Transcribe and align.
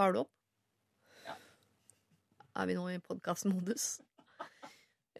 Tar 0.00 0.14
du 0.14 0.22
opp? 0.22 0.30
Ja. 1.26 1.34
Er 2.56 2.68
vi 2.70 2.76
nå 2.78 2.86
i 2.88 2.96
podkastmodus? 3.04 3.98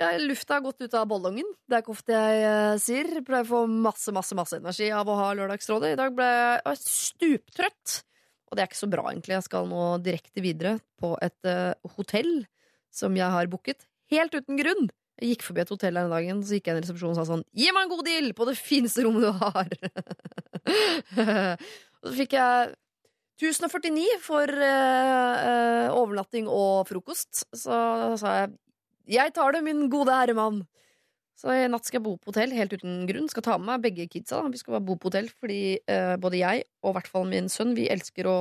Ja, 0.01 0.15
lufta 0.17 0.57
har 0.57 0.63
gått 0.65 0.81
ut 0.81 0.97
av 0.97 1.05
ballongen. 1.11 1.51
Det 1.69 1.77
er 1.77 1.85
ikke 1.85 1.93
ofte 1.93 2.17
jeg 2.17 2.47
uh, 2.49 2.79
sier. 2.81 3.11
Pleier 3.27 3.45
å 3.45 3.51
få 3.51 3.61
masse, 3.69 4.15
masse 4.17 4.39
masse 4.39 4.57
energi 4.57 4.89
av 4.97 5.11
å 5.13 5.19
ha 5.19 5.29
Lørdagsrådet. 5.37 5.93
I 5.93 6.01
dag 6.01 6.17
ble 6.17 6.31
jeg 6.31 6.81
stuptrøtt. 6.87 8.01
Og 8.49 8.57
det 8.57 8.65
er 8.65 8.73
ikke 8.73 8.81
så 8.81 8.91
bra, 8.97 9.05
egentlig. 9.13 9.37
Jeg 9.37 9.49
skal 9.51 9.69
nå 9.69 9.85
direkte 10.01 10.49
videre 10.49 10.79
på 10.97 11.13
et 11.21 11.53
uh, 11.53 11.93
hotell 11.99 12.33
som 12.89 13.21
jeg 13.21 13.29
har 13.37 13.53
booket. 13.53 13.85
Helt 14.09 14.33
uten 14.33 14.57
grunn. 14.65 14.89
Jeg 15.21 15.35
gikk 15.35 15.51
forbi 15.51 15.67
et 15.67 15.77
hotell 15.77 16.01
her 16.01 16.09
en 16.09 16.17
dag, 16.17 16.45
så 16.49 16.57
gikk 16.57 16.71
jeg 16.71 16.79
inn 16.79 16.81
i 16.81 16.89
resepsjonen 16.89 17.19
og 17.19 17.21
sa 17.21 17.29
sånn 17.29 17.45
Gi 17.53 17.69
meg 17.77 17.85
en 17.85 17.93
god 17.93 18.07
deal 18.09 18.33
på 18.33 18.49
det 18.49 18.57
fineste 18.57 19.05
rommet 19.05 19.29
du 19.29 19.33
har! 19.45 19.75
og 22.01 22.07
så 22.09 22.17
fikk 22.17 22.41
jeg 22.41 22.79
1049 23.41 24.19
for 24.21 24.51
uh, 24.53 25.87
overnatting 25.97 26.49
og 26.51 26.85
frokost. 26.91 27.47
Så 27.57 27.77
sa 28.21 28.35
jeg 28.43 28.53
jeg 29.11 29.33
tar 29.35 29.57
det, 29.57 29.65
min 29.67 29.89
gode 29.91 30.15
herremann. 30.15 30.61
Så 31.41 31.51
i 31.57 31.65
natt 31.73 31.89
skal 31.89 31.99
jeg 31.99 32.05
bo 32.05 32.13
på 32.21 32.31
hotell 32.31 32.53
helt 32.55 32.75
uten 32.77 33.07
grunn. 33.09 33.31
Skal 33.33 33.43
ta 33.43 33.57
med 33.59 33.67
meg 33.67 33.87
begge 33.89 34.07
kidsa. 34.13 34.43
Da. 34.43 34.53
Vi 34.53 34.61
skal 34.61 34.77
bare 34.77 34.87
bo 34.87 34.99
på 35.01 35.09
hotell 35.09 35.31
fordi 35.41 35.81
uh, 35.91 36.15
både 36.21 36.43
jeg 36.43 36.67
og 36.85 36.93
i 36.93 36.97
hvert 36.99 37.11
fall 37.11 37.27
min 37.31 37.49
sønn 37.51 37.75
Vi 37.79 37.89
elsker 37.91 38.29
å 38.31 38.37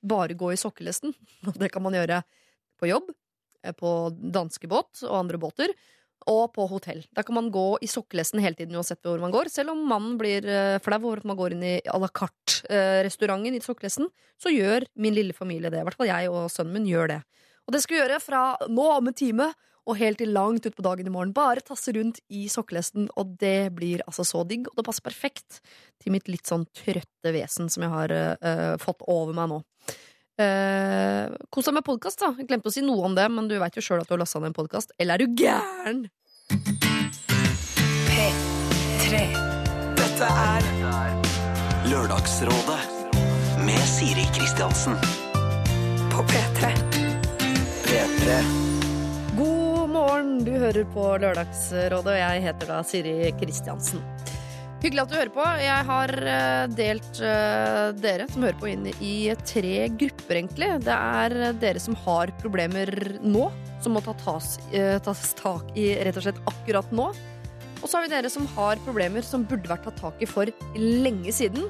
bare 0.00 0.36
gå 0.38 0.50
i 0.54 0.58
sokkelesten. 0.58 1.14
Og 1.46 1.60
det 1.60 1.70
kan 1.74 1.84
man 1.84 1.96
gjøre 1.96 2.22
på 2.78 2.86
jobb, 2.86 3.08
på 3.78 3.92
danskebåt 4.14 5.02
og 5.08 5.16
andre 5.18 5.40
båter, 5.42 5.72
og 6.28 6.52
på 6.54 6.66
hotell. 6.70 7.02
Der 7.16 7.24
kan 7.26 7.36
man 7.38 7.50
gå 7.54 7.66
i 7.82 7.88
sokkelesten 7.90 8.42
hele 8.44 8.58
tiden 8.58 8.76
uansett 8.76 9.00
hvor 9.06 9.20
man 9.22 9.32
går. 9.34 9.50
Selv 9.52 9.72
om 9.74 9.84
mannen 9.88 10.18
blir 10.20 10.44
eh, 10.44 10.80
flau 10.84 11.00
over 11.00 11.22
at 11.22 11.28
man 11.28 11.38
går 11.38 11.56
inn 11.56 11.64
i 11.64 11.76
à 11.88 12.00
la 12.00 12.10
carte-restauranten 12.20 13.56
i 13.56 13.62
sokkelesten, 13.64 14.10
så 14.40 14.52
gjør 14.52 14.86
min 15.00 15.16
lille 15.16 15.36
familie 15.36 15.72
det. 15.72 15.80
I 15.82 15.88
hvert 15.88 15.98
fall 15.98 16.10
jeg 16.10 16.32
og 16.32 16.50
sønnen 16.52 16.76
min 16.76 16.90
gjør 16.90 17.14
det. 17.14 17.22
Og 17.68 17.74
det 17.74 17.82
skal 17.84 17.96
vi 17.96 18.02
gjøre 18.02 18.20
fra 18.24 18.42
nå 18.68 18.90
om 18.96 19.10
en 19.10 19.16
time 19.16 19.50
og 19.88 19.96
helt 19.96 20.20
til 20.20 20.34
langt 20.36 20.66
utpå 20.68 20.84
dagen 20.84 21.08
i 21.08 21.12
morgen. 21.12 21.32
Bare 21.36 21.64
tasse 21.64 21.92
rundt 21.96 22.20
i 22.28 22.44
sokkelesten, 22.52 23.08
og 23.16 23.36
det 23.40 23.72
blir 23.76 24.04
altså 24.04 24.24
så 24.26 24.44
digg. 24.48 24.68
Og 24.68 24.76
det 24.76 24.84
passer 24.84 25.04
perfekt 25.04 25.62
til 26.02 26.12
mitt 26.12 26.28
litt 26.28 26.48
sånn 26.48 26.66
trøtte 26.76 27.32
vesen 27.32 27.72
som 27.72 27.86
jeg 27.86 27.94
har 27.94 28.12
uh, 28.12 28.74
fått 28.82 29.04
over 29.08 29.32
meg 29.36 29.48
nå. 29.52 29.62
Uh, 30.38 31.32
Kos 31.50 31.66
deg 31.66 31.78
med 31.78 31.86
podkast, 31.88 32.20
da. 32.20 32.34
Jeg 32.36 32.50
glemte 32.50 32.70
å 32.70 32.74
si 32.74 32.84
noe 32.84 33.08
om 33.08 33.16
det, 33.16 33.26
men 33.32 33.48
du 33.50 33.56
veit 33.58 33.80
jo 33.80 33.84
sjøl 33.84 34.04
at 34.04 34.10
du 34.10 34.14
har 34.14 34.22
lasta 34.22 34.42
ned 34.42 34.52
en 34.52 34.58
podkast. 34.60 34.92
Eller 35.00 35.16
er 35.16 35.24
du 35.24 35.40
gæren? 35.40 36.04
P3. 39.08 39.20
Dette 39.96 40.26
er 40.28 40.64
Lørdagsrådet 41.88 42.80
med 43.64 43.84
Siri 43.88 44.26
Kristiansen. 44.36 44.98
på 46.12 46.24
P3. 46.28 46.68
P3. 47.86 48.34
God 49.38 49.88
morgen, 49.94 50.34
du 50.44 50.50
hører 50.52 50.84
på 50.92 51.06
Lørdagsrådet, 51.22 52.04
og 52.04 52.18
jeg 52.18 52.42
heter 52.50 52.68
da 52.68 52.82
Siri 52.84 53.14
Kristiansen. 53.40 54.04
Hyggelig 54.82 55.06
at 55.06 55.08
du 55.08 55.16
hører 55.16 55.32
på. 55.38 55.48
Jeg 55.62 55.88
har 55.88 56.14
eh, 56.34 56.66
delt 56.76 57.22
eh, 57.24 57.80
dere 58.04 58.28
som 58.28 58.44
hører 58.44 58.60
på, 58.60 58.68
inn 58.74 58.92
i 58.92 59.14
tre 59.40 59.88
grupper, 59.88 60.42
egentlig. 60.42 60.70
Det 60.84 61.00
er 61.24 61.56
dere 61.64 61.80
som 61.80 61.96
har 62.04 62.36
problemer 62.44 62.92
nå, 63.24 63.48
som 63.80 63.96
må 63.96 64.04
ta 64.04 64.12
tas, 64.20 64.58
eh, 64.68 65.00
tas 65.00 65.32
tak 65.40 65.72
i 65.80 65.94
rett 65.96 66.20
og 66.20 66.28
slett 66.28 66.44
akkurat 66.52 66.92
nå. 66.92 67.08
Og 67.82 67.86
så 67.86 67.98
har 67.98 68.06
vi 68.06 68.12
dere 68.12 68.30
som 68.32 68.46
har 68.56 68.80
problemer 68.86 69.24
som 69.26 69.46
burde 69.46 69.70
vært 69.70 69.86
tatt 69.86 70.00
tak 70.02 70.22
i 70.22 70.28
for 70.28 70.50
lenge 70.76 71.32
siden. 71.34 71.68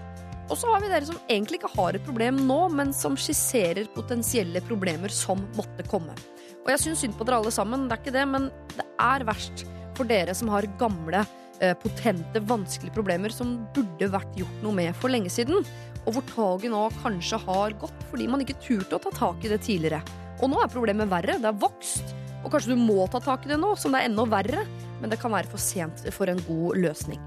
Og 0.49 0.57
så 0.57 0.71
har 0.73 0.81
vi 0.81 0.89
dere 0.89 1.05
som 1.05 1.19
egentlig 1.29 1.61
ikke 1.61 1.75
har 1.75 1.97
et 1.97 2.05
problem 2.07 2.39
nå, 2.49 2.61
men 2.73 2.95
som 2.97 3.19
skisserer 3.21 3.91
potensielle 3.93 4.63
problemer 4.65 5.13
som 5.13 5.43
måtte 5.59 5.85
komme. 5.91 6.17
Og 6.65 6.73
jeg 6.73 6.85
syns 6.85 7.05
synd 7.05 7.19
på 7.19 7.27
dere 7.29 7.43
alle 7.43 7.53
sammen, 7.53 7.85
det 7.89 7.99
er 7.99 8.03
ikke 8.03 8.17
det, 8.17 8.25
men 8.29 8.49
det 8.77 8.87
er 9.05 9.27
verst 9.29 9.67
for 9.99 10.09
dere 10.09 10.35
som 10.37 10.49
har 10.53 10.69
gamle, 10.81 11.25
eh, 11.61 11.75
potente, 11.83 12.41
vanskelige 12.41 12.97
problemer 12.97 13.35
som 13.35 13.59
burde 13.77 14.09
vært 14.13 14.37
gjort 14.41 14.65
noe 14.65 14.73
med 14.73 14.97
for 14.97 15.13
lenge 15.13 15.33
siden, 15.33 15.65
og 16.07 16.15
hvor 16.15 16.25
toget 16.33 16.73
nå 16.73 16.87
kanskje 17.03 17.41
har 17.45 17.77
gått 17.81 18.05
fordi 18.09 18.29
man 18.31 18.41
ikke 18.41 18.61
turte 18.65 18.97
å 18.97 19.03
ta 19.03 19.13
tak 19.13 19.45
i 19.45 19.53
det 19.53 19.61
tidligere. 19.67 20.01
Og 20.41 20.49
nå 20.49 20.63
er 20.63 20.73
problemet 20.73 21.11
verre, 21.11 21.37
det 21.43 21.51
er 21.51 21.61
vokst, 21.61 22.15
og 22.45 22.53
kanskje 22.53 22.73
du 22.73 22.81
må 22.81 23.09
ta 23.11 23.21
tak 23.21 23.45
i 23.45 23.53
det 23.53 23.59
nå, 23.61 23.75
som 23.77 23.93
det 23.93 24.01
er 24.01 24.09
enda 24.09 24.25
verre, 24.31 24.65
men 25.03 25.13
det 25.13 25.21
kan 25.23 25.35
være 25.35 25.51
for 25.51 25.63
sent 25.63 26.05
for 26.15 26.31
en 26.31 26.41
god 26.49 26.81
løsning. 26.83 27.21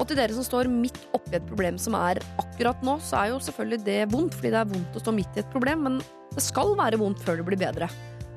Og 0.00 0.08
til 0.08 0.16
dere 0.18 0.34
som 0.34 0.46
står 0.46 0.70
midt 0.72 0.98
oppi 1.14 1.36
et 1.36 1.46
problem 1.46 1.76
som 1.80 1.94
er 1.98 2.22
akkurat 2.40 2.80
nå, 2.86 2.96
så 3.04 3.20
er 3.20 3.32
jo 3.32 3.42
selvfølgelig 3.44 3.84
det 3.86 3.98
vondt, 4.12 4.38
fordi 4.38 4.54
det 4.54 4.62
er 4.62 4.72
vondt 4.72 4.96
å 4.96 5.02
stå 5.04 5.14
midt 5.14 5.36
i 5.36 5.42
et 5.44 5.52
problem, 5.52 5.84
men 5.86 6.00
det 6.32 6.44
skal 6.44 6.72
være 6.78 7.00
vondt 7.00 7.20
før 7.22 7.38
det 7.38 7.46
blir 7.50 7.60
bedre. 7.60 7.90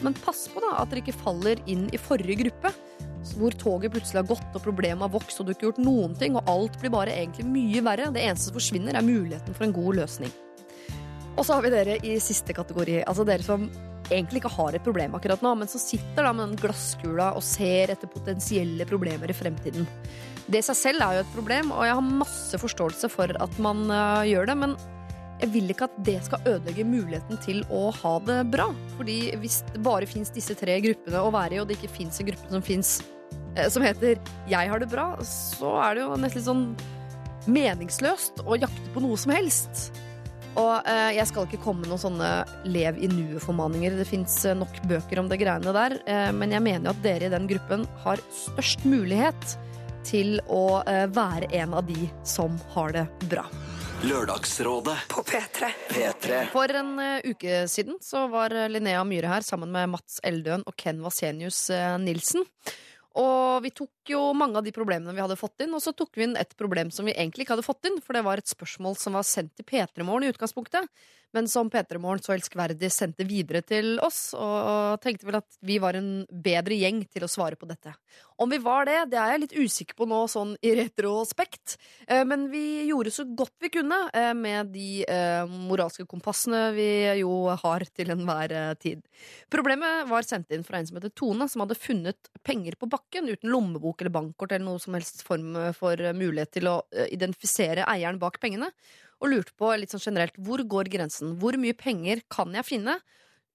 Men 0.03 0.17
pass 0.25 0.45
på 0.51 0.59
da 0.63 0.75
at 0.81 0.91
dere 0.91 1.05
ikke 1.05 1.15
faller 1.15 1.61
inn 1.71 1.87
i 1.95 2.01
forrige 2.01 2.41
gruppe, 2.43 2.73
hvor 3.39 3.55
toget 3.57 3.95
plutselig 3.95 4.21
har 4.21 4.27
gått 4.29 4.57
og 4.57 4.61
problemet 4.61 5.01
har 5.01 5.13
vokst 5.15 5.39
og 5.41 5.47
du 5.47 5.55
ikke 5.55 5.69
gjort 5.69 5.81
noen 5.81 6.13
ting, 6.19 6.35
og 6.37 6.51
alt 6.51 6.75
blir 6.81 6.93
bare 6.93 7.15
egentlig 7.15 7.47
mye 7.47 7.81
verre. 7.87 8.11
Det 8.13 8.21
eneste 8.21 8.51
som 8.51 8.59
forsvinner, 8.59 8.93
er 8.93 9.07
muligheten 9.07 9.55
for 9.55 9.65
en 9.65 9.75
god 9.75 10.01
løsning. 10.03 10.33
Og 11.35 11.43
så 11.43 11.55
har 11.55 11.65
vi 11.65 11.73
dere 11.73 11.97
i 12.05 12.19
siste 12.23 12.53
kategori, 12.55 13.01
altså 13.03 13.25
dere 13.27 13.43
som 13.43 13.65
egentlig 14.09 14.41
ikke 14.41 14.53
har 14.55 14.75
et 14.75 14.85
problem 14.85 15.15
akkurat 15.17 15.41
nå, 15.43 15.53
men 15.59 15.69
som 15.71 15.81
sitter 15.81 16.25
da 16.25 16.33
med 16.33 16.51
den 16.51 16.59
glasskula 16.61 17.31
og 17.37 17.45
ser 17.45 17.93
etter 17.93 18.11
potensielle 18.11 18.87
problemer 18.89 19.31
i 19.31 19.37
fremtiden. 19.37 19.87
Det 20.45 20.61
i 20.61 20.65
seg 20.67 20.77
selv 20.77 21.05
er 21.05 21.17
jo 21.17 21.23
et 21.23 21.33
problem, 21.33 21.71
og 21.73 21.87
jeg 21.87 21.97
har 21.97 22.19
masse 22.25 22.59
forståelse 22.61 23.09
for 23.09 23.33
at 23.41 23.57
man 23.63 23.87
uh, 23.89 24.21
gjør 24.27 24.51
det, 24.51 24.57
men 24.61 24.75
jeg 25.41 25.51
vil 25.51 25.73
ikke 25.73 25.89
at 25.89 25.97
det 26.07 26.19
skal 26.27 26.45
ødelegge 26.47 26.85
muligheten 26.87 27.39
til 27.43 27.63
å 27.73 27.89
ha 27.97 28.13
det 28.23 28.37
bra. 28.53 28.69
Fordi 28.95 29.17
hvis 29.41 29.63
det 29.73 29.81
bare 29.83 30.07
fins 30.07 30.31
disse 30.31 30.55
tre 30.55 30.77
gruppene 30.85 31.23
å 31.25 31.33
være 31.33 31.57
i, 31.57 31.59
og 31.63 31.67
det 31.67 31.79
ikke 31.79 31.91
fins 31.97 32.21
en 32.21 32.29
gruppe 32.29 32.53
som 32.53 32.63
fins 32.63 32.99
som 33.71 33.83
heter 33.83 34.19
'Jeg 34.47 34.69
har 34.69 34.79
det 34.79 34.89
bra', 34.91 35.15
så 35.23 35.79
er 35.79 35.95
det 35.95 36.01
jo 36.03 36.15
nesten 36.19 36.39
litt 36.39 36.49
sånn 36.49 36.65
meningsløst 37.47 38.41
å 38.43 38.57
jakte 38.59 38.91
på 38.93 39.03
noe 39.03 39.17
som 39.17 39.31
helst. 39.31 39.91
Og 40.55 40.87
eh, 40.87 41.11
jeg 41.17 41.27
skal 41.29 41.47
ikke 41.47 41.61
komme 41.63 41.83
med 41.83 41.91
noen 41.91 42.03
sånne 42.05 42.31
lev 42.69 42.99
i 43.03 43.11
nuet-formaninger. 43.11 43.97
Det 43.99 44.07
fins 44.07 44.37
nok 44.55 44.81
bøker 44.87 45.21
om 45.21 45.29
det 45.31 45.41
greiene 45.43 45.75
der. 45.75 45.99
Eh, 46.07 46.31
men 46.35 46.55
jeg 46.55 46.63
mener 46.63 46.89
jo 46.89 46.95
at 46.95 47.05
dere 47.05 47.27
i 47.27 47.33
den 47.33 47.47
gruppen 47.51 47.87
har 48.05 48.23
størst 48.31 48.87
mulighet 48.87 49.57
til 50.05 50.37
å 50.51 50.81
eh, 50.85 51.05
være 51.11 51.49
en 51.61 51.75
av 51.77 51.87
de 51.87 52.07
som 52.27 52.55
har 52.75 52.93
det 52.95 53.07
bra. 53.29 53.47
Lørdagsrådet. 54.05 54.97
På 55.09 55.23
P3. 55.25 55.69
P3. 55.89 56.41
For 56.53 56.69
en 56.77 56.91
uh, 56.99 57.23
uke 57.25 57.63
siden 57.71 57.97
så 58.03 58.25
var 58.29 58.53
eh, 58.53 58.67
Linnea 58.69 59.01
Myhre 59.07 59.31
her 59.31 59.45
sammen 59.45 59.71
med 59.73 59.89
Mats 59.95 60.19
Eldøen 60.25 60.65
og 60.67 60.75
Ken 60.77 60.99
Vasenius 61.01 61.63
uh, 61.73 61.95
Nilsen. 62.01 62.45
Og 63.17 63.63
vi 63.63 63.71
tok 63.73 63.89
jo 64.13 64.21
mange 64.37 64.59
av 64.59 64.65
de 64.65 64.73
problemene 64.75 65.15
vi 65.15 65.23
hadde 65.23 65.39
fått 65.39 65.65
inn, 65.65 65.73
og 65.73 65.81
så 65.83 65.93
tok 65.97 66.13
vi 66.17 66.27
inn 66.27 66.37
et 66.39 66.53
problem 66.59 66.91
som 66.93 67.07
vi 67.07 67.15
egentlig 67.15 67.45
ikke 67.45 67.55
hadde 67.55 67.67
fått 67.67 67.89
inn, 67.89 68.01
for 68.03 68.17
det 68.17 68.25
var 68.27 68.41
et 68.41 68.51
spørsmål 68.51 68.97
som 68.99 69.17
var 69.17 69.25
sendt 69.27 69.55
til 69.57 69.67
P3 69.67 70.05
Morgen 70.05 70.27
i 70.27 70.33
utgangspunktet, 70.33 70.89
men 71.35 71.49
som 71.51 71.69
P3 71.71 71.99
Morgen 71.99 72.23
så 72.23 72.33
elskverdig 72.35 72.89
sendte 72.93 73.25
videre 73.27 73.59
til 73.65 73.97
oss, 74.03 74.29
og 74.37 75.01
tenkte 75.03 75.27
vel 75.27 75.39
at 75.41 75.57
vi 75.65 75.77
var 75.83 75.97
en 75.99 76.23
bedre 76.29 76.77
gjeng 76.79 77.01
til 77.11 77.25
å 77.25 77.31
svare 77.31 77.59
på 77.59 77.67
dette. 77.67 77.91
Om 78.39 78.51
vi 78.51 78.59
var 78.63 78.87
det, 78.87 78.97
det 79.11 79.19
er 79.19 79.33
jeg 79.33 79.41
litt 79.43 79.55
usikker 79.55 79.99
på 79.99 80.07
nå, 80.07 80.21
sånn 80.31 80.55
i 80.63 80.73
retrospekt, 80.79 81.77
eh, 82.07 82.23
men 82.27 82.47
vi 82.51 82.85
gjorde 82.89 83.13
så 83.15 83.27
godt 83.27 83.55
vi 83.63 83.71
kunne 83.73 83.99
eh, 84.15 84.31
med 84.35 84.71
de 84.75 85.03
eh, 85.07 85.43
moralske 85.67 86.07
kompassene 86.09 86.69
vi 86.75 86.89
jo 87.21 87.45
har 87.63 87.87
til 87.95 88.11
enhver 88.15 88.55
tid. 88.79 89.03
Problemet 89.51 90.09
var 90.11 90.27
sendt 90.27 90.51
inn 90.55 90.65
fra 90.67 90.79
en 90.79 90.87
som 90.87 90.99
heter 90.99 91.13
Tone, 91.15 91.47
som 91.51 91.63
hadde 91.63 91.79
funnet 91.79 92.31
penger 92.45 92.75
på 92.79 92.89
bakken 92.91 93.31
uten 93.31 93.51
lommebok 93.51 93.94
eller 94.01 94.13
bankkort 94.15 94.51
eller 94.55 94.65
noe 94.65 94.81
som 94.81 94.95
helst 94.97 95.23
form 95.27 95.55
for 95.77 95.99
mulighet 96.17 96.51
til 96.57 96.69
å 96.71 96.77
eh, 96.91 97.07
identifisere 97.15 97.85
eieren 97.91 98.19
bak 98.21 98.39
pengene, 98.43 98.71
og 99.23 99.31
lurte 99.31 99.53
på 99.55 99.69
litt 99.79 99.93
sånn 99.93 100.03
generelt 100.03 100.35
hvor 100.43 100.59
går 100.67 100.89
grensen? 100.91 101.37
Hvor 101.39 101.55
mye 101.61 101.73
penger 101.77 102.25
kan 102.29 102.51
jeg 102.57 102.67
finne? 102.67 102.97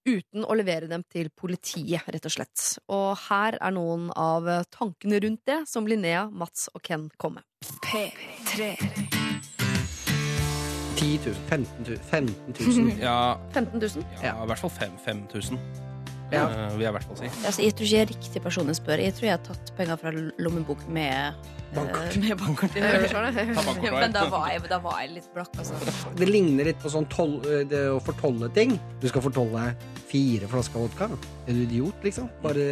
Uten 0.01 0.41
å 0.49 0.55
levere 0.57 0.87
dem 0.89 1.03
til 1.13 1.27
politiet, 1.29 2.07
rett 2.09 2.25
og 2.25 2.33
slett. 2.33 2.63
Og 2.89 3.11
her 3.27 3.59
er 3.61 3.75
noen 3.75 4.07
av 4.17 4.47
tankene 4.73 5.19
rundt 5.21 5.43
det 5.45 5.59
som 5.69 5.85
Linnea, 5.85 6.23
Mats 6.33 6.71
og 6.73 6.81
Ken 6.81 7.05
kom 7.21 7.37
med. 7.37 7.45
P3. 7.85 8.71
10 10.97 11.19
000, 11.25 11.35
15 11.49 11.85
000, 11.85 11.97
15 12.09 12.53
000. 12.59 12.99
Ja, 13.01 13.37
15 13.53 13.79
000? 13.79 14.03
ja, 14.23 14.33
i 14.43 14.49
hvert 14.49 14.61
fall 14.61 14.73
fem- 14.73 14.97
5000, 15.05 15.57
Ja. 16.31 16.45
eh, 16.47 16.71
vil 16.77 16.85
jeg 16.85 16.93
i 16.93 16.95
hvert 16.97 17.07
fall 17.09 17.17
si. 17.19 17.31
Altså, 17.45 17.61
jeg 17.65 17.75
tror 17.75 17.85
ikke 17.87 17.97
jeg 17.97 18.05
er 18.07 18.11
riktig 18.13 18.41
person 18.45 18.69
å 18.71 18.75
spørre. 18.77 19.03
Jeg 19.03 19.13
tror 19.17 19.27
jeg 19.29 19.35
har 19.37 19.43
tatt 19.45 19.73
penger 19.77 19.99
fra 20.01 20.13
lommebok 20.39 20.85
med 20.87 21.33
Bankkort. 21.75 22.15
eh, 22.15 22.21
med 22.21 22.37
bankkort. 22.41 22.73
Ta 23.55 23.63
bankkort, 23.63 23.85
Ja, 23.85 23.91
men 23.99 24.11
da 24.15 24.25
var, 24.29 24.47
jeg, 24.51 24.63
da 24.69 24.79
var 24.83 24.99
jeg 25.01 25.13
litt 25.15 25.29
blakk, 25.35 25.53
altså. 25.57 25.73
Det 26.19 26.27
ligner 26.29 26.67
litt 26.71 26.79
på 26.83 26.91
sånn 26.91 27.07
tol, 27.11 27.37
det 27.71 27.85
å 27.93 27.99
fortolle 28.03 28.49
ting. 28.55 28.77
Du 29.01 29.07
skal 29.11 29.23
fortolle 29.25 29.69
fire 30.11 30.49
flasker 30.51 30.83
vodka. 30.83 31.07
Er 31.47 31.55
du 31.55 31.61
idiot, 31.63 32.03
liksom? 32.05 32.27
Bare, 32.43 32.65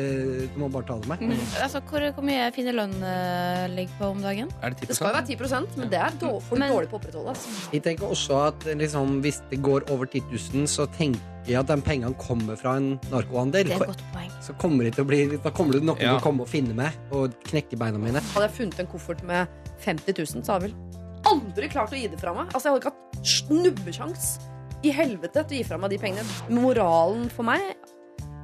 du 0.51 0.57
må 0.59 0.67
bare 0.71 0.85
ta 0.89 0.97
det 0.99 1.07
med. 1.09 1.39
altså 1.63 1.79
hvor, 1.89 2.03
hvor 2.17 2.27
mye 2.27 2.49
finner 2.55 2.75
lønn 2.75 2.93
uh, 3.01 3.65
ligger 3.71 3.95
på 4.01 4.11
om 4.13 4.21
dagen? 4.21 4.51
Er 4.61 4.75
det 4.75 4.83
10 4.83 4.91
Det 4.91 4.97
skal 4.99 5.09
jo 5.09 5.15
være 5.15 5.31
10% 5.31 5.79
men 5.79 5.89
det 5.95 5.99
er 6.03 6.19
dår- 6.21 6.41
for 6.49 6.59
Men- 6.59 6.73
dårlig 6.75 6.91
på 6.91 6.99
å 6.99 7.01
opprettholde. 7.01 7.33
Altså. 7.33 7.55
Jeg 7.73 7.83
tenker 7.87 8.11
også 8.11 8.43
at 8.51 8.67
liksom, 8.77 9.21
hvis 9.23 9.39
det 9.49 9.61
går 9.65 9.87
over 9.95 10.05
10 10.11 10.21
000, 10.53 10.67
så 10.69 10.85
tenker 10.99 11.23
jeg 11.49 11.57
at 11.57 11.65
de 11.71 11.79
pengene 11.81 12.13
kommer 12.19 12.59
fra 12.59 12.75
en 12.77 12.91
narkohandel, 13.09 13.63
Det 13.65 13.73
er 13.73 13.81
et 13.81 13.87
godt 13.89 14.03
poeng. 14.13 14.29
så 14.45 14.53
kommer, 14.61 14.83
det 14.85 14.91
til 14.99 15.05
å 15.05 15.07
bli, 15.09 15.21
da 15.41 15.49
kommer 15.55 15.73
det 15.79 15.81
noen 15.87 15.97
til 15.97 16.05
Ja. 16.05 16.17
å 16.19 16.21
komme 16.21 16.43
og 16.45 16.49
finne 16.51 16.75
meg 16.77 16.93
og 17.15 17.33
knekke 17.47 17.79
beina 17.79 17.97
mine. 17.97 18.21
Hadde 18.35 18.45
jeg 18.51 18.55
funnet 18.59 18.83
en 18.83 18.88
koffert 18.91 19.23
med 19.27 19.49
50 19.85 20.15
000, 20.17 20.45
så 20.45 20.55
hadde 20.55 20.69
jeg 20.69 20.73
vel 20.73 21.29
aldri 21.29 21.69
klart 21.71 21.93
å 21.93 21.99
gi 21.99 22.07
det 22.09 22.19
fra 22.21 22.33
meg. 22.35 22.49
Altså, 22.53 22.69
jeg 22.69 22.75
hadde 22.75 22.83
ikke 22.83 22.93
hatt 22.95 23.31
snubbesjans 23.35 24.29
i 24.87 24.93
helvete 24.95 25.43
til 25.43 25.57
å 25.57 25.59
gi 25.59 25.67
fra 25.67 25.79
meg 25.81 25.93
de 25.93 26.01
pengene. 26.01 26.37
Moralen 26.55 27.27
for 27.33 27.47
meg 27.47 27.73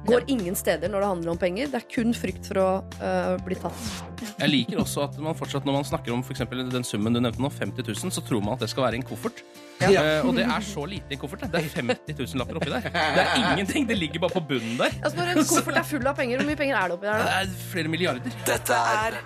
går 0.08 0.26
ingen 0.32 0.56
steder 0.58 0.90
når 0.92 1.04
det 1.04 1.10
handler 1.12 1.32
om 1.34 1.40
penger. 1.40 1.70
Det 1.72 1.80
er 1.80 1.86
kun 1.90 2.14
frykt 2.16 2.48
for 2.50 2.62
å 2.62 2.68
øh, 3.00 3.36
bli 3.46 3.58
tatt. 3.60 3.84
Jeg 4.36 4.52
liker 4.52 4.80
også 4.82 5.04
at 5.06 5.18
man 5.22 5.36
fortsatt, 5.38 5.66
når 5.68 5.78
man 5.80 5.88
snakker 5.88 6.14
om 6.14 6.24
for 6.26 6.36
eksempel 6.36 6.64
den 6.72 6.86
summen 6.86 7.16
du 7.16 7.20
nevnte 7.22 7.42
nå, 7.42 7.50
50 7.52 7.86
000, 7.86 8.14
så 8.14 8.24
tror 8.24 8.44
man 8.44 8.56
at 8.56 8.64
det 8.64 8.70
skal 8.72 8.86
være 8.88 9.00
en 9.00 9.06
koffert. 9.06 9.42
Ja. 9.82 10.22
Uh, 10.22 10.30
og 10.30 10.38
det 10.38 10.46
er 10.48 10.64
så 10.64 10.86
lite 10.88 11.12
i 11.12 11.20
koffert. 11.20 11.44
det. 11.44 11.60
Er 11.60 11.68
50 11.82 12.16
000 12.16 12.40
lapper 12.40 12.60
oppi 12.60 12.72
der. 12.72 12.88
Det 12.88 13.24
er 13.26 13.34
ingenting. 13.42 13.88
Det 13.88 13.98
ligger 13.98 14.24
bare 14.24 14.38
på 14.38 14.44
bunnen 14.54 14.78
der. 14.80 14.96
Altså, 15.02 15.18
når 15.20 15.34
en 15.34 15.50
koffert 15.52 15.82
er 15.82 15.88
full 15.90 16.08
av 16.08 16.16
penger, 16.16 16.40
hvor 16.40 16.48
mye 16.48 16.60
penger 16.62 16.80
er 16.80 16.90
det 16.90 16.98
oppi 16.98 17.10
der? 17.10 17.26
Det 17.26 17.36
er 17.42 17.54
flere 17.74 17.92
milliarder. 17.92 18.42
Dette 18.48 18.82
er 18.96 19.20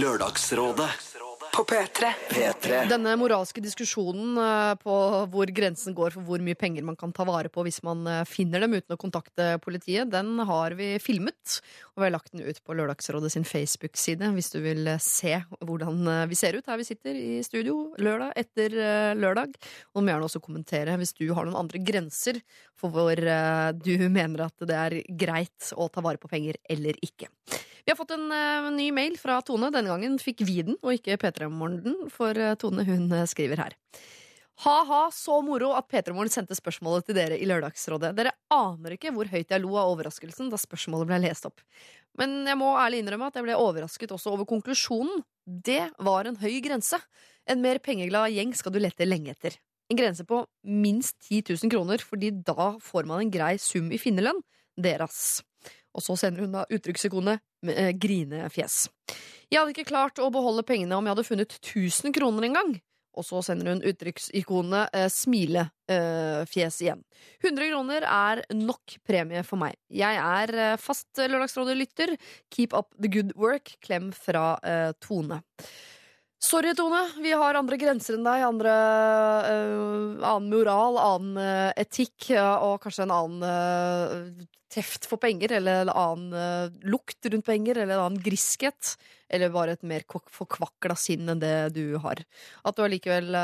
Lørdagsrådet 0.00 1.09
På 1.50 1.64
P3. 1.66 2.12
P3. 2.30 2.76
Denne 2.90 3.12
moralske 3.18 3.62
diskusjonen 3.62 4.38
øh, 4.38 4.74
på 4.78 4.94
hvor 5.32 5.50
grensen 5.54 5.94
går 5.96 6.14
for 6.14 6.26
hvor 6.26 6.42
mye 6.44 6.58
penger 6.58 6.84
man 6.86 6.98
kan 6.98 7.10
ta 7.14 7.24
vare 7.26 7.50
på 7.50 7.64
hvis 7.66 7.80
man 7.86 8.04
øh, 8.06 8.20
finner 8.28 8.62
dem 8.62 8.76
uten 8.78 8.94
å 8.94 8.98
kontakte 9.00 9.56
politiet, 9.64 10.12
den 10.12 10.38
har 10.46 10.76
vi 10.78 10.92
filmet. 11.02 11.58
Og 11.94 12.02
vi 12.02 12.06
har 12.06 12.14
lagt 12.14 12.30
den 12.34 12.44
ut 12.46 12.60
på 12.62 12.76
Lørdagsrådet 12.78 13.32
sin 13.34 13.46
Facebook-side 13.48 14.30
hvis 14.36 14.52
du 14.54 14.60
vil 14.62 14.92
øh, 14.94 15.02
se 15.02 15.40
hvordan 15.58 16.28
vi 16.30 16.38
ser 16.38 16.58
ut 16.58 16.70
her 16.70 16.78
vi 16.78 16.86
sitter 16.86 17.18
i 17.18 17.40
studio 17.46 17.96
lørdag 17.98 18.36
etter 18.38 18.78
lørdag. 19.18 19.56
Og 19.90 20.00
du 20.00 20.06
må 20.06 20.12
gjerne 20.12 20.30
også 20.30 20.44
kommentere 20.44 20.94
hvis 21.00 21.16
du 21.18 21.26
har 21.34 21.48
noen 21.48 21.58
andre 21.64 21.82
grenser 21.82 22.38
for 22.78 22.94
hvor 22.94 23.18
du 23.18 23.92
mener 24.08 24.46
at 24.46 24.68
det 24.70 24.78
er 24.78 25.00
greit 25.18 25.74
å 25.74 25.90
ta 25.92 26.04
vare 26.04 26.20
på 26.22 26.30
penger 26.30 26.62
eller 26.70 26.96
ikke. 27.04 27.28
Vi 27.84 27.92
har 27.92 27.98
fått 27.98 28.14
en 28.14 28.28
uh, 28.32 28.70
ny 28.74 28.90
mail 28.94 29.18
fra 29.20 29.40
Tone. 29.46 29.70
Denne 29.74 29.92
gangen 29.92 30.18
fikk 30.20 30.44
vi 30.46 30.60
den, 30.66 30.78
og 30.82 30.96
ikke 30.98 31.18
P3 31.20 31.48
Morgen, 31.52 31.96
for 32.12 32.36
uh, 32.36 32.54
Tone 32.60 32.84
hun 32.88 33.06
uh, 33.12 33.26
skriver 33.28 33.62
her. 33.64 33.76
Ha-ha, 34.60 35.06
så 35.14 35.38
moro 35.40 35.70
at 35.72 35.86
P3 35.88 36.12
Morgen 36.12 36.32
sendte 36.32 36.56
spørsmålet 36.58 37.06
til 37.08 37.16
dere 37.16 37.38
i 37.40 37.48
Lørdagsrådet. 37.48 38.12
Dere 38.18 38.34
aner 38.52 38.96
ikke 38.96 39.12
hvor 39.16 39.30
høyt 39.30 39.54
jeg 39.54 39.62
lo 39.62 39.72
av 39.80 39.94
overraskelsen 39.94 40.50
da 40.52 40.60
spørsmålet 40.60 41.08
ble 41.08 41.22
lest 41.24 41.48
opp. 41.48 41.64
Men 42.20 42.42
jeg 42.44 42.58
må 42.60 42.74
ærlig 42.76 43.00
innrømme 43.00 43.30
at 43.30 43.38
jeg 43.38 43.46
ble 43.46 43.56
overrasket 43.56 44.12
også 44.12 44.34
over 44.34 44.48
konklusjonen. 44.50 45.22
Det 45.46 45.86
var 46.04 46.28
en 46.28 46.36
høy 46.42 46.58
grense. 46.64 47.00
En 47.48 47.64
mer 47.64 47.80
pengeglad 47.80 48.34
gjeng 48.34 48.52
skal 48.58 48.74
du 48.74 48.82
lette 48.82 49.08
lenge 49.08 49.32
etter. 49.32 49.56
En 49.90 49.98
grense 49.98 50.26
på 50.28 50.44
minst 50.62 51.16
10 51.30 51.56
000 51.56 51.72
kroner, 51.72 52.04
fordi 52.04 52.30
da 52.44 52.74
får 52.84 53.08
man 53.08 53.24
en 53.24 53.32
grei 53.32 53.54
sum 53.58 53.88
i 53.90 53.98
finnerlønn. 53.98 54.44
Deres. 54.80 55.40
Og 55.96 56.04
så 56.04 56.16
sender 56.18 56.46
hun 56.46 56.54
da 56.54 56.66
uttrykksikonet 56.70 57.42
med 57.66 57.78
eh, 57.78 57.90
grinefjes. 57.98 58.84
Jeg 59.50 59.58
hadde 59.58 59.74
ikke 59.74 59.90
klart 59.90 60.20
å 60.22 60.30
beholde 60.32 60.66
pengene 60.66 60.96
om 60.96 61.06
jeg 61.06 61.16
hadde 61.16 61.26
funnet 61.26 61.58
1000 61.58 62.14
kroner 62.16 62.46
en 62.46 62.58
gang. 62.60 62.72
Og 63.18 63.26
så 63.26 63.40
sender 63.42 63.72
hun 63.72 63.82
uttrykksikonet 63.90 64.94
eh, 64.94 65.08
smilefjes 65.10 66.80
igjen. 66.84 67.02
100 67.42 67.72
kroner 67.72 68.06
er 68.06 68.42
nok 68.54 68.96
premie 69.06 69.42
for 69.46 69.60
meg. 69.60 69.74
Jeg 69.90 70.20
er 70.20 70.54
eh, 70.54 70.76
fast 70.80 71.18
Lørdagsrådet-lytter. 71.18 72.14
Keep 72.54 72.76
up 72.78 72.94
the 73.00 73.10
good 73.10 73.34
work. 73.34 73.74
Klem 73.82 74.12
fra 74.14 74.54
eh, 74.62 74.92
Tone. 75.02 75.42
Sorry, 76.40 76.72
Tone. 76.74 77.02
Vi 77.20 77.34
har 77.36 77.56
andre 77.58 77.76
grenser 77.76 78.16
enn 78.16 78.24
deg. 78.24 78.42
Andre, 78.46 78.72
uh, 79.44 80.22
annen 80.24 80.48
moral, 80.48 80.96
annen 80.96 81.36
uh, 81.36 81.68
etikk 81.76 82.30
og 82.32 82.78
kanskje 82.80 83.04
en 83.04 83.12
annen 83.12 83.44
eh, 83.44 84.46
teft 84.72 85.04
for 85.10 85.20
penger. 85.20 85.52
Eller 85.58 85.82
en 85.82 85.92
annen 85.92 86.78
lukt 86.88 87.28
rundt 87.28 87.44
penger, 87.44 87.82
eller 87.82 87.98
en 87.98 88.06
annen 88.06 88.24
griskhet. 88.24 88.94
Eller 89.28 89.52
bare 89.52 89.76
et 89.76 89.84
mer 89.84 90.06
forkvakla 90.08 90.96
sinn 90.96 91.28
enn 91.28 91.42
det 91.44 91.74
du 91.76 91.98
har. 92.00 92.24
At 92.64 92.78
du 92.78 92.86
allikevel 92.86 93.36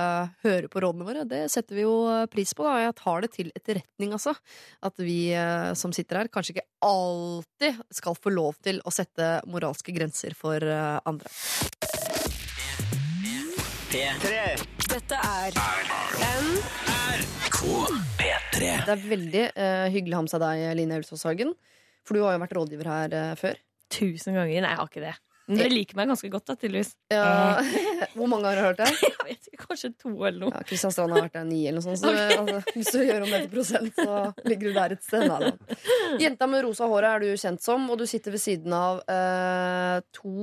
hører 0.46 0.70
på 0.72 0.81
rådene 0.82 1.06
våre, 1.06 1.28
det 1.28 1.44
setter 1.52 1.76
vi 1.76 1.84
jo 1.84 2.00
pris 2.32 2.56
på. 2.56 2.64
da. 2.64 2.81
Jeg 2.87 2.96
tar 3.02 3.26
det 3.26 3.32
til 3.37 3.52
etterretning, 3.52 4.16
altså. 4.16 4.34
At 4.81 4.96
vi 5.04 5.20
som 5.78 5.92
sitter 5.94 6.22
her, 6.22 6.32
kanskje 6.32 6.56
ikke 6.56 6.69
alltid 6.88 7.84
skal 8.00 8.19
få 8.19 8.32
lov 8.34 8.56
til 8.64 8.81
å 8.88 8.94
sette 8.94 9.37
moralske 9.52 9.94
grenser 9.94 10.34
for 10.38 10.64
andre. 10.64 12.06
P3. 13.96 14.32
Dette 14.90 15.16
er 15.25 15.54
NRK 16.20 17.60
P3. 18.20 18.58
Det 18.84 18.93
er 18.93 19.04
veldig 19.08 19.44
eh, 19.48 19.84
hyggelig 19.94 20.12
å 20.12 20.19
ha 20.19 20.25
med 20.26 20.32
seg 20.34 20.43
deg, 20.43 20.64
Line 20.76 20.98
Ulsås 21.00 21.25
Hagen. 21.25 21.54
For 22.04 22.19
du 22.19 22.26
har 22.26 22.34
jo 22.37 22.43
vært 22.43 22.52
rådgiver 22.58 22.90
her 22.93 23.16
eh, 23.16 23.31
før. 23.40 23.56
Tusen 23.96 24.37
ganger. 24.37 24.60
Nei, 24.66 24.75
jeg 24.75 24.81
har 24.82 24.90
ikke 24.90 25.04
det. 25.06 25.14
Men 25.46 25.60
dere 25.60 25.70
liker 25.70 25.94
meg 25.98 26.08
ganske 26.10 26.28
godt, 26.31 26.46
da, 26.48 26.54
tydeligvis. 26.58 26.88
Ja, 27.12 27.60
Hvor 28.16 28.26
mange 28.31 28.48
har 28.50 28.58
du 28.58 28.62
hørt 28.64 28.81
det? 28.81 28.88
Jeg 29.06 29.26
vet 29.28 29.48
ikke, 29.50 29.60
Kanskje 29.66 29.90
to 29.98 30.10
eller 30.26 30.38
noe. 30.40 30.50
Ja, 30.54 30.62
Kristian 30.66 30.93
Strand 30.94 31.14
har 31.14 31.25
vært 31.26 31.37
der 31.38 31.46
ni 31.46 31.60
eller 31.69 31.78
noe 31.81 31.87
sånt. 31.87 32.02
Så 32.02 32.40
altså, 32.40 32.75
hvis 32.75 32.90
du 32.94 32.98
gjør 33.04 33.26
om 33.26 33.31
det 33.34 33.40
til 33.44 33.52
prosent, 33.52 33.98
så 33.98 34.19
ligger 34.46 34.70
du 34.72 34.78
der 34.78 34.94
et 34.96 35.04
sted. 35.06 35.26
Da. 35.31 35.78
Jenta 36.22 36.48
med 36.50 36.64
rosa 36.66 36.88
håret 36.90 37.10
er 37.12 37.25
du 37.25 37.43
kjent 37.43 37.62
som, 37.64 37.87
og 37.90 37.98
du 38.00 38.06
sitter 38.10 38.34
ved 38.34 38.43
siden 38.43 38.75
av 38.76 39.00
eh, 39.10 39.98
to 40.14 40.34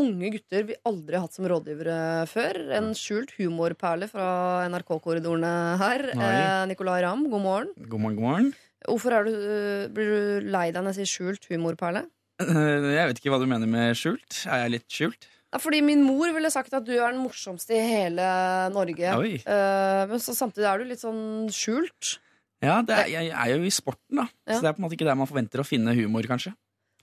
unge 0.00 0.32
gutter 0.36 0.66
vi 0.70 0.78
aldri 0.86 1.18
har 1.18 1.26
hatt 1.26 1.38
som 1.38 1.46
rådgivere 1.50 1.98
før. 2.30 2.60
En 2.78 2.90
skjult 2.98 3.34
humorperle 3.38 4.10
fra 4.10 4.28
NRK-korridorene 4.70 5.54
her. 5.82 6.06
Eh, 6.14 6.64
Nicolay 6.70 7.04
Ramm, 7.06 7.26
god 7.30 7.46
morgen. 7.46 7.72
God 7.86 8.02
morgen, 8.02 8.18
god 8.18 8.28
morgen. 8.28 8.50
Hvorfor 8.86 9.12
er 9.18 9.26
du, 9.28 9.34
eh, 9.34 9.88
blir 9.92 10.14
du 10.40 10.50
lei 10.50 10.70
deg 10.72 10.82
når 10.82 10.94
jeg 10.94 11.04
sier 11.04 11.14
skjult 11.16 11.50
humorperle? 11.52 12.06
Eh, 12.40 12.88
Jeg 12.96 13.10
vet 13.10 13.20
ikke 13.20 13.32
hva 13.34 13.38
du 13.42 13.46
mener 13.50 13.68
med 13.70 13.96
skjult. 13.98 14.42
Er 14.48 14.64
jeg 14.64 14.72
litt 14.78 14.88
skjult? 14.88 15.26
Ja, 15.50 15.58
fordi 15.58 15.80
min 15.82 16.04
mor 16.06 16.30
ville 16.32 16.50
sagt 16.54 16.72
at 16.78 16.84
du 16.86 16.92
er 16.94 17.10
den 17.10 17.20
morsomste 17.24 17.74
i 17.74 17.80
hele 17.82 18.26
Norge. 18.72 19.14
Oi. 19.18 19.32
Eh, 19.42 20.02
men 20.10 20.22
så 20.22 20.34
samtidig 20.38 20.68
er 20.70 20.78
du 20.78 20.86
litt 20.92 21.02
sånn 21.02 21.48
skjult. 21.52 22.18
Ja, 22.62 22.78
det 22.86 22.94
er, 22.96 23.06
jeg 23.10 23.30
er 23.32 23.52
jo 23.56 23.64
i 23.66 23.72
sporten, 23.72 24.20
da. 24.20 24.26
Ja. 24.46 24.54
Så 24.58 24.60
det 24.62 24.68
er 24.70 24.76
på 24.76 24.82
en 24.82 24.86
måte 24.86 24.96
ikke 24.98 25.08
der 25.08 25.18
man 25.18 25.28
forventer 25.30 25.62
å 25.62 25.66
finne 25.66 25.94
humor, 25.96 26.22
kanskje. 26.28 26.52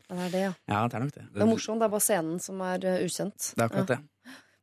Det 0.07 0.15
er 0.15 0.29
det, 0.31 0.41
ja. 0.45 0.51
Ja, 0.71 0.83
det 0.87 0.95
er 0.95 1.03
nok 1.03 1.15
det. 1.17 1.25
Det 1.33 1.43
er 1.43 1.49
morsomt, 1.49 1.81
det 1.81 1.87
er 1.89 1.93
bare 1.97 2.05
scenen 2.07 2.37
som 2.43 2.61
er 2.63 2.85
eh, 2.87 3.01
ukjent. 3.03 3.49
Det 3.57 3.59
er 3.63 3.67
akkurat 3.67 3.91
det. 3.95 3.99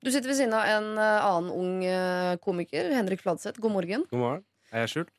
Du 0.05 0.11
sitter 0.13 0.29
ved 0.33 0.37
siden 0.39 0.55
av 0.57 0.69
en 0.69 0.89
annen 1.01 1.53
ung 1.53 2.39
komiker, 2.45 2.91
Henrik 2.93 3.23
Fladseth. 3.25 3.57
God 3.61 3.73
morgen. 3.73 4.03
God 4.11 4.21
morgen. 4.21 4.43
Er 4.73 4.85
jeg 4.85 4.91
skjult? 4.93 5.13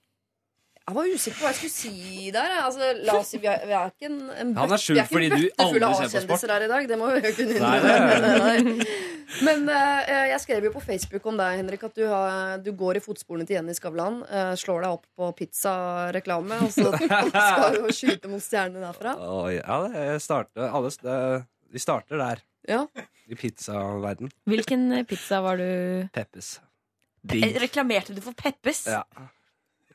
Jeg 0.85 0.93
var 0.93 1.07
usikker 1.09 1.39
på 1.39 1.45
hva 1.47 1.49
jeg 1.49 1.57
skulle 1.57 1.73
si 1.73 2.27
der. 2.29 2.51
Altså, 2.61 2.87
la 3.07 3.13
oss 3.17 3.31
si, 3.33 3.39
vi 3.41 3.47
er, 3.49 3.63
vi 3.65 3.73
er 3.73 3.87
ikke 3.89 4.05
en, 4.05 4.19
en 4.29 4.51
Han 4.53 4.73
er 4.75 4.77
er 4.77 4.99
ikke 5.01 5.05
fordi 5.15 5.29
en 5.31 5.33
du 5.33 5.45
aldri 5.63 5.79
ser 5.81 5.81
på 5.81 5.87
A-kjendiser 6.05 6.51
her 6.53 6.65
i 6.65 6.67
dag. 6.69 6.89
Det 6.91 6.97
må 7.01 7.07
vi 7.09 7.21
jo 7.23 7.31
kunne 7.39 7.61
Nei, 7.63 7.71
innrømme. 7.79 8.85
Men 9.47 9.63
uh, 9.65 10.11
jeg 10.29 10.37
skrev 10.43 10.67
jo 10.67 10.71
på 10.75 10.83
Facebook 10.85 11.25
om 11.31 11.39
deg, 11.41 11.55
Henrik, 11.57 11.87
at 11.87 11.97
du, 11.97 12.03
har, 12.05 12.61
du 12.61 12.69
går 12.77 12.99
i 12.99 13.01
fotsporene 13.01 13.49
til 13.49 13.57
Jenny 13.57 13.73
Skavlan. 13.73 14.21
Uh, 14.29 14.53
slår 14.61 14.85
deg 14.85 14.99
opp 14.99 15.09
på 15.17 15.31
pizzareklame, 15.41 16.61
og 16.67 16.69
så 16.75 16.93
skal 16.93 17.79
du 17.79 17.89
skyte 17.89 18.29
mot 18.29 18.45
stjernene 18.45 18.85
derfra. 18.85 19.15
Oh, 19.25 19.49
ja, 19.49 19.79
det 19.89 20.19
starter 20.21 20.69
alle, 20.69 20.93
det, 21.01 21.17
Vi 21.73 21.81
starter 21.81 22.21
der. 22.21 22.45
Ja. 22.69 22.83
I 23.25 23.39
pizzaverden. 23.41 24.29
Hvilken 24.45 24.91
pizza 25.09 25.41
var 25.41 25.57
du 25.57 25.65
Peppes. 26.13 26.59
Digg. 27.25 27.57
Reklamerte 27.57 28.13
du 28.13 28.21
for 28.21 28.37
Peppes? 28.37 28.85
Ja. 28.85 29.01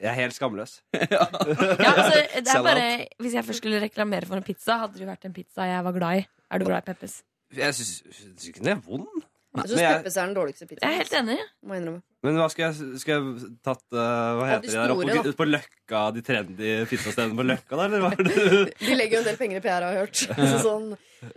Jeg 0.00 0.08
er 0.08 0.16
helt 0.16 0.36
skamløs. 0.36 0.78
Ja, 1.12 1.24
altså, 1.26 2.20
det 2.40 2.54
er 2.54 2.62
bare, 2.64 2.84
hvis 3.20 3.34
jeg 3.36 3.44
først 3.44 3.60
skulle 3.60 3.80
reklamere 3.82 4.28
for 4.28 4.40
en 4.40 4.46
pizza, 4.46 4.78
hadde 4.80 4.96
det 4.96 5.04
jo 5.04 5.10
vært 5.10 5.26
en 5.28 5.34
pizza 5.36 5.66
jeg 5.68 5.84
var 5.84 5.96
glad 5.96 6.22
i. 6.22 6.28
Er 6.50 6.60
du 6.60 6.64
glad 6.68 6.82
i 6.82 6.86
Peppes? 6.88 7.20
Jeg 7.56 7.74
syns 7.76 8.46
ikke 8.48 8.62
den 8.62 8.72
er 8.76 8.80
vond. 8.86 9.26
Jeg 9.58 9.72
syns 9.72 9.82
Peppes 9.82 10.16
er 10.16 10.30
den 10.30 10.36
dårligste 10.38 10.68
pizzaen. 10.70 10.86
Jeg 10.86 10.96
er 10.96 11.02
helt 11.02 11.16
enig. 11.20 11.36
Må 11.66 11.76
innrømme. 11.76 12.02
Men 12.24 12.36
hva 12.36 12.46
skal 12.52 12.66
jeg, 12.68 13.00
skal 13.00 13.16
jeg 13.16 13.50
tatt 13.64 13.84
uh, 13.96 14.00
Hva 14.38 14.48
heter 14.50 14.64
de 14.66 14.72
store, 14.74 14.86
der 14.86 14.94
oppe 14.94 15.22
på, 15.30 15.36
på 15.38 15.48
Løkka? 15.48 16.02
De 16.16 16.24
trendy 16.24 16.72
pizzastedene 16.90 17.36
på 17.38 17.46
Løkka, 17.48 17.76
da? 17.80 17.86
Eller 17.88 18.04
hva 18.04 18.10
er 18.14 18.26
det? 18.28 18.64
De 18.86 18.96
legger 18.96 19.18
jo 19.18 19.22
en 19.22 19.28
del 19.30 19.38
penger 19.40 19.60
i 19.60 19.64
PR, 19.64 19.86
har 19.88 19.96
jeg 19.96 20.04
hørt. 20.06 20.24
Så 20.52 20.64
sånn, 20.64 20.90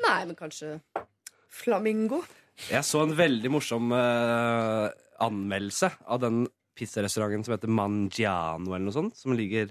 nei, 0.08 0.18
men 0.30 0.36
kanskje 0.40 0.76
Flamingo? 1.64 2.24
Jeg 2.70 2.86
så 2.86 3.04
en 3.04 3.16
veldig 3.18 3.52
morsom 3.54 3.96
uh, 3.96 4.92
anmeldelse 5.24 5.94
av 6.06 6.22
den 6.24 6.44
pizzarestauranten 6.78 7.46
som 7.48 7.56
heter 7.56 7.72
Mangiano, 7.72 8.74
eller 8.74 8.88
noe 8.88 8.96
sånt, 8.96 9.18
som 9.20 9.36
ligger 9.38 9.70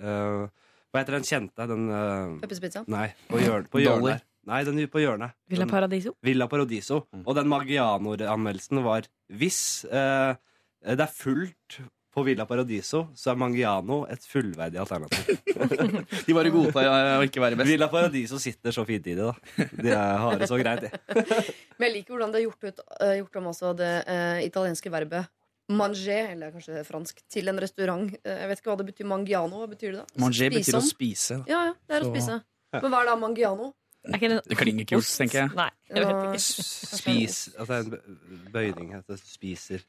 uh, 0.00 0.48
Hva 0.90 1.02
heter 1.02 1.18
den 1.18 1.28
kjente? 1.28 1.68
Den 1.70 1.86
uh, 1.92 2.40
Peppes 2.42 2.62
Pizza? 2.62 2.82
Nei, 2.90 3.08
på 3.30 3.40
hjørnet. 3.42 3.70
På 3.72 3.82
hjørnet. 3.82 4.26
Nei, 4.50 4.62
den 4.66 4.80
på 4.90 5.02
hjørnet. 5.02 5.36
Villa 5.50 5.66
Den- 5.66 5.72
Paradiso. 5.72 6.14
Villa 6.24 6.48
Paradiso. 6.48 7.04
Mm. 7.12 7.24
Og 7.26 7.36
den 7.36 7.50
Magiano-anmeldelsen 7.52 8.82
var 8.82 9.06
Hvis 9.28 9.84
uh, 9.92 10.34
det 10.80 11.04
er 11.04 11.12
fullt 11.12 11.80
på 12.10 12.24
Villa 12.26 12.44
Paradiso, 12.46 13.04
så 13.14 13.30
er 13.30 13.38
Mangiano 13.38 14.00
et 14.10 14.24
fullverdig 14.26 14.80
alternativ. 14.82 15.36
De 16.26 16.34
bare 16.34 16.50
godtar 16.50 16.88
å 16.90 17.26
ikke 17.26 17.42
være 17.42 17.58
best. 17.60 17.70
Villa 17.70 17.86
Paradiso 17.92 18.40
sitter 18.42 18.74
så 18.74 18.82
fint 18.88 19.06
i 19.06 19.14
det, 19.14 19.28
da. 19.28 19.66
De 19.70 19.92
er, 19.92 20.16
har 20.24 20.40
det 20.40 20.48
så 20.50 20.58
greit, 20.58 20.88
de. 20.88 21.20
Men 21.78 21.86
jeg 21.86 22.00
liker 22.00 22.16
hvordan 22.16 22.34
det 22.34 22.40
er 22.40 22.46
gjort, 22.48 22.66
ut, 22.66 22.82
eh, 22.98 23.14
gjort 23.20 23.38
om 23.38 23.46
også 23.52 23.72
det 23.78 23.92
uh, 24.08 24.40
italienske 24.42 24.90
verbet 24.90 25.30
manger, 25.70 26.30
eller 26.34 26.50
kanskje 26.54 26.84
fransk, 26.86 27.20
til 27.30 27.48
en 27.52 27.58
restaurant. 27.62 28.10
Eh, 28.24 28.38
Jeg 28.42 28.48
vet 28.50 28.60
ikke 28.62 28.70
hva 28.72 28.78
det 28.80 28.86
betyr. 28.94 29.06
Mangiano, 29.10 29.60
hva 29.62 29.68
betyr 29.70 29.92
det 29.94 30.00
da? 30.02 30.06
Manger 30.18 30.50
Spise 30.50 30.58
betyr 30.58 30.78
å 30.78 30.82
spise. 30.86 31.36
da. 31.38 31.44
Ja, 31.52 31.60
ja, 31.70 31.74
det 31.88 31.96
er 31.96 32.00
å 32.00 32.08
Så- 32.10 32.14
spise. 32.14 32.42
Men 32.72 32.90
hva 32.92 33.00
er 33.02 33.06
da 33.10 33.16
mangiano? 33.16 33.72
Er 34.04 34.18
det 34.18 34.42
Det 34.48 34.56
klinger 34.56 34.86
kult, 34.88 35.04
tenker 35.04 35.38
jeg. 35.44 35.54
Nei, 35.54 35.70
jeg 35.90 36.04
vet 36.04 36.14
ikke. 36.16 36.38
Spis 36.40 37.48
Altså 37.58 37.80
en 37.84 38.46
bøyning 38.52 38.92
heter 38.94 39.18
spiser. 39.20 39.80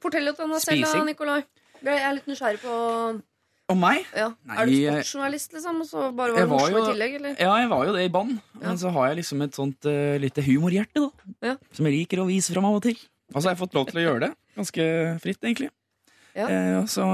Fortell 0.00 0.24
litt 0.24 0.40
om 0.40 0.50
deg 0.54 0.60
selv, 0.64 0.84
da, 0.84 1.04
Nikolai. 1.04 1.44
Jeg 1.84 2.00
er 2.00 2.14
litt 2.14 2.26
nysgjerrig 2.30 2.60
på 2.64 3.22
om 3.72 3.80
meg? 3.80 4.04
ja. 4.14 4.30
Nei, 4.44 4.56
Er 4.60 4.66
du 4.66 4.72
sportsjournalist, 4.72 5.52
liksom? 5.56 5.80
Og 5.80 5.86
så 5.88 6.14
bare 6.16 6.32
var 6.32 6.38
Jeg 6.38 6.48
var 6.48 6.58
morsom 6.58 6.76
i 6.76 6.92
tillegg, 6.92 7.14
eller? 7.20 7.36
Ja, 7.40 7.54
jeg 7.60 7.68
var 7.68 7.84
jo 7.86 7.92
det 7.92 8.04
i 8.04 8.12
bånn. 8.12 8.34
Ja. 8.60 8.68
Men 8.68 8.76
så 8.78 8.92
har 8.92 9.08
jeg 9.08 9.16
liksom 9.22 9.42
et 9.42 9.52
sånt 9.52 9.84
uh, 9.88 10.18
lite 10.20 10.42
humorhjerte, 10.44 10.94
da. 11.00 11.10
Ja. 11.42 11.56
Som 11.72 11.86
jeg 11.86 11.94
liker 12.06 12.18
å 12.22 12.26
vise 12.28 12.52
fram 12.52 12.64
av 12.68 12.74
og 12.76 12.82
til. 12.82 12.96
Og 13.34 13.40
så 13.42 13.48
har 13.48 13.54
jeg 13.56 13.62
fått 13.68 13.74
lov 13.74 13.86
til 13.90 14.00
å 14.00 14.04
gjøre 14.04 14.20
det. 14.28 14.32
Ganske 14.54 14.84
fritt, 15.22 15.40
egentlig. 15.42 15.70
Ja. 16.34 16.46
Eh, 16.50 16.84
så, 16.90 17.06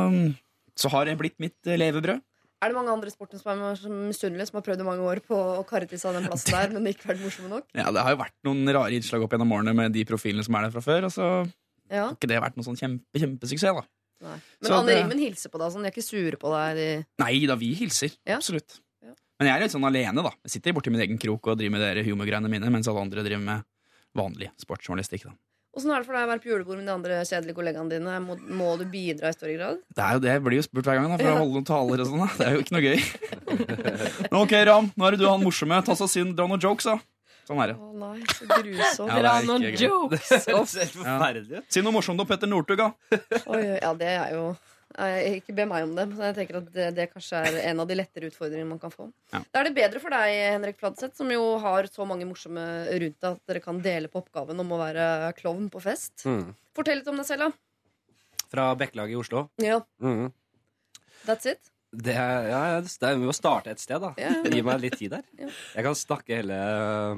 så 0.78 0.90
har 0.92 1.09
det 1.09 1.16
blitt 1.20 1.38
mitt 1.42 1.56
eh, 1.68 1.78
levebrød. 1.80 2.20
Er 2.61 2.68
det 2.68 2.76
mange 2.76 2.92
andre 2.92 3.09
i 3.09 3.12
sporten 3.14 3.40
som 3.40 3.49
er 3.54 3.78
misunnelige, 4.11 4.50
som 4.50 4.59
har 4.59 4.64
prøvd 4.66 4.82
i 4.82 4.85
mange 4.85 5.04
år 5.09 5.23
på 5.25 5.32
å 5.32 5.62
karre 5.68 5.88
til 5.88 6.00
seg 6.00 6.12
den 6.18 6.26
plassen 6.28 6.52
der, 6.52 6.75
men 6.76 6.90
ikke 6.90 7.09
vært 7.09 7.23
morsomme 7.25 7.49
nok? 7.49 7.64
Ja, 7.73 7.87
Det 7.88 8.02
har 8.04 8.12
jo 8.12 8.18
vært 8.20 8.37
noen 8.44 8.68
rare 8.76 8.92
innslag 8.99 9.25
opp 9.25 9.32
gjennom 9.32 9.54
årene 9.56 9.73
med 9.78 9.94
de 9.97 10.04
profilene 10.09 10.44
som 10.44 10.59
er 10.59 10.66
der 10.66 10.75
fra 10.75 10.82
før. 10.85 11.06
Og 11.09 11.14
så 11.14 11.28
har 11.88 12.12
ikke 12.12 12.28
det 12.28 12.42
vært 12.44 12.59
noen 12.61 12.68
sånn 12.68 12.76
kjempe, 12.76 13.23
kjempesuksess, 13.23 13.80
da. 13.80 13.87
nei. 14.28 14.37
Men 14.61 14.76
Anne 14.76 14.99
Rimmen 15.00 15.23
hilser 15.25 15.52
på 15.54 15.62
deg, 15.62 15.73
sånn. 15.73 15.88
de 15.88 15.88
er 15.88 15.97
ikke 15.97 16.04
sure 16.04 16.37
på 16.44 16.52
deg? 16.52 16.76
De... 16.82 16.88
Nei 17.25 17.32
da, 17.49 17.56
vi 17.64 17.73
hilser. 17.80 18.12
Ja. 18.28 18.37
Absolutt. 18.37 18.76
Ja. 19.00 19.16
Men 19.40 19.49
jeg 19.49 19.56
er 19.56 19.64
litt 19.64 19.76
sånn 19.78 19.88
alene, 19.88 20.26
da. 20.28 20.35
Jeg 20.44 20.59
sitter 20.59 20.76
borti 20.76 20.92
min 20.92 21.00
egen 21.06 21.20
krok 21.23 21.49
og 21.49 21.56
driver 21.56 21.78
med 21.78 21.87
dere 21.87 22.04
humorgreiene 22.04 22.52
mine, 22.52 22.68
mens 22.76 22.92
alle 22.92 23.06
andre 23.09 23.25
driver 23.25 23.40
med 23.47 23.64
vanlig 24.20 24.52
sportsjournalistikk. 24.61 25.30
da. 25.30 25.32
Åssen 25.70 25.92
er 25.94 26.02
det 26.02 26.06
for 26.08 26.16
deg 26.18 26.24
å 26.26 26.30
være 26.32 26.42
på 26.42 26.48
julebord 26.50 26.80
med 26.80 26.88
de 26.88 26.92
andre 26.96 27.18
kjedelige 27.22 27.54
kollegaene 27.54 27.92
dine? 27.92 28.14
Må, 28.24 28.34
må 28.58 28.72
du 28.80 28.82
bidra 28.90 29.30
i 29.30 29.36
større 29.36 29.54
grad? 29.54 29.76
Det 29.94 30.02
er 30.02 30.16
jo 30.16 30.22
det 30.24 30.32
jeg 30.32 30.42
blir 30.42 30.56
jo 30.58 30.64
spurt 30.66 30.88
hver 30.90 30.98
gang, 30.98 31.12
da, 31.12 31.18
for 31.20 31.28
Ja. 31.28 31.34
å 31.36 31.42
holde 31.44 31.54
noen 31.60 31.68
taler 31.68 32.02
og 32.02 32.08
sånn. 32.10 32.24
Det 32.40 32.46
er 32.48 32.56
jo 32.56 32.64
ikke 32.64 32.74
noe 32.74 32.82
gøy. 32.88 32.98
Men 34.26 34.38
ok, 34.40 34.54
Ram, 34.66 34.88
nå 34.98 35.06
er 35.06 35.14
det 35.14 35.20
du 35.22 35.28
han 35.30 35.44
morsomme. 35.46 35.78
Ta 35.86 35.94
så 35.94 36.08
sin, 36.10 36.32
dra 36.34 36.48
noen 36.50 36.60
jokes, 36.64 36.88
da. 36.90 36.96
Sånn 37.46 37.62
er 37.62 37.70
det. 37.72 37.76
Å 37.78 37.92
nei, 38.02 38.18
så 38.34 38.48
grusomt. 38.50 39.10
Ja, 39.14 39.20
Dra 39.22 39.30
er 39.38 39.46
noen 39.46 39.68
jokes! 39.78 40.28
Det 40.28 40.42
ser 40.42 40.82
helt 40.84 40.98
forferdelig 40.98 41.60
ut. 41.62 41.70
Si 41.74 41.82
noe 41.86 41.94
morsomt 41.94 42.22
om 42.22 42.28
Petter 42.28 42.50
Northug, 42.50 42.82
da. 42.82 42.90
Oi, 43.54 43.62
ja, 43.78 43.94
det 43.98 44.10
er 44.16 44.34
jo 44.36 44.44
Ikke 44.99 45.54
be 45.54 45.64
meg 45.70 45.85
om 45.87 45.92
det, 45.94 46.04
men 46.11 46.18
jeg 46.18 46.35
tenker 46.35 46.56
at 46.59 46.70
det, 46.75 46.87
det 46.97 47.04
kanskje 47.12 47.38
er 47.47 47.59
en 47.70 47.80
av 47.80 47.87
de 47.87 47.94
lettere 47.94 48.26
utfordringene 48.26 48.68
man 48.73 48.80
kan 48.82 48.90
få. 48.90 49.06
Ja. 49.32 49.40
Da 49.54 49.61
er 49.61 49.68
det 49.68 49.75
bedre 49.76 50.00
for 50.02 50.11
deg, 50.11 50.35
Henrik 50.50 50.80
Fladseth, 50.80 51.14
som 51.16 51.30
jo 51.30 51.44
har 51.62 51.87
så 51.87 52.06
mange 52.09 52.26
morsomme 52.26 52.64
rundt 52.90 53.20
deg, 53.23 53.37
at 53.38 53.52
dere 53.52 53.62
kan 53.64 53.78
dele 53.85 54.11
på 54.11 54.18
oppgaven 54.25 54.59
om 54.64 54.73
å 54.75 54.80
være 54.82 55.06
klovn 55.38 55.68
på 55.70 55.80
fest. 55.85 56.25
Mm. 56.26 56.50
Fortell 56.75 56.99
litt 57.00 57.09
om 57.12 57.20
deg 57.23 57.28
selv, 57.30 57.47
da. 57.47 58.47
Fra 58.50 58.66
Bekkelaget 58.75 59.14
i 59.14 59.20
Oslo. 59.20 59.44
Ja, 59.62 59.78
Mm. 60.02 60.32
that's 61.25 61.47
it. 61.47 61.70
Det 61.90 62.12
er, 62.14 62.44
ja, 62.47 62.59
det 62.87 63.02
er, 63.02 63.16
vi 63.18 63.26
må 63.26 63.32
starte 63.35 63.73
et 63.73 63.80
sted, 63.82 63.99
da. 63.99 64.12
Ja. 64.20 64.30
Gi 64.47 64.61
meg 64.62 64.78
litt 64.78 64.94
tid 65.00 65.11
der. 65.11 65.25
Ja. 65.40 65.49
Jeg 65.75 65.87
kan 65.88 65.97
snakke 65.99 66.37
hele 66.38 66.59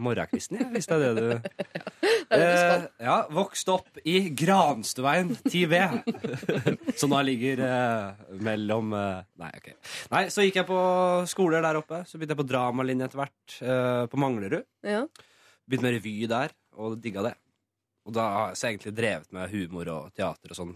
morgenkvisten, 0.01 0.57
jeg, 0.63 0.69
hvis 0.73 0.89
det 0.89 0.97
er 0.97 1.03
det 1.03 1.11
du 1.19 1.27
Det 2.33 2.39
er. 2.39 2.55
Eh, 2.79 2.87
ja, 3.05 3.17
Vokst 3.37 3.69
opp 3.69 4.01
i 4.09 4.31
Granstveien 4.33 5.35
10V. 5.45 5.83
Så 7.01 7.09
nå 7.11 7.21
ligger 7.29 7.61
eh, 7.67 8.23
mellom 8.41 8.95
eh, 8.97 9.21
Nei, 9.43 9.51
ok. 9.61 9.69
Nei, 10.15 10.23
Så 10.33 10.47
gikk 10.47 10.63
jeg 10.63 10.69
på 10.71 10.81
skoler 11.29 11.61
der 11.67 11.83
oppe. 11.83 12.01
Så 12.09 12.17
begynte 12.17 12.33
jeg 12.33 12.41
på 12.41 12.49
dramalinje 12.55 13.11
etter 13.11 13.21
hvert, 13.21 13.59
eh, 13.61 14.05
på 14.09 14.23
Manglerud. 14.25 14.65
Ja. 14.89 15.05
Begynte 15.69 15.89
med 15.91 15.99
revy 15.99 16.15
der, 16.33 16.57
og 16.81 16.97
digga 17.05 17.27
det. 17.29 17.35
Og 18.09 18.17
da 18.17 18.25
har 18.39 18.57
jeg 18.57 18.73
egentlig 18.73 18.97
drevet 18.97 19.37
med 19.37 19.53
humor 19.53 19.93
og 19.93 20.17
teater 20.17 20.57
og 20.57 20.59
sånn 20.63 20.73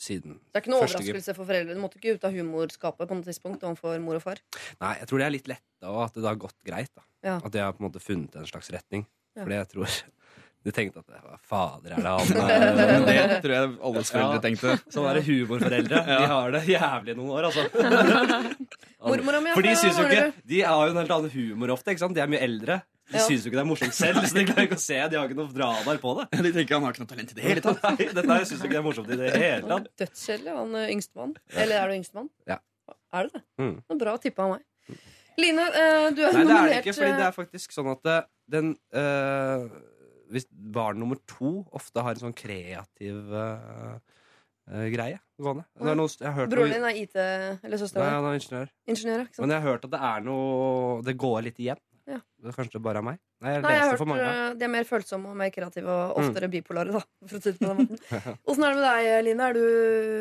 siden 0.00 0.38
Det 0.38 0.58
er 0.58 0.64
ikke 0.64 0.72
noe 0.72 0.84
første 0.84 1.00
overraskelse 1.02 1.34
for 1.36 1.48
foreldre. 1.48 1.76
Du 1.76 1.82
måtte 1.82 2.00
ikke 2.00 2.16
ut 2.16 2.26
av 2.26 2.36
humorskapet 2.36 3.10
på 3.10 3.18
noe 3.18 3.26
tidspunkt 3.26 3.66
overfor 3.68 4.00
mor 4.04 4.20
og 4.20 4.24
far. 4.24 4.40
Nei, 4.80 4.94
jeg 5.02 5.10
tror 5.10 5.22
det 5.22 5.26
er 5.26 5.34
litt 5.36 5.50
letta, 5.50 5.90
og 5.90 6.00
at 6.06 6.16
det 6.16 6.28
har 6.28 6.40
gått 6.40 6.56
greit. 6.66 7.04
Ja. 7.26 7.36
At 7.38 7.52
jeg 7.52 7.66
har 7.66 7.76
på 7.76 7.84
en 7.84 7.88
måte 7.90 8.02
funnet 8.02 8.38
en 8.40 8.48
slags 8.48 8.72
retning. 8.72 9.04
Ja. 9.36 9.44
Fordi 9.44 9.58
jeg 9.60 9.70
tror 9.74 10.00
De 10.60 10.72
tenkte 10.76 11.00
at 11.00 11.06
hva 11.08 11.20
var 11.24 11.38
fader, 11.48 11.94
er 11.96 12.02
det 12.04 12.10
han 12.10 12.28
Men 12.76 13.06
eh, 13.08 13.28
det 13.30 13.38
tror 13.40 13.54
jeg 13.54 13.68
alles 13.88 14.10
foreldre 14.12 14.36
Ja. 14.36 14.42
tenkte. 14.44 14.74
er 15.08 15.14
det 15.16 15.22
humorforeldre. 15.30 16.02
De 16.10 16.26
har 16.34 16.50
det 16.56 16.62
jævlig 16.68 17.14
noen 17.16 17.30
år, 17.38 17.48
altså. 17.48 17.64
Mormora 19.08 19.40
mi 19.40 19.50
er 19.50 19.56
For 19.56 19.64
de 19.64 19.74
syns 19.80 19.96
jo 20.00 20.04
ikke 20.08 20.24
De 20.52 20.60
har 20.66 20.82
jo 20.84 20.92
en 20.92 21.00
helt 21.00 21.14
annen 21.16 21.32
humor 21.32 21.72
ofte. 21.76 21.94
ikke 21.94 22.02
sant? 22.04 22.16
De 22.18 22.20
er 22.24 22.28
mye 22.30 22.42
eldre. 22.44 22.80
De 23.10 23.16
Ja. 23.18 23.24
syns 23.26 23.42
jo 23.46 23.50
ikke 23.50 23.58
det 23.58 23.64
er 23.64 23.70
morsomt 23.70 23.94
selv, 23.96 24.20
så 24.22 24.36
de 24.36 24.44
klarer 24.46 24.66
ikke 24.68 24.76
å 24.78 24.82
se. 24.84 24.98
De 25.10 25.16
har 25.18 25.24
ikke 25.26 25.38
noe 25.40 25.50
radar 25.62 25.96
på 26.02 26.12
det. 26.20 26.26
De 26.44 26.52
tenker 26.54 26.76
han 26.76 26.84
har 26.86 26.92
ikke 26.94 27.02
noe 27.06 27.10
talent 27.14 27.32
i 27.32 27.38
det 27.40 27.46
hele 27.48 27.64
tatt. 27.64 27.80
Nei, 27.82 28.06
dette 28.12 28.26
her 28.30 28.44
syns 28.46 28.60
jo 28.60 28.68
ikke 28.68 28.76
det 28.76 28.82
er 28.82 28.86
morsomt 28.86 29.10
i 29.10 29.18
det 29.18 29.30
hele 29.34 29.64
tatt. 29.72 29.88
Dødskjedelig, 30.04 30.54
han 30.60 30.76
eh, 30.78 30.92
yngstemann. 30.94 31.32
Eller 31.64 31.80
er 31.80 31.88
du 31.90 31.96
yngstemann? 31.96 32.28
Ja. 32.52 32.60
Er 33.16 33.26
du 33.26 33.32
det? 33.34 33.42
Mm. 33.58 33.72
Det 33.80 33.96
er 33.96 34.02
bra 34.04 34.14
tippa 34.22 34.44
av 34.46 34.52
meg. 34.58 35.00
Line, 35.40 35.64
eh, 35.72 35.74
du 35.74 35.80
er 35.80 36.04
Nei, 36.04 36.12
det 36.14 36.26
er 36.28 36.32
det 36.36 36.44
nominert 36.52 36.84
ikke, 36.84 36.94
fordi 37.00 37.10
det 37.16 37.24
eh, 37.24 37.30
er 37.32 37.34
faktisk 37.40 37.74
sånn 37.74 37.90
at 37.96 38.10
den 38.54 38.70
eh, 38.94 39.64
Hvis 40.30 40.46
barn 40.50 40.98
nummer 41.02 41.18
to 41.26 41.64
ofte 41.74 42.02
har 42.06 42.14
en 42.14 42.22
sånn 42.22 42.36
kreativ 42.38 43.32
uh, 43.34 43.98
uh, 44.70 44.86
greie 44.92 45.18
gående 45.40 45.64
det 45.80 45.88
er 45.90 45.96
noe, 45.98 46.10
jeg 46.12 46.28
har 46.28 46.36
hørt 46.36 46.50
Broren 46.52 46.74
din 46.76 46.84
er 46.86 46.96
IT, 47.00 47.14
eller 47.16 47.72
Nei, 47.74 47.78
søsteren 47.80 48.04
din? 48.04 48.14
han 48.14 48.26
er 48.28 48.36
ingeniør. 48.38 48.68
Ingeniør, 48.92 49.22
ikke 49.26 49.34
sant? 49.38 49.44
Men 49.46 49.54
jeg 49.56 49.62
har 49.64 49.70
hørt 49.72 49.86
at 49.88 49.94
det 49.96 50.00
er 50.10 50.20
noe 50.26 51.00
Det 51.08 51.14
går 51.18 51.40
litt 51.48 51.58
igjen. 51.64 51.80
Ja. 52.10 52.16
Det 52.42 52.50
er 52.50 52.54
kanskje 52.56 52.74
det 52.78 52.82
bare 52.82 52.98
er 53.00 53.04
meg? 53.06 53.18
Nei, 53.40 53.52
jeg 53.54 53.62
Nei, 53.62 53.70
jeg 53.72 53.80
har 53.84 53.90
hørt 53.94 54.08
mange. 54.10 54.24
eh, 54.28 54.54
De 54.58 54.64
er 54.66 54.70
mer 54.72 54.86
følsomme 54.88 55.30
og 55.30 55.36
mer 55.38 55.50
kreative 55.54 55.88
og 55.94 56.16
Mm. 56.18 56.24
oftere 56.28 56.48
bipolare, 56.50 56.92
da. 56.96 57.02
For 57.30 57.38
å 57.38 57.42
si 57.44 57.52
det 57.52 57.60
på 57.60 57.68
den 57.70 57.78
måten. 57.78 58.00
Åssen 58.50 58.64
er 58.66 58.74
det 58.74 58.80
med 58.80 58.86
deg, 58.88 59.24
Line? 59.28 59.46
Er 59.46 59.54
du 59.54 59.60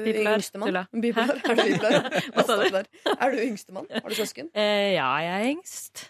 Bipolar, 0.06 0.38
yngstemann? 0.38 0.78
Bipolar? 1.06 1.42
Er 1.50 1.56
du 1.58 1.64
bipolar? 1.66 2.10
Hva 2.36 2.46
sa 2.46 2.58
du? 2.62 2.70
Der. 2.78 2.90
Er 3.16 3.34
du 3.34 3.42
yngstemann? 3.48 3.90
Har 3.96 4.10
du 4.14 4.16
søsken? 4.20 4.52
Eh, 4.54 4.94
ja, 5.00 5.10
jeg 5.26 5.34
er 5.40 5.50
yngst. 5.56 6.06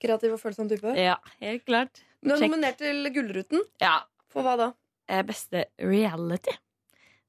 Kreativ 0.00 0.32
og 0.36 0.40
følsom 0.40 0.68
type? 0.72 0.92
Ja, 0.98 1.16
helt 1.44 1.64
klart. 1.68 2.00
Du 2.26 2.34
er 2.34 2.42
nominert 2.48 2.78
til 2.80 3.08
Gullruten. 3.14 3.62
Ja. 3.82 4.00
For 4.32 4.42
hva 4.46 4.56
da? 4.60 4.70
eh, 5.08 5.22
Beste 5.26 5.66
reality. 5.78 6.54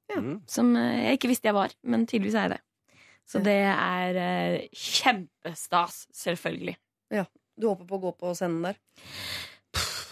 Ja. 0.10 0.22
Mm. 0.24 0.38
Som 0.50 0.72
eh, 0.80 1.04
jeg 1.10 1.20
ikke 1.20 1.30
visste 1.34 1.50
jeg 1.52 1.58
var, 1.58 1.74
men 1.84 2.06
tydeligvis 2.10 2.38
er 2.40 2.48
jeg 2.48 2.56
det. 2.56 2.62
Så 3.28 3.42
det 3.44 3.58
er 3.68 4.18
eh, 4.24 4.68
kjempestas, 4.72 6.06
selvfølgelig. 6.16 6.78
Ja. 7.14 7.26
Du 7.60 7.68
håper 7.70 7.88
på 7.90 7.98
å 7.98 8.04
gå 8.08 8.12
på 8.22 8.32
scenen 8.38 8.64
der? 8.70 8.78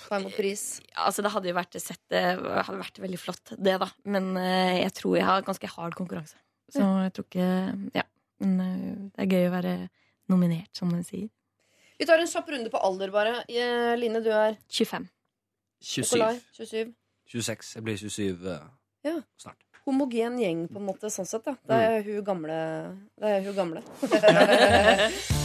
Ta 0.06 0.20
imot 0.20 0.36
pris? 0.38 0.64
Altså, 1.02 1.24
det 1.26 1.32
hadde 1.34 1.50
jo 1.50 1.56
vært 1.58 1.78
sett 1.82 2.02
Det 2.14 2.22
hadde 2.38 2.78
vært 2.78 3.00
veldig 3.02 3.18
flott, 3.22 3.54
det, 3.58 3.78
da. 3.82 3.88
Men 4.06 4.36
jeg 4.38 4.92
tror 5.00 5.16
jeg 5.18 5.26
har 5.26 5.46
ganske 5.48 5.70
hard 5.78 5.96
konkurranse. 5.98 6.38
Så 6.74 6.86
jeg 7.06 7.14
tror 7.16 7.26
ikke 7.30 7.48
Ja. 7.96 8.04
Men 8.44 9.10
det 9.16 9.24
er 9.24 9.30
gøy 9.32 9.46
å 9.48 9.54
være 9.54 9.74
nominert, 10.30 10.70
som 10.76 10.90
man 10.92 11.06
sier. 11.08 11.30
Vi 11.98 12.06
tar 12.06 12.20
en 12.20 12.28
kjapp 12.28 12.50
runde 12.52 12.70
på 12.74 12.78
alder, 12.84 13.12
bare. 13.14 13.36
Eh, 13.48 13.94
Line, 14.00 14.20
du 14.24 14.32
er 14.36 14.58
25. 14.70 15.08
27. 15.82 16.02
Nikolai, 16.04 16.40
27. 16.58 16.94
26. 17.32 17.76
Jeg 17.78 17.84
blir 17.88 17.98
27 17.98 18.48
eh, 18.56 18.68
Ja. 19.06 19.16
snart. 19.40 19.62
Homogen 19.86 20.40
gjeng, 20.42 20.66
på 20.68 20.80
en 20.82 20.86
måte, 20.90 21.12
sånn 21.14 21.28
sett. 21.30 21.46
da 21.46 21.54
Det 21.70 21.82
er 21.86 22.04
hun 22.08 22.24
gamle. 22.26 22.60
Det 23.22 23.36
er 23.38 23.42
hun 23.46 23.56
gamle. 23.56 23.84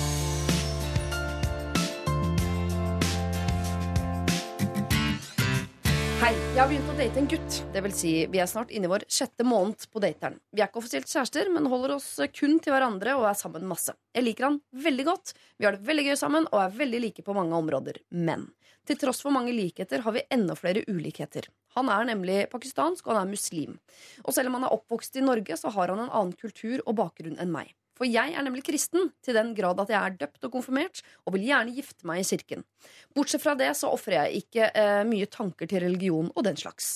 jeg 6.60 6.66
har 6.66 6.72
begynt 6.74 6.90
å 6.92 6.94
date 6.98 7.16
en 7.16 7.28
gutt. 7.32 7.54
Det 7.72 7.80
vil 7.80 7.92
si, 7.96 8.10
vi 8.28 8.40
er 8.42 8.48
snart 8.50 8.72
inne 8.76 8.84
i 8.84 8.90
vår 8.92 9.06
sjette 9.08 9.46
måned 9.48 9.80
på 9.88 10.00
dateren. 10.04 10.34
Vi 10.52 10.60
er 10.60 10.68
ikke 10.68 10.82
offisielt 10.82 11.08
kjærester, 11.08 11.48
men 11.48 11.70
holder 11.72 11.94
oss 11.94 12.08
kun 12.36 12.58
til 12.60 12.74
hverandre 12.74 13.14
og 13.16 13.24
er 13.30 13.38
sammen 13.38 13.64
masse. 13.64 13.94
Jeg 14.12 14.26
liker 14.26 14.44
han 14.44 14.58
veldig 14.76 15.06
godt, 15.08 15.32
vi 15.56 15.64
har 15.64 15.78
det 15.78 15.88
veldig 15.88 16.04
gøy 16.10 16.18
sammen 16.20 16.50
og 16.50 16.58
er 16.60 16.76
veldig 16.82 17.00
like 17.06 17.24
på 17.24 17.38
mange 17.38 17.56
områder. 17.56 18.02
Men 18.12 18.50
til 18.84 19.00
tross 19.00 19.24
for 19.24 19.32
mange 19.32 19.56
likheter 19.56 20.04
har 20.04 20.12
vi 20.18 20.26
enda 20.36 20.58
flere 20.58 20.84
ulikheter. 20.84 21.48
Han 21.78 21.88
er 21.88 22.10
nemlig 22.12 22.42
pakistansk, 22.52 23.06
og 23.06 23.16
han 23.16 23.22
er 23.22 23.32
muslim. 23.32 23.80
Og 24.26 24.36
selv 24.36 24.52
om 24.52 24.60
han 24.60 24.68
er 24.68 24.76
oppvokst 24.76 25.16
i 25.16 25.24
Norge, 25.24 25.56
så 25.56 25.72
har 25.72 25.94
han 25.94 26.04
en 26.04 26.12
annen 26.12 26.36
kultur 26.36 26.84
og 26.84 26.98
bakgrunn 27.00 27.40
enn 27.40 27.56
meg. 27.56 27.72
For 28.00 28.08
jeg 28.08 28.32
er 28.32 28.44
nemlig 28.46 28.62
kristen, 28.64 29.10
til 29.20 29.36
den 29.36 29.50
grad 29.52 29.80
at 29.82 29.90
jeg 29.92 30.00
er 30.00 30.14
døpt 30.22 30.46
og 30.48 30.54
konfirmert, 30.54 31.02
og 31.28 31.34
vil 31.34 31.44
gjerne 31.50 31.74
gifte 31.76 32.08
meg 32.08 32.22
i 32.22 32.28
kirken. 32.30 32.64
Bortsett 33.12 33.44
fra 33.44 33.52
det 33.60 33.74
så 33.76 33.90
ofrer 33.92 34.22
jeg 34.22 34.40
ikke 34.40 34.70
eh, 34.72 35.02
mye 35.04 35.28
tanker 35.28 35.68
til 35.68 35.84
religion 35.84 36.30
og 36.32 36.46
den 36.48 36.56
slags. 36.56 36.94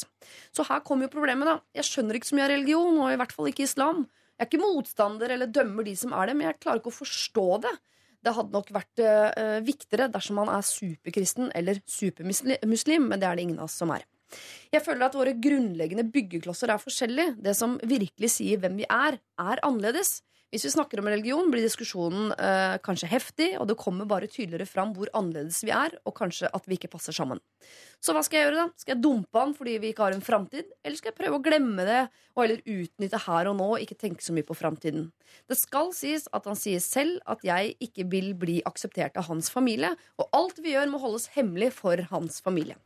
Så 0.49 0.64
her 0.64 0.80
kommer 0.80 1.04
jo 1.04 1.12
problemet, 1.12 1.50
da. 1.50 1.58
Jeg 1.76 1.90
skjønner 1.90 2.16
ikke 2.16 2.30
så 2.30 2.38
mye 2.38 2.46
av 2.46 2.54
religion, 2.54 2.96
og 3.04 3.12
i 3.12 3.20
hvert 3.20 3.37
fall 3.37 3.52
ikke 3.52 3.68
islam. 3.68 4.06
Jeg 4.32 4.46
er 4.46 4.49
ikke 4.49 4.64
motstander 4.64 5.37
eller 5.37 5.52
dømmer 5.52 5.84
de 5.84 5.94
som 6.00 6.16
er 6.16 6.30
det, 6.30 6.38
men 6.38 6.49
jeg 6.49 6.61
klarer 6.64 6.80
ikke 6.80 6.94
å 6.94 6.96
forstå 7.02 7.46
det. 7.68 7.76
Det 8.25 8.32
hadde 8.38 8.56
nok 8.56 8.73
vært 8.73 9.04
eh, 9.04 9.61
viktigere 9.68 10.08
dersom 10.08 10.40
man 10.40 10.50
er 10.56 10.64
superkristen 10.64 11.52
eller 11.52 11.84
supermuslim, 11.84 13.11
men 13.12 13.20
det 13.20 13.28
er 13.28 13.37
det 13.37 13.44
ingen 13.44 13.61
av 13.61 13.68
oss 13.68 13.76
som 13.76 13.92
er. 13.92 14.08
Jeg 14.73 14.82
føler 14.82 15.04
at 15.06 15.16
våre 15.20 15.34
grunnleggende 15.37 16.06
byggeklosser 16.08 16.73
er 16.73 16.80
forskjellige. 16.80 17.37
Det 17.44 17.52
som 17.54 17.76
virkelig 17.84 18.32
sier 18.38 18.62
hvem 18.62 18.80
vi 18.80 18.88
er, 18.88 19.20
er 19.20 19.62
annerledes. 19.66 20.23
Hvis 20.52 20.66
vi 20.68 20.70
snakker 20.70 21.00
om 21.00 21.08
religion, 21.10 21.48
blir 21.50 21.64
diskusjonen 21.64 22.30
eh, 22.36 22.76
kanskje 22.84 23.08
heftig, 23.10 23.48
og 23.58 23.66
det 23.70 23.78
kommer 23.80 24.06
bare 24.06 24.28
tydeligere 24.30 24.68
fram 24.70 24.92
hvor 24.94 25.10
annerledes 25.16 25.62
vi 25.66 25.72
er, 25.74 25.96
og 26.06 26.14
kanskje 26.18 26.50
at 26.54 26.68
vi 26.70 26.78
ikke 26.78 26.92
passer 26.92 27.16
sammen. 27.16 27.40
Så 27.98 28.14
hva 28.14 28.22
skal 28.22 28.38
jeg 28.38 28.48
gjøre, 28.48 28.60
da? 28.62 28.78
Skal 28.78 28.94
jeg 28.94 29.02
dumpe 29.02 29.40
han 29.40 29.56
fordi 29.56 29.74
vi 29.82 29.90
ikke 29.90 30.06
har 30.06 30.14
en 30.14 30.22
framtid? 30.22 30.70
Eller 30.84 31.00
skal 31.00 31.10
jeg 31.10 31.18
prøve 31.18 31.40
å 31.40 31.42
glemme 31.42 31.88
det, 31.88 32.00
og 32.36 32.44
heller 32.44 32.62
utnytte 32.76 33.22
her 33.26 33.50
og 33.50 33.58
nå, 33.58 33.68
og 33.74 33.82
ikke 33.82 33.98
tenke 33.98 34.22
så 34.22 34.36
mye 34.36 34.46
på 34.46 34.58
framtiden? 34.60 35.10
Det 35.50 35.58
skal 35.58 35.90
sies 35.96 36.28
at 36.36 36.46
han 36.46 36.58
sier 36.60 36.82
selv 36.84 37.18
at 37.26 37.42
jeg 37.46 37.74
ikke 37.88 38.06
vil 38.14 38.30
bli 38.38 38.60
akseptert 38.68 39.18
av 39.18 39.26
hans 39.32 39.50
familie, 39.50 39.94
og 40.22 40.30
alt 40.38 40.62
vi 40.62 40.76
gjør 40.76 40.92
må 40.92 41.02
holdes 41.02 41.30
hemmelig 41.34 41.72
for 41.80 41.98
hans 42.14 42.38
familie. 42.44 42.78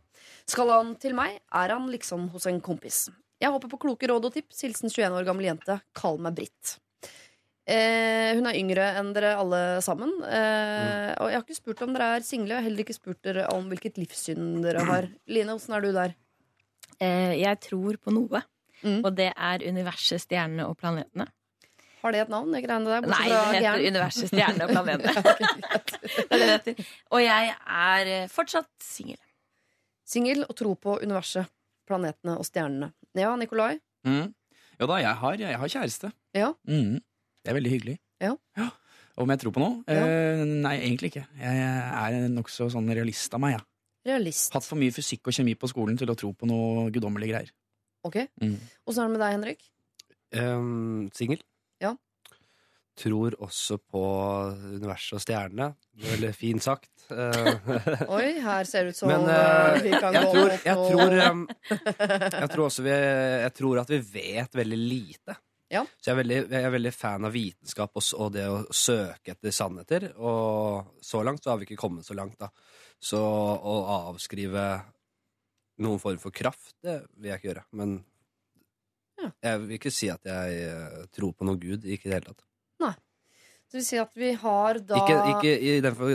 Skal 0.48 0.72
han 0.72 0.96
til 1.00 1.16
meg, 1.18 1.40
er 1.52 1.76
han 1.76 1.92
liksom 1.92 2.30
hos 2.32 2.48
en 2.48 2.64
kompis. 2.64 3.08
Jeg 3.38 3.52
håper 3.54 3.70
på 3.70 3.84
kloke 3.84 4.08
råd 4.10 4.30
og 4.30 4.34
tips. 4.34 4.64
Hilsen 4.64 4.90
21 4.90 5.20
år 5.20 5.26
gammel 5.28 5.52
jente. 5.52 5.78
Kall 5.96 6.18
meg 6.22 6.40
Britt. 6.40 6.78
Eh, 7.68 8.30
hun 8.38 8.46
er 8.48 8.56
yngre 8.56 8.84
enn 8.96 9.10
dere 9.12 9.34
alle 9.36 9.58
sammen. 9.84 10.08
Eh, 10.24 11.10
Og 11.20 11.28
jeg 11.28 11.36
har 11.36 11.44
ikke 11.44 11.56
spurt 11.58 11.82
om 11.84 11.92
dere 11.92 12.06
er 12.16 12.24
single. 12.24 12.54
Jeg 12.54 12.62
har 12.62 12.66
heller 12.70 12.84
ikke 12.86 12.96
spurt 12.96 13.20
dere 13.26 13.44
om 13.52 13.66
hvilket 13.68 13.98
livssyn 14.00 14.62
dere 14.64 14.84
har. 14.88 15.08
Line, 15.34 15.52
åssen 15.52 15.74
er 15.76 15.84
du 15.84 15.90
der? 15.92 16.14
Eh, 17.00 17.34
jeg 17.42 17.60
tror 17.68 17.98
på 18.02 18.14
noe, 18.14 18.42
Mm. 18.78 19.00
og 19.04 19.10
det 19.18 19.32
er 19.34 19.58
universet, 19.66 20.20
stjernene 20.22 20.62
og 20.70 20.76
planetene. 20.78 21.24
Har 21.98 22.12
det 22.14 22.20
et 22.22 22.28
navn? 22.30 22.52
det 22.54 22.60
greiene 22.62 22.86
der? 22.86 23.00
Nei, 23.10 23.24
det 23.26 23.38
heter 23.40 23.64
gæren? 23.64 23.86
universet, 23.90 24.28
stjernene 24.30 24.62
og 24.62 24.70
planetene. 24.76 26.74
Og 27.10 27.20
jeg 27.24 27.50
er 27.66 28.10
eh, 28.12 28.28
fortsatt 28.30 28.68
singel. 28.86 29.18
Singel 30.06 30.44
og 30.46 30.54
tro 30.56 30.76
på 30.78 30.94
universet, 31.02 31.50
planetene 31.90 32.36
og 32.38 32.46
stjernene. 32.46 32.92
Ja, 33.18 33.34
Nikolai? 33.36 33.80
Mm. 34.06 34.30
Ja 34.78 34.86
da, 34.86 35.00
jeg 35.02 35.14
har, 35.24 35.34
jeg 35.42 35.58
har 35.58 35.68
kjæreste. 35.74 36.12
Ja. 36.38 36.52
Mm. 36.70 37.00
Det 37.48 37.54
er 37.54 37.56
veldig 37.56 37.70
hyggelig. 37.72 37.92
Ja. 38.20 38.34
Om 39.16 39.30
jeg 39.32 39.40
tror 39.40 39.52
på 39.56 39.60
noe? 39.62 39.78
Ja. 39.88 40.02
Eh, 40.04 40.40
nei, 40.44 40.74
egentlig 40.82 41.08
ikke. 41.14 41.22
Jeg 41.40 41.62
er 41.64 42.16
nokså 42.28 42.66
sånn 42.74 42.90
realist 42.92 43.32
av 43.32 43.40
meg. 43.40 43.54
Ja. 43.56 43.62
Realist. 44.10 44.52
Hatt 44.52 44.66
for 44.68 44.76
mye 44.76 44.92
fysikk 44.92 45.30
og 45.30 45.36
kjemi 45.38 45.54
på 45.56 45.70
skolen 45.72 45.96
til 45.96 46.12
å 46.12 46.16
tro 46.18 46.34
på 46.36 46.44
noe 46.50 46.90
guddommelige 46.92 47.32
greier. 47.32 47.54
Ok. 48.04 48.18
Mm. 48.44 48.58
Åssen 48.84 49.00
er 49.00 49.08
det 49.08 49.14
med 49.14 49.24
deg, 49.24 49.32
Henrik? 49.38 49.64
Um, 50.36 51.08
Singel. 51.16 51.40
Ja. 51.80 51.94
Tror 53.00 53.38
også 53.48 53.78
på 53.80 54.04
universet 54.76 55.16
og 55.16 55.24
stjernene. 55.24 55.72
Det 55.96 56.04
er 56.04 56.14
Veldig 56.18 56.36
fint 56.36 56.68
sagt. 56.68 56.92
Eh, 57.08 58.02
Oi, 58.12 58.34
her 58.44 58.66
ser 58.68 58.84
det 58.84 58.92
ut 58.92 58.98
som 58.98 59.08
Men 59.08 59.22
eh, 59.32 59.38
eh, 59.38 59.78
vi 59.80 59.92
kan 59.96 60.12
jeg, 60.12 60.26
gå 60.26 60.32
tror, 60.34 60.50
jeg, 60.52 60.74
tror, 60.76 61.14
um, 61.32 61.46
jeg 62.42 62.48
tror 62.52 62.64
også 62.66 62.84
vi 62.84 62.92
Jeg 62.92 63.54
tror 63.56 63.80
at 63.80 63.92
vi 63.94 64.00
vet 64.12 64.58
veldig 64.60 64.80
lite. 64.82 65.38
Ja. 65.68 65.82
Så 66.00 66.08
jeg 66.10 66.14
er, 66.14 66.18
veldig, 66.22 66.36
jeg 66.48 66.64
er 66.64 66.72
veldig 66.72 66.92
fan 66.96 67.26
av 67.28 67.34
vitenskap 67.34 67.98
og, 68.00 68.04
og 68.16 68.30
det 68.32 68.44
å 68.48 68.60
søke 68.72 69.34
etter 69.34 69.52
sannheter. 69.52 70.06
Og 70.16 70.94
så 71.04 71.20
langt 71.26 71.44
så 71.44 71.52
har 71.52 71.60
vi 71.60 71.68
ikke 71.68 71.80
kommet 71.82 72.06
så 72.08 72.16
langt, 72.16 72.38
da. 72.40 72.48
Så 72.98 73.20
å 73.20 73.74
avskrive 74.10 74.64
noen 75.84 76.00
form 76.02 76.18
for 76.22 76.34
kraft, 76.34 76.72
det 76.82 77.02
vil 77.18 77.30
jeg 77.30 77.40
ikke 77.42 77.50
gjøre. 77.52 77.66
Men 77.78 77.98
Ja. 79.18 79.28
jeg 79.42 79.60
vil 79.64 79.76
ikke 79.76 79.90
si 79.92 80.08
at 80.10 80.24
jeg 80.26 80.58
eh, 80.70 81.04
tror 81.14 81.32
på 81.34 81.46
noe 81.46 81.58
gud. 81.60 81.84
Ikke 81.84 82.06
i 82.06 82.10
det 82.12 82.16
hele 82.20 82.30
tatt. 82.32 82.44
Nei. 82.82 82.92
Det 83.68 83.76
vil 83.80 83.84
si 83.84 83.98
at 84.00 84.12
vi 84.16 84.32
har 84.40 84.78
da 84.80 84.96
Ikke, 85.02 85.16
ikke, 85.34 85.54
i 85.60 85.80
den 85.84 85.94
for, 85.98 86.14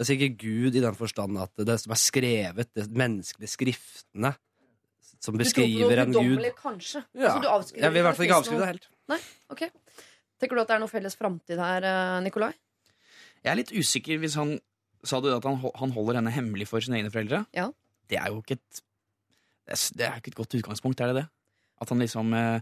altså 0.00 0.14
ikke 0.16 0.30
Gud 0.40 0.74
i 0.74 0.82
den 0.82 0.96
forstand 0.98 1.38
at 1.38 1.52
det 1.68 1.76
som 1.78 1.92
er 1.94 2.00
skrevet, 2.02 2.72
de 2.74 2.86
menneskelige 2.90 3.52
skriftene 3.54 4.32
som 5.22 5.38
beskriver 5.38 6.04
en 6.04 6.14
gud 6.14 6.44
kanskje? 6.58 7.02
Ja. 7.14 7.32
Altså, 7.32 7.42
du 7.42 7.48
avskriver 7.50 7.84
Jeg 7.84 7.94
vil 7.94 8.00
i 8.00 8.06
hvert 8.06 8.18
fall 8.18 8.28
ikke 8.28 8.38
avskrevet 8.38 8.62
avskrive 8.62 8.64
det 8.64 8.70
helt. 8.72 8.88
Nei, 9.10 9.20
ok 9.54 9.62
Tenker 10.38 10.54
du 10.54 10.62
at 10.62 10.70
det 10.70 10.76
er 10.76 10.82
noe 10.84 10.92
felles 10.92 11.16
framtid 11.18 11.58
her, 11.58 11.86
eh, 11.88 12.18
Nikolai? 12.22 12.52
Jeg 13.42 13.50
er 13.52 13.58
litt 13.58 13.72
usikker 13.74 14.20
hvis 14.22 14.36
han 14.38 14.58
Sa 15.06 15.20
du 15.22 15.28
at 15.30 15.44
han, 15.46 15.60
han 15.78 15.94
holder 15.94 16.18
henne 16.18 16.32
hemmelig 16.34 16.66
for 16.70 16.82
sine 16.82 16.98
egne 16.98 17.10
foreldre? 17.14 17.44
Ja. 17.54 17.68
Det 18.10 18.18
er 18.18 18.32
jo 18.32 18.40
ikke 18.42 18.56
et 18.58 18.80
Det 19.68 19.74
er, 19.76 19.82
det 19.98 20.06
er 20.06 20.18
ikke 20.18 20.32
et 20.32 20.40
godt 20.40 20.58
utgangspunkt, 20.58 21.00
er 21.00 21.12
det 21.12 21.22
det? 21.22 21.26
At 21.82 21.92
han 21.92 22.02
liksom 22.02 22.34
eh, 22.34 22.60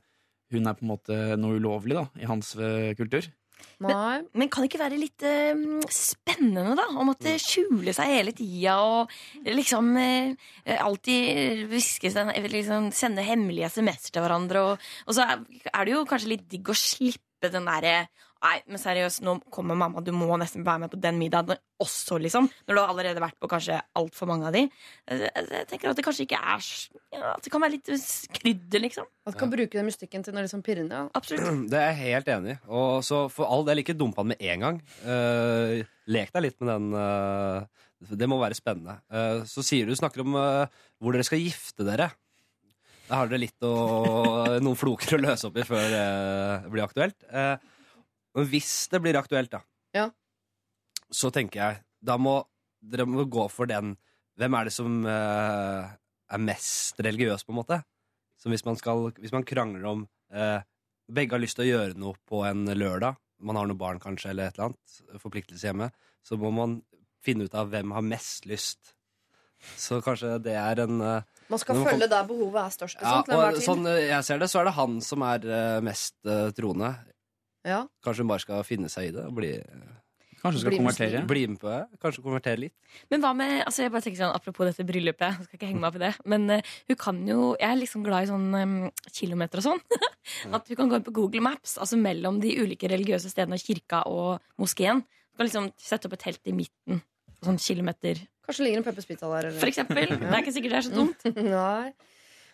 Hun 0.52 0.68
er 0.68 0.76
på 0.78 0.84
en 0.84 0.92
måte 0.92 1.16
noe 1.40 1.56
ulovlig, 1.60 1.96
da, 1.96 2.06
i 2.22 2.28
hans 2.28 2.52
eh, 2.56 2.92
kultur. 2.98 3.24
Nei. 3.84 4.22
Men 4.32 4.48
kan 4.48 4.64
det 4.64 4.70
ikke 4.70 4.80
være 4.80 4.98
litt 5.00 5.24
eh, 5.26 5.64
spennende, 5.92 6.76
da? 6.78 6.86
Å 6.96 7.04
måtte 7.04 7.34
skjule 7.40 7.92
seg 7.96 8.12
hele 8.14 8.32
tida 8.36 8.78
og 8.84 9.12
liksom 9.44 9.90
eh, 10.00 10.52
alltid 10.76 11.66
hviske 11.70 12.12
seg 12.12 12.32
liksom, 12.52 12.90
Sende 12.96 13.24
hemmelige 13.26 13.68
SMS 13.72 14.10
til 14.10 14.24
hverandre. 14.24 14.64
Og, 14.70 14.86
og 15.06 15.16
så 15.16 15.26
er, 15.26 15.44
er 15.72 15.84
det 15.84 15.96
jo 15.96 16.06
kanskje 16.08 16.32
litt 16.32 16.46
digg 16.52 16.72
å 16.72 16.78
slippe 16.78 17.52
den 17.52 17.68
derre 17.68 18.06
Nei, 18.46 18.58
men 18.70 18.78
seriøst, 18.78 19.22
nå 19.26 19.32
kommer 19.52 19.78
mamma, 19.78 20.02
du 20.04 20.12
må 20.14 20.28
nesten 20.38 20.62
være 20.66 20.84
med 20.84 20.92
på 20.92 20.98
den 21.02 21.16
middagen 21.18 21.56
også, 21.82 22.18
liksom. 22.22 22.46
Når 22.68 22.76
du 22.76 22.80
har 22.80 22.92
allerede 22.92 23.22
vært 23.22 23.38
på 23.42 23.48
kanskje 23.50 23.80
altfor 23.98 24.28
mange 24.30 24.46
av 24.46 24.54
de. 24.54 24.62
Jeg, 25.10 25.30
jeg 25.34 25.68
tenker 25.70 25.90
at 25.90 25.98
det 25.98 26.04
kanskje 26.06 26.26
ikke 26.26 26.38
er 26.38 26.68
ja, 27.16 27.32
At 27.32 27.44
det 27.44 27.52
kan 27.52 27.64
være 27.64 27.74
litt 27.74 27.90
krydder, 28.38 28.84
liksom. 28.84 29.08
At 29.26 29.34
du 29.34 29.40
kan 29.40 29.52
bruke 29.52 29.78
den 29.78 29.88
mystikken 29.88 30.26
til 30.26 30.36
noe 30.36 30.44
liksom 30.46 30.62
pirrende. 30.66 31.00
Ja. 31.00 31.08
Absolutt. 31.18 31.64
Det 31.72 31.80
er 31.80 31.90
jeg 31.90 32.14
helt 32.14 32.30
enig 32.36 32.54
i. 32.54 32.58
Og 32.70 33.00
så 33.06 33.24
for 33.32 33.50
all 33.50 33.66
del, 33.66 33.82
ikke 33.82 33.96
dump 33.98 34.20
han 34.20 34.30
med 34.30 34.44
en 34.52 34.68
gang. 34.68 34.78
Uh, 35.02 35.82
lek 36.12 36.30
deg 36.36 36.46
litt 36.46 36.60
med 36.62 36.70
den. 36.74 36.92
Uh, 36.94 38.14
det 38.16 38.28
må 38.30 38.38
være 38.38 38.58
spennende. 38.58 39.00
Uh, 39.10 39.42
så 39.48 39.64
sier 39.66 39.88
du 39.88 39.96
snakker 39.96 40.22
om 40.22 40.36
eh, 40.38 40.78
hvor 41.00 41.16
dere 41.16 41.26
skal 41.26 41.42
gifte 41.42 41.86
dere. 41.86 42.12
Da 43.06 43.20
har 43.20 43.30
dere 43.30 43.44
litt 43.44 43.66
å, 43.66 43.74
noen 44.64 44.78
floker 44.78 45.16
å 45.16 45.22
løse 45.22 45.48
opp 45.48 45.58
i 45.60 45.66
før 45.66 45.86
eh, 45.86 46.66
det 46.66 46.72
blir 46.72 46.86
aktuelt. 46.86 47.18
Eh, 47.30 47.54
men 48.36 48.48
hvis 48.52 48.72
det 48.92 49.00
blir 49.04 49.18
aktuelt, 49.18 49.50
da, 49.52 49.62
Ja. 49.96 50.10
så 51.10 51.30
tenker 51.32 51.62
jeg 51.62 51.82
da 52.04 52.18
må 52.20 52.42
dere 52.84 53.06
må 53.08 53.24
gå 53.24 53.48
for 53.50 53.66
den 53.66 53.96
Hvem 54.36 54.52
er 54.52 54.68
det 54.68 54.72
som 54.74 54.96
uh, 55.08 55.86
er 56.28 56.40
mest 56.44 56.98
religiøs, 57.00 57.46
på 57.46 57.54
en 57.54 57.56
måte? 57.56 57.78
Så 58.36 58.50
hvis 58.52 58.66
man, 58.66 58.76
skal, 58.76 59.06
hvis 59.16 59.32
man 59.32 59.46
krangler 59.48 59.86
om 59.88 60.02
uh, 60.34 60.60
Begge 61.08 61.38
har 61.38 61.40
lyst 61.40 61.56
til 61.56 61.64
å 61.64 61.70
gjøre 61.70 61.96
noe 61.96 62.18
på 62.28 62.42
en 62.44 62.66
lørdag, 62.68 63.16
man 63.40 63.56
har 63.56 63.64
noen 63.64 63.80
barn 63.80 64.02
kanskje, 64.02 64.34
eller 64.34 64.50
et 64.50 64.58
eller 64.58 64.72
annet, 64.72 64.98
forpliktelse 65.22 65.70
hjemme, 65.70 65.88
så 66.20 66.36
må 66.40 66.50
man 66.52 66.80
finne 67.24 67.46
ut 67.46 67.56
av 67.56 67.70
hvem 67.72 67.94
har 67.96 68.04
mest 68.04 68.44
lyst. 68.50 68.92
Så 69.80 70.02
kanskje 70.04 70.34
det 70.44 70.56
er 70.58 70.82
en 70.84 71.00
uh, 71.00 71.24
Man 71.48 71.62
skal 71.62 71.78
man 71.78 71.88
følge 71.88 72.08
der 72.12 72.26
behovet 72.28 72.60
er 72.60 72.74
størst. 72.74 73.00
ja, 73.00 73.22
og. 73.22 73.60
Sånn 73.64 73.86
jeg 73.88 74.20
ser 74.26 74.42
det, 74.42 74.50
så 74.52 74.60
er 74.60 74.68
det 74.68 74.76
han 74.76 74.98
som 75.04 75.24
er 75.26 75.46
uh, 75.48 75.78
mest 75.86 76.18
uh, 76.28 76.50
troende. 76.56 76.92
Ja. 77.66 77.82
Kanskje 78.06 78.22
hun 78.24 78.30
bare 78.30 78.44
skal 78.44 78.64
finne 78.66 78.88
seg 78.92 79.08
i 79.10 79.14
det 79.16 79.24
og 79.26 79.34
bli, 79.36 79.52
Kanskje 80.36 80.60
skal 80.60 80.70
Bli 80.70 80.78
konvertere? 80.78 81.20
bli 81.26 81.40
med 81.50 81.58
på 81.58 81.66
det. 81.72 81.98
Kanskje 82.02 82.22
konvertere 82.22 82.60
litt. 82.60 82.74
Men 83.10 83.22
hva 83.24 83.32
med, 83.34 83.54
altså 83.66 83.82
jeg 83.82 83.90
bare 83.94 84.04
tenker 84.04 84.20
sånn, 84.20 84.34
Apropos 84.36 84.68
dette 84.68 84.84
bryllupet, 84.86 85.32
jeg 85.40 85.46
skal 85.48 85.58
ikke 85.58 85.70
henge 85.72 85.80
meg 85.82 85.88
opp 85.88 85.96
i 85.98 86.02
det. 86.04 86.10
Men 86.30 86.44
uh, 86.52 86.74
hun 86.92 86.98
kan 87.00 87.18
jo 87.26 87.38
Jeg 87.58 87.66
er 87.72 87.80
liksom 87.80 88.04
glad 88.06 88.26
i 88.26 88.30
sånn 88.30 88.46
um, 88.54 88.76
kilometer 89.16 89.58
og 89.62 89.66
sånn. 89.66 89.82
At 90.54 90.68
hun 90.70 90.78
kan 90.78 90.92
gå 90.92 91.00
inn 91.00 91.06
på 91.08 91.14
Google 91.16 91.42
Maps, 91.48 91.74
altså 91.82 91.98
mellom 91.98 92.38
de 92.44 92.52
ulike 92.62 92.86
religiøse 92.92 93.32
stedene, 93.32 93.58
kirka 93.58 94.04
og 94.12 94.38
moskeen. 94.62 95.02
Du 95.32 95.40
kan 95.40 95.48
liksom 95.48 95.70
sette 95.80 96.06
opp 96.06 96.14
et 96.20 96.24
telt 96.28 96.52
i 96.52 96.54
midten. 96.54 97.02
Sånn 97.42 97.58
kilometer, 97.60 98.20
Kanskje 98.46 98.62
ligger 98.68 98.78
en 98.78 98.86
Peppers 98.86 99.08
Pizza 99.10 99.26
der. 99.32 99.48
Eller? 99.50 99.58
for 99.58 99.66
eksempel. 99.72 100.06
Det 100.20 100.30
er 100.30 100.38
ikke 100.44 100.54
sikkert 100.54 100.76
det 100.76 100.78
er 100.78 100.86
så 100.86 100.94
dumt. 101.00 101.24
Nei. 101.42 101.90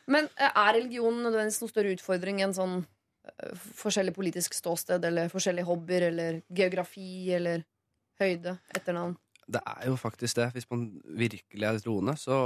Men 0.09 0.31
eh, 0.41 0.49
er 0.49 0.73
religion 0.79 1.19
nødvendigvis 1.21 1.61
noen 1.61 1.71
større 1.75 1.93
utfordring 1.99 2.41
enn 2.47 2.55
sånn 2.57 2.79
forskjellig 3.79 4.15
politisk 4.17 4.55
ståsted 4.57 5.05
eller 5.07 5.31
forskjellige 5.33 5.69
hobbyer 5.69 6.09
eller 6.09 6.41
geografi 6.51 7.33
eller 7.37 7.65
høyde, 8.23 8.57
etternavn? 8.75 9.17
Det 9.53 9.63
er 9.67 9.89
jo 9.91 9.99
faktisk 9.99 10.39
det. 10.39 10.49
Hvis 10.55 10.69
man 10.71 10.87
virkelig 11.19 11.69
er 11.69 11.81
troende, 11.83 12.15
så, 12.21 12.39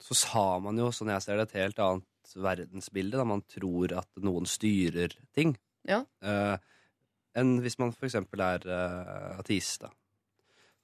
så 0.00 0.16
sa 0.16 0.44
man 0.62 0.78
jo, 0.78 0.90
sånn 0.94 1.12
jeg 1.14 1.24
ser 1.24 1.40
det, 1.40 1.48
et 1.48 1.62
helt 1.62 1.80
annet 1.84 2.34
verdensbilde. 2.36 3.18
Da 3.20 3.26
man 3.26 3.44
tror 3.48 3.96
at 4.02 4.24
noen 4.24 4.48
styrer 4.48 5.16
ting. 5.36 5.56
Ja. 5.88 6.02
Eh, 6.20 6.56
enn 7.40 7.56
hvis 7.64 7.78
man 7.80 7.94
for 7.96 8.08
eksempel 8.10 8.44
er 8.44 8.66
eh, 8.68 9.40
ateist. 9.40 9.86
Da. 9.86 9.92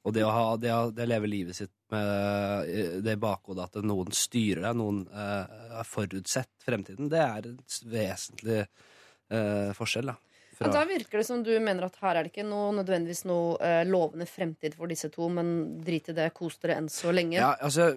Og 0.07 0.14
det 0.14 0.23
å, 0.23 0.31
ha, 0.31 0.45
det, 0.62 0.71
å, 0.71 0.90
det 0.95 1.03
å 1.03 1.11
leve 1.11 1.31
livet 1.31 1.59
sitt 1.59 1.73
med 1.90 2.69
eh, 2.71 2.99
det 3.03 3.16
bakhodet 3.23 3.66
at 3.66 3.81
noen 3.87 4.14
styrer 4.14 4.62
deg, 4.69 4.79
noen 4.79 5.03
eh, 5.11 5.57
har 5.75 5.88
forutsett 5.88 6.53
fremtiden, 6.62 7.11
det 7.11 7.23
er 7.23 7.51
en 7.51 7.59
vesentlig 7.90 8.62
uh, 8.62 9.75
forskjell. 9.75 10.12
Da. 10.12 10.16
Fra... 10.57 10.71
da 10.73 10.85
virker 10.88 11.21
det 11.21 11.25
som 11.29 11.42
du 11.45 11.51
mener 11.61 11.85
at 11.85 11.99
her 12.01 12.16
er 12.16 12.25
det 12.25 12.31
ikke 12.31 12.47
noe, 12.49 12.71
nødvendigvis 12.79 13.27
noe 13.29 13.59
eh, 13.61 13.83
lovende 13.85 14.25
fremtid 14.31 14.73
for 14.79 14.88
disse 14.88 15.11
to, 15.12 15.27
men 15.29 15.51
drit 15.85 16.09
i 16.09 16.14
det, 16.16 16.31
kos 16.37 16.57
dere 16.62 16.79
enn 16.81 16.88
så 16.88 17.12
lenge. 17.12 17.37
Ja, 17.37 17.51
altså, 17.61 17.90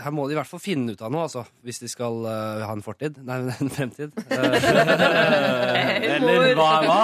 her 0.00 0.16
må 0.16 0.24
de 0.26 0.34
i 0.34 0.38
hvert 0.40 0.50
fall 0.50 0.62
finne 0.64 0.96
ut 0.96 1.04
av 1.06 1.12
noe, 1.14 1.28
altså, 1.28 1.44
hvis 1.62 1.78
de 1.84 1.90
skal 1.92 2.18
uh, 2.26 2.64
ha 2.66 2.72
en 2.74 2.82
fortid. 2.82 3.20
Nei, 3.22 3.38
en 3.62 3.70
fremtid. 3.70 4.16
Eh, 4.26 4.58
Eller 6.16 6.50
hva, 6.58 6.70
hva? 6.88 6.98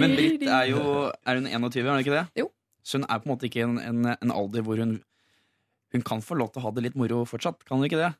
Men 0.00 0.16
Britt 0.16 0.46
er 0.46 0.70
jo 0.70 0.80
Er 1.10 1.42
hun 1.42 1.50
21, 1.50 1.84
er 1.84 1.92
hun 1.92 2.00
ikke 2.06 2.16
det? 2.16 2.24
Jo. 2.40 2.48
Så 2.82 2.98
hun 2.98 3.06
er 3.06 3.20
på 3.20 3.28
en 3.28 3.34
måte 3.34 3.48
ikke 3.48 3.62
i 3.62 3.66
en, 3.66 3.78
en, 3.82 4.10
en 4.16 4.34
alder 4.34 4.64
hvor 4.66 4.80
hun 4.80 4.98
Hun 5.90 6.02
kan 6.06 6.20
få 6.22 6.36
lov 6.38 6.52
til 6.54 6.62
å 6.62 6.68
ha 6.68 6.70
det 6.76 6.84
litt 6.84 6.94
moro 6.98 7.24
fortsatt, 7.26 7.64
kan 7.66 7.80
hun 7.80 7.88
ikke 7.88 7.98
det? 7.98 8.12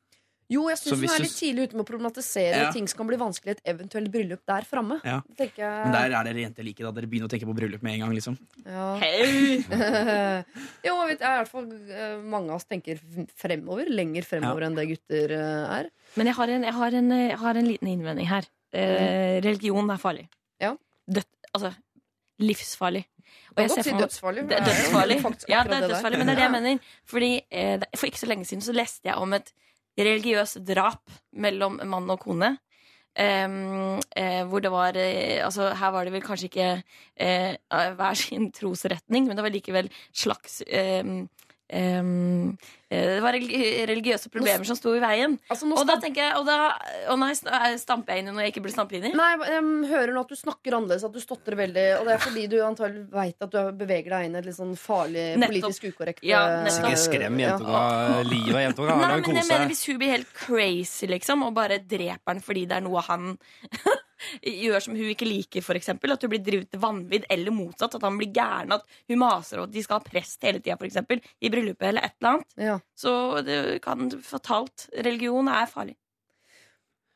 Jo, 0.51 0.65
jeg 0.67 0.81
syns 0.81 0.97
hun 0.99 1.13
er 1.15 1.23
litt 1.23 1.35
tidlig 1.39 1.65
ute 1.69 1.77
med 1.79 1.85
å 1.85 1.87
problematisere 1.87 2.63
Ja. 2.65 2.71
ting 2.75 2.89
som 2.91 2.99
kan 2.99 3.07
bli 3.07 3.19
vanskelig 3.21 3.53
i 3.53 3.55
et 3.55 3.69
eventuelt 3.71 4.11
bryllup 4.11 4.41
der 4.51 4.65
framme. 4.67 4.97
Ja. 5.07 5.21
Jeg. 5.39 5.53
Men 5.55 5.93
der 5.95 6.11
er 6.11 6.27
dere 6.27 6.43
jenter 6.43 6.67
like, 6.67 6.83
da. 6.83 6.91
Dere 6.97 7.07
begynner 7.07 7.29
å 7.29 7.31
tenke 7.31 7.47
på 7.47 7.55
bryllup 7.55 7.85
med 7.87 7.95
en 7.95 8.03
gang, 8.03 8.15
liksom. 8.17 8.35
Ja. 8.65 8.89
Hei! 8.99 9.61
jo, 10.89 10.97
jeg 10.97 11.13
vet, 11.13 11.23
jeg, 11.23 11.31
i 11.31 11.37
hvert 11.39 11.53
fall 11.53 11.69
eh, 11.71 12.17
mange 12.35 12.51
av 12.51 12.59
oss 12.59 12.67
tenker 12.67 12.99
fremover. 13.39 13.87
Lenger 13.95 14.27
fremover 14.27 14.67
enn 14.67 14.75
det 14.81 14.89
gutter 14.91 15.37
eh, 15.39 15.77
er. 15.77 15.93
Men 16.19 16.33
jeg 16.33 16.39
har 16.41 16.55
en, 16.57 16.67
jeg 16.67 16.79
har 16.81 16.99
en, 16.99 17.15
jeg 17.21 17.39
har 17.45 17.63
en 17.63 17.71
liten 17.71 17.93
innvending 17.95 18.31
her. 18.33 18.51
Eh, 18.75 19.39
religion 19.47 19.95
er 19.95 20.03
farlig. 20.03 20.27
Ja. 20.59 20.75
Død, 21.07 21.31
altså 21.55 21.71
livsfarlig. 22.43 23.05
Og 23.57 23.63
jeg 23.63 23.71
ser 23.71 23.87
for 23.89 24.05
dødsfarlig. 24.05 24.47
Det 24.51 24.63
dødsfarlig. 24.67 25.19
Ja, 25.49 25.63
det 25.67 25.77
er 25.77 25.87
dødsfarlig, 25.89 26.19
men 26.19 26.29
det 26.29 26.35
er 26.35 26.41
det 26.41 26.47
jeg 26.47 26.55
mener. 26.57 26.91
Fordi 27.11 27.31
eh, 27.51 27.87
For 27.97 28.11
ikke 28.11 28.23
så 28.23 28.31
lenge 28.31 28.49
siden 28.49 28.65
så 28.65 28.75
leste 28.77 29.11
jeg 29.11 29.19
om 29.21 29.33
et 29.37 29.53
religiøst 29.99 30.63
drap 30.69 31.15
mellom 31.33 31.81
mann 31.85 32.11
og 32.11 32.21
kone. 32.23 32.57
Um, 33.21 33.99
uh, 33.99 34.45
hvor 34.47 34.63
det 34.63 34.71
var 34.71 34.95
uh, 34.95 35.45
Altså, 35.45 35.73
her 35.75 35.91
var 35.91 36.07
det 36.07 36.13
vel 36.15 36.23
kanskje 36.23 36.47
ikke 36.47 36.69
uh, 36.79 37.55
hver 37.99 38.15
sin 38.15 38.53
trosretning, 38.55 39.27
men 39.27 39.37
det 39.37 39.43
var 39.43 39.51
likevel 39.51 39.91
slags 40.15 40.63
em, 40.69 41.27
eh, 41.71 42.03
Det 42.91 43.21
var 43.23 43.37
religiøse 43.39 44.31
problemer 44.35 44.67
som 44.67 44.75
sto 44.79 44.91
i 44.97 45.01
veien. 45.03 45.37
Altså, 45.51 45.69
Og 45.71 45.87
da 45.87 45.95
tenker 46.03 46.25
jeg 46.25 46.41
Og 46.41 46.47
da 46.49 46.57
Å 47.13 47.17
nei, 47.21 47.31
stamper 47.79 48.17
jeg 48.17 48.25
inn 48.25 48.31
i 48.33 48.35
noe 48.35 48.43
jeg 48.47 48.55
ikke 48.55 48.65
burde 48.65 48.75
stampe 48.75 48.99
inn 48.99 49.07
i? 49.11 49.13
Nei, 49.15 49.31
jeg 49.47 49.63
hører 49.93 50.13
nå 50.17 50.25
at 50.25 50.33
du 50.35 50.39
snakker 50.41 50.77
annerledes, 50.81 51.07
at 51.07 51.15
du 51.15 51.21
stotrer 51.23 51.59
veldig. 51.61 51.87
Og 52.01 52.09
det 52.09 52.17
er 52.17 52.25
fordi 52.25 52.45
du 52.51 52.59
antagelig 52.67 53.07
veit 53.15 53.47
at 53.47 53.55
du 53.55 53.73
beveger 53.79 54.17
deg 54.17 54.27
inn 54.29 54.35
i 54.35 54.43
et 54.43 54.51
litt 54.51 54.59
sånn 54.59 54.75
farlig, 54.81 55.27
Nettopp. 55.39 55.55
politisk 55.55 55.89
ukorrekt 55.93 56.27
Ja, 56.27 56.43
eh. 56.65 56.71
Ikke 56.81 56.99
skrem 57.01 57.39
ja. 57.41 57.55
jentunga. 57.55 57.87
Livet 58.27 58.55
av 58.59 58.63
jentunga. 58.67 58.99
Nei, 59.01 59.15
men 59.23 59.41
jeg 59.41 59.49
mener. 59.49 59.67
Hvis 59.71 59.87
hun 59.89 59.99
blir 60.03 60.15
helt 60.17 60.35
crazy 60.35 61.11
liksom 61.11 61.47
og 61.47 61.55
bare 61.57 61.79
dreper 61.83 62.35
han 62.35 62.43
fordi 62.45 62.67
det 62.71 62.81
er 62.81 62.87
noe 62.87 63.03
han 63.07 63.35
gjør 64.43 64.85
som 64.85 64.97
hun 64.97 65.13
ikke 65.13 65.29
liker, 65.29 65.65
eksempel, 65.77 66.13
at 66.15 66.23
hun 66.25 66.33
blir 66.33 66.43
drevet 66.45 66.71
til 66.73 66.83
vanvidd, 66.83 67.27
eller 67.31 67.55
motsatt, 67.55 67.97
at 67.97 68.05
han 68.07 68.19
blir 68.21 68.33
gæren, 68.35 68.77
at 68.77 68.85
hun 69.09 69.23
maser 69.23 69.63
og 69.63 69.69
at 69.69 69.75
de 69.75 69.83
skal 69.85 70.01
ha 70.01 70.11
prest 70.11 70.43
hele 70.47 70.61
tida, 70.61 70.79
eksempel, 70.91 71.23
i 71.41 71.51
bryllupet 71.53 71.89
eller 71.89 72.07
et 72.07 72.17
eller 72.21 72.37
annet, 72.37 72.55
Ja. 72.61 72.79
så 72.97 73.43
det 73.45 73.81
kan 73.83 74.11
fatalt 74.21 74.89
Religion 75.05 75.49
er 75.49 75.67
farlig. 75.67 75.97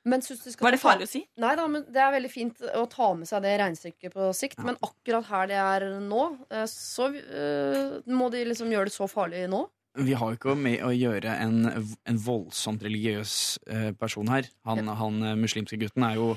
Men 0.05 0.21
du 0.21 0.35
skal 0.37 0.67
Var 0.67 0.75
det 0.77 0.81
farlig 0.83 1.07
å 1.07 1.09
si? 1.09 1.23
Nei 1.40 1.55
da, 1.57 1.64
men 1.67 1.87
det 1.88 1.97
er 1.97 2.12
veldig 2.12 2.31
fint 2.31 2.59
å 2.77 2.85
ta 2.93 3.14
med 3.17 3.29
seg 3.29 3.40
det 3.45 3.55
regnestykket 3.57 4.12
på 4.12 4.27
sikt. 4.37 4.59
Men 4.61 4.77
akkurat 4.85 5.25
her 5.31 5.47
det 5.49 5.57
er 5.57 5.87
nå, 6.05 6.27
eh, 6.53 6.67
så 6.69 7.09
uh, 7.09 8.03
må 8.12 8.29
de 8.35 8.45
liksom 8.45 8.69
gjøre 8.69 8.90
det 8.90 8.93
så 8.93 9.09
farlig 9.09 9.47
nå. 9.49 9.62
Vi 9.95 10.17
har 10.19 10.33
jo 10.33 10.37
ikke 10.37 10.57
med 10.59 10.83
å 10.83 10.90
gjøre 10.90 11.37
en, 11.38 11.69
en 11.71 12.17
voldsomt 12.19 12.83
religiøs 12.83 13.35
eh, 13.71 13.90
person 13.95 14.27
her. 14.27 14.49
Han, 14.67 14.90
han 14.90 15.21
eh, 15.23 15.37
muslimske 15.38 15.79
gutten 15.79 16.03
er 16.03 16.19
jo 16.19 16.33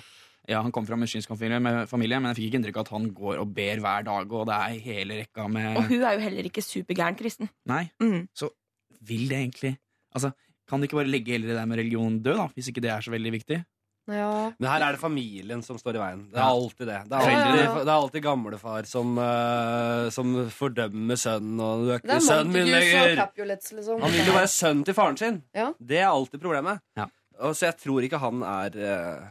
ja, 0.48 0.62
Han 0.64 0.72
kommer 0.72 0.88
fra 0.94 1.00
muslimsk 1.00 1.30
familie, 1.34 1.60
med 1.60 1.90
familie, 1.92 2.20
men 2.22 2.32
jeg 2.32 2.40
fikk 2.40 2.50
ikke 2.50 2.60
inntrykk 2.62 2.80
av 2.80 2.86
at 2.88 2.94
han 2.96 3.08
går 3.18 3.42
og 3.44 3.54
ber 3.58 3.82
hver 3.84 4.06
dag, 4.08 4.34
og 4.40 4.46
det 4.50 4.58
er 4.58 4.82
hele 4.88 5.22
rekka 5.22 5.48
med 5.52 5.78
Og 5.78 5.90
hun 5.92 6.04
er 6.04 6.18
jo 6.18 6.24
heller 6.24 6.48
ikke 6.50 6.64
supergæren 6.64 7.18
kristen. 7.20 7.50
Nei. 7.68 7.84
Mm. 8.04 8.28
Så 8.36 8.52
vil 9.08 9.28
det 9.30 9.42
egentlig 9.44 9.74
Altså, 10.16 10.32
kan 10.68 10.80
de 10.80 10.88
ikke 10.88 10.98
bare 10.98 11.12
legge 11.12 11.36
hele 11.36 11.50
det 11.50 11.58
der 11.60 11.66
med 11.70 11.78
religion 11.78 12.22
død, 12.24 12.38
da? 12.40 12.48
Hvis 12.56 12.72
ikke 12.72 12.82
det 12.82 12.90
er 12.90 13.04
så 13.06 13.12
veldig 13.14 13.32
viktig? 13.36 13.60
Ja. 14.08 14.52
Men 14.56 14.70
her 14.72 14.86
er 14.86 14.96
det 14.96 15.02
familien 15.02 15.62
som 15.66 15.78
står 15.80 15.98
i 15.98 16.02
veien. 16.02 16.22
Det 16.32 16.40
er 16.40 16.48
alltid 16.48 16.88
det. 16.88 17.00
Det 17.10 17.18
er 17.18 17.26
Ja, 17.28 17.30
ja, 17.30 17.40
alltid, 17.44 17.64
ja. 17.66 17.82
er 17.84 17.92
alltid 17.98 18.24
gamlefar 18.24 18.88
som, 18.88 19.18
uh, 19.20 20.08
som 20.16 20.34
fordømmer 20.56 21.20
sønnen. 21.20 21.60
Og 21.60 21.84
du 21.84 21.92
er 21.92 22.00
Det 22.00 22.16
ikke 22.16 22.22
sønnen 22.24 22.54
min 22.56 22.72
lenger. 22.72 23.28
Liksom. 23.52 24.02
Han 24.02 24.16
vil 24.16 24.32
jo 24.32 24.38
være 24.38 24.52
sønnen 24.54 24.86
til 24.88 24.96
faren 24.98 25.20
sin. 25.20 25.42
Ja. 25.54 25.74
Det 25.78 26.00
er 26.00 26.08
alltid 26.08 26.40
problemet. 26.40 26.80
Ja. 26.96 27.10
Og 27.44 27.54
så 27.54 27.68
jeg 27.68 27.78
tror 27.84 28.08
ikke 28.08 28.18
han 28.24 28.42
er 28.48 28.80
eh, 28.82 29.28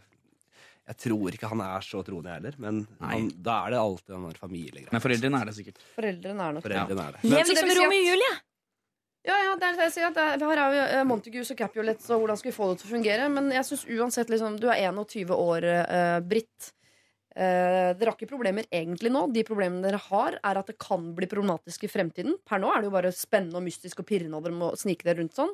Jeg 0.86 0.98
tror 1.02 1.34
ikke 1.34 1.48
han 1.50 1.62
er 1.64 1.82
så 1.82 2.02
troende, 2.06 2.30
jeg 2.30 2.40
heller. 2.40 2.58
Men 2.62 2.82
han, 3.02 3.30
da 3.42 3.56
er 3.66 3.74
det 3.74 3.80
alltid 3.82 4.12
den 4.14 4.26
der 4.28 4.36
familiegreia. 4.38 4.90
Men 4.94 5.02
foreldrene 5.02 5.40
er 5.40 5.50
det 5.50 5.56
sikkert. 5.56 5.80
Foreldrene 5.96 6.44
er 6.44 6.54
nok 6.56 6.62
det. 6.62 6.70
Foreldrene 6.70 7.08
er 7.08 7.16
det. 7.16 7.32
Lev 7.32 7.50
liksom 7.50 7.72
Romeo 7.80 8.04
og 8.04 8.10
Julie. 8.12 8.36
Ja, 9.26 9.36
ja, 9.42 9.56
det 9.58 9.66
er 9.66 9.74
det 9.74 9.86
jeg 9.88 9.94
sier. 9.96 10.06
at 10.12 10.14
Det 10.14 10.24
er, 10.36 10.46
her 10.46 10.62
er 10.62 10.76
jo 10.76 10.86
eh, 10.86 11.04
Montagues 11.10 11.50
og 11.50 11.58
Capulets 11.58 12.10
og 12.14 12.22
hvordan 12.22 12.38
skal 12.38 12.52
vi 12.52 12.54
få 12.54 12.70
det 12.70 12.78
til 12.78 12.88
å 12.88 12.94
fungere. 12.94 13.26
Men 13.34 13.50
jeg 13.56 13.66
syns 13.66 13.86
uansett 13.90 14.30
liksom, 14.30 14.60
Du 14.62 14.68
er 14.70 14.84
21 14.86 15.34
år, 15.34 15.66
uh, 15.90 16.18
Britt. 16.22 16.70
Eh, 17.36 17.90
dere 17.98 18.08
har 18.08 18.14
ikke 18.14 18.30
problemer 18.30 18.64
egentlig 18.72 19.10
nå. 19.12 19.26
De 19.34 19.42
problemene 19.44 19.84
dere 19.84 20.00
har, 20.06 20.38
er 20.40 20.60
at 20.60 20.70
det 20.70 20.78
kan 20.80 21.10
bli 21.16 21.28
problematisk 21.28 21.84
i 21.84 21.90
fremtiden. 21.90 22.38
Per 22.46 22.62
nå 22.62 22.70
er 22.72 22.80
det 22.80 22.88
jo 22.88 22.94
bare 22.94 23.12
spennende 23.12 23.58
og 23.58 23.66
mystisk 23.66 24.00
og 24.00 24.08
pirrende, 24.08 24.38
og 24.38 24.46
dere 24.46 24.56
må 24.56 24.70
snike 24.78 25.04
dere 25.04 25.20
rundt 25.20 25.36
sånn. 25.36 25.52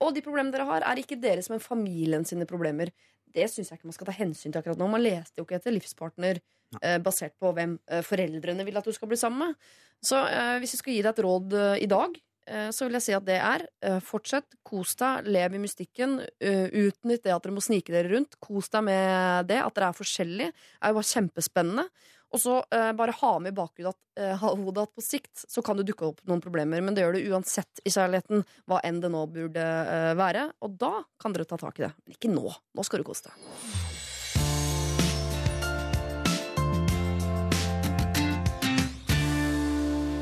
Og 0.00 0.16
de 0.16 0.24
problemene 0.24 0.56
dere 0.56 0.66
har, 0.66 0.86
er 0.88 0.98
ikke 0.98 1.20
deres, 1.20 1.50
men 1.52 1.62
familien 1.62 2.24
sine 2.26 2.48
problemer. 2.50 2.90
Det 3.34 3.46
syns 3.50 3.70
jeg 3.70 3.80
ikke 3.80 3.90
man 3.90 3.96
skal 3.96 4.10
ta 4.10 4.16
hensyn 4.16 4.52
til 4.52 4.60
akkurat 4.60 4.80
nå. 4.80 4.88
Man 4.90 5.04
leste 5.04 5.40
jo 5.40 5.46
ikke 5.46 5.60
etter 5.60 5.74
livspartner 5.74 6.40
eh, 6.82 6.98
basert 7.02 7.36
på 7.40 7.52
hvem 7.56 7.76
eh, 7.90 8.02
foreldrene 8.06 8.66
vil 8.66 8.80
at 8.80 8.88
du 8.88 8.94
skal 8.96 9.10
bli 9.10 9.18
sammen 9.20 9.50
med. 9.50 9.70
Så 10.04 10.18
eh, 10.26 10.56
hvis 10.60 10.74
jeg 10.76 10.82
skal 10.82 10.96
gi 10.96 11.04
deg 11.04 11.12
et 11.12 11.24
råd 11.26 11.56
eh, 11.58 11.76
i 11.84 11.88
dag, 11.90 12.16
eh, 12.50 12.68
så 12.74 12.86
vil 12.86 12.98
jeg 12.98 13.06
si 13.06 13.16
at 13.16 13.26
det 13.28 13.38
er 13.38 13.66
eh, 13.86 13.98
fortsett, 14.04 14.58
kos 14.66 14.96
deg, 15.00 15.28
lev 15.30 15.56
i 15.56 15.62
mystikken. 15.62 16.18
Utnytt 16.40 17.26
det 17.26 17.34
at 17.34 17.44
dere 17.44 17.56
må 17.56 17.64
snike 17.64 17.94
dere 17.94 18.12
rundt. 18.14 18.38
Kos 18.42 18.72
deg 18.72 18.86
med 18.90 19.50
det. 19.50 19.60
At 19.64 19.76
dere 19.76 19.92
er 19.92 20.00
forskjellige, 20.00 20.54
er 20.80 20.92
jo 20.92 21.00
bare 21.00 21.12
kjempespennende. 21.14 21.86
Og 22.30 22.38
så 22.38 22.60
eh, 22.70 22.92
bare 22.94 23.14
ha 23.18 23.32
med 23.42 23.50
i 23.50 23.56
bakhodet 23.56 23.90
at, 23.90 24.00
eh, 24.22 24.86
på 24.94 25.02
sikt 25.02 25.44
så 25.50 25.62
kan 25.66 25.78
det 25.78 25.88
dukke 25.88 26.12
opp 26.12 26.20
noen 26.30 26.42
problemer. 26.42 26.78
Men 26.80 26.94
det 26.94 27.02
gjør 27.02 27.16
det 27.18 27.26
uansett 27.26 27.82
i 27.82 27.90
kjærligheten, 27.90 28.44
hva 28.70 28.78
enn 28.86 29.00
det 29.02 29.10
nå 29.10 29.24
burde 29.34 29.64
eh, 29.64 30.14
være. 30.14 30.52
Og 30.62 30.78
da 30.78 30.92
kan 31.18 31.34
dere 31.34 31.48
ta 31.50 31.58
tak 31.58 31.80
i 31.80 31.88
det. 31.88 31.90
Men 32.06 32.14
ikke 32.14 32.30
nå. 32.30 32.46
Nå 32.46 32.86
skal 32.86 33.02
du 33.02 33.08
kose 33.08 33.26
deg. 33.26 33.34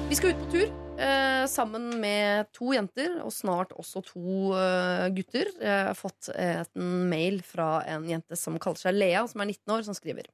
Vi 0.08 0.16
skal 0.16 0.32
ut 0.32 0.40
på 0.40 0.48
tur 0.54 0.64
eh, 0.64 1.44
sammen 1.52 1.90
med 2.00 2.48
to 2.56 2.72
jenter, 2.72 3.18
og 3.20 3.36
snart 3.36 3.76
også 3.76 4.00
to 4.08 4.56
eh, 4.56 5.04
gutter. 5.12 5.52
Jeg 5.60 5.84
har 5.90 6.00
fått 6.00 6.32
en 6.32 6.88
mail 7.12 7.42
fra 7.44 7.82
en 7.84 8.08
jente 8.08 8.40
som 8.40 8.56
kaller 8.56 8.80
seg 8.80 8.96
Lea, 8.96 9.26
som 9.28 9.44
er 9.44 9.52
19 9.52 9.76
år, 9.76 9.84
som 9.84 10.00
skriver 10.00 10.32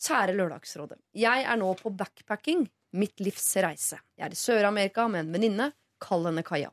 Kjære 0.00 0.32
Lørdagsrådet. 0.32 0.96
Jeg 1.12 1.44
er 1.44 1.58
nå 1.60 1.70
på 1.76 1.92
backpacking. 1.92 2.64
Mitt 2.96 3.20
livs 3.22 3.52
reise. 3.60 4.00
Jeg 4.16 4.26
er 4.26 4.34
i 4.34 4.38
Sør-Amerika 4.38 5.04
med 5.12 5.26
en 5.26 5.34
venninne. 5.36 5.66
Kall 6.00 6.24
henne 6.30 6.44
Kaja. 6.46 6.70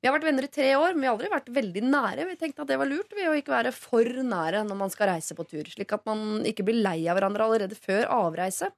Vi 0.00 0.06
har 0.06 0.14
vært 0.14 0.26
venner 0.28 0.46
i 0.46 0.50
tre 0.52 0.68
år, 0.78 0.94
men 0.94 1.02
vi 1.04 1.08
har 1.08 1.14
aldri 1.16 1.30
vært 1.32 1.48
veldig 1.54 1.82
nære. 1.86 2.26
Vi 2.28 2.36
tenkte 2.40 2.64
at 2.64 2.70
det 2.70 2.78
var 2.80 2.90
lurt 2.90 3.14
ved 3.16 3.30
å 3.30 3.34
ikke 3.38 3.54
være 3.54 3.72
for 3.74 4.10
nære 4.30 4.64
når 4.66 4.80
man 4.82 4.92
skal 4.92 5.10
reise 5.14 5.38
på 5.38 5.46
tur. 5.48 5.66
Slik 5.70 5.94
at 5.94 6.06
man 6.08 6.44
ikke 6.46 6.66
blir 6.66 6.82
lei 6.82 6.98
av 7.06 7.18
hverandre 7.18 7.46
allerede 7.46 7.78
før 7.78 8.06
avreise. 8.18 8.70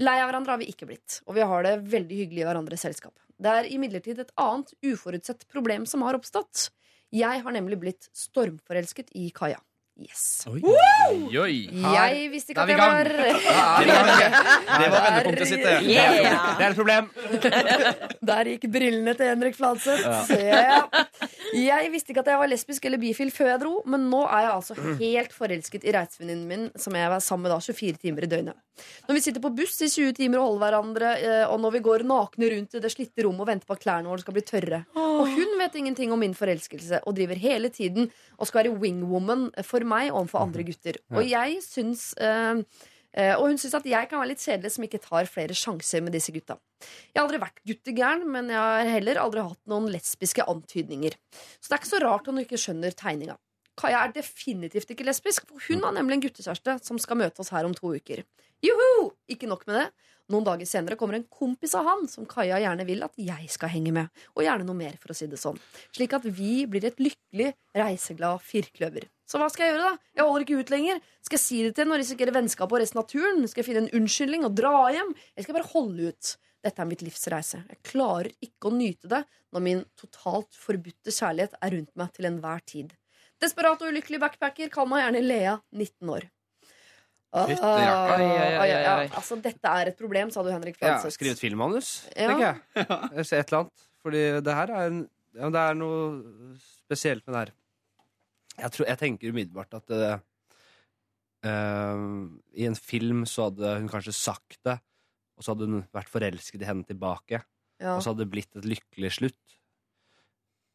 Lei 0.00 0.16
av 0.20 0.28
hverandre 0.28 0.54
har 0.54 0.60
vi 0.60 0.70
ikke 0.72 0.88
blitt, 0.90 1.20
og 1.28 1.36
vi 1.36 1.44
har 1.46 1.66
det 1.66 1.76
veldig 1.92 2.16
hyggelig 2.22 2.42
i 2.42 2.48
hverandres 2.48 2.82
selskap. 2.86 3.14
Det 3.40 3.50
er 3.50 3.68
imidlertid 3.72 4.20
et 4.22 4.32
annet 4.40 4.72
uforutsett 4.84 5.46
problem 5.50 5.86
som 5.88 6.02
har 6.06 6.18
oppstått. 6.18 6.68
Jeg 7.14 7.44
har 7.44 7.54
nemlig 7.54 7.78
blitt 7.82 8.08
stormforelsket 8.16 9.12
i 9.20 9.28
Kaja. 9.34 9.60
Yes. 9.94 10.42
Oi, 10.50 10.58
oi. 11.38 11.52
Jeg 11.70 12.22
visste 12.32 12.50
ikke 12.50 12.64
at 12.64 12.70
jeg 12.72 12.78
var. 12.80 13.06
Det 13.14 14.88
var 14.90 15.04
vendepunktet 15.04 15.46
sitt, 15.46 15.62
det. 15.62 15.76
Yeah. 15.86 16.48
Det 16.58 16.66
er 16.66 16.72
et 16.72 16.78
problem. 16.80 17.10
Der 18.30 18.50
gikk 18.50 18.66
brillene 18.74 19.14
til 19.14 19.30
Henrik 19.30 19.54
Fladseth. 19.54 20.02
Ja. 20.02 20.24
jeg. 20.34 21.04
Jeg 21.54 21.92
visste 21.92 22.10
ikke 22.10 22.24
at 22.24 22.32
jeg 22.32 22.40
var 22.42 22.50
lesbisk 22.50 22.88
eller 22.88 22.98
bifil 22.98 23.30
før 23.30 23.52
jeg 23.52 23.62
dro, 23.62 23.76
men 23.86 24.08
nå 24.10 24.24
er 24.26 24.48
jeg 24.48 24.52
altså 24.56 24.76
helt 24.98 25.36
forelsket 25.36 25.86
i 25.86 25.94
reisevenninnen 25.94 26.50
min, 26.50 26.66
som 26.74 26.98
jeg 26.98 27.14
var 27.14 27.22
sammen 27.22 27.46
med 27.46 27.54
da 27.54 27.60
24 27.62 28.02
timer 28.02 28.26
i 28.26 28.30
døgnet. 28.34 28.58
Når 29.06 29.14
vi 29.14 29.22
sitter 29.22 29.42
på 29.44 29.52
buss 29.54 29.76
i 29.86 29.88
20 29.92 30.16
timer 30.18 30.40
og 30.40 30.48
holder 30.48 30.64
hverandre, 30.64 31.10
eh, 31.22 31.44
og 31.46 31.60
når 31.62 31.76
vi 31.76 31.84
går 31.84 32.04
nakne 32.08 32.50
rundt 32.50 32.74
i 32.74 32.82
det 32.82 32.90
slitte 32.90 33.22
rommet 33.22 33.44
og 33.44 33.50
venter 33.52 33.70
på 33.70 33.76
at 33.76 33.84
klærne 33.84 34.10
våre 34.10 34.24
skal 34.24 34.34
bli 34.34 34.42
tørre. 34.48 34.80
Og 34.98 35.30
hun 35.30 35.54
vet 35.60 35.78
ingenting 35.78 36.10
om 36.10 36.18
min 36.18 36.34
forelskelse 36.34 37.04
og 37.04 37.14
driver 37.14 37.38
hele 37.38 37.70
tiden 37.70 38.10
og 38.34 38.50
skal 38.50 38.64
være 38.64 38.74
wingwoman 38.82 39.46
for 39.62 39.83
meg 39.88 40.10
overfor 40.12 40.46
andre 40.46 40.66
gutter. 40.66 40.98
Og 41.14 41.24
jeg 41.28 41.62
syns 41.66 42.12
eh, 42.18 42.64
Uh, 43.14 43.36
og 43.38 43.44
hun 43.46 43.58
syns 43.62 43.76
at 43.78 43.84
jeg 43.86 44.08
kan 44.10 44.18
være 44.18 44.32
litt 44.32 44.42
kjedelig 44.42 44.72
som 44.74 44.84
ikke 44.88 44.98
tar 44.98 45.28
flere 45.30 45.54
sjanser 45.54 46.02
med 46.02 46.16
disse 46.16 46.32
gutta. 46.34 46.56
Jeg 46.82 47.20
har 47.20 47.28
aldri 47.28 47.38
vært 47.44 47.60
guttegæren, 47.62 48.24
men 48.26 48.50
jeg 48.50 48.58
har 48.58 48.90
heller 48.90 49.20
aldri 49.22 49.44
hatt 49.46 49.60
noen 49.70 49.86
lesbiske 49.92 50.42
antydninger. 50.50 51.14
Så 51.60 51.68
det 51.70 51.76
er 51.76 51.82
ikke 51.82 51.92
så 51.92 52.00
rart 52.02 52.26
hun 52.26 52.42
ikke 52.42 52.58
skjønner 52.58 52.96
tegninga. 52.98 53.38
Kaja 53.78 54.04
er 54.06 54.14
definitivt 54.14 54.90
ikke 54.90 55.06
lesbisk, 55.06 55.46
for 55.50 55.62
hun 55.68 55.86
har 55.86 55.94
nemlig 55.94 56.18
en 56.18 56.24
guttekjæreste 56.26 56.76
som 56.86 56.98
skal 57.02 57.18
møte 57.22 57.42
oss 57.42 57.50
her 57.54 57.66
om 57.66 57.74
to 57.74 57.94
uker. 57.94 58.22
Juhu! 58.64 59.12
Ikke 59.30 59.48
nok 59.50 59.64
med 59.70 59.78
det. 59.78 59.86
Noen 60.32 60.46
dager 60.46 60.68
senere 60.68 60.96
kommer 60.98 61.18
en 61.18 61.26
kompis 61.28 61.74
av 61.76 61.86
han 61.86 62.06
som 62.10 62.26
Kaja 62.28 62.58
gjerne 62.62 62.86
vil 62.88 63.02
at 63.06 63.18
jeg 63.20 63.50
skal 63.52 63.70
henge 63.74 63.94
med. 63.94 64.22
Og 64.34 64.46
gjerne 64.46 64.66
noe 64.66 64.78
mer, 64.78 64.94
for 65.02 65.12
å 65.12 65.18
si 65.18 65.28
det 65.30 65.38
sånn. 65.38 65.58
Slik 65.94 66.14
at 66.16 66.26
vi 66.26 66.64
blir 66.70 66.86
et 66.88 67.02
lykkelig, 67.02 67.52
reiseglad 67.76 68.42
firkløver. 68.46 69.10
Så 69.26 69.38
hva 69.40 69.48
skal 69.50 69.66
jeg 69.66 69.74
gjøre, 69.74 69.90
da? 69.90 69.98
Jeg 70.18 70.24
holder 70.28 70.44
ikke 70.44 70.58
ut 70.60 70.70
lenger. 70.74 70.98
Skal 71.24 71.38
jeg 71.38 71.42
si 71.44 71.60
det 71.64 71.74
til 71.74 71.84
henne 71.86 71.96
og 71.96 72.02
risikere 72.02 72.34
vennskap 72.36 72.72
og 72.74 72.80
resten 72.82 73.00
av 73.00 73.06
turen? 73.08 73.46
Skal 73.48 73.62
jeg 73.62 73.68
finne 73.70 73.84
en 73.86 73.94
unnskyldning 74.02 74.44
og 74.44 74.54
dra 74.58 74.72
hjem? 74.92 75.14
Eller 75.32 75.46
skal 75.46 75.54
jeg 75.54 75.60
bare 75.62 75.72
holde 75.72 76.10
ut? 76.12 76.34
Dette 76.64 76.80
er 76.80 76.88
mitt 76.88 77.02
livs 77.04 77.24
reise. 77.32 77.62
Jeg 77.68 77.80
klarer 77.88 78.28
ikke 78.44 78.68
å 78.70 78.74
nyte 78.76 79.08
det 79.08 79.22
når 79.52 79.64
min 79.64 79.80
totalt 80.00 80.52
forbudte 80.56 81.12
kjærlighet 81.12 81.56
er 81.60 81.74
rundt 81.76 81.92
meg 82.00 82.12
til 82.16 82.28
enhver 82.28 82.60
tid. 82.68 82.92
Desperat 83.42 83.82
og 83.84 83.90
ulykkelig 83.92 84.20
backpacker. 84.22 84.70
Kall 84.72 84.88
meg 84.88 85.02
gjerne 85.04 85.24
Lea, 85.24 85.56
19 85.76 86.12
år. 86.14 86.28
Ah, 87.34 87.48
oi, 87.50 87.56
ja. 88.70 88.92
Altså, 89.18 89.34
dette 89.42 89.66
er 89.66 89.90
et 89.90 89.96
problem, 89.98 90.30
sa 90.30 90.44
du, 90.46 90.52
Henrik 90.54 90.76
Ja, 90.78 91.00
Fladseth. 91.00 91.16
skrive 91.16 91.34
et 91.34 91.40
filmmanus, 91.42 91.88
Ja. 92.14 92.28
tenker 92.30 92.44
jeg. 92.46 92.60
Et 92.76 93.32
eller 93.32 93.58
annet. 93.64 93.84
Fordi 94.04 94.22
det 94.46 94.54
her 94.54 94.70
er, 94.70 94.86
en, 94.92 95.00
ja, 95.34 95.50
det 95.50 95.62
er 95.64 95.74
noe 95.74 96.56
spesielt 96.86 97.26
med 97.26 97.34
det 97.34 97.40
her. 97.42 97.52
Jeg, 98.58 98.70
tror, 98.74 98.86
jeg 98.86 98.98
tenker 99.00 99.32
umiddelbart 99.34 99.74
at 99.80 99.86
det, 99.90 100.10
eh, 101.44 102.04
i 102.60 102.66
en 102.68 102.76
film 102.78 103.24
så 103.28 103.48
hadde 103.50 103.72
hun 103.80 103.90
kanskje 103.90 104.14
sagt 104.16 104.60
det, 104.66 104.78
og 105.34 105.42
så 105.44 105.54
hadde 105.54 105.66
hun 105.70 105.82
vært 105.94 106.12
forelsket 106.12 106.62
i 106.62 106.68
henne 106.68 106.86
tilbake, 106.86 107.42
Ja. 107.82 107.96
og 107.96 108.02
så 108.04 108.12
hadde 108.12 108.22
det 108.24 108.30
blitt 108.30 108.54
et 108.56 108.64
lykkelig 108.70 109.10
slutt. 109.18 109.58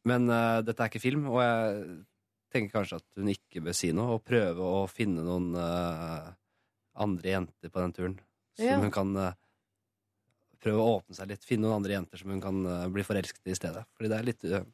Men 0.04 0.28
eh, 0.32 0.60
dette 0.64 0.80
er 0.84 0.88
ikke 0.92 1.00
film, 1.02 1.26
og 1.32 1.40
jeg 1.40 2.04
tenker 2.52 2.78
kanskje 2.80 2.96
at 3.00 3.06
hun 3.20 3.28
ikke 3.32 3.62
bør 3.64 3.76
si 3.76 3.92
noe, 3.96 4.16
og 4.16 4.24
prøve 4.24 4.60
å 4.60 4.84
finne 4.90 5.24
noen 5.24 5.54
eh, 5.56 6.30
andre 7.00 7.34
jenter 7.36 7.70
på 7.72 7.80
den 7.84 7.92
turen. 7.96 8.18
Som 8.58 8.66
Ja. 8.66 8.78
hun 8.80 8.90
kan 8.92 9.16
eh, 9.16 9.32
prøve 10.60 10.82
å 10.84 10.98
åpne 11.00 11.16
seg 11.16 11.28
litt. 11.32 11.44
Finne 11.46 11.64
noen 11.68 11.78
andre 11.80 11.94
jenter 11.96 12.20
som 12.20 12.28
hun 12.34 12.40
kan 12.44 12.60
eh, 12.66 12.88
bli 12.92 13.04
forelsket 13.06 13.46
i 13.48 13.54
i 13.54 13.56
stedet. 13.56 13.84
Fordi 13.96 14.10
det 14.12 14.18
er 14.18 14.26
litt 14.28 14.44
eh, 14.44 14.64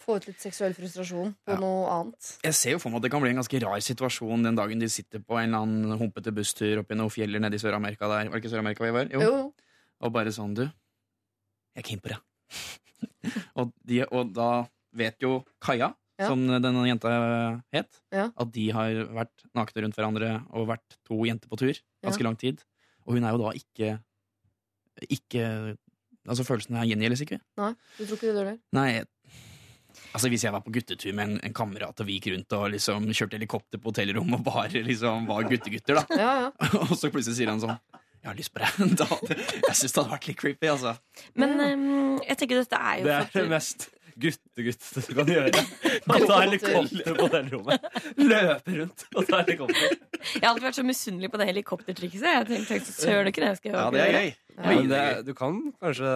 Få 0.00 0.16
ut 0.16 0.26
litt 0.30 0.40
seksuell 0.40 0.72
frustrasjon 0.74 1.34
på 1.44 1.52
Ja. 1.52 1.58
noe 1.60 1.86
annet. 1.92 2.38
Jeg 2.42 2.54
ser 2.56 2.70
jo 2.72 2.78
for 2.80 2.88
meg 2.90 2.96
at 2.98 3.02
det 3.02 3.10
kan 3.12 3.20
bli 3.20 3.30
en 3.34 3.36
ganske 3.42 3.60
rar 3.62 3.80
situasjon 3.84 4.42
den 4.46 4.56
dagen 4.56 4.78
de 4.80 4.88
sitter 4.88 5.20
på 5.20 5.36
en 5.38 5.50
eller 5.52 5.58
annen 5.66 5.98
humpete 6.00 6.32
busstur 6.32 6.80
oppi 6.80 6.94
noen 6.96 7.10
fjeller 7.12 7.40
nede 7.40 7.54
i 7.54 7.62
Sør-Amerika 7.62 8.08
der. 8.08 8.30
Var 8.30 8.40
det 8.40 8.42
ikke 8.44 8.52
Sør-Amerika 8.54 8.84
vi 8.86 8.94
var? 8.96 9.08
Jo, 9.12 9.20
jo. 9.20 9.54
Og 10.00 10.12
bare 10.12 10.32
sånn, 10.32 10.54
du, 10.56 10.62
jeg 10.64 11.84
er 11.84 11.88
keen 11.90 12.00
på 12.00 12.08
det. 12.14 12.20
og, 13.60 13.72
de, 13.84 14.00
og 14.10 14.32
da 14.32 14.50
vet 14.96 15.20
jo 15.20 15.44
Kaja, 15.60 15.94
Ja. 16.20 16.26
som 16.28 16.42
denne 16.46 16.82
jenta 16.84 17.62
het, 17.72 18.00
Ja. 18.12 18.30
at 18.36 18.50
de 18.52 18.70
har 18.76 18.90
vært 19.08 19.44
nakne 19.56 19.82
rundt 19.84 19.96
hverandre 19.96 20.32
og 20.52 20.66
vært 20.68 20.96
to 21.08 21.14
jenter 21.24 21.48
på 21.48 21.56
tur 21.56 21.72
ganske 22.04 22.20
Ja. 22.20 22.24
lang 22.24 22.36
tid. 22.36 22.60
Og 23.06 23.14
hun 23.14 23.24
er 23.24 23.32
jo 23.32 23.38
da 23.38 23.52
ikke 23.56 24.00
ikke 25.08 25.76
Altså, 26.28 26.44
følelsene 26.44 26.76
her 26.76 26.84
gjengjeldes 26.84 27.22
ikke. 27.24 27.38
Nei, 27.56 27.70
du 27.96 28.04
tror 28.04 28.18
ikke 28.18 28.28
det 28.28 28.34
dør 28.36 28.44
der? 28.50 28.58
Nei, 28.76 29.04
altså 30.12 30.30
hvis 30.32 30.44
jeg 30.46 30.54
var 30.54 30.64
på 30.64 30.72
guttetur 30.74 31.14
med 31.16 31.26
en, 31.26 31.38
en 31.46 31.54
kamerat 31.56 32.02
og 32.02 32.08
vi 32.08 32.18
gikk 32.18 32.32
rundt 32.34 32.56
og 32.58 32.66
liksom 32.74 33.08
kjørte 33.12 33.38
helikopter 33.38 33.80
på 33.80 33.92
hotellrommet 33.92 34.40
og 34.40 34.46
bare 34.46 34.82
liksom 34.86 35.28
var 35.30 35.46
guttegutter, 35.50 36.00
da. 36.00 36.20
Ja, 36.20 36.32
ja. 36.46 36.50
og 36.86 36.96
så 36.96 37.12
plutselig 37.12 37.38
sier 37.38 37.52
han 37.52 37.62
sånn 37.62 37.78
Jeg 38.20 38.28
har 38.28 38.36
lyst 38.36 38.52
på 38.52 38.60
deg. 38.64 38.92
Da, 39.00 39.06
jeg 39.16 39.78
syns 39.78 39.94
det 39.94 40.02
hadde 40.02 40.10
vært 40.12 40.28
litt 40.28 40.40
creepy, 40.42 40.68
altså. 40.74 40.96
Men 41.40 41.56
um, 41.56 42.20
jeg 42.26 42.36
tenker 42.42 42.60
dette 42.60 42.84
er 42.90 43.00
jo 43.00 43.08
Det 43.08 43.16
er 43.16 43.32
det 43.38 43.48
mest 43.54 43.88
guttegutt 44.20 44.88
du 45.08 45.14
kan 45.16 45.30
gjøre. 45.30 45.62
Å 46.10 46.18
ta 46.26 46.40
helikopter 46.42 47.14
på 47.16 47.28
det 47.32 47.40
rommet. 47.54 47.86
Løpe 48.18 48.74
rundt 48.76 49.06
og 49.14 49.30
ta 49.30 49.40
helikopter. 49.40 49.94
Jeg 50.34 50.42
har 50.42 50.50
alltid 50.50 50.66
vært 50.66 50.80
så 50.80 50.84
misunnelig 50.84 51.30
på 51.32 51.40
det 51.40 51.46
helikoptertrikset. 51.52 52.26
Jeg 52.26 52.48
tenkte, 52.50 52.66
tenkte 52.74 52.96
søren 52.96 53.30
ikke 53.30 53.44
det 53.44 53.52
jeg 53.52 53.60
skal 53.62 53.72
gjøre. 53.72 53.86
Ja, 53.86 53.94
det 53.94 54.02
er 54.04 54.18
gøy. 54.18 54.34
Ja. 54.58 54.66
Men 54.66 54.92
det, 54.92 55.04
du 55.30 55.32
kan 55.38 55.62
kanskje 55.80 56.14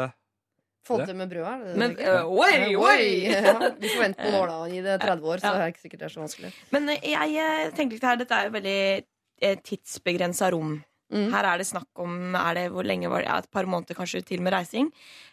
Få 0.85 0.99
Det. 1.01 1.07
til 1.09 1.17
med 1.17 1.31
brødet, 1.33 1.61
det 1.65 1.73
det? 1.73 1.79
Men 1.81 1.95
uh, 1.97 2.29
oi, 2.29 2.75
oi! 2.77 3.05
Ja, 3.33 3.55
vi 3.81 3.89
får 3.89 4.03
vente 4.03 4.25
noen 4.29 4.41
år, 4.43 4.51
da. 4.53 4.59
i 4.69 4.81
det 4.85 5.01
30 5.01 5.31
år, 5.33 5.41
så 5.41 5.49
Ja. 5.49 5.55
er 5.57 5.65
det 5.65 5.75
ikke 5.75 5.85
sikkert 5.87 6.03
det 6.05 6.09
er 6.11 6.15
så 6.15 6.25
vanskelig. 6.25 6.53
Men 6.77 6.89
eh, 6.93 7.11
jeg 7.15 7.73
tenker 7.79 7.97
litt 7.97 8.05
her, 8.11 8.17
dette 8.21 8.35
er 8.41 8.51
jo 8.51 8.57
veldig 8.59 8.81
tidsbegrensa 9.65 10.51
rom. 10.53 10.83
Mm. 11.15 11.29
Her 11.31 11.47
er 11.47 11.61
det 11.61 11.67
snakk 11.69 12.01
om 12.01 12.35
er 12.35 12.57
det, 12.57 12.63
hvor 12.73 12.83
lenge 12.87 13.11
var 13.13 13.23
det, 13.23 13.29
ja, 13.29 13.37
et 13.39 13.51
par 13.53 13.67
måneder 13.71 13.95
kanskje 13.95 14.23
til 14.27 14.41
med 14.43 14.55
reising. 14.55 14.89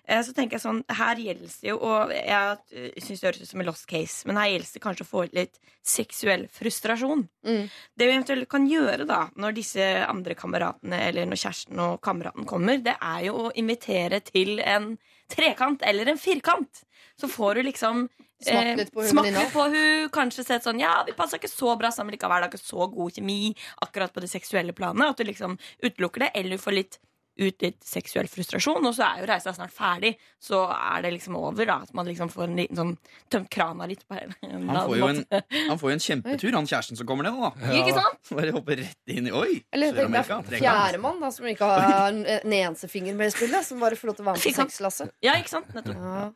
Eh, 0.05 0.19
så 0.21 0.33
tenker 0.35 0.57
jeg 0.57 0.63
sånn, 0.65 0.81
Her 0.91 1.15
gjelder 1.15 1.47
det 1.47 1.69
jo 1.69 1.77
Og 1.79 2.11
jeg 2.11 2.97
syns 3.01 3.21
det 3.21 3.27
høres 3.29 3.41
ut 3.41 3.49
som 3.53 3.61
en 3.63 3.69
lost 3.69 3.87
case, 3.87 4.27
men 4.27 4.37
her 4.37 4.49
gjelder 4.51 4.73
det 4.75 4.81
kanskje 4.83 5.05
å 5.07 5.09
få 5.09 5.23
litt 5.33 5.59
seksuell 5.81 6.43
frustrasjon. 6.51 7.23
Mm. 7.47 7.63
Det 7.97 8.05
vi 8.09 8.11
eventuelt 8.13 8.49
kan 8.51 8.67
gjøre 8.69 9.07
da 9.09 9.21
når 9.39 9.55
disse 9.57 9.87
andre 10.05 10.35
kameratene 10.37 10.99
eller 11.07 11.25
når 11.31 11.41
kjæresten 11.45 11.79
og 11.87 12.01
kameraten 12.05 12.45
kommer, 12.49 12.77
det 12.83 12.97
er 12.99 13.25
jo 13.29 13.47
å 13.47 13.53
invitere 13.55 14.19
til 14.27 14.59
en 14.59 14.97
trekant 15.32 15.84
eller 15.88 16.12
en 16.12 16.20
firkant. 16.20 16.84
Så 17.20 17.30
får 17.32 17.56
du 17.56 17.63
liksom 17.70 18.06
Smakt 18.41 18.78
litt 18.80 18.89
på 18.94 19.04
hun 19.04 19.10
smak 19.12 19.28
litt 19.30 19.52
på 19.54 19.63
hun 19.70 20.08
Kanskje 20.10 20.41
sett 20.48 20.65
sånn 20.65 20.80
Ja, 20.82 21.04
vi 21.06 21.13
passer 21.13 21.38
ikke 21.38 21.52
så 21.52 21.76
bra 21.78 21.91
sammen 21.94 22.15
likevel. 22.15 22.41
Det 22.41 22.50
er 22.50 22.54
ikke 22.56 22.63
så 22.72 22.88
god 22.89 23.13
kjemi 23.17 23.54
akkurat 23.86 24.13
på 24.15 24.24
det 24.24 24.32
seksuelle 24.32 24.74
planet. 24.74 25.13
At 25.13 25.22
du 25.22 25.28
liksom 25.28 25.60
utelukker 25.84 26.26
det, 26.26 26.32
eller 26.34 26.58
du 26.58 26.63
får 26.63 26.78
litt 26.80 26.98
ut 27.41 27.65
litt 27.65 27.80
seksuell 27.86 28.30
frustrasjon, 28.32 28.86
og 28.86 28.95
så 28.97 29.06
er 29.08 29.21
jo 29.23 29.30
reisa 29.30 29.54
snart 29.56 29.73
ferdig. 29.75 30.13
Så 30.41 30.62
er 30.71 31.06
det 31.06 31.13
liksom 31.17 31.36
over, 31.39 31.65
da. 31.67 31.80
At 31.86 31.93
man 31.97 32.10
liksom 32.10 32.32
får 32.32 32.47
en 32.47 32.58
liten 32.62 32.80
sånn 32.80 32.93
tømt 33.34 33.49
krana 33.54 33.88
litt 33.89 34.06
på 34.08 34.17
en 34.17 34.36
Han 34.41 34.82
får 34.88 34.97
jo 34.97 35.10
en, 35.12 35.21
han 35.69 35.80
får 35.82 35.91
jo 35.91 35.95
en 35.97 36.06
kjempetur, 36.08 36.51
han 36.58 36.69
kjæresten 36.69 36.99
som 36.99 37.10
kommer 37.10 37.27
ned, 37.27 37.38
da. 37.41 37.73
Ikke 37.82 37.95
sant? 37.97 38.34
Bare 38.38 38.56
hopper 38.56 38.82
rett 38.84 39.15
inn 39.15 39.30
i 39.30 39.36
Oi! 39.36 39.62
Sør-Amerika, 39.71 40.41
fjerdemann, 40.51 41.19
da, 41.21 41.32
som 41.34 41.49
ikke 41.51 41.67
har 41.67 42.10
en 42.12 42.21
en 42.32 42.54
eneste 42.54 42.88
finger 42.91 43.15
med 43.17 43.32
i 43.32 43.36
spillet. 43.36 43.65
Som 43.65 43.82
bare 43.84 43.97
får 43.99 44.12
lov 44.12 44.19
til 44.19 44.25
å 44.25 44.32
være 44.32 44.39
med 44.39 44.47
på 44.47 44.56
sexlasset. 44.62 45.12
Ja, 45.25 45.36
ikke 45.39 45.54
sant? 45.54 45.73
Nettopp. 45.75 45.97
Ja. 45.97 46.30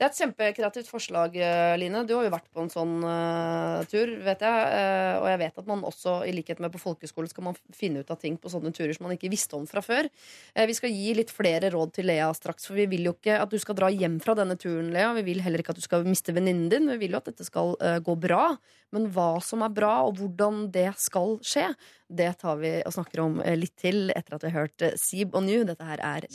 Det 0.00 0.06
er 0.06 0.14
et 0.14 0.20
kjempekreativt 0.22 0.86
forslag, 0.88 1.34
eh, 1.36 1.74
Line. 1.76 2.00
Du 2.08 2.14
har 2.16 2.24
jo 2.24 2.32
vært 2.32 2.46
på 2.56 2.62
en 2.62 2.70
sånn 2.72 3.02
uh, 3.04 3.84
tur, 3.84 4.08
vet 4.24 4.40
jeg. 4.40 4.70
Uh, 4.72 5.16
og 5.20 5.26
jeg 5.28 5.40
vet 5.42 5.60
at 5.60 5.68
man 5.68 5.82
også, 5.84 6.14
i 6.24 6.32
likhet 6.32 6.62
med 6.64 6.72
på 6.72 6.80
folkeskole, 6.80 7.28
skal 7.28 7.44
man 7.50 7.58
finne 7.76 8.00
ut 8.00 8.08
av 8.08 8.16
ting 8.16 8.38
på 8.40 8.48
sånne 8.48 8.72
turer 8.72 8.96
som 8.96 9.04
man 9.04 9.12
ikke 9.18 9.28
visste 9.28 9.58
om 9.58 9.66
fra 9.68 9.82
før. 9.84 10.08
Uh, 10.56 10.64
vi 10.70 10.78
skal 10.78 10.96
gi 10.96 11.12
litt 11.18 11.34
flere 11.36 11.68
råd 11.74 11.92
til 11.98 12.08
Lea 12.08 12.30
straks, 12.32 12.70
for 12.70 12.80
vi 12.80 12.88
vil 12.94 13.10
jo 13.10 13.12
ikke 13.18 13.36
at 13.42 13.52
du 13.52 13.60
skal 13.60 13.76
dra 13.76 13.92
hjem 13.92 14.16
fra 14.24 14.38
denne 14.40 14.56
turen, 14.56 14.88
Lea. 14.94 15.12
Vi 15.20 15.26
vil 15.28 15.44
heller 15.44 15.60
ikke 15.60 15.76
at 15.76 15.82
du 15.82 15.84
skal 15.84 16.08
miste 16.08 16.32
venninnen 16.32 16.72
din. 16.72 16.88
Vi 16.94 17.02
vil 17.04 17.18
jo 17.18 17.20
at 17.20 17.28
dette 17.28 17.44
skal 17.44 17.76
gå 18.00 18.16
bra. 18.24 18.54
Men 18.96 19.10
hva 19.12 19.34
som 19.44 19.60
er 19.62 19.76
bra, 19.76 19.98
og 20.08 20.16
hvordan 20.16 20.64
det 20.72 20.88
skal 20.98 21.36
skje, 21.44 21.68
det 22.08 22.32
tar 22.40 22.56
vi 22.64 22.72
og 22.80 22.96
snakker 22.96 23.26
om 23.28 23.36
litt 23.60 23.76
til 23.84 24.08
etter 24.16 24.40
at 24.40 24.48
vi 24.48 24.50
har 24.56 24.64
hørt 24.64 24.88
Seeb 24.98 25.36
og 25.36 25.44
New. 25.44 25.68
Dette 25.68 25.92
her 25.92 26.00
er. 26.16 26.26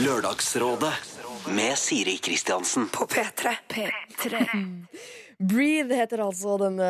Lørdagsrådet 0.00 0.96
med 1.48 1.78
Siri 1.78 2.16
Kristiansen. 2.16 2.88
På 2.88 3.06
P3. 3.06 3.56
P3. 3.68 4.46
Breathe 5.38 5.94
heter 5.94 6.22
altså 6.24 6.54
denne 6.60 6.86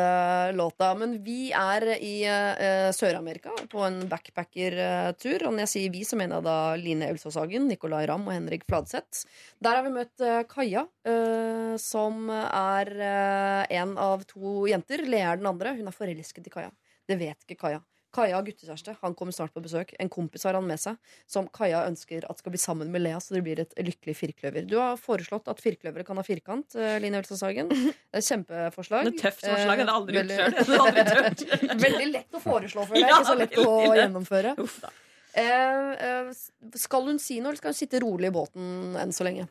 låta. 0.55 0.93
Men 0.95 1.17
vi 1.23 1.49
er 1.51 1.83
i 1.97 2.13
uh, 2.23 2.91
Sør-Amerika 2.95 3.51
på 3.71 3.83
en 3.83 3.99
backpackertur. 4.07 5.47
Og 5.47 5.51
når 5.51 5.65
jeg 5.65 5.71
sier 5.73 5.93
vi, 5.93 6.05
så 6.07 6.19
mener 6.19 6.39
jeg 6.39 6.47
da 6.47 6.59
Line 6.79 7.09
Elsåshagen, 7.11 7.67
Nicolay 7.67 8.07
Ramm 8.07 8.27
og 8.29 8.37
Henrik 8.37 8.63
Fladseth. 8.69 9.25
Der 9.59 9.79
har 9.79 9.85
vi 9.85 9.93
møtt 9.97 10.23
uh, 10.23 10.39
Kaja, 10.47 10.85
uh, 11.09 11.75
som 11.81 12.31
er 12.31 12.93
eh, 12.95 13.77
en 13.81 13.93
av 14.01 14.23
to 14.29 14.63
jenter. 14.69 15.03
Lea 15.05 15.33
er 15.33 15.41
den 15.41 15.51
andre. 15.51 15.75
Hun 15.77 15.91
er 15.91 15.95
forelsket 15.95 16.47
i 16.47 16.53
Kaja. 16.53 16.71
Det 17.07 17.19
vet 17.19 17.43
ikke 17.43 17.59
Kaja. 17.67 17.83
Kaja 18.15 18.37
har 18.37 18.45
guttekjæreste. 18.47 18.95
Han 19.01 19.13
kommer 19.17 19.35
snart 19.35 19.53
på 19.53 19.61
besøk. 19.61 19.91
En 19.99 20.09
kompis 20.09 20.45
har 20.47 20.55
han 20.57 20.65
med 20.67 20.79
seg, 20.79 20.95
som 21.29 21.47
Kaja 21.53 21.83
ønsker 21.89 22.25
at 22.29 22.39
skal 22.39 22.53
bli 22.53 22.61
sammen 22.61 22.91
med 22.93 23.03
Lea, 23.03 23.19
så 23.21 23.35
det 23.35 23.43
blir 23.45 23.59
et 23.61 23.73
lykkelig 23.77 24.15
firkløver. 24.17 24.67
Du 24.69 24.77
har 24.79 24.95
foreslått 25.01 25.49
at 25.51 25.59
firkløvere 25.61 26.05
kan 26.07 26.17
ha 26.17 26.23
firkant, 26.25 26.75
eh, 26.79 26.97
Line 27.03 27.19
Elsåshagen. 27.19 27.69
Det 27.69 27.91
er 28.13 28.21
et 28.21 28.29
kjempeforslag. 28.29 29.09
Det 29.09 29.13
er 29.17 29.19
tøft 29.27 29.43
forslag. 29.43 29.77
Jeg 29.77 29.85
hadde 29.85 29.97
aldri 29.97 30.17
Eh, 30.17 30.23
gjort 30.23 31.43
sjøl. 31.43 31.75
Veldig 31.87 32.07
lett 32.13 32.39
å 32.39 32.41
foreslå, 32.41 32.87
for 32.87 32.95
deg, 32.95 33.03
Ikke 33.05 33.27
så 33.27 33.37
lett 33.37 33.59
å 33.61 33.75
gjennomføre. 33.99 34.55
Uff 34.63 34.79
da. 34.85 34.93
Eh, 35.37 35.91
eh, 36.07 36.31
skal 36.79 37.05
hun 37.11 37.19
si 37.21 37.37
noe, 37.39 37.51
eller 37.51 37.61
skal 37.61 37.75
hun 37.75 37.77
sitte 37.77 38.01
rolig 38.01 38.31
i 38.31 38.33
båten 38.33 38.95
enn 38.97 39.13
så 39.13 39.27
lenge? 39.27 39.47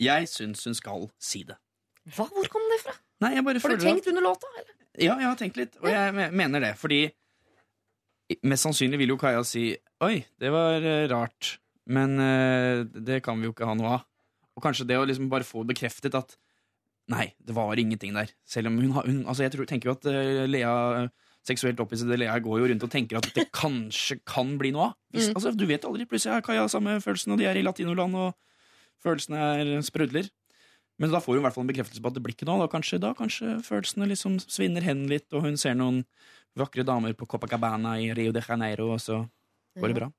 Jeg 0.00 0.26
syns 0.32 0.64
hun 0.66 0.74
skal 0.74 1.10
si 1.20 1.44
det. 1.46 1.56
Hva? 2.16 2.26
Hvor 2.32 2.48
kom 2.50 2.64
det 2.72 2.80
fra? 2.82 2.96
Nei, 3.20 3.34
jeg 3.36 3.44
bare 3.44 3.60
Har 3.60 3.76
du 3.76 3.84
tenkt 3.84 4.08
under 4.08 4.24
låta? 4.24 4.48
Eller? 4.58 4.72
Ja, 4.98 5.14
jeg 5.20 5.28
har 5.28 5.36
tenkt 5.38 5.58
litt, 5.60 5.76
og 5.82 5.88
jeg 5.92 6.32
mener 6.32 6.64
det. 6.64 6.72
Fordi 6.80 7.02
mest 8.46 8.66
sannsynlig 8.66 8.98
vil 9.02 9.12
jo 9.14 9.18
Kaja 9.20 9.42
si 9.46 9.72
Oi, 10.04 10.24
det 10.40 10.50
var 10.54 10.78
eh, 10.82 11.06
rart, 11.10 11.56
men 11.90 12.14
eh, 12.22 12.84
det 12.86 13.22
kan 13.26 13.40
vi 13.40 13.48
jo 13.48 13.54
ikke 13.54 13.66
ha 13.68 13.74
noe 13.78 13.96
av. 13.98 14.04
Og 14.56 14.62
kanskje 14.64 14.86
det 14.88 14.98
å 15.00 15.06
liksom 15.08 15.28
bare 15.32 15.46
få 15.46 15.64
bekreftet 15.68 16.14
at 16.18 16.36
Nei, 17.10 17.32
det 17.42 17.54
var 17.56 17.74
ingenting 17.80 18.12
der. 18.14 18.28
Selv 18.46 18.68
om 18.70 18.76
hun 18.78 18.92
har 18.94 19.02
hun, 19.08 19.24
Altså, 19.26 19.42
jeg 19.42 19.50
tror, 19.56 19.66
tenker 19.66 19.88
jo 19.90 19.94
at 19.96 20.04
eh, 20.06 20.44
Lea 20.46 21.08
seksuelt 21.42 21.80
opphissede 21.82 22.18
Lea 22.20 22.36
går 22.38 22.60
jo 22.60 22.68
rundt 22.70 22.84
og 22.86 22.90
tenker 22.92 23.18
at 23.18 23.26
det 23.34 23.48
kanskje 23.56 24.20
kan 24.28 24.52
bli 24.60 24.70
noe 24.76 24.90
av. 24.90 24.94
Hvis, 25.10 25.26
Mm. 25.30 25.34
altså, 25.40 25.50
du 25.56 25.64
vet 25.66 25.84
aldri. 25.88 26.06
Plutselig 26.06 26.36
har 26.36 26.44
Kaja 26.46 26.68
samme 26.70 27.00
følelsen, 27.02 27.32
og 27.32 27.38
de 27.40 27.48
er 27.50 27.56
i 27.58 27.64
latinoland, 27.66 28.14
og 28.14 28.34
følelsene 29.02 29.40
er 29.58 29.82
sprudler. 29.82 30.28
Men 31.00 31.10
da 31.10 31.18
får 31.18 31.34
hun 31.34 31.40
i 31.40 31.44
hvert 31.48 31.56
fall 31.56 31.64
en 31.64 31.72
bekreftelse 31.72 32.02
på 32.04 32.10
at 32.12 32.14
det 32.14 32.22
blir 32.22 32.34
ikke 32.36 32.46
noe. 32.46 32.60
Da 32.60 32.68
kanskje, 32.70 33.00
da 33.00 33.10
kanskje 33.16 33.56
følelsene 33.64 34.06
liksom 34.12 34.36
svinner 34.44 34.84
hen 34.84 35.06
litt, 35.10 35.32
og 35.32 35.42
hun 35.48 35.56
ser 35.56 35.74
noen 35.80 36.04
vakre 36.58 36.84
damer 36.84 37.12
på 37.14 37.26
Copacabana 37.26 37.98
i 38.00 38.12
Rio 38.14 38.32
de 38.32 38.40
Janeiro, 38.42 38.90
og 38.94 39.00
så 39.00 39.20
går 39.78 39.88
det 39.88 39.96
bra. 40.00 40.10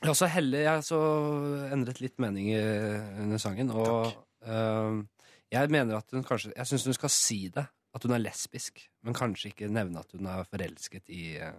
Jeg 0.00 0.06
har 0.06 0.14
også 0.14 0.28
heller 0.30 0.58
jeg 0.62 0.70
har 0.70 0.82
så 0.86 0.98
endret 1.74 2.00
litt 2.00 2.18
mening 2.22 2.50
i- 2.52 3.20
under 3.22 3.38
sangen. 3.38 3.70
Og 3.70 4.12
uh, 4.46 5.02
jeg 5.50 5.70
mener 5.70 5.96
at 5.98 6.10
hun 6.12 6.22
kanskje 6.24 6.52
Jeg 6.56 6.66
syns 6.66 6.84
hun 6.84 6.94
skal 6.94 7.10
si 7.10 7.48
det. 7.48 7.66
At 7.94 8.02
hun 8.04 8.12
er 8.12 8.20
lesbisk. 8.20 8.82
Men 9.02 9.14
kanskje 9.16 9.48
ikke 9.50 9.68
nevne 9.72 9.98
at 9.98 10.12
hun 10.12 10.26
er 10.28 10.44
forelsket 10.44 11.08
i 11.10 11.38
uh, 11.40 11.54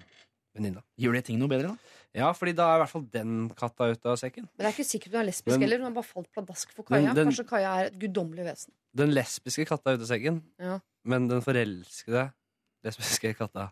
venninna. 0.56 0.84
Gjør 1.02 1.14
det 1.18 1.24
ting 1.26 1.40
noe 1.42 1.50
bedre, 1.50 1.74
da? 1.74 1.96
Ja, 2.16 2.30
fordi 2.38 2.54
da 2.56 2.68
er 2.70 2.78
i 2.78 2.82
hvert 2.84 2.92
fall 2.94 3.08
den 3.12 3.50
katta 3.58 3.90
ute 3.92 4.08
av 4.14 4.16
sekken. 4.22 4.46
Men 4.54 4.62
det 4.64 4.70
er 4.70 4.76
ikke 4.78 4.88
sikkert 4.88 5.12
hun 5.18 5.22
er 5.24 5.28
lesbisk 5.32 5.56
Men- 5.58 5.66
heller. 5.66 5.82
Hun 5.82 5.90
har 5.90 5.96
bare 5.98 6.12
falt 6.14 6.30
pladask 6.32 6.72
for 6.78 6.84
Kaja. 6.88 7.14
Den- 7.18 7.28
Kanskje 7.32 7.48
Kaja 7.50 7.74
er 7.82 7.90
et 7.90 8.00
guddommelig 8.00 8.46
vesen. 8.46 8.72
Den 8.96 9.12
lesbiske 9.12 9.66
katta 9.68 9.92
er 9.92 9.98
ute 10.00 10.06
av 10.08 10.12
sekken, 10.14 10.40
Ja. 10.62 10.80
men 11.04 11.28
den 11.28 11.42
forelskede 11.42 12.32
lesbiske 12.86 13.34
katta. 13.38 13.70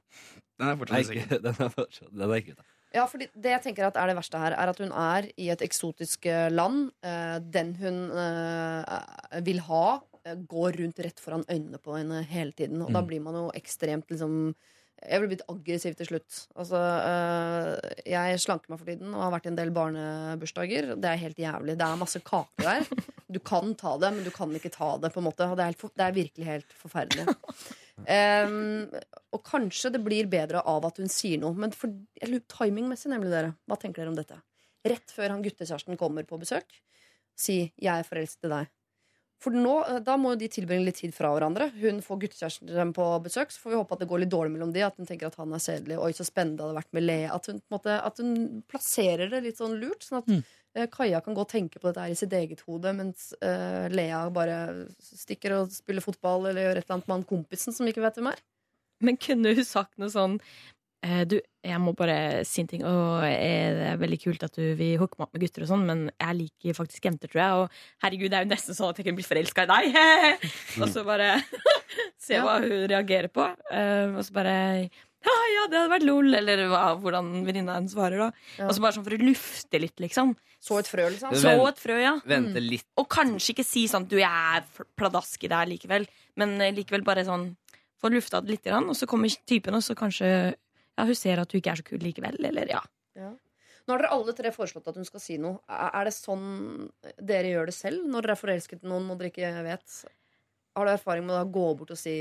Den 0.60 0.72
er 0.74 0.80
fortsatt 0.80 1.14
ikke, 1.14 1.40
den 1.46 1.56
er 1.68 1.70
fortsatt 1.74 2.12
Den 2.12 2.26
er 2.32 2.42
ikke 2.42 2.58
ute. 2.58 2.66
Ja, 2.96 3.04
fordi 3.06 3.28
det 3.36 3.52
jeg 3.52 3.62
tenker 3.66 3.90
at 3.90 3.98
er 4.00 4.08
det 4.08 4.16
verste 4.18 4.40
her, 4.40 4.54
er 4.56 4.70
at 4.72 4.80
hun 4.80 4.94
er 4.96 5.26
i 5.38 5.50
et 5.54 5.62
eksotisk 5.66 6.26
eh, 6.32 6.48
land. 6.50 6.88
Eh, 7.04 7.38
den 7.44 7.74
hun 7.82 7.98
eh, 8.16 9.42
vil 9.44 9.60
ha, 9.68 9.84
går 10.48 10.80
rundt 10.82 10.98
rett 11.04 11.20
foran 11.24 11.44
øynene 11.52 11.80
på 11.84 11.94
henne 11.98 12.22
hele 12.28 12.52
tiden. 12.56 12.82
Og 12.84 12.90
da 12.96 13.02
Mm. 13.04 13.08
blir 13.08 13.22
man 13.24 13.36
jo 13.36 13.46
ekstremt 13.56 14.10
liksom 14.12 14.56
Jeg 14.98 15.20
blir 15.22 15.30
blitt 15.30 15.44
aggressiv 15.48 15.94
til 15.96 16.08
slutt. 16.10 16.38
Altså, 16.58 16.80
eh, 16.82 17.92
jeg 18.10 18.40
slanker 18.42 18.72
meg 18.74 18.80
for 18.80 18.88
tiden 18.90 19.12
og 19.14 19.22
har 19.28 19.34
vært 19.36 19.46
i 19.46 19.50
en 19.52 19.56
del 19.60 19.70
barnebursdager. 19.70 20.88
Det 20.98 21.06
er 21.12 21.20
helt 21.22 21.38
jævlig. 21.38 21.76
Det 21.78 21.86
er 21.86 22.00
masse 22.02 22.18
kake 22.26 22.64
der. 22.66 22.82
Du 23.30 23.38
kan 23.40 23.76
ta 23.78 23.94
det, 24.02 24.10
men 24.16 24.24
du 24.26 24.32
kan 24.34 24.50
ikke 24.58 24.72
ta 24.74 24.96
det. 24.98 25.12
på 25.14 25.22
en 25.22 25.28
måte 25.30 25.46
Og 25.52 25.54
det 25.60 25.68
er, 25.68 25.76
helt, 25.76 25.94
det 25.94 26.06
er 26.08 26.16
virkelig 26.18 26.46
helt 26.50 26.74
forferdelig. 26.82 27.28
Em, 28.06 28.88
og 29.34 29.44
kanskje 29.44 29.92
det 29.96 30.04
blir 30.06 30.30
bedre 30.30 30.62
av 30.62 30.86
at 30.86 30.98
hun 31.02 31.10
sier 31.10 31.40
noe. 31.42 31.54
Men 31.58 31.72
for, 31.72 31.90
timingmessig, 32.22 33.10
nemlig 33.12 33.32
dere. 33.34 33.56
Hva 33.68 33.80
tenker 33.80 34.04
dere 34.04 34.14
om 34.14 34.20
dette? 34.20 34.38
Rett 34.88 35.12
før 35.12 35.34
han 35.34 35.44
guttekjæresten 35.44 35.98
kommer 36.00 36.24
på 36.24 36.40
besøk, 36.40 36.82
si 37.36 37.74
'jeg 37.76 38.00
er 38.00 38.04
forelsket 38.04 38.46
i 38.46 38.54
deg'. 38.54 38.68
For 39.40 39.52
nå, 39.54 39.74
eh, 39.88 40.00
Da 40.00 40.18
må 40.18 40.36
de 40.38 40.48
tilbringe 40.48 40.86
litt 40.86 40.96
tid 40.96 41.14
fra 41.14 41.30
hverandre. 41.30 41.70
Hun 41.78 42.02
får 42.02 42.22
guttekjæresten 42.24 42.94
på 42.94 43.06
besøk, 43.24 43.52
så 43.54 43.60
får 43.60 43.70
vi 43.72 43.78
håpe 43.78 43.92
at 43.94 44.00
det 44.00 44.10
går 44.10 44.20
litt 44.20 44.34
dårlig 44.34 44.52
mellom 44.56 44.74
de. 44.74 44.82
At 44.82 44.98
hun 44.98 45.06
tenker 45.06 45.28
at 45.28 45.36
han 45.36 45.54
er 45.54 45.60
sedelig. 45.60 45.98
Oi, 46.02 46.12
så 46.12 46.26
spennende 46.26 46.58
det 46.58 46.66
hadde 46.66 46.80
vært 46.80 46.94
med 46.94 47.04
Lea. 47.04 47.34
At 47.36 47.46
hun, 47.46 47.62
måte, 47.70 48.04
at 48.04 48.18
hun 48.18 48.64
plasserer 48.68 49.30
det 49.30 49.44
litt 49.44 49.58
sånn 49.58 49.80
lurt. 49.80 50.02
Sånn 50.02 50.18
at 50.24 50.28
Mm. 50.28 50.44
Eh, 50.78 50.90
Kaja 50.92 51.22
kan 51.26 51.36
gå 51.36 51.44
og 51.44 51.52
tenke 51.52 51.82
på 51.82 51.90
dette 51.90 52.06
her 52.06 52.14
i 52.14 52.20
sitt 52.20 52.34
eget 52.38 52.64
hode, 52.68 52.94
mens 52.96 53.32
uh, 53.42 53.88
Lea 53.94 54.22
bare 54.34 54.88
stikker 55.02 55.58
og 55.58 55.76
spiller 55.76 56.06
fotball 56.06 56.50
eller 56.52 56.68
gjør 56.68 56.80
et 56.80 56.86
eller 56.86 56.98
annet 56.98 57.10
med 57.10 57.18
han 57.18 57.28
kompisen 57.34 57.76
som 57.76 57.90
ikke 57.90 58.04
vet 58.06 58.20
hvem 58.20 58.32
er. 58.34 58.42
Men 59.06 59.20
kunne 59.22 59.54
hun 59.54 59.68
sagt 59.68 59.94
noe 60.02 60.10
sånn 60.10 60.40
eh, 61.06 61.22
Du, 61.30 61.36
jeg 61.62 61.82
må 61.84 61.94
bare 61.98 62.46
si 62.50 62.64
en 62.64 62.70
ting. 62.72 62.86
Og 62.88 63.22
det 63.22 63.90
er 63.92 64.00
veldig 64.02 64.20
kult 64.24 64.46
at 64.48 64.58
du 64.58 64.72
vil 64.80 64.98
hooke 65.02 65.20
meg 65.20 65.28
opp 65.28 65.36
med 65.36 65.44
gutter 65.46 65.66
og 65.66 65.72
sånn, 65.74 65.86
men 65.90 66.06
jeg 66.16 66.40
liker 66.40 66.78
faktisk 66.78 67.06
jenter, 67.10 67.30
tror 67.30 67.44
jeg. 67.44 67.60
Og 67.62 68.06
herregud, 68.06 68.32
det 68.32 68.40
er 68.40 68.48
jo 68.48 68.54
nesten 68.54 68.78
sånn 68.78 68.94
at 68.94 69.02
jeg 69.02 69.10
kunne 69.10 69.20
bli 69.20 69.28
forelska 69.28 69.68
i 69.68 69.72
deg. 69.74 70.00
og 70.82 70.88
så 70.94 71.06
bare 71.08 71.36
se 72.28 72.42
hva 72.42 72.58
hun 72.64 72.88
reagerer 72.90 73.30
på. 73.34 73.46
Og 73.46 74.24
så 74.26 74.40
bare 74.40 74.58
ja, 75.26 75.36
ja, 75.54 75.64
det 75.72 75.80
hadde 75.80 75.94
vært 75.96 76.06
lol, 76.06 76.30
eller 76.38 76.62
hva, 76.72 76.82
hvordan 77.02 77.32
venninna 77.48 77.78
hennes 77.80 77.96
svarer, 77.96 78.22
da. 78.22 78.46
Ja. 78.60 78.68
Og 78.68 78.76
så 78.76 78.84
bare 78.84 78.98
sånn 78.98 79.06
for 79.08 79.18
å 79.18 79.22
lufte 79.22 79.82
litt, 79.82 79.98
liksom. 80.04 80.36
Så 80.64 80.78
et 80.82 80.90
frø, 80.90 81.08
liksom. 81.14 81.34
Så 81.38 81.54
et 81.68 81.82
frø, 81.82 81.98
ja. 82.02 82.14
Vente 82.28 82.62
litt. 82.64 82.88
Og 83.02 83.10
kanskje 83.12 83.56
ikke 83.56 83.66
si 83.68 83.88
sånn 83.92 84.08
du, 84.10 84.18
jeg 84.22 84.30
er 84.30 84.88
pladask 85.00 85.44
i 85.44 85.50
det 85.52 85.58
her 85.58 85.72
likevel, 85.72 86.08
men 86.42 86.56
eh, 86.62 86.76
likevel 86.76 87.06
bare 87.08 87.26
sånn 87.28 87.50
få 87.98 88.12
lufta 88.14 88.44
det 88.44 88.54
litt, 88.54 88.66
grann, 88.68 88.88
og 88.92 88.98
så 88.98 89.10
kommer 89.10 89.34
typen, 89.50 89.76
og 89.78 89.84
så 89.86 89.98
kanskje 89.98 90.30
ja, 90.30 91.06
hun 91.06 91.18
ser 91.18 91.42
at 91.42 91.50
du 91.50 91.58
ikke 91.60 91.74
er 91.74 91.82
så 91.82 91.86
kul 91.88 92.02
likevel, 92.02 92.38
eller 92.50 92.70
ja. 92.78 92.84
Nå 93.88 93.96
har 93.96 94.04
dere 94.04 94.16
alle 94.18 94.34
tre 94.36 94.52
foreslått 94.52 94.90
at 94.92 94.98
hun 95.00 95.08
skal 95.08 95.22
si 95.24 95.38
noe. 95.40 95.62
Er 95.72 96.10
det 96.10 96.12
sånn 96.12 96.90
dere 97.24 97.54
gjør 97.54 97.70
det 97.70 97.76
selv 97.78 98.04
når 98.10 98.26
dere 98.26 98.36
er 98.36 98.42
forelsket 98.42 98.84
i 98.84 98.90
noen 98.92 99.08
og 99.14 99.22
dere 99.22 99.32
ikke 99.32 99.52
vet? 99.64 99.94
Har 100.76 100.90
du 100.90 100.92
erfaring 100.92 101.24
med 101.30 101.38
å 101.40 101.48
gå 101.48 101.68
bort 101.80 101.94
og 101.96 102.00
si 102.00 102.18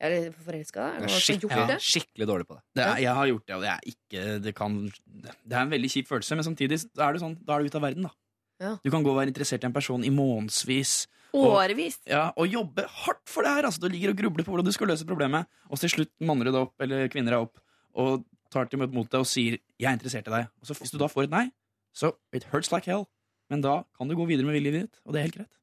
er 0.00 0.30
forelska? 0.44 0.86
Er 0.98 1.08
gjort 1.08 1.54
ja, 1.56 1.78
skikkelig 1.80 2.28
dårlig 2.28 2.46
på 2.48 2.58
det. 2.58 2.62
Det 2.76 2.84
er, 2.84 3.02
jeg 3.06 3.16
har 3.16 3.30
gjort 3.30 3.46
det, 3.46 3.56
og 3.56 3.64
det 3.64 3.70
er 3.72 3.90
ikke 3.92 4.24
Det, 4.44 4.54
kan, 4.56 4.78
det 5.16 5.56
er 5.56 5.62
en 5.62 5.72
veldig 5.72 5.90
kjip 5.92 6.10
følelse, 6.10 6.36
men 6.36 6.44
samtidig 6.44 6.80
så 6.82 6.88
er 7.06 7.16
det 7.16 7.22
sånn, 7.22 7.36
da 7.40 7.56
er 7.56 7.64
du 7.64 7.70
ute 7.70 7.80
av 7.80 7.86
verden, 7.86 8.08
da. 8.08 8.12
Ja. 8.60 8.72
Du 8.84 8.90
kan 8.92 9.04
gå 9.04 9.12
og 9.12 9.18
være 9.18 9.32
interessert 9.32 9.64
i 9.64 9.68
en 9.68 9.74
person 9.76 10.04
i 10.04 10.12
månedsvis. 10.12 11.06
Årevis. 11.36 11.98
Ja, 12.08 12.30
og 12.40 12.48
jobbe 12.48 12.86
hardt 13.02 13.24
for 13.28 13.44
det 13.44 13.52
her. 13.52 13.68
Altså, 13.68 13.82
du 13.82 13.90
ligger 13.92 14.14
og 14.14 14.20
grubler 14.20 14.46
på 14.46 14.54
hvordan 14.54 14.68
du 14.68 14.72
skal 14.72 14.88
løse 14.92 15.08
problemet, 15.08 15.48
og 15.68 15.80
til 15.82 15.92
slutt 15.92 16.12
manner 16.24 16.48
du 16.48 16.54
deg 16.54 16.62
opp, 16.62 16.74
eller 16.80 17.10
kvinner 17.12 17.36
deg 17.36 17.48
opp, 17.48 17.60
og 17.96 18.24
tar 18.52 18.70
til 18.70 18.80
mot 18.80 19.08
deg 19.10 19.20
og 19.20 19.28
sier 19.28 19.58
'jeg 19.76 19.90
er 19.90 19.96
interessert 19.96 20.28
i 20.28 20.30
deg'. 20.30 20.48
Og 20.60 20.66
så 20.66 20.74
Hvis 20.78 20.92
du 20.92 20.98
da 20.98 21.08
får 21.08 21.24
et 21.24 21.30
nei, 21.30 21.50
så 21.94 22.12
it 22.32 22.44
hurts 22.52 22.72
like 22.72 22.86
hell. 22.86 23.06
Men 23.50 23.60
da 23.60 23.84
kan 23.96 24.08
du 24.08 24.14
gå 24.14 24.26
videre 24.26 24.46
med 24.46 24.60
livet 24.62 24.82
ditt, 24.82 25.00
og 25.04 25.12
det 25.12 25.20
er 25.20 25.28
helt 25.28 25.36
greit. 25.36 25.54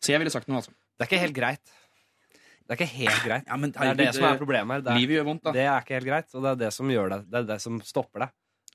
Så 0.00 0.12
jeg 0.12 0.18
ville 0.18 0.30
sagt 0.30 0.48
noe, 0.48 0.56
altså. 0.56 0.70
Det 0.98 1.06
er 1.06 1.10
ikke 1.10 1.22
helt 1.22 1.36
greit. 1.36 1.72
Det 2.66 2.76
er 2.76 2.80
ikke 2.82 2.92
helt 2.96 3.24
greit. 3.26 3.48
Ja, 3.48 3.56
men 3.56 3.72
Det 3.72 3.88
er 3.88 3.94
det 3.98 4.12
som 4.14 4.24
er 4.24 4.38
problemet 4.38 4.74
her. 4.78 4.80
Det 4.86 4.92
er, 4.94 5.00
Livet 5.02 5.18
gjør 5.18 5.28
vondt, 5.32 5.42
da. 5.44 5.52
det 5.52 5.66
er 5.66 5.80
ikke 5.82 5.98
helt 5.98 6.06
greit, 6.12 6.30
og 6.34 6.42
det 6.46 6.50
er 6.54 6.62
det 6.66 6.72
som 6.72 6.88
gjør 6.94 7.10
det. 7.16 7.20
Det 7.30 7.42
er 7.42 7.50
det 7.54 7.60
som 7.64 7.80
stopper 7.82 8.26
det. 8.26 8.30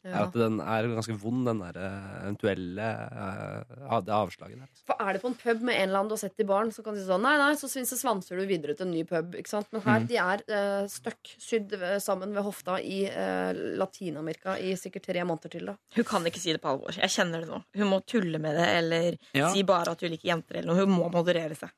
Er 0.08 0.22
at 0.24 0.32
den 0.38 0.60
er 0.62 0.86
ganske 0.88 1.16
vond, 1.20 1.42
den 1.50 1.58
der 1.60 1.76
eh, 1.84 2.12
eventuelle 2.22 2.86
uh, 3.12 3.98
det 4.06 4.14
avslaget 4.14 4.60
der. 4.62 4.70
For 4.88 5.02
er 5.04 5.18
det 5.18 5.22
på 5.24 5.28
en 5.28 5.36
pub 5.36 5.64
med 5.68 5.74
en 5.76 5.90
eller 5.90 6.00
annen 6.00 6.12
du 6.12 6.16
har 6.16 6.22
sett 6.22 6.40
i 6.40 6.46
baren, 6.48 6.70
så 6.72 6.84
kan 6.86 6.96
de 6.96 7.02
si 7.02 7.08
sånn 7.10 7.26
Nei, 7.26 7.34
nei, 7.42 7.50
så 7.60 7.68
svanser 7.68 8.40
du 8.40 8.46
videre 8.48 8.76
til 8.78 8.88
en 8.88 8.94
ny 8.94 9.02
pub. 9.10 9.36
Ikke 9.36 9.52
sant? 9.52 9.68
Men 9.74 9.82
her, 9.84 10.00
Mm. 10.00 10.08
de 10.08 10.20
er 10.22 10.44
uh, 10.54 10.86
støkk 10.88 11.34
sydd 11.44 11.76
sammen 12.00 12.32
ved 12.38 12.46
hofta 12.46 12.78
i 12.80 13.02
uh, 13.10 13.52
Latin-Amerika 13.82 14.56
i 14.62 14.76
sikkert 14.80 15.10
tre 15.10 15.26
måneder 15.28 15.50
til. 15.58 15.66
da 15.74 15.76
Hun 15.98 16.08
kan 16.08 16.30
ikke 16.30 16.40
si 16.46 16.54
det 16.56 16.62
på 16.64 16.72
alvor. 16.72 16.96
Jeg 16.96 17.10
kjenner 17.12 17.44
det 17.44 17.50
nå. 17.52 17.60
Hun 17.82 17.92
må 17.92 18.00
tulle 18.06 18.40
med 18.40 18.56
det, 18.56 18.68
eller 18.78 19.18
Ja. 19.34 19.52
si 19.52 19.64
bare 19.68 19.92
at 19.98 20.02
hun 20.06 20.14
liker 20.14 20.30
jenter, 20.30 20.62
eller 20.62 20.72
noe. 20.74 20.86
Hun 20.86 20.94
må 20.94 21.12
moderere 21.12 21.58
seg. 21.58 21.74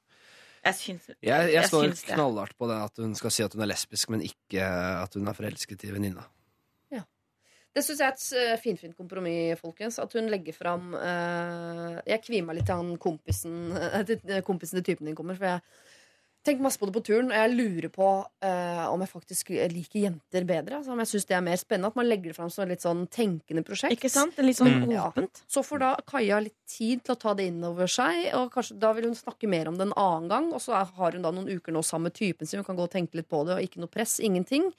Jeg 0.65 0.75
syns 0.75 1.07
Jeg, 1.09 1.17
jeg, 1.29 1.53
Jeg 1.53 1.69
står 1.69 1.85
syns 1.87 2.03
det. 2.03 2.13
knallhardt 2.15 2.57
på 2.59 2.67
det 2.69 2.77
at 2.89 3.01
hun 3.03 3.15
skal 3.15 3.33
si 3.33 3.45
at 3.45 3.55
hun 3.55 3.63
er 3.63 3.71
lesbisk, 3.71 4.11
men 4.13 4.25
ikke 4.25 4.65
at 4.65 5.15
hun 5.15 5.27
er 5.29 5.37
forelsket 5.37 5.85
i 5.87 5.93
venninna. 5.95 6.25
Ja. 6.91 7.03
Det 7.75 7.83
syns 7.85 8.01
jeg 8.01 8.07
er 8.09 8.17
et 8.17 8.25
eh, 8.41 8.57
finfint 8.63 8.97
kompromiss, 8.97 9.61
folkens. 9.61 9.99
At 10.03 10.13
hun 10.17 10.27
legger 10.31 10.55
fram 10.57 10.91
uh, 10.97 11.99
Jeg 12.07 12.23
kvier 12.25 12.47
meg 12.47 12.59
litt 12.59 12.67
til 12.69 12.81
han 12.81 12.97
kompisen 13.01 13.71
uh, 13.75 14.41
kompisen 14.47 14.79
til 14.79 14.91
typen 14.91 15.09
din 15.09 15.17
kommer. 15.17 15.39
For 15.39 15.53
jeg 15.53 15.61
tenker 16.45 16.63
masse 16.63 16.79
på 16.79 16.87
det 16.87 16.95
på 16.95 17.03
turen, 17.03 17.31
og 17.31 17.35
jeg 17.35 17.55
lurer 17.55 17.91
på 17.93 18.09
eh, 18.45 18.85
om 18.87 19.01
jeg 19.03 19.11
faktisk 19.11 19.51
liker 19.73 20.05
jenter 20.05 20.45
bedre. 20.47 20.79
Altså, 20.79 20.93
om 20.93 21.01
jeg 21.03 21.11
syns 21.11 21.27
det 21.29 21.35
er 21.37 21.43
mer 21.45 21.59
spennende. 21.59 21.91
At 21.91 21.99
man 21.99 22.07
legger 22.07 22.31
det 22.31 22.37
fram 22.37 22.51
som 22.53 22.63
et 22.63 22.71
litt 22.73 22.85
sånn 22.85 23.03
tenkende 23.11 23.63
prosjekt. 23.67 23.97
Ikke 23.97 24.11
sant? 24.13 24.35
Det 24.37 24.43
er 24.43 24.49
litt 24.49 24.61
sånn 24.61 24.69
Mm. 24.69 24.91
Ja. 24.93 25.09
Så 25.49 25.63
får 25.65 25.79
da 25.81 25.89
Kaja 26.07 26.39
litt 26.39 26.55
tid 26.69 27.03
til 27.03 27.15
å 27.15 27.19
ta 27.19 27.33
det 27.33 27.47
inn 27.49 27.63
over 27.65 27.89
seg, 27.89 28.29
og 28.37 28.51
kanskje 28.53 28.77
da 28.79 28.93
vil 28.93 29.09
hun 29.09 29.17
snakke 29.17 29.49
mer 29.49 29.67
om 29.67 29.77
det 29.77 29.87
en 29.87 29.97
annen 29.97 30.29
gang. 30.29 30.49
Og 30.53 30.61
så 30.63 30.77
har 30.77 31.11
hun 31.11 31.25
da 31.25 31.31
noen 31.33 31.49
uker 31.49 31.73
nå 31.75 31.83
sammen 31.83 32.09
med 32.09 32.17
typen 32.17 32.47
sin, 32.47 32.61
hun 32.61 32.67
kan 32.67 32.77
gå 32.77 32.85
og 32.85 32.93
tenke 32.93 33.19
litt 33.19 33.29
på 33.29 33.43
det, 33.47 33.57
og 33.57 33.65
ikke 33.65 33.81
noe 33.81 33.91
press, 33.91 34.19
ingenting. 34.23 34.69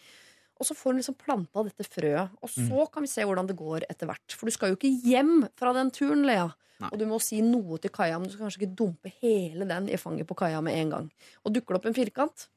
Og 0.60 0.68
så 0.68 0.76
får 0.76 0.92
hun 0.92 1.00
liksom 1.00 1.16
planta 1.16 1.64
dette 1.64 1.86
frøet, 1.88 2.34
og 2.44 2.50
så 2.52 2.84
kan 2.92 3.06
vi 3.06 3.08
se 3.08 3.24
hvordan 3.24 3.48
det 3.48 3.56
går 3.56 3.86
etter 3.88 4.10
hvert. 4.10 4.36
For 4.36 4.44
du 4.44 4.52
skal 4.52 4.72
jo 4.72 4.76
ikke 4.76 4.92
hjem 5.08 5.46
fra 5.56 5.72
den 5.76 5.88
turen, 5.96 6.26
Lea. 6.28 6.50
Nei. 6.80 6.90
Og 6.92 7.00
du 7.00 7.06
må 7.08 7.16
si 7.20 7.40
noe 7.44 7.80
til 7.80 7.92
Kaja, 7.92 8.18
men 8.20 8.28
du 8.28 8.34
skal 8.34 8.46
kanskje 8.46 8.62
ikke 8.62 8.76
dumpe 8.76 9.12
hele 9.20 9.64
den 9.68 9.88
i 9.88 10.00
fanget 10.00 10.28
på 10.28 10.36
Kaja 10.36 10.60
med 10.64 10.76
en 10.76 10.94
gang. 10.94 11.06
Og 11.44 11.54
dukker 11.56 11.76
det 11.76 11.80
opp 11.80 11.88
en 11.90 11.96
firkant, 11.96 12.48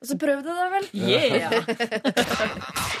og 0.00 0.08
så 0.08 0.16
prøv 0.20 0.40
det, 0.44 0.56
da 0.56 0.66
vel. 0.72 0.86
Yeah! 0.96 1.52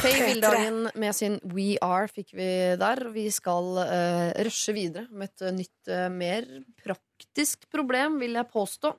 Faye 0.00 0.26
Vildhagen 0.26 0.88
med 0.94 1.16
sin 1.16 1.38
We 1.54 1.74
Are 1.84 2.08
fikk 2.08 2.32
vi 2.36 2.48
der. 2.80 3.02
Vi 3.14 3.26
skal 3.32 3.80
uh, 3.80 4.30
rushe 4.44 4.74
videre 4.76 5.06
med 5.10 5.28
et 5.30 5.44
eh, 5.44 5.54
nytt, 5.56 5.90
uh, 5.90 6.08
mer 6.12 6.46
praktisk 6.80 7.68
problem, 7.72 8.18
vil 8.22 8.38
jeg 8.38 8.48
påstå. 8.52 8.94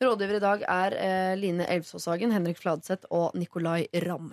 Rådgiver 0.00 0.38
i 0.38 0.40
dag 0.40 0.62
er 0.64 0.94
eh, 0.96 1.34
Line 1.36 1.66
Elvsåshagen, 1.68 2.30
Henrik 2.32 2.56
Fladseth 2.56 3.10
og 3.12 3.34
Nicolay 3.36 3.84
Ramm. 4.06 4.30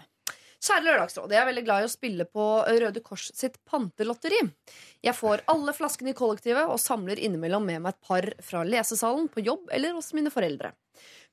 Kjære 0.63 0.85
Lørdagsråd, 0.85 1.33
jeg 1.35 1.41
er 1.41 1.49
veldig 1.49 1.63
glad 1.67 1.83
i 1.83 1.87
å 1.89 1.91
spille 1.91 2.25
på 2.31 2.45
Røde 2.65 3.01
Kors 3.03 3.25
sitt 3.35 3.59
pantelotteri. 3.67 4.39
Jeg 5.03 5.13
får 5.13 5.43
alle 5.51 5.75
flaskene 5.75 6.13
i 6.13 6.17
kollektivet 6.17 6.71
og 6.71 6.79
samler 6.79 7.19
innimellom 7.19 7.67
med 7.67 7.83
meg 7.83 7.93
et 7.97 8.07
par 8.07 8.29
fra 8.47 8.63
lesesalen, 8.63 9.27
på 9.27 9.43
jobb 9.43 9.67
eller 9.75 9.93
hos 9.99 10.13
mine 10.15 10.31
foreldre. 10.31 10.71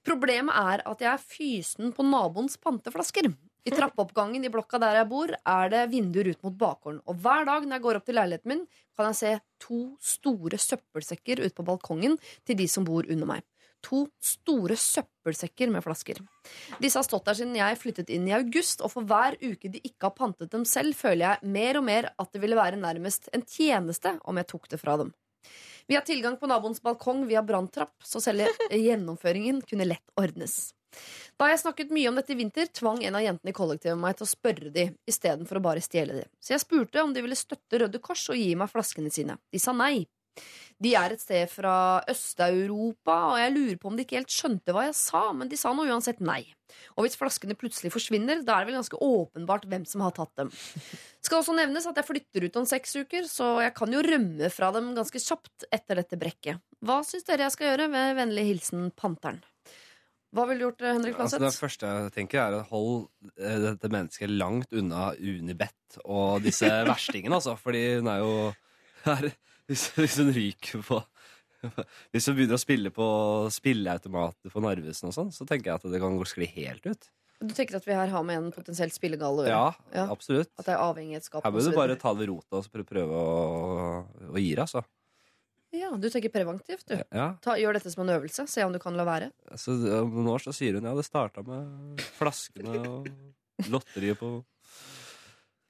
Problemet 0.04 0.58
er 0.74 0.82
at 0.82 1.06
jeg 1.06 1.12
er 1.14 1.24
fysen 1.38 1.94
på 1.94 2.04
naboens 2.10 2.58
panteflasker. 2.58 3.30
I 3.64 3.72
trappeoppgangen 3.72 4.44
i 4.44 4.52
blokka 4.52 4.82
der 4.82 4.98
jeg 4.98 5.12
bor, 5.14 5.30
er 5.30 5.72
det 5.72 5.86
vinduer 5.94 6.34
ut 6.34 6.42
mot 6.44 6.58
bakgården. 6.66 7.00
Og 7.06 7.22
hver 7.22 7.46
dag 7.48 7.64
når 7.64 7.78
jeg 7.78 7.86
går 7.86 8.02
opp 8.02 8.10
til 8.10 8.18
leiligheten 8.18 8.56
min, 8.56 8.66
kan 8.98 9.12
jeg 9.12 9.20
se 9.22 9.34
to 9.62 9.82
store 10.02 10.58
søppelsekker 10.60 11.46
ute 11.46 11.54
på 11.54 11.70
balkongen 11.70 12.18
til 12.44 12.58
de 12.58 12.68
som 12.68 12.84
bor 12.84 13.06
under 13.06 13.36
meg. 13.36 13.46
To 13.84 14.04
store 14.22 14.76
søppelsekker 14.80 15.72
med 15.72 15.84
flasker. 15.84 16.20
Disse 16.80 17.00
har 17.00 17.06
stått 17.06 17.26
der 17.28 17.36
siden 17.36 17.56
jeg 17.58 17.80
flyttet 17.80 18.12
inn 18.12 18.28
i 18.30 18.36
august, 18.36 18.80
og 18.80 18.94
for 18.94 19.08
hver 19.08 19.36
uke 19.42 19.68
de 19.72 19.82
ikke 19.82 20.08
har 20.08 20.14
pantet 20.16 20.52
dem 20.54 20.64
selv, 20.68 20.96
føler 20.96 21.26
jeg 21.26 21.52
mer 21.56 21.80
og 21.80 21.84
mer 21.88 22.08
at 22.16 22.32
det 22.32 22.40
ville 22.44 22.58
være 22.58 22.80
nærmest 22.80 23.28
en 23.36 23.44
tjeneste 23.44 24.16
om 24.24 24.40
jeg 24.40 24.50
tok 24.50 24.70
det 24.72 24.80
fra 24.80 24.96
dem. 25.02 25.12
Vi 25.86 25.98
har 25.98 26.06
tilgang 26.06 26.38
på 26.40 26.48
naboens 26.48 26.80
balkong 26.82 27.26
via 27.28 27.42
branntrapp, 27.44 27.92
så 28.00 28.22
selv 28.24 28.48
gjennomføringen 28.72 29.60
kunne 29.68 29.88
lett 29.88 30.16
ordnes. 30.16 30.72
Da 31.40 31.48
jeg 31.50 31.60
snakket 31.60 31.92
mye 31.92 32.08
om 32.08 32.18
dette 32.18 32.32
i 32.32 32.38
vinter, 32.38 32.68
tvang 32.70 33.02
en 33.04 33.18
av 33.18 33.24
jentene 33.24 33.50
i 33.50 33.56
kollektivet 33.56 33.98
meg 34.00 34.16
til 34.16 34.26
å 34.26 34.30
spørre 34.30 34.70
de, 34.74 34.86
istedenfor 35.10 35.58
å 35.58 35.64
bare 35.64 35.82
stjele 35.84 36.20
de. 36.20 36.26
Så 36.40 36.54
jeg 36.54 36.62
spurte 36.62 37.02
om 37.02 37.12
de 37.12 37.24
ville 37.24 37.38
støtte 37.38 37.82
Røde 37.82 38.00
Kors 38.02 38.28
og 38.30 38.38
gi 38.38 38.54
meg 38.58 38.70
flaskene 38.70 39.12
sine. 39.12 39.36
De 39.52 39.60
sa 39.60 39.74
nei. 39.76 40.06
De 40.82 40.90
er 40.98 41.14
et 41.14 41.22
sted 41.22 41.46
fra 41.52 42.02
Øst-Europa, 42.10 43.14
og 43.30 43.38
jeg 43.38 43.52
lurer 43.54 43.78
på 43.80 43.88
om 43.88 43.96
de 43.96 44.04
ikke 44.04 44.18
helt 44.18 44.34
skjønte 44.34 44.74
hva 44.74 44.88
jeg 44.88 44.96
sa, 44.98 45.28
men 45.36 45.48
de 45.48 45.58
sa 45.58 45.72
nå 45.72 45.86
uansett 45.86 46.20
nei. 46.24 46.42
Og 46.98 47.06
hvis 47.06 47.16
flaskene 47.18 47.54
plutselig 47.58 47.92
forsvinner, 47.94 48.42
da 48.42 48.56
er 48.56 48.64
det 48.64 48.72
vel 48.72 48.80
ganske 48.80 48.98
åpenbart 48.98 49.68
hvem 49.70 49.86
som 49.86 50.02
har 50.04 50.16
tatt 50.16 50.34
dem. 50.40 50.50
Skal 51.24 51.40
også 51.40 51.54
nevnes 51.56 51.86
at 51.88 52.00
jeg 52.00 52.08
flytter 52.08 52.48
ut 52.48 52.60
om 52.60 52.68
seks 52.68 52.98
uker, 52.98 53.30
så 53.30 53.54
jeg 53.62 53.76
kan 53.78 53.94
jo 53.94 54.02
rømme 54.04 54.50
fra 54.52 54.72
dem 54.74 54.90
ganske 54.98 55.22
kjapt 55.22 55.68
etter 55.70 56.02
dette 56.02 56.18
brekket. 56.20 56.62
Hva 56.84 57.00
syns 57.06 57.26
dere 57.28 57.46
jeg 57.46 57.54
skal 57.54 57.70
gjøre? 57.70 57.90
Med 57.94 58.18
vennlig 58.18 58.48
hilsen 58.50 58.90
Panteren. 58.98 59.40
Hva 60.34 60.48
ville 60.48 60.58
du 60.58 60.66
gjort, 60.66 60.82
Henrik 60.82 61.14
Henrik 61.14 61.20
Altså, 61.22 61.38
det 61.38 61.54
første 61.54 61.86
jeg 61.86 62.12
tenker, 62.16 62.40
er 62.42 62.58
å 62.58 62.64
holde 62.66 63.30
eh, 63.38 63.58
dette 63.68 63.90
mennesket 63.92 64.32
langt 64.34 64.74
unna 64.74 65.12
Unibet 65.14 66.00
og 66.02 66.42
disse 66.42 66.66
verstingene, 66.90 67.38
altså. 67.38 67.54
Fordi 67.60 67.84
hun 68.00 68.10
er 68.10 68.24
jo 68.24 68.32
her, 69.04 69.28
hvis, 69.70 69.88
hvis 69.96 70.16
hun 70.20 70.32
ryker 70.36 70.82
på 70.86 71.00
Hvis 72.12 72.26
hun 72.28 72.36
begynner 72.36 72.58
å 72.58 72.60
spille 72.60 72.90
på 72.92 73.04
spilleautomater 73.54 74.52
på 74.52 74.60
Narvesen 74.60 75.08
og 75.08 75.14
sånn, 75.16 75.30
så 75.32 75.46
tenker 75.48 75.70
jeg 75.72 75.80
at 75.80 75.86
det 75.94 76.00
kan 76.02 76.18
gå 76.20 76.26
skli 76.28 76.44
helt 76.58 76.84
ut. 76.84 77.06
Du 77.40 77.54
tenker 77.56 77.78
at 77.78 77.86
vi 77.88 77.96
her 77.96 78.10
har 78.12 78.22
med 78.26 78.36
en 78.36 78.50
potensielt 78.52 78.92
spillegal 78.92 79.40
å 79.40 79.46
gjøre? 79.46 79.54
Ja, 79.54 79.96
Ja. 79.96 80.04
absolutt. 80.12 80.50
At 80.60 80.68
det 80.68 80.74
er 80.74 80.82
avhengighetsskap? 80.84 81.42
Her 81.44 81.50
må 81.54 81.58
bør 81.62 81.70
du 81.70 81.76
bare 81.78 81.96
ta 81.96 82.12
det 82.12 82.20
ved 82.20 82.28
rota 82.34 82.60
og 82.60 82.86
prøve 82.90 83.16
å, 83.16 84.04
å 84.28 84.36
gi 84.36 84.52
det, 84.54 84.60
altså. 84.66 84.84
Ja, 85.74 85.90
Du 85.96 86.06
tenker 86.12 86.30
preventivt, 86.30 86.84
du. 86.86 86.94
Ja, 87.10 87.30
Ta, 87.42 87.56
gjør 87.58 87.74
dette 87.80 87.90
som 87.90 88.04
en 88.04 88.12
øvelse. 88.14 88.44
Se 88.46 88.62
om 88.62 88.72
du 88.72 88.78
kan 88.78 88.94
la 88.94 89.08
være. 89.08 89.32
så 89.58 89.72
Om 90.04 90.12
noen 90.20 90.30
år 90.36 90.44
så 90.44 90.52
sier 90.54 90.76
hun 90.78 90.84
ja, 90.86 90.92
det 90.94 91.08
starta 91.08 91.42
med 91.48 91.98
flaskene 92.20 92.76
og 92.92 93.08
lotteriet 93.72 94.20
på 94.20 94.30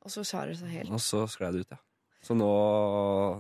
Og 0.04 0.10
så 0.12 0.26
skjærer 0.26 0.52
det 0.52 0.58
seg 0.60 0.74
helt. 0.74 0.90
Og 0.92 1.00
så 1.00 1.22
sklei 1.30 1.54
det 1.54 1.64
ut, 1.64 1.70
ja. 1.78 1.80
Så 2.24 2.32
nå, 2.38 2.50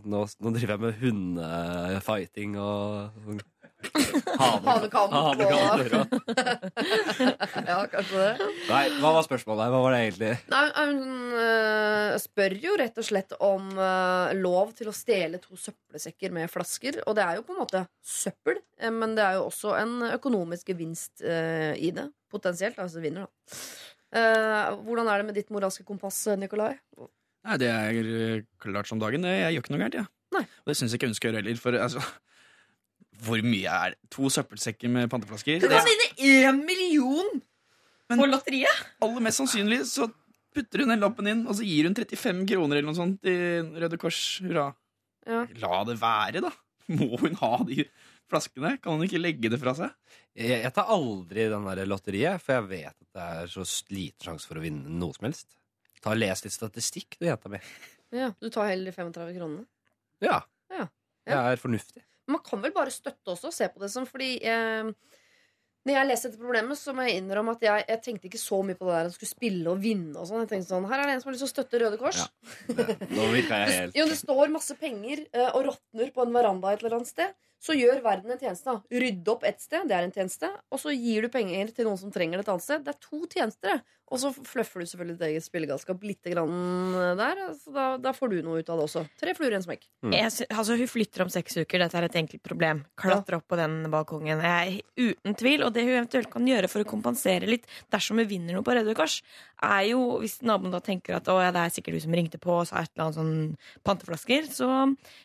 nå, 0.04 0.18
nå 0.44 0.50
driver 0.54 0.74
jeg 0.74 0.82
med 0.84 0.98
hundefighting 1.00 2.56
og 2.60 3.40
Hanekamp. 3.84 5.12
hane- 5.12 5.24
Hanekamp 5.28 6.12
og- 6.12 6.20
ja, 7.68 7.78
kanskje 7.92 8.20
det. 8.20 8.48
Nei, 8.68 8.82
hva 9.00 9.10
var 9.16 9.24
spørsmålet? 9.26 9.70
Hva 9.72 9.80
var 9.84 9.92
det 9.94 10.00
egentlig? 10.02 10.30
Nei, 10.52 10.62
Hun 10.78 11.00
øh, 11.40 12.14
spør 12.22 12.56
jo 12.64 12.76
rett 12.80 13.00
og 13.00 13.08
slett 13.08 13.34
om 13.44 13.70
øh, 13.76 14.32
lov 14.40 14.72
til 14.78 14.88
å 14.88 14.94
stjele 14.96 15.40
to 15.42 15.56
søppelsekker 15.60 16.32
med 16.36 16.52
flasker. 16.52 17.00
Og 17.08 17.16
det 17.18 17.24
er 17.26 17.40
jo 17.40 17.44
på 17.48 17.56
en 17.56 17.60
måte 17.64 17.84
søppel, 18.04 18.60
eh, 18.80 18.92
men 18.92 19.16
det 19.18 19.24
er 19.26 19.38
jo 19.40 19.48
også 19.50 19.74
en 19.80 19.96
økonomisk 20.14 20.72
gevinst 20.72 21.24
i 21.24 21.90
det. 21.94 22.08
Potensielt. 22.32 22.78
Altså 22.82 23.00
vinner, 23.04 23.28
da. 23.28 23.58
Eh, 24.14 24.72
hvordan 24.86 25.08
er 25.10 25.20
det 25.20 25.26
med 25.28 25.36
ditt 25.40 25.52
moralske 25.54 25.84
kompass, 25.86 26.24
Nikolai? 26.40 26.72
Nei, 27.44 27.56
det 27.60 27.68
er 27.68 27.98
eh, 28.00 28.44
klart 28.62 28.88
som 28.88 29.00
dagen. 29.02 29.26
Jeg 29.28 29.52
gjør 29.54 29.64
ikke 29.64 29.74
noe 29.74 29.82
gærent, 29.84 29.98
jeg. 30.00 30.08
Ja. 30.34 30.42
Og 30.64 30.70
det 30.70 30.76
syns 30.78 30.94
jeg 30.94 30.98
ikke 31.00 31.10
hun 31.10 31.16
skal 31.18 31.30
gjøre 31.30 31.42
heller. 31.42 31.58
For 31.60 31.76
altså 31.78 32.00
Hvor 33.24 33.42
mye 33.46 33.70
er 33.70 33.94
det? 33.94 34.00
To 34.16 34.30
søppelsekker 34.32 34.90
med 34.90 35.10
panteflasker? 35.12 35.60
Du 35.62 35.68
kan 35.70 35.84
vinne 35.86 36.08
én 36.18 36.62
million 36.66 37.28
Men- 38.10 38.18
på 38.20 38.26
lotteriet! 38.30 38.80
aller 39.04 39.22
mest 39.24 39.40
sannsynlig 39.40 39.82
så 39.88 40.08
putter 40.54 40.82
hun 40.84 40.92
den 40.94 41.00
lappen 41.02 41.26
inn, 41.30 41.44
og 41.50 41.54
så 41.58 41.64
gir 41.66 41.86
hun 41.88 41.94
35 41.96 42.44
kroner 42.50 42.78
eller 42.78 42.88
noe 42.90 42.98
sånt 42.98 43.20
til 43.24 43.70
Røde 43.80 43.98
Kors. 43.98 44.18
Hurra. 44.44 44.68
Ja. 45.26 45.44
La 45.62 45.80
det 45.88 45.96
være, 46.00 46.42
da. 46.44 46.50
Må 46.94 47.16
hun 47.18 47.34
ha 47.40 47.56
de 47.66 47.86
flaskene? 48.30 48.76
Kan 48.82 48.98
hun 48.98 49.06
ikke 49.06 49.20
legge 49.22 49.50
det 49.50 49.58
fra 49.62 49.72
seg? 49.78 49.94
Jeg, 50.36 50.60
jeg 50.66 50.72
tar 50.76 50.90
aldri 50.94 51.46
den 51.50 51.66
der 51.70 51.84
lotteriet, 51.88 52.42
for 52.44 52.58
jeg 52.58 52.68
vet 52.70 52.92
at 52.92 53.08
det 53.16 53.28
er 53.40 53.50
så 53.54 53.64
liten 53.94 54.26
sjanse 54.28 54.46
for 54.50 54.60
å 54.60 54.64
vinne 54.64 54.90
noe 55.00 55.14
som 55.16 55.26
helst. 55.30 55.54
Ta 56.04 56.12
og 56.12 56.20
Les 56.20 56.44
litt 56.44 56.52
statistikk, 56.52 57.16
du, 57.16 57.24
jenta 57.30 57.48
mi. 57.52 57.60
Ja, 58.14 58.28
du 58.36 58.50
tar 58.52 58.68
heller 58.68 58.92
de 58.92 58.94
35 58.94 59.38
kronene. 59.38 59.64
Ja. 60.22 60.42
Ja. 60.72 60.88
Det 61.24 61.36
er 61.56 61.60
fornuftig. 61.60 62.04
Man 62.30 62.40
kan 62.44 62.60
vel 62.64 62.72
bare 62.74 62.92
støtte 62.92 63.32
også, 63.34 63.50
se 63.52 63.68
på 63.72 63.82
det 63.82 63.90
som 63.92 64.06
fordi 64.08 64.38
eh, 64.48 64.88
Når 65.84 65.92
jeg 65.92 66.08
leser 66.08 66.30
dette 66.30 66.40
problemet, 66.40 66.78
så 66.80 66.94
må 66.96 67.04
jeg 67.04 67.18
innrømme 67.20 67.52
at 67.56 67.64
jeg, 67.64 67.84
jeg 67.90 68.00
tenkte 68.04 68.28
ikke 68.30 68.40
så 68.40 68.60
mye 68.64 68.78
på 68.78 68.88
det 68.88 68.94
der 68.94 69.08
at 69.10 69.16
skulle 69.16 69.32
spille 69.32 69.72
og 69.72 69.80
vinne 69.82 70.16
og 70.20 70.28
sånn. 70.28 70.44
Jeg 70.44 70.52
tenkte 70.54 70.70
sånn, 70.70 70.88
Her 70.88 71.02
er 71.02 71.10
det 71.10 71.16
en 71.16 71.24
som 71.24 71.30
har 71.30 71.36
lyst 71.36 71.44
til 71.44 71.50
å 71.50 71.54
støtte 71.54 71.80
Røde 71.82 72.00
Kors. 72.00 72.20
Ja. 72.24 72.86
Nå 73.12 73.26
virka 73.34 73.62
jeg 73.64 73.74
helt 73.80 73.98
jo, 74.00 74.06
det 74.12 74.20
står 74.20 74.54
masse 74.54 74.76
penger 74.80 75.26
eh, 75.26 75.50
og 75.50 75.66
råtner 75.68 76.14
på 76.14 76.24
en 76.24 76.36
veranda 76.36 76.72
et 76.72 76.84
eller 76.84 77.00
annet 77.00 77.12
sted. 77.12 77.34
Så 77.64 77.76
gjør 77.76 78.02
verden 78.04 78.32
en 78.32 78.40
tjeneste. 78.40 78.68
da. 78.68 79.00
Rydde 79.04 79.30
opp 79.32 79.44
et 79.48 79.60
sted, 79.64 79.86
det 79.88 79.96
er 79.96 80.04
en 80.04 80.12
tjeneste. 80.12 80.50
Og 80.68 80.80
så 80.82 80.92
gir 80.92 81.24
du 81.24 81.30
penger 81.32 81.70
til 81.72 81.88
noen 81.88 82.00
som 82.00 82.12
trenger 82.12 82.40
det 82.40 82.44
et 82.44 82.50
annet 82.52 82.64
sted. 82.64 82.82
Det 82.84 82.92
er 82.92 82.98
to 83.00 83.20
tjenester. 83.24 83.70
det. 83.72 84.00
Og 84.12 84.20
så 84.20 84.30
fluffer 84.36 84.82
du 84.82 84.88
selvfølgelig 84.88 85.16
ditt 85.16 85.26
eget 85.30 85.44
spillegalskap 85.46 86.02
litt 86.04 86.26
der. 86.28 87.38
Så 87.56 87.72
da, 87.72 87.86
da 88.00 88.12
får 88.12 88.34
du 88.34 88.36
noe 88.44 88.60
ut 88.60 88.68
av 88.68 88.78
det 88.80 88.84
også. 88.84 89.04
Tre 89.20 89.32
fluer 89.36 89.54
i 89.54 89.58
en 89.58 89.64
smekk. 89.64 89.86
Mm. 90.04 90.12
Jeg, 90.12 90.48
altså, 90.50 90.76
hun 90.76 90.90
flytter 90.90 91.24
om 91.24 91.32
seks 91.32 91.56
uker. 91.56 91.80
Dette 91.80 91.98
er 91.98 92.06
et 92.06 92.18
enkelt 92.20 92.44
problem. 92.44 92.82
Klatre 93.00 93.40
opp 93.40 93.48
på 93.48 93.58
den 93.58 93.78
balkongen. 93.92 94.44
Jeg, 94.44 94.76
er 94.84 95.14
uten 95.14 95.38
tvil. 95.40 95.64
Og 95.64 95.72
det 95.74 95.86
hun 95.86 95.94
eventuelt 95.96 96.30
kan 96.32 96.50
gjøre 96.50 96.70
for 96.70 96.84
å 96.84 96.90
kompensere 96.90 97.48
litt 97.48 97.64
dersom 97.94 98.20
hun 98.20 98.28
vinner 98.28 98.58
noe 98.58 98.66
på 98.66 98.76
Røde 98.76 98.94
Kors, 98.98 99.22
er 99.64 99.88
jo 99.88 100.04
hvis 100.20 100.36
naboen 100.44 100.74
da 100.74 100.82
tenker 100.84 101.16
at 101.16 101.30
å, 101.32 101.38
ja, 101.40 101.48
det 101.54 101.64
er 101.64 101.72
sikkert 101.72 101.96
du 101.96 102.04
som 102.04 102.14
ringte 102.14 102.42
på 102.42 102.58
og 102.60 102.68
sa 102.68 102.84
et 102.84 102.92
eller 102.92 103.06
annet 103.06 103.18
sånn 103.18 103.82
panteflasker, 103.88 104.52
så 104.52 104.68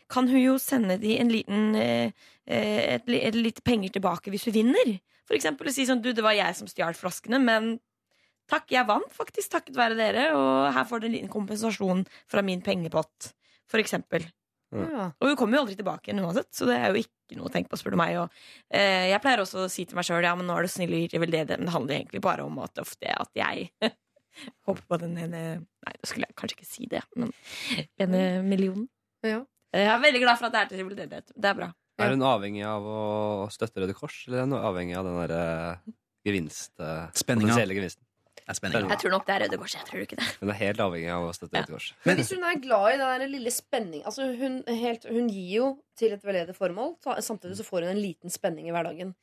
kan 0.10 0.32
hun 0.32 0.40
jo 0.40 0.56
sende 0.62 0.96
de 1.02 1.18
en 1.20 1.34
liten 1.34 1.76
eh, 1.76 2.16
et, 2.48 3.04
et, 3.04 3.14
et 3.28 3.38
lite 3.38 3.62
penger 3.66 3.98
tilbake 4.00 4.32
hvis 4.32 4.48
hun 4.48 4.56
vinner. 4.56 4.96
For 5.30 5.38
eksempel 5.38 5.70
si 5.74 5.86
sånn 5.86 6.02
du, 6.02 6.10
det 6.16 6.26
var 6.26 6.34
jeg 6.34 6.56
som 6.58 6.70
stjal 6.70 6.96
flaskene, 6.98 7.38
men 7.44 7.76
takk, 8.50 8.68
jeg 8.74 8.88
vant 8.90 9.14
faktisk 9.16 9.54
takket 9.56 9.78
være 9.78 9.98
dere, 10.00 10.26
og 10.38 10.74
her 10.76 10.88
får 10.90 11.02
du 11.02 11.10
en 11.10 11.16
liten 11.16 11.32
kompensasjon 11.32 12.04
fra 12.30 12.44
min 12.46 12.64
pengepott. 12.66 13.32
For 13.70 13.82
eksempel. 13.82 14.26
Ja. 14.74 15.10
Og 15.18 15.32
hun 15.32 15.38
kommer 15.38 15.58
jo 15.58 15.64
aldri 15.64 15.78
tilbake 15.78 16.10
igjen 16.10 16.22
uansett, 16.22 16.50
så 16.54 16.68
det 16.70 16.78
er 16.78 16.94
jo 16.94 17.02
ikke 17.02 17.38
noe 17.38 17.50
å 17.50 17.54
tenke 17.54 17.72
på, 17.72 17.78
spør 17.80 17.96
du 17.96 18.00
meg. 18.02 18.18
Og, 18.22 18.42
eh, 18.70 19.10
jeg 19.10 19.22
pleier 19.24 19.42
også 19.42 19.66
å 19.66 19.72
si 19.72 19.86
til 19.90 19.98
meg 19.98 20.06
sjøl 20.06 20.26
ja, 20.26 20.36
men 20.38 20.50
nå 20.50 20.58
er 20.58 20.66
du 20.66 20.72
snill 20.74 20.94
og 20.94 21.04
gir 21.04 21.14
til 21.14 21.24
veldedighet, 21.24 21.62
men 21.62 21.70
det 21.70 21.76
handler 21.76 21.98
egentlig 21.98 22.22
bare 22.26 22.46
om 22.46 22.60
at 22.66 22.82
ofte 22.82 23.14
at 23.14 23.32
jeg 23.38 23.70
håper 24.70 24.84
på 24.86 25.00
den 25.02 25.18
ene 25.18 25.44
Nei, 25.60 25.94
da 25.96 26.10
skulle 26.10 26.28
jeg 26.28 26.38
kanskje 26.38 26.58
ikke 26.60 26.70
si 26.70 26.90
det, 26.92 27.02
men 27.18 27.32
ene 28.04 28.24
millionen. 28.46 28.90
Ja. 29.26 29.40
Jeg 29.74 29.90
er 29.90 30.02
veldig 30.02 30.22
glad 30.22 30.38
for 30.42 30.50
at 30.50 30.56
det 30.56 30.62
er 30.62 30.70
til 30.74 30.86
veldedighet. 30.86 31.34
Det 31.34 31.50
er 31.50 31.58
bra. 31.58 31.70
Er 32.00 32.14
hun 32.14 32.26
avhengig 32.26 32.62
av 32.68 32.86
å 32.88 33.00
støtte 33.52 33.82
Røde 33.84 33.96
Kors, 33.98 34.22
eller 34.28 34.42
er 34.42 34.48
hun 34.48 34.58
avhengig 34.60 34.96
av 35.00 35.08
den 35.08 35.18
der 35.20 35.34
eh, 35.36 35.96
gevinst, 36.28 36.74
eh, 36.84 37.10
potensielle 37.16 37.76
gevinsten? 37.78 38.06
Det 38.50 38.56
er 38.56 38.58
spenning. 38.58 38.86
Jeg 38.90 39.02
tror 39.04 39.12
nok 39.14 39.26
det 39.28 39.34
er 39.36 39.44
Røde 39.44 39.58
Kors. 39.62 39.74
Jeg 39.78 39.86
tror 39.86 40.02
ikke 40.02 40.18
det. 40.18 40.28
Hun 40.40 40.50
er 40.50 40.58
helt 40.58 40.80
avhengig 40.82 41.10
av 41.14 41.26
å 41.28 41.34
støtte 41.38 41.54
Ja. 41.54 41.62
Røde 41.62 41.76
Kors. 41.76 41.90
Men 42.10 42.16
hvis 42.18 42.32
hun 42.34 42.46
er 42.50 42.62
glad 42.64 42.86
i 42.90 42.98
den 42.98 43.22
der 43.22 43.30
lille 43.30 43.52
spenning 43.54 44.02
altså 44.10 44.26
hun, 44.40 44.56
helt, 44.66 45.06
hun 45.06 45.28
gir 45.30 45.52
jo 45.54 45.68
til 46.00 46.16
et 46.16 46.26
veldedig 46.26 46.56
formål, 46.58 46.96
samtidig 47.22 47.60
så 47.60 47.66
får 47.68 47.86
hun 47.86 47.92
en 47.94 48.02
liten 48.02 48.34
spenning 48.34 48.66
i 48.66 48.74
hverdagen. 48.74 49.14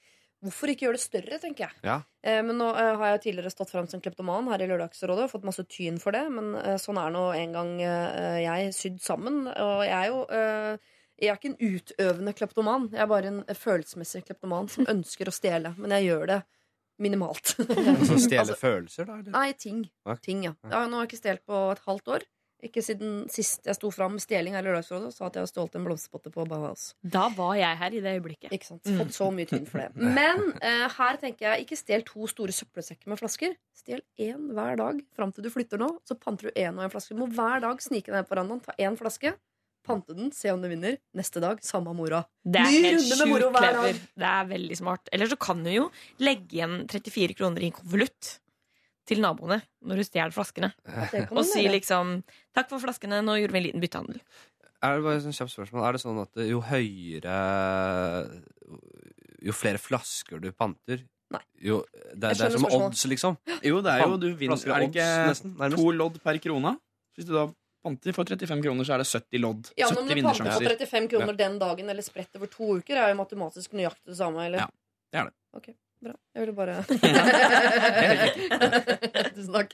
Hvorfor 0.46 0.70
ikke 0.70 0.86
gjøre 0.86 1.00
det 1.00 1.02
større, 1.02 1.38
tenker 1.42 1.64
jeg. 1.66 1.78
Ja. 1.82 1.96
Eh, 2.22 2.38
men 2.46 2.60
nå 2.60 2.68
eh, 2.70 2.92
har 3.00 3.16
jeg 3.16 3.22
tidligere 3.24 3.50
stått 3.50 3.72
fram 3.74 3.88
som 3.90 4.02
kleptoman 4.04 4.46
her 4.52 4.62
i 4.62 4.68
Lørdagsrådet 4.70 5.24
og 5.26 5.32
fått 5.32 5.48
masse 5.48 5.64
tyn 5.66 5.98
for 5.98 6.14
det, 6.14 6.22
men 6.30 6.52
eh, 6.60 6.76
sånn 6.78 7.00
er 7.02 7.10
nå 7.10 7.24
en 7.34 7.56
gang 7.56 7.72
eh, 7.82 8.42
jeg 8.44 8.74
sydd 8.76 9.00
sammen. 9.02 9.48
Og 9.50 9.82
jeg 9.88 9.96
er 9.96 10.12
jo 10.12 10.22
eh, 10.30 10.92
jeg 11.16 11.32
er 11.32 11.38
ikke 11.40 11.54
en 11.54 11.74
utøvende 11.74 12.36
kleptoman. 12.36 12.90
Jeg 12.92 13.02
er 13.02 13.08
bare 13.10 13.32
en 13.32 13.42
følelsesmessig 13.48 14.22
kleptoman 14.28 14.68
som 14.70 14.86
ønsker 14.94 15.32
å 15.32 15.34
stjele. 15.34 15.72
Men 15.80 15.96
jeg 15.96 16.12
gjør 16.12 16.30
det 16.30 16.42
minimalt. 17.02 17.56
Så 18.08 18.20
stjele 18.22 18.44
Altså, 18.46 18.56
følelser, 18.60 19.08
da? 19.08 19.18
Eller? 19.20 19.34
Nei, 19.34 19.50
ting. 19.58 19.84
Ting 20.24 20.46
ja. 20.48 20.54
ja. 20.64 20.86
Nå 20.86 21.00
har 21.00 21.06
jeg 21.06 21.12
ikke 21.14 21.22
stjålet 21.22 21.46
på 21.48 21.60
et 21.74 21.84
halvt 21.88 22.12
år. 22.16 22.26
Ikke 22.64 22.80
siden 22.80 23.26
sist 23.28 23.66
jeg 23.68 23.76
sto 23.76 23.90
fram 23.92 24.14
med 24.16 24.22
stjeling 24.24 24.54
her 24.56 24.64
i 24.64 24.66
Lørdagsrådet, 24.70 25.10
sa 25.12 25.26
at 25.26 25.34
jeg 25.36 25.44
har 25.44 25.50
stjålet 25.50 25.74
en 25.76 25.84
blomsterpotte 25.86 26.32
på 26.32 26.46
Bauhaus. 26.48 26.86
Da 27.04 27.26
var 27.36 27.52
jeg 27.58 27.78
her 27.82 27.96
i 27.98 28.00
det 28.00 28.14
øyeblikket. 28.16 28.54
Ikke 28.56 28.68
sant? 28.70 28.88
Fått 28.96 29.12
så 29.16 29.28
mye 29.34 29.48
tynn 29.50 29.66
for 29.68 29.82
det. 29.84 29.90
Men 30.16 30.40
eh, 30.64 30.86
her 30.96 31.20
tenker 31.20 31.50
jeg 31.50 31.66
ikke 31.66 31.78
stjel 31.78 32.06
to 32.08 32.28
store 32.32 32.56
søppelsekker 32.56 33.12
med 33.12 33.20
flasker. 33.20 33.58
Stjel 33.76 34.00
én 34.16 34.48
hver 34.56 34.80
dag 34.80 35.02
fram 35.18 35.34
til 35.36 35.44
du 35.44 35.50
flytter 35.52 35.82
nå. 35.82 35.90
Så 36.08 36.16
panter 36.18 36.48
du 36.48 36.56
én 36.56 36.72
og 36.80 36.86
én 36.86 36.94
flaske. 36.96 37.12
Du 37.12 37.20
må 37.20 37.28
hver 37.36 37.60
dag 37.66 37.84
snike 37.84 38.08
deg 38.08 38.22
ned 38.22 38.30
på 38.30 38.34
verandaen, 38.34 38.64
ta 38.64 38.74
én 38.80 38.96
flaske, 38.98 39.36
pante 39.86 40.14
den, 40.16 40.32
se 40.34 40.50
om 40.52 40.60
du 40.62 40.68
vinner. 40.70 40.98
Neste 41.16 41.40
dag, 41.42 41.60
samme 41.64 41.92
mora. 41.96 42.24
Det 42.44 42.60
er 42.62 42.72
Ny 42.74 42.80
helt 42.84 43.06
sjukt 43.06 43.46
clever. 43.56 44.00
Det 44.18 44.30
er 44.32 44.50
veldig 44.50 44.76
smart. 44.78 45.08
Eller 45.14 45.30
så 45.30 45.38
kan 45.40 45.62
du 45.64 45.70
jo 45.72 45.86
legge 46.22 46.58
igjen 46.58 46.82
34 46.90 47.36
kroner 47.38 47.62
i 47.64 47.70
en 47.70 47.76
konvolutt 47.78 48.34
til 49.06 49.20
naboene 49.22 49.60
når 49.86 50.00
du 50.02 50.04
stjeler 50.08 50.34
flaskene. 50.34 50.72
Og 51.30 51.44
si 51.46 51.62
liksom 51.70 52.22
'takk 52.52 52.68
for 52.72 52.82
flaskene, 52.82 53.22
nå 53.22 53.38
gjorde 53.38 53.54
vi 53.54 53.58
en 53.62 53.66
liten 53.70 53.80
byttehandel'. 53.84 54.20
Er 54.82 54.96
det 54.98 55.04
bare 55.06 55.16
et 55.16 55.34
kjapt 55.34 55.50
spørsmål 55.54 55.86
Er 55.88 55.92
det 55.96 56.00
sånn 56.02 56.18
at 56.20 56.36
jo 56.46 56.60
høyere 56.60 57.36
Jo 59.46 59.52
flere 59.56 59.78
flasker 59.80 60.40
du 60.42 60.50
panter 60.52 61.00
Nei. 61.32 61.40
jo, 61.64 61.80
det, 62.12 62.20
det 62.36 62.44
er 62.44 62.52
som 62.54 62.60
spørsmål. 62.62 62.82
odds, 62.86 63.04
liksom. 63.10 63.38
Jo, 63.66 63.80
det 63.82 63.94
er 63.96 64.04
jo 64.04 64.18
du 64.20 64.28
vinner, 64.38 64.54
Er 64.54 64.84
odds, 64.84 64.92
ikke 64.92 65.06
nesten, 65.32 65.54
nærmest. 65.58 65.80
to 65.80 65.90
lodd 65.96 66.20
per 66.22 66.38
krone? 66.38 66.76
Hvis 67.16 67.26
du 67.26 67.32
da 67.34 67.46
panter 67.86 68.12
for 68.16 68.26
35 68.28 68.62
kroner, 68.66 68.84
så 68.90 68.96
er 68.98 69.04
det 69.04 69.08
70 69.14 69.42
lodd. 69.46 69.72
Ja, 69.78 69.86
men 69.94 70.02
70 70.02 70.04
om 70.04 70.10
du 70.10 70.22
panter 70.26 70.52
på 70.58 70.76
35 70.76 71.08
kroner 71.14 71.40
den 71.40 71.58
dagen 71.62 71.88
eller 71.94 72.02
spredt 72.06 72.36
over 72.36 72.50
to 72.52 72.76
uker, 72.82 72.98
er 72.98 73.14
jo 73.14 73.18
matematisk 73.22 73.78
nøyaktig 73.78 74.10
det 74.12 74.18
samme, 74.20 74.46
eller? 74.50 74.66
Ja, 74.66 74.70
det 75.14 75.22
er 75.22 75.30
det. 75.30 75.36
Ok, 75.56 75.68
bra. 76.04 76.12
Jeg 76.36 76.44
ville 76.44 76.56
bare 76.58 76.80
Tusen 79.36 79.52
takk. 79.54 79.72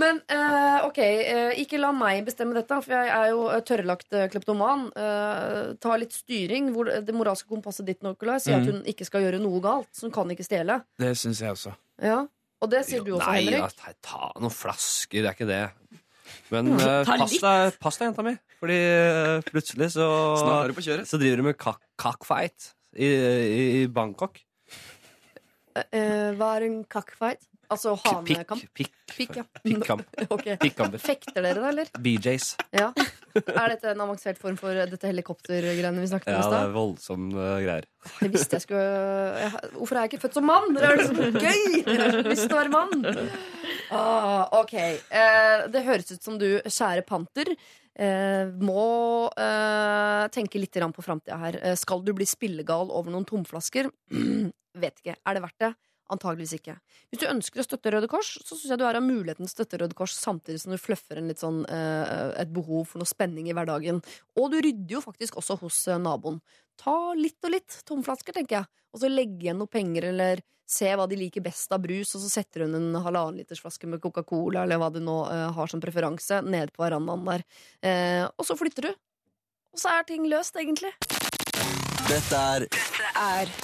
Men 0.00 0.20
uh, 0.30 0.84
ok, 0.86 0.98
eh, 1.02 1.52
ikke 1.64 1.80
la 1.80 1.90
meg 1.96 2.22
bestemme 2.28 2.54
dette, 2.56 2.76
for 2.84 2.94
jeg 2.94 3.10
er 3.10 3.30
jo 3.32 3.46
eh, 3.50 3.62
tørrlagt 3.66 4.14
kleptoman. 4.32 4.84
Uh, 4.94 5.72
ta 5.82 5.96
litt 5.98 6.14
styring. 6.14 6.68
Hvor 6.74 6.90
det 7.02 7.14
moralske 7.16 7.50
kompasset 7.50 7.88
ditt 7.88 8.04
Nicolai, 8.06 8.38
sier 8.42 8.60
at 8.60 8.66
Mhm. 8.68 8.70
hun 8.70 8.90
ikke 8.92 9.08
skal 9.08 9.24
gjøre 9.26 9.40
noe 9.42 9.60
galt. 9.64 9.90
Så 9.96 10.06
hun 10.06 10.14
kan 10.14 10.30
ikke 10.30 10.46
stjele. 10.46 10.80
Det 11.00 11.10
syns 11.18 11.40
jeg 11.42 11.50
også. 11.56 11.74
Ja. 12.02 12.20
Og 12.60 12.68
det 12.70 12.84
sier 12.86 13.02
du 13.02 13.14
også, 13.16 13.26
Nei, 13.32 13.40
Henrik. 13.46 13.58
ja, 13.58 13.68
ta, 13.72 13.92
ta 14.04 14.30
noen 14.38 14.52
flasker, 14.52 15.22
det 15.24 15.30
er 15.30 15.34
ikke 15.34 15.48
det. 15.48 15.99
Men 16.50 16.72
eh, 16.76 17.00
pass 17.06 17.36
deg, 17.38 17.78
pass 17.82 18.00
deg, 18.00 18.10
jenta 18.10 18.26
mi. 18.26 18.34
Fordi 18.60 18.76
eh, 18.76 19.36
plutselig 19.46 19.92
så 19.96 20.06
Snart 20.40 20.70
er 20.70 20.76
på 20.76 20.86
kjøret. 20.86 21.08
Så 21.08 21.20
driver 21.20 21.42
du 21.42 21.48
med 21.50 21.58
cockfight 21.60 22.72
i, 22.96 23.06
i, 23.06 23.62
i 23.82 23.86
Bangkok. 23.92 24.42
Uh, 25.70 26.34
hva 26.36 26.56
er 26.58 26.66
en 26.66 26.80
cockfight? 26.90 27.46
Altså 27.70 27.92
hanekamp? 28.02 28.64
Pikk. 28.74 28.90
Pikk, 29.14 29.36
ja. 29.38 29.44
Fekter 30.98 31.38
dere 31.38 31.60
da, 31.60 31.68
eller? 31.70 31.90
BJs. 32.02 32.48
Ja. 32.74 32.88
Er 33.38 33.70
dette 33.76 33.92
en 33.92 34.02
avansert 34.02 34.40
form 34.42 34.56
for 34.58 34.74
dette 34.74 35.06
helikoptergreiene 35.06 36.02
vi 36.02 36.08
snakket 36.10 36.32
om 36.32 36.34
Ja, 36.34 36.40
det 36.40 36.48
er 36.48 36.64
stad? 36.64 36.74
voldsomme 36.74 37.46
greier. 37.62 37.86
Det 38.18 38.30
visste 38.34 38.58
jeg 38.58 38.64
skulle 38.66 39.52
Hvorfor 39.76 39.94
er 40.00 40.02
jeg 40.02 40.10
ikke 40.10 40.22
født 40.24 40.40
som 40.40 40.50
mann? 40.50 40.74
Det 40.74 40.82
er 40.82 40.98
liksom 40.98 41.20
så 41.20 41.30
gøy! 41.38 41.62
Jeg 41.84 42.00
har 42.00 42.18
lyst 42.26 42.48
til 42.48 42.56
å 42.56 42.60
være 42.64 42.74
mann. 42.74 43.06
Ah, 43.90 44.46
ok. 44.60 44.74
Eh, 44.78 45.66
det 45.72 45.84
høres 45.86 46.10
ut 46.12 46.22
som 46.22 46.38
du, 46.38 46.46
kjære 46.62 47.02
panter, 47.08 47.52
eh, 47.98 48.46
må 48.62 48.86
eh, 49.34 50.24
tenke 50.34 50.62
litt 50.62 50.78
på 50.78 51.04
framtida 51.04 51.38
her. 51.42 51.58
Eh, 51.62 51.76
skal 51.78 52.04
du 52.06 52.12
bli 52.14 52.26
spillegal 52.28 52.90
over 52.90 53.10
noen 53.10 53.26
tomflasker? 53.28 53.90
Vet 54.82 55.02
ikke. 55.02 55.16
Er 55.26 55.36
det 55.36 55.42
verdt 55.42 55.64
det? 55.66 55.72
Antageligvis 56.10 56.56
ikke. 56.56 56.74
Hvis 57.10 57.20
du 57.22 57.28
ønsker 57.30 57.62
å 57.62 57.64
støtte 57.66 57.90
Røde 57.94 58.08
Kors, 58.10 58.32
så 58.42 58.56
syns 58.56 58.72
jeg 58.72 58.80
du 58.80 58.86
har 58.86 58.98
muligheten 59.02 59.46
til 59.46 59.50
å 59.50 59.52
støtte 59.52 59.78
Røde 59.78 59.94
Kors 59.98 60.16
samtidig 60.18 60.62
som 60.62 60.74
du 60.74 60.78
litt 61.28 61.42
sånn, 61.42 61.62
eh, 61.70 62.32
et 62.42 62.50
behov 62.50 62.88
for 62.90 62.98
noe 62.98 63.06
spenning 63.06 63.46
i 63.46 63.54
hverdagen. 63.54 64.02
Og 64.36 64.50
du 64.50 64.58
rydder 64.58 64.96
jo 64.96 65.04
faktisk 65.04 65.38
også 65.38 65.60
hos 65.62 65.86
eh, 65.86 66.00
naboen. 66.02 66.40
Ta 66.80 66.96
litt 67.18 67.44
og 67.44 67.52
litt 67.52 67.82
tomflasker, 67.88 68.36
tenker 68.36 68.60
jeg. 68.60 68.70
Og 68.94 69.02
så 69.02 69.10
legge 69.10 69.44
igjen 69.44 69.60
noe 69.60 69.70
penger, 69.70 70.08
eller 70.10 70.42
se 70.70 70.90
hva 70.96 71.06
de 71.10 71.18
liker 71.18 71.42
best 71.44 71.72
av 71.74 71.82
brus, 71.82 72.14
og 72.14 72.22
så 72.22 72.30
setter 72.30 72.64
hun 72.64 72.76
en 72.78 73.02
halvannen 73.02 73.40
liters 73.42 73.60
flaske 73.62 73.90
med 73.90 74.02
Coca-Cola, 74.02 74.64
eller 74.64 74.80
hva 74.80 74.90
du 74.94 75.00
nå 75.02 75.18
uh, 75.26 75.50
har 75.56 75.70
som 75.70 75.82
preferanse, 75.82 76.40
nede 76.46 76.70
på 76.74 76.84
verandaen 76.84 77.26
der. 77.26 77.46
Uh, 77.84 78.24
og 78.38 78.46
så 78.46 78.56
flytter 78.58 78.88
du. 78.88 78.92
Og 79.74 79.82
så 79.82 79.92
er 79.98 80.08
ting 80.08 80.26
løst, 80.30 80.56
egentlig. 80.58 80.94
Dette 82.10 82.42
er 82.54 82.66
Er 83.20 83.54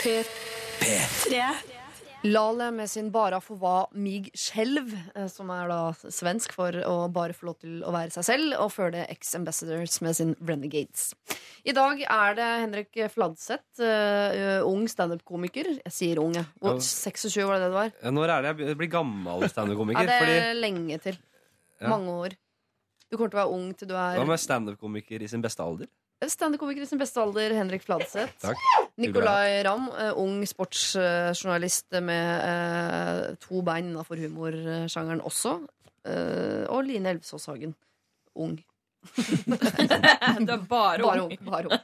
P3. 0.00 1.83
Lale 2.24 2.70
med 2.72 2.88
sin 2.88 3.10
Bara 3.12 3.36
for 3.44 3.58
hva 3.60 3.72
mig 3.92 4.30
skjelv, 4.38 4.92
eh, 5.14 5.26
som 5.28 5.50
er 5.52 5.68
da 5.68 5.80
svensk 5.92 6.54
for 6.56 6.72
å 6.72 6.94
bare 7.12 7.34
få 7.36 7.50
lov 7.50 7.58
til 7.60 7.82
å 7.84 7.92
være 7.92 8.14
seg 8.14 8.24
selv, 8.24 8.54
og 8.62 8.70
før 8.72 8.94
det 8.94 9.02
Ex-Ambassadors 9.12 9.98
med 10.00 10.16
sin 10.16 10.32
Renegades. 10.40 11.10
I 11.68 11.74
dag 11.76 12.00
er 12.00 12.34
det 12.38 12.46
Henrik 12.62 12.96
Fladseth, 13.12 13.76
uh, 13.80 14.64
ung 14.64 14.86
standup-komiker. 14.88 15.68
Jeg 15.84 15.92
sier 15.92 16.18
ung, 16.22 16.32
jeg. 16.34 16.46
Hvor- 16.60 16.80
Ja. 16.80 16.80
26, 16.80 17.44
var 17.44 17.58
det 17.58 17.62
det 17.64 17.70
du 17.70 17.74
var? 17.74 17.92
Ja, 18.02 18.10
Når 18.10 18.28
er 18.28 18.42
det 18.54 18.66
jeg 18.68 18.76
blir 18.78 18.90
gammel 18.90 19.40
Ja, 19.42 19.48
standup-komiker? 19.48 20.06
det 20.06 20.20
Fordi 20.22 20.38
er 20.40 20.54
lenge 20.54 21.00
til. 21.02 21.18
Ja. 21.80 21.88
Mange 21.88 22.08
år. 22.08 22.36
Du 23.10 23.16
kommer 23.18 23.30
til 23.30 23.38
å 23.38 23.44
være 23.44 23.52
ung 23.52 23.74
til 23.74 23.88
du 23.88 23.94
er 23.94 24.16
Hva 24.16 24.26
med 24.26 24.38
standup-komiker 24.40 25.20
i 25.22 25.26
sin 25.28 25.42
beste 25.42 25.60
alder? 25.60 25.86
Standup-komiker 26.28 26.82
i 26.82 26.86
sin 26.86 27.00
beste 27.00 27.20
alder, 27.22 27.54
Henrik 27.56 27.82
Fladseth. 27.84 28.36
Takk. 28.42 28.60
Nicolay 29.02 29.62
Ramm, 29.66 29.88
eh, 29.98 30.12
ung 30.20 30.38
sportsjournalist 30.46 31.98
med 32.04 32.44
eh, 32.48 33.34
to 33.42 33.62
bein 33.66 33.90
innafor 33.90 34.20
humorsjangeren 34.22 35.24
også. 35.26 35.58
Eh, 36.06 36.64
og 36.70 36.84
Line 36.86 37.14
Elvsås 37.14 37.48
Hagen. 37.50 37.74
Ung. 38.34 38.56
Du 39.44 40.52
er 40.52 40.62
bare 40.64 41.02
Bare 41.04 41.22
ung. 41.26 41.34
Bare 41.44 41.68
ung. 41.68 41.80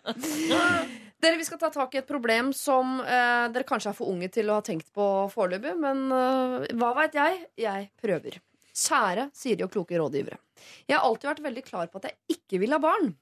Dere, 1.20 1.36
Vi 1.36 1.44
skal 1.44 1.58
ta 1.60 1.68
tak 1.72 1.94
i 1.94 2.00
et 2.00 2.08
problem 2.08 2.52
som 2.56 3.00
eh, 3.04 3.48
dere 3.52 3.66
kanskje 3.68 3.92
er 3.92 3.98
for 3.98 4.08
unge 4.08 4.30
til 4.32 4.48
å 4.48 4.56
ha 4.56 4.64
tenkt 4.64 4.88
på 4.96 5.06
foreløpig, 5.32 5.74
men 5.82 6.06
eh, 6.16 6.70
hva 6.80 6.94
veit 6.96 7.18
jeg? 7.18 7.42
Jeg 7.60 7.90
prøver. 8.00 8.38
Kjære 8.70 9.28
de 9.34 9.66
og 9.66 9.72
kloke 9.74 9.98
rådgivere. 10.00 10.38
Jeg 10.88 10.96
har 10.96 11.04
alltid 11.04 11.28
vært 11.28 11.44
veldig 11.44 11.64
klar 11.66 11.90
på 11.90 12.00
at 12.00 12.08
jeg 12.08 12.38
ikke 12.38 12.60
vil 12.62 12.72
ha 12.72 12.80
barn. 12.80 13.12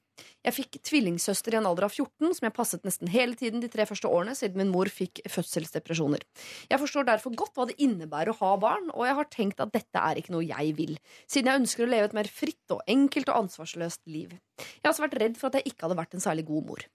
Jeg 0.45 0.55
fikk 0.55 0.77
tvillingsøster 0.87 1.55
i 1.55 1.59
en 1.59 1.67
alder 1.69 1.87
av 1.87 1.93
14, 1.93 2.35
som 2.37 2.47
jeg 2.47 2.55
passet 2.55 2.85
nesten 2.87 3.11
hele 3.11 3.37
tiden 3.39 3.63
de 3.63 3.69
tre 3.71 3.85
første 3.89 4.07
årene, 4.07 4.35
siden 4.37 4.59
min 4.61 4.71
mor 4.73 4.89
fikk 4.91 5.21
fødselsdepresjoner. 5.29 6.23
Jeg 6.71 6.81
forstår 6.81 7.09
derfor 7.09 7.35
godt 7.39 7.57
hva 7.57 7.67
det 7.69 7.79
innebærer 7.83 8.33
å 8.33 8.39
ha 8.41 8.53
barn, 8.61 8.87
og 8.95 9.07
jeg 9.07 9.17
har 9.19 9.31
tenkt 9.33 9.63
at 9.63 9.73
dette 9.75 10.03
er 10.03 10.21
ikke 10.21 10.35
noe 10.35 10.47
jeg 10.47 10.75
vil, 10.79 10.95
siden 11.27 11.51
jeg 11.51 11.63
ønsker 11.63 11.85
å 11.85 11.91
leve 11.91 12.11
et 12.11 12.17
mer 12.19 12.31
fritt 12.31 12.75
og 12.75 12.85
enkelt 12.89 13.33
og 13.33 13.43
ansvarsløst 13.45 14.05
liv. 14.07 14.37
Jeg 14.59 14.85
har 14.85 14.93
også 14.93 15.07
vært 15.07 15.19
redd 15.23 15.39
for 15.39 15.51
at 15.51 15.59
jeg 15.59 15.73
ikke 15.73 15.87
hadde 15.87 15.99
vært 15.99 16.15
en 16.15 16.23
særlig 16.23 16.47
god 16.49 16.71
mor. 16.71 16.87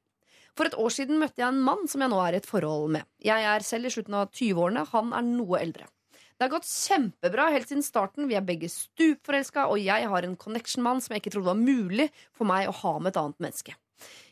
For 0.55 0.70
et 0.70 0.77
år 0.79 0.93
siden 0.95 1.18
møtte 1.18 1.43
jeg 1.43 1.51
en 1.51 1.64
mann 1.66 1.89
som 1.91 2.05
jeg 2.05 2.12
nå 2.12 2.20
er 2.22 2.37
i 2.37 2.39
et 2.39 2.47
forhold 2.47 2.93
med. 2.95 3.09
Jeg 3.22 3.47
er 3.51 3.66
selv 3.66 3.89
i 3.89 3.95
slutten 3.95 4.14
av 4.20 4.31
20-årene, 4.31 4.87
han 4.93 5.11
er 5.16 5.27
noe 5.27 5.59
eldre. 5.59 5.89
Det 6.35 6.49
har 6.49 6.51
gått 6.57 6.66
kjempebra 6.66 7.47
helt 7.55 7.70
siden 7.70 7.85
starten. 7.87 8.26
Vi 8.26 8.35
er 8.35 8.45
begge 8.47 8.70
stupforelska, 8.72 9.68
og 9.70 9.78
jeg 9.78 10.11
har 10.11 10.26
en 10.26 10.37
connection-mann 10.37 11.03
som 11.05 11.14
jeg 11.14 11.22
ikke 11.22 11.37
trodde 11.37 11.53
var 11.53 11.61
mulig 11.61 12.11
for 12.35 12.49
meg 12.51 12.68
å 12.68 12.78
ha 12.82 12.99
med 12.99 13.14
et 13.14 13.20
annet 13.22 13.43
menneske. 13.45 13.76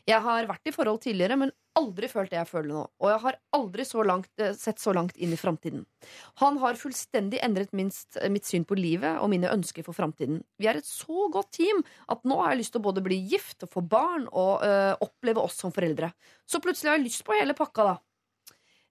Jeg 0.03 0.19
har 0.19 0.47
vært 0.49 0.67
i 0.67 0.73
forhold 0.75 0.99
tidligere, 1.05 1.37
men 1.39 1.53
aldri 1.79 2.09
følt 2.11 2.33
det 2.33 2.37
jeg 2.41 2.49
føler 2.49 2.69
nå. 2.73 2.81
Og 3.01 3.07
jeg 3.07 3.21
har 3.23 3.37
aldri 3.55 3.85
så 3.87 4.03
langt, 4.05 4.29
eh, 4.37 4.51
sett 4.59 4.81
så 4.83 4.93
langt 4.93 5.15
inn 5.17 5.31
i 5.33 5.39
framtiden. 5.39 5.85
Han 6.43 6.59
har 6.59 6.75
fullstendig 6.75 7.39
endret 7.41 7.71
minst, 7.71 8.17
eh, 8.17 8.29
mitt 8.29 8.43
syn 8.45 8.65
på 8.65 8.77
livet 8.77 9.21
og 9.21 9.29
mine 9.29 9.49
ønsker 9.49 9.83
for 9.83 9.93
framtiden. 9.93 10.43
Vi 10.59 10.67
er 10.67 10.77
et 10.77 10.85
så 10.85 11.31
godt 11.31 11.51
team 11.51 11.83
at 12.09 12.23
nå 12.23 12.35
har 12.35 12.51
jeg 12.51 12.59
lyst 12.59 12.71
til 12.73 12.81
å 12.81 12.91
både 12.91 13.03
bli 13.03 13.17
gift 13.29 13.63
og 13.63 13.69
få 13.71 13.87
barn 13.87 14.27
og 14.31 14.61
øh, 14.61 14.95
oppleve 15.01 15.41
oss 15.41 15.55
som 15.55 15.71
foreldre. 15.71 16.11
Så 16.45 16.59
plutselig 16.59 16.91
har 16.91 16.97
jeg 16.97 17.07
lyst 17.07 17.23
på 17.23 17.39
hele 17.39 17.53
pakka, 17.53 17.83
da. 17.83 17.97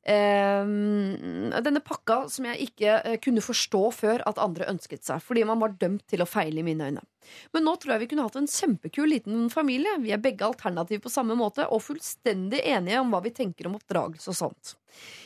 Ehm, 0.02 1.52
denne 1.62 1.80
pakka 1.84 2.24
som 2.32 2.48
jeg 2.48 2.66
ikke 2.66 2.94
eh, 3.06 3.18
kunne 3.22 3.44
forstå 3.44 3.82
før 3.94 4.24
at 4.26 4.40
andre 4.42 4.66
ønsket 4.72 5.06
seg, 5.06 5.22
fordi 5.22 5.44
man 5.46 5.62
var 5.62 5.76
dømt 5.78 6.02
til 6.10 6.24
å 6.24 6.28
feile 6.28 6.62
i 6.62 6.66
mine 6.66 6.90
øyne. 6.90 7.04
Men 7.52 7.66
nå 7.66 7.76
tror 7.80 7.94
jeg 7.94 8.04
vi 8.04 8.10
kunne 8.12 8.26
hatt 8.26 8.38
en 8.40 8.50
kjempekul 8.50 9.10
liten 9.12 9.48
familie. 9.52 9.96
Vi 10.02 10.14
er 10.14 10.22
begge 10.22 10.46
alternative 10.46 11.04
på 11.04 11.12
samme 11.12 11.36
måte 11.38 11.66
og 11.68 11.84
fullstendig 11.84 12.62
enige 12.74 13.00
om 13.02 13.12
hva 13.12 13.22
vi 13.24 13.34
tenker 13.34 13.68
om 13.68 13.76
oppdragelse 13.78 14.32
og 14.32 14.38
sånt. 14.38 14.76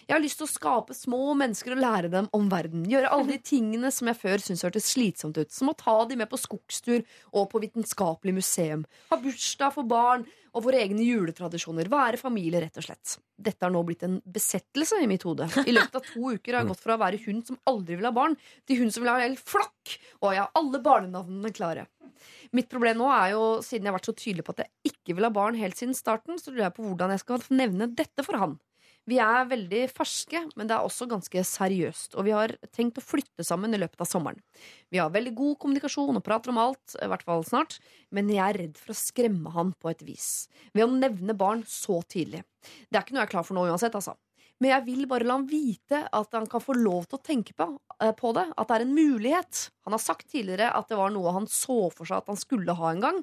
Jeg 0.06 0.14
har 0.14 0.22
lyst 0.22 0.38
til 0.38 0.46
å 0.46 0.50
skape 0.50 0.94
små 0.94 1.34
mennesker 1.38 1.74
og 1.74 1.82
lære 1.82 2.10
dem 2.12 2.28
om 2.36 2.46
verden. 2.50 2.86
Gjøre 2.86 3.10
alle 3.12 3.34
de 3.34 3.42
tingene 3.42 3.90
som 3.94 4.10
jeg 4.10 4.20
før 4.20 4.42
syntes 4.42 4.64
hørtes 4.68 4.90
slitsomt 4.92 5.38
ut. 5.40 5.52
Som 5.52 5.72
å 5.72 5.78
ta 5.78 5.98
dem 6.06 6.22
med 6.22 6.30
på 6.30 6.38
skogstur 6.40 7.02
og 7.32 7.48
på 7.50 7.62
vitenskapelig 7.64 8.36
museum. 8.36 8.86
Ha 9.10 9.18
bursdag 9.20 9.74
for 9.74 9.88
barn 9.90 10.26
og 10.56 10.64
våre 10.64 10.80
egne 10.80 11.04
juletradisjoner. 11.04 11.90
Være 11.92 12.20
familie, 12.20 12.62
rett 12.62 12.78
og 12.80 12.86
slett. 12.86 13.18
Dette 13.36 13.66
har 13.66 13.74
nå 13.74 13.82
blitt 13.86 14.06
en 14.06 14.20
besettelse 14.24 15.02
i 15.02 15.10
mitt 15.10 15.26
hode. 15.26 15.48
I 15.66 15.74
løpet 15.74 15.98
av 15.98 16.06
to 16.06 16.32
uker 16.32 16.54
har 16.54 16.62
jeg 16.62 16.70
gått 16.70 16.84
fra 16.86 16.96
å 16.96 17.02
være 17.02 17.20
hun 17.26 17.42
som 17.44 17.60
aldri 17.68 17.98
vil 17.98 18.08
ha 18.08 18.14
barn, 18.16 18.38
til 18.64 18.80
hun 18.80 18.94
som 18.94 19.04
vil 19.04 19.12
ha 19.12 19.18
en 19.18 19.28
hel 19.28 19.36
flokk. 19.40 19.98
Og 20.22 20.32
jeg 20.32 20.44
har 20.44 20.56
alle 20.62 20.82
barnenavnene 20.86 21.52
klare. 21.56 21.85
Mitt 22.56 22.70
problem 22.72 23.02
nå 23.02 23.10
er 23.12 23.34
jo, 23.34 23.42
siden 23.64 23.86
jeg 23.86 23.92
har 23.92 23.98
vært 23.98 24.10
så 24.10 24.16
tydelig 24.16 24.46
på 24.46 24.54
at 24.56 24.64
jeg 24.64 24.92
ikke 24.92 25.16
vil 25.18 25.28
ha 25.28 25.32
barn 25.34 25.58
helt 25.58 25.78
siden 25.78 25.96
starten, 25.96 26.40
så 26.40 26.52
lurer 26.52 26.68
jeg 26.68 26.76
på 26.78 26.86
hvordan 26.86 27.14
jeg 27.14 27.24
skal 27.24 27.50
nevne 27.54 27.90
dette 27.98 28.26
for 28.26 28.40
han. 28.40 28.56
Vi 29.06 29.20
er 29.22 29.46
veldig 29.46 29.84
ferske, 29.94 30.40
men 30.58 30.66
det 30.66 30.74
er 30.74 30.82
også 30.82 31.06
ganske 31.06 31.42
seriøst. 31.46 32.16
Og 32.18 32.26
vi 32.26 32.32
har 32.34 32.56
tenkt 32.74 32.98
å 32.98 33.04
flytte 33.04 33.44
sammen 33.46 33.76
i 33.76 33.78
løpet 33.78 34.02
av 34.02 34.08
sommeren. 34.10 34.40
Vi 34.90 34.98
har 34.98 35.12
veldig 35.14 35.30
god 35.38 35.54
kommunikasjon 35.62 36.18
og 36.18 36.24
prater 36.26 36.50
om 36.50 36.58
alt, 36.58 36.96
i 36.98 37.06
hvert 37.12 37.22
fall 37.28 37.46
snart. 37.46 37.78
Men 38.10 38.32
jeg 38.34 38.42
er 38.42 38.58
redd 38.64 38.80
for 38.82 38.90
å 38.90 38.98
skremme 38.98 39.54
han 39.54 39.70
på 39.78 39.92
et 39.92 40.02
vis. 40.08 40.48
Ved 40.74 40.88
å 40.88 40.90
nevne 40.90 41.38
barn 41.38 41.62
så 41.70 42.00
tidlig. 42.02 42.42
Det 42.90 42.98
er 42.98 43.06
ikke 43.06 43.14
noe 43.14 43.22
jeg 43.22 43.30
er 43.30 43.34
klar 43.36 43.46
for 43.46 43.58
nå 43.58 43.68
uansett, 43.70 43.94
altså. 43.94 44.16
Men 44.62 44.72
jeg 44.72 44.84
vil 44.86 45.08
bare 45.08 45.26
la 45.26 45.36
han 45.36 45.48
vite 45.48 45.98
at 46.16 46.36
han 46.36 46.46
kan 46.48 46.62
få 46.64 46.76
lov 46.78 47.04
til 47.10 47.18
å 47.18 47.24
tenke 47.24 47.52
på, 47.56 47.66
eh, 48.00 48.14
på 48.16 48.32
det. 48.36 48.46
At 48.56 48.70
det 48.70 48.78
er 48.78 48.86
en 48.86 48.94
mulighet. 48.96 49.66
Han 49.84 49.96
har 49.96 50.02
sagt 50.02 50.30
tidligere 50.32 50.70
at 50.72 50.88
det 50.88 50.96
var 50.96 51.12
noe 51.12 51.34
han 51.36 51.48
så 51.50 51.90
for 51.92 52.08
seg 52.08 52.22
at 52.22 52.32
han 52.32 52.40
skulle 52.40 52.76
ha 52.78 52.92
en 52.92 53.04
gang. 53.04 53.20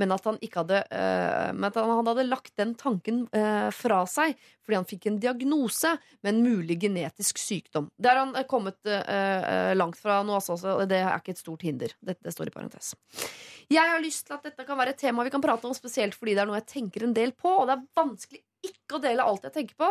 Men 0.00 0.14
at 0.14 0.24
han 0.24 0.38
hadde 0.40 0.78
eh, 0.88 1.52
Men 1.52 1.66
at 1.68 1.76
han 1.76 2.06
hadde 2.08 2.24
lagt 2.24 2.54
den 2.56 2.72
tanken 2.74 3.26
eh, 3.30 3.68
fra 3.76 4.02
seg 4.08 4.34
fordi 4.62 4.78
han 4.78 4.88
fikk 4.88 5.06
en 5.10 5.18
diagnose 5.20 5.90
med 6.22 6.32
en 6.32 6.42
mulig 6.42 6.78
genetisk 6.80 7.38
sykdom. 7.38 7.90
Det 7.98 8.08
har 8.08 8.20
han 8.20 8.36
kommet 8.46 8.78
langt 9.74 9.98
fra 9.98 10.20
nå, 10.22 10.36
altså. 10.38 10.54
Det 10.86 11.00
er 11.02 11.16
ikke 11.16 11.34
et 11.34 11.42
stort 11.42 11.64
hinder. 11.66 11.90
Det, 11.98 12.14
det 12.22 12.30
står 12.30 12.52
i 12.52 12.54
parentes. 12.54 12.92
Jeg 13.66 13.82
har 13.90 13.98
lyst 13.98 14.28
til 14.28 14.36
at 14.38 14.46
dette 14.46 14.62
kan 14.68 14.78
være 14.78 14.94
et 14.94 15.02
tema 15.02 15.26
vi 15.26 15.34
kan 15.34 15.42
prate 15.42 15.66
om, 15.66 15.74
spesielt 15.74 16.14
fordi 16.14 16.36
det 16.38 16.44
er 16.44 16.50
noe 16.50 16.60
jeg 16.60 16.70
tenker 16.76 17.08
en 17.08 17.16
del 17.16 17.34
på. 17.34 17.50
Og 17.50 17.66
det 17.66 17.74
er 17.74 17.84
vanskelig 17.98 18.42
ikke 18.70 19.00
å 19.00 19.02
dele 19.02 19.26
alt 19.26 19.50
jeg 19.50 19.56
tenker 19.58 19.80
på. 19.82 19.90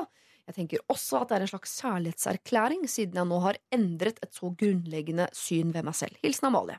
Jeg 0.52 0.58
tenker 0.60 0.82
også 0.92 1.22
at 1.22 1.32
det 1.32 1.38
er 1.38 1.46
en 1.46 1.52
slags 1.54 1.74
kjærlighetserklæring, 1.80 2.82
siden 2.92 3.16
jeg 3.22 3.30
nå 3.30 3.38
har 3.46 3.60
endret 3.72 4.20
et 4.20 4.34
så 4.36 4.50
grunnleggende 4.52 5.30
syn 5.36 5.72
ved 5.72 5.88
meg 5.88 5.96
selv. 5.96 6.18
Hilsen 6.26 6.50
Amalie. 6.50 6.76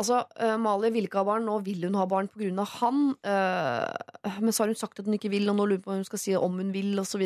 Altså, 0.00 0.22
uh, 0.40 0.54
Amalie 0.56 0.90
vil 0.94 1.06
ikke 1.06 1.20
ha 1.20 1.28
barn, 1.28 1.44
nå 1.46 1.58
vil 1.66 1.84
hun 1.86 1.98
ha 2.00 2.06
barn 2.10 2.26
av 2.58 2.72
han. 2.80 3.02
eh, 3.22 4.40
men 4.40 4.50
så 4.50 4.64
har 4.64 4.72
hun 4.72 4.80
sagt 4.80 4.98
at 4.98 5.06
hun 5.06 5.14
ikke 5.14 5.30
vil, 5.30 5.46
og 5.52 5.58
nå 5.60 5.68
lurer 5.68 5.78
hun 5.78 5.84
på 5.84 5.92
hva 5.92 5.98
hun 6.00 6.08
skal 6.08 6.22
si 6.24 6.34
om 6.34 6.56
hun 6.58 6.72
vil, 6.74 6.96
osv. 6.98 7.22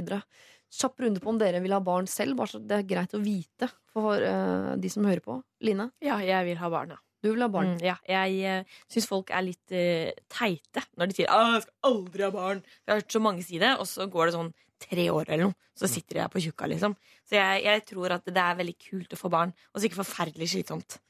Kjapp 0.69 1.01
runde 1.01 1.23
på 1.23 1.31
om 1.33 1.39
dere 1.41 1.63
vil 1.65 1.73
ha 1.73 1.81
barn 1.81 2.11
selv, 2.11 2.37
bare 2.37 2.53
så 2.53 2.61
det 2.61 2.83
er 2.83 2.89
greit 2.91 3.15
å 3.17 3.23
vite 3.25 3.71
for 3.95 4.21
eh, 4.21 4.75
de 4.77 4.91
som 4.93 5.07
hører 5.09 5.25
på. 5.25 5.39
Line, 5.65 5.89
Ja, 6.05 6.19
jeg 6.21 6.51
vil 6.51 6.61
ha 6.61 6.69
barn, 6.75 6.93
ja. 6.93 7.01
Du 7.23 7.31
vil 7.33 7.43
ha 7.43 7.51
barn. 7.51 7.75
Mm, 7.77 7.83
ja 7.83 7.97
jeg 8.07 8.63
uh, 8.63 8.79
syns 8.91 9.09
folk 9.11 9.33
er 9.35 9.45
litt 9.47 9.75
uh, 9.75 10.13
teite 10.31 10.85
når 10.99 11.11
de 11.11 11.19
sier 11.19 11.33
«Å, 11.33 11.41
'jeg 11.57 11.67
skal 11.67 11.91
aldri 11.91 12.27
ha 12.27 12.31
barn'. 12.35 12.63
Jeg 12.85 12.93
har 12.93 13.03
hørt 13.03 13.17
så 13.17 13.23
mange 13.23 13.45
si 13.47 13.61
det, 13.63 13.75
og 13.77 13.89
så 13.91 14.07
går 14.11 14.29
det 14.29 14.37
sånn 14.39 14.53
tre 14.79 15.09
år 15.11 15.27
eller 15.27 15.49
noe, 15.49 15.59
så 15.75 15.91
sitter 15.91 16.21
jeg 16.21 16.31
på 16.31 16.43
tjukka, 16.45 16.69
liksom. 16.71 16.95
Så 17.27 17.35
jeg, 17.35 17.65
jeg 17.67 17.85
tror 17.91 18.15
at 18.15 18.29
det 18.31 18.43
er 18.43 18.59
veldig 18.61 18.77
kult 18.79 19.15
å 19.15 19.19
få 19.19 19.31
barn, 19.33 19.55
og 19.75 19.83
sikkert 19.83 20.05
forferdelig 20.05 20.53
slitsomt. 20.55 21.01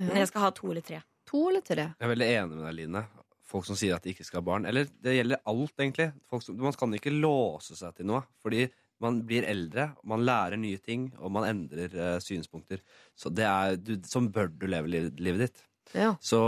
Men 0.00 0.22
jeg 0.22 0.30
skal 0.30 0.46
ha 0.46 0.50
to 0.56 0.70
eller 0.70 0.84
tre. 0.86 1.00
To 1.30 1.48
eller 1.50 1.64
tre? 1.64 1.90
Jeg 1.98 2.06
er 2.06 2.12
veldig 2.14 2.28
enig 2.30 2.56
med 2.56 2.64
deg, 2.64 2.76
Line. 2.78 3.02
Folk 3.50 3.66
som 3.66 3.76
sier 3.78 3.96
at 3.96 4.06
de 4.06 4.14
ikke 4.14 4.24
skal 4.24 4.40
ha 4.40 4.46
barn. 4.46 4.66
Eller 4.70 4.88
det 5.02 5.16
gjelder 5.16 5.42
alt, 5.50 5.74
egentlig. 5.76 6.08
Folk 6.30 6.44
som, 6.46 6.56
man 6.62 6.76
kan 6.78 6.94
ikke 6.96 7.12
låse 7.12 7.76
seg 7.78 7.98
til 7.98 8.08
noe. 8.08 8.22
Fordi 8.42 8.64
man 9.00 9.22
blir 9.28 9.46
eldre, 9.48 9.90
man 10.04 10.24
lærer 10.28 10.60
nye 10.60 10.78
ting, 10.84 11.08
og 11.18 11.32
man 11.32 11.46
endrer 11.48 11.94
uh, 11.96 12.18
synspunkter. 12.20 12.82
Så 13.16 13.32
det 13.32 13.46
er, 13.48 13.76
du, 13.80 13.94
sånn 14.08 14.28
bør 14.34 14.50
du 14.52 14.66
leve 14.68 14.90
livet, 14.92 15.20
livet 15.22 15.46
ditt. 15.48 15.62
Ja. 15.96 16.12
Så 16.22 16.38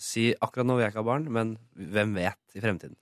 si 0.00 0.30
akkurat 0.42 0.66
nå 0.66 0.74
vil 0.78 0.86
jeg 0.86 0.94
ikke 0.94 1.02
ha 1.04 1.10
barn, 1.12 1.28
men 1.30 1.54
hvem 1.76 2.16
vet 2.18 2.56
i 2.58 2.62
fremtiden. 2.64 2.96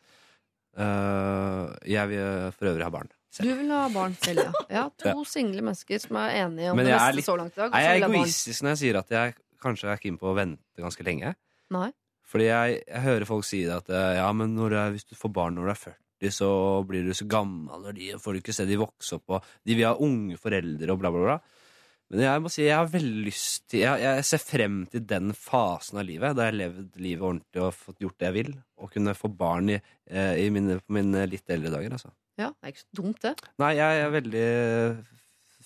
Uh, 0.76 1.70
jeg 1.88 2.10
vil 2.12 2.50
for 2.56 2.70
øvrig 2.70 2.86
ha 2.86 2.92
barn. 2.94 3.10
Du 3.40 3.46
vil 3.46 3.70
ha 3.70 3.84
barn 3.94 4.14
selv, 4.18 4.42
ja. 4.48 4.64
ja 4.74 4.84
to 4.98 5.10
Ja. 5.14 5.24
single 5.28 5.62
mennesker 5.62 6.02
som 6.02 6.18
er 6.18 6.34
enige 6.42 6.72
om 6.72 6.78
Men 6.78 6.88
det 6.88 6.96
meste 6.96 7.16
litt- 7.18 7.28
så 7.28 7.36
langt 7.38 7.54
i 7.56 7.60
dag. 7.62 7.74
Jeg 7.78 8.02
Er 8.02 8.06
egoistisk 8.08 8.62
når 8.66 8.74
jeg 8.74 8.80
sier 8.82 8.98
at 9.00 9.10
jeg 9.14 9.34
kanskje 9.62 9.90
er 9.92 10.00
keen 10.02 10.18
på 10.18 10.30
å 10.30 10.36
vente 10.38 10.82
ganske 10.82 11.06
lenge? 11.06 11.34
Nei. 11.70 11.90
Fordi 12.30 12.46
jeg, 12.46 12.82
jeg 12.86 13.02
hører 13.06 13.26
folk 13.26 13.46
si 13.46 13.64
det 13.66 13.74
at 13.74 13.88
eh, 13.90 14.16
ja, 14.20 14.28
men 14.34 14.54
når 14.54 14.74
er, 14.78 14.92
hvis 14.94 15.06
du 15.10 15.16
får 15.18 15.32
barn 15.34 15.56
når 15.58 15.66
du 15.66 15.72
er 15.72 15.80
40, 15.80 15.96
så 16.28 16.84
blir 16.84 17.06
du 17.08 17.14
så 17.16 17.24
gammel, 17.26 17.86
og 17.88 17.94
de 17.96 18.10
får 18.20 18.36
du 18.36 18.38
ikke 18.42 18.52
se 18.52 18.66
de 18.68 18.76
vokse 18.76 19.16
opp, 19.16 19.30
og 19.38 19.48
de 19.64 19.74
vil 19.78 19.86
ha 19.88 19.94
unge 19.96 20.36
foreldre, 20.36 20.92
og 20.92 20.98
bla, 21.00 21.10
bla, 21.14 21.22
bla. 21.24 21.38
Men 22.10 22.20
jeg 22.26 22.42
må 22.42 22.50
si, 22.50 22.64
jeg 22.66 22.74
har 22.74 22.88
veldig 22.90 23.20
lyst 23.22 23.68
til 23.70 23.84
Jeg, 23.84 24.00
jeg 24.02 24.24
ser 24.26 24.40
frem 24.42 24.80
til 24.90 25.04
den 25.06 25.30
fasen 25.32 26.00
av 26.02 26.04
livet, 26.08 26.34
da 26.34 26.42
jeg 26.48 26.50
har 26.52 26.58
levd 26.58 26.96
livet 26.98 27.22
ordentlig 27.22 27.62
og 27.62 27.72
fått 27.78 28.00
gjort 28.02 28.18
det 28.18 28.26
jeg 28.26 28.34
vil, 28.34 28.50
og 28.82 28.90
kunne 28.90 29.14
få 29.14 29.30
barn 29.38 29.70
i, 29.70 29.78
eh, 30.10 30.34
i 30.42 30.48
mine, 30.50 30.80
mine 30.90 31.22
litt 31.30 31.48
eldre 31.54 31.70
dager, 31.70 31.94
altså. 31.96 32.10
Ja, 32.36 32.48
det 32.50 32.66
er 32.66 32.74
ikke 32.74 32.82
så 32.82 32.98
dumt, 33.00 33.22
det. 33.22 33.34
Nei, 33.62 33.70
jeg 33.78 34.02
er 34.02 34.10
veldig 34.16 34.44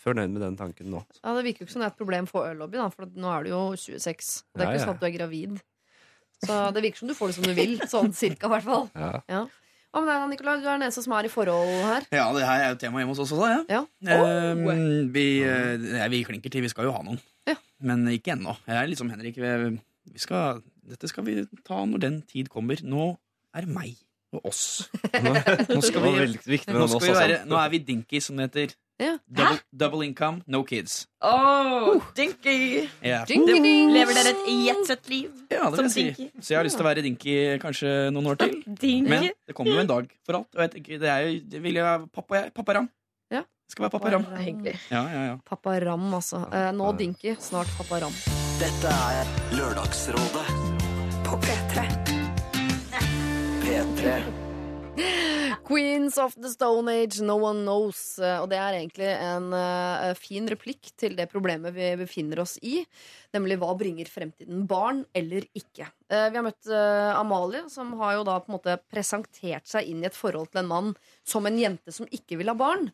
fornøyd 0.05 0.33
med 0.35 0.43
den 0.45 0.57
tanken 0.61 0.91
nå. 0.93 1.01
Ja, 1.23 1.33
Det 1.39 1.45
virker 1.47 1.65
jo 1.65 1.69
ikke 1.69 1.73
som 1.79 1.81
det 1.85 1.89
er 1.89 1.95
et 1.95 2.01
problem 2.03 2.27
for 2.29 2.45
øllobby, 2.51 2.77
da, 2.77 2.89
for 2.93 3.09
nå 3.09 3.31
er 3.39 3.47
du 3.47 3.51
jo 3.55 3.63
26. 3.81 4.45
Det 4.53 4.61
er 4.61 4.67
Ja, 4.67 4.71
ikke 4.75 4.81
ja. 4.81 4.85
sånn 4.85 4.95
at 4.99 5.01
du 5.01 5.07
er 5.09 5.17
gravid. 5.17 5.61
Så 6.45 6.57
det 6.77 6.83
virker 6.85 7.01
som 7.01 7.09
du 7.09 7.15
får 7.17 7.31
det 7.31 7.37
som 7.39 7.47
du 7.49 7.55
vil. 7.57 7.77
Sånn 7.89 8.13
cirka, 8.13 8.51
i 8.51 8.53
hvert 8.53 8.67
fall. 8.69 8.91
Ja. 9.33 9.47
Hva 9.95 10.01
med 10.03 10.11
deg, 10.11 10.23
da, 10.25 10.27
Nicolai? 10.27 10.55
Du 10.59 10.65
er 10.67 10.73
den 10.75 10.83
eneste 10.89 11.05
som 11.05 11.13
er 11.15 11.29
i 11.29 11.31
forhold 11.31 11.69
her. 11.87 12.07
Ja, 12.11 12.25
det 12.35 12.47
her 12.49 12.63
er 12.65 12.73
jo 12.73 12.79
tema 12.83 12.99
hjemme 12.99 13.15
hos 13.15 13.21
oss 13.23 13.31
også, 13.37 13.47
da. 13.47 13.61
Ja. 13.71 13.83
Ja. 14.03 14.17
Um, 14.51 14.65
vi, 15.15 15.27
eh, 15.47 15.77
nei, 15.79 16.09
vi 16.11 16.25
klinker 16.27 16.51
til. 16.51 16.65
Vi 16.67 16.71
skal 16.73 16.89
jo 16.89 16.95
ha 16.97 17.05
noen. 17.07 17.21
Ja. 17.47 17.55
Men 17.87 18.03
ikke 18.11 18.33
ennå. 18.35 18.57
Jeg 18.67 18.81
er 18.81 18.91
litt 18.91 18.99
som 18.99 19.13
Henrik. 19.13 19.39
Vi, 19.39 19.53
vi 20.11 20.23
skal, 20.25 20.65
dette 20.91 21.11
skal 21.13 21.29
vi 21.29 21.37
ta 21.63 21.79
når 21.87 22.03
den 22.09 22.19
tid 22.27 22.51
kommer. 22.51 22.83
Nå 22.83 23.13
er 23.55 23.69
det 23.69 23.77
meg 23.77 23.95
og 24.35 24.51
oss. 24.51 24.65
Nå, 25.15 25.31
nå 25.77 25.79
skal 25.87 26.03
vi, 26.09 26.13
nå, 26.75 26.89
skal 26.91 27.07
vi 27.07 27.15
være, 27.15 27.39
nå 27.47 27.61
er 27.61 27.71
vi 27.77 27.85
dinky, 27.87 28.19
som 28.25 28.43
det 28.43 28.51
heter. 28.51 28.75
Ja. 29.05 29.15
Double, 29.29 29.59
double 29.83 30.07
income, 30.07 30.41
no 30.49 30.63
kids. 30.65 31.07
Oh, 31.25 32.01
dinky! 32.17 32.87
Yeah. 33.05 33.25
Ding-ding! 33.29 33.93
Lever 33.93 34.17
dere 34.17 34.33
et 34.33 34.43
jetset-liv? 34.67 35.31
Ja, 35.53 35.69
det 35.71 35.77
Som 35.81 35.89
vil 35.89 35.95
dinky. 36.11 36.29
si. 36.31 36.43
Så 36.45 36.55
jeg 36.55 36.59
har 36.61 36.65
lyst 36.69 36.79
til 36.81 36.87
å 36.87 36.89
være 36.89 37.05
dinky 37.05 37.35
kanskje 37.63 37.93
noen 38.15 38.33
år 38.33 38.39
til. 38.41 38.55
Dinky. 38.85 39.09
Men 39.11 39.29
det 39.47 39.57
kommer 39.59 39.77
jo 39.77 39.83
en 39.85 39.91
dag 39.91 40.09
for 40.25 40.41
alt. 40.41 40.51
Og 40.57 40.65
jeg 40.65 40.73
tenker, 40.79 41.03
det 41.05 41.11
er 41.13 41.27
jo, 41.29 41.41
det 41.55 41.63
vil 41.67 41.81
jeg 41.81 41.85
være 41.91 42.07
pappa, 42.17 42.41
jeg, 42.41 42.55
pappa 42.57 42.79
Ram. 42.81 42.89
Ja. 43.35 43.43
Det 43.45 43.73
skal 43.77 43.87
være 43.87 43.95
pappa 43.99 44.15
Ram. 44.17 44.25
Hyggelig. 44.41 44.75
Ja, 44.93 45.03
ja, 45.13 45.23
ja. 45.33 45.37
Pappa 45.49 45.77
Ram, 45.85 46.09
altså. 46.21 46.45
Eh, 46.53 46.71
nå 46.77 46.93
Dinky, 46.99 47.37
snart 47.41 47.69
Pappa 47.79 48.01
Ram. 48.07 48.17
Dette 48.61 48.93
er 49.19 49.33
Lørdagsrådet 49.59 50.47
På 51.27 51.41
P3. 51.43 51.89
P3. 53.65 54.19
Queens 55.65 56.19
of 56.19 56.35
the 56.35 56.51
Stone 56.51 56.93
Age, 56.93 57.23
No 57.23 57.39
One 57.41 57.63
Knows. 57.65 58.19
Eh, 58.19 58.37
Og 58.43 58.51
det 58.53 58.59
er 58.61 58.77
egentlig 58.77 59.09
en 59.17 59.47
uh, 59.57 60.11
fin 60.19 60.45
replikk 60.51 60.91
til 61.01 61.17
det 61.17 61.25
problemet 61.33 61.73
vi 61.73 61.95
befinner 61.97 62.43
oss 62.43 62.59
i. 62.61 62.83
Nemlig 63.33 63.57
hva 63.63 63.71
bringer 63.81 64.11
fremtiden? 64.13 64.67
Barn 64.69 65.07
eller 65.17 65.47
ikke? 65.57 65.89
Uh, 66.13 66.29
vi 66.29 66.37
har 66.37 66.45
møtt 66.45 66.69
uh, 66.69 67.17
Amalie, 67.17 67.65
som 67.73 67.95
har 68.03 68.19
jo 68.19 68.27
da 68.29 68.37
på 68.43 68.53
en 68.53 68.59
måte 68.59 68.77
presentert 68.93 69.65
seg 69.71 69.89
inn 69.89 70.05
i 70.05 70.11
et 70.11 70.19
forhold 70.19 70.53
til 70.53 70.61
en 70.67 70.71
mann 70.75 70.93
som 71.25 71.49
en 71.49 71.57
jente 71.59 71.97
som 71.97 72.11
ikke 72.13 72.43
vil 72.43 72.53
ha 72.53 72.57
barn. 72.61 72.91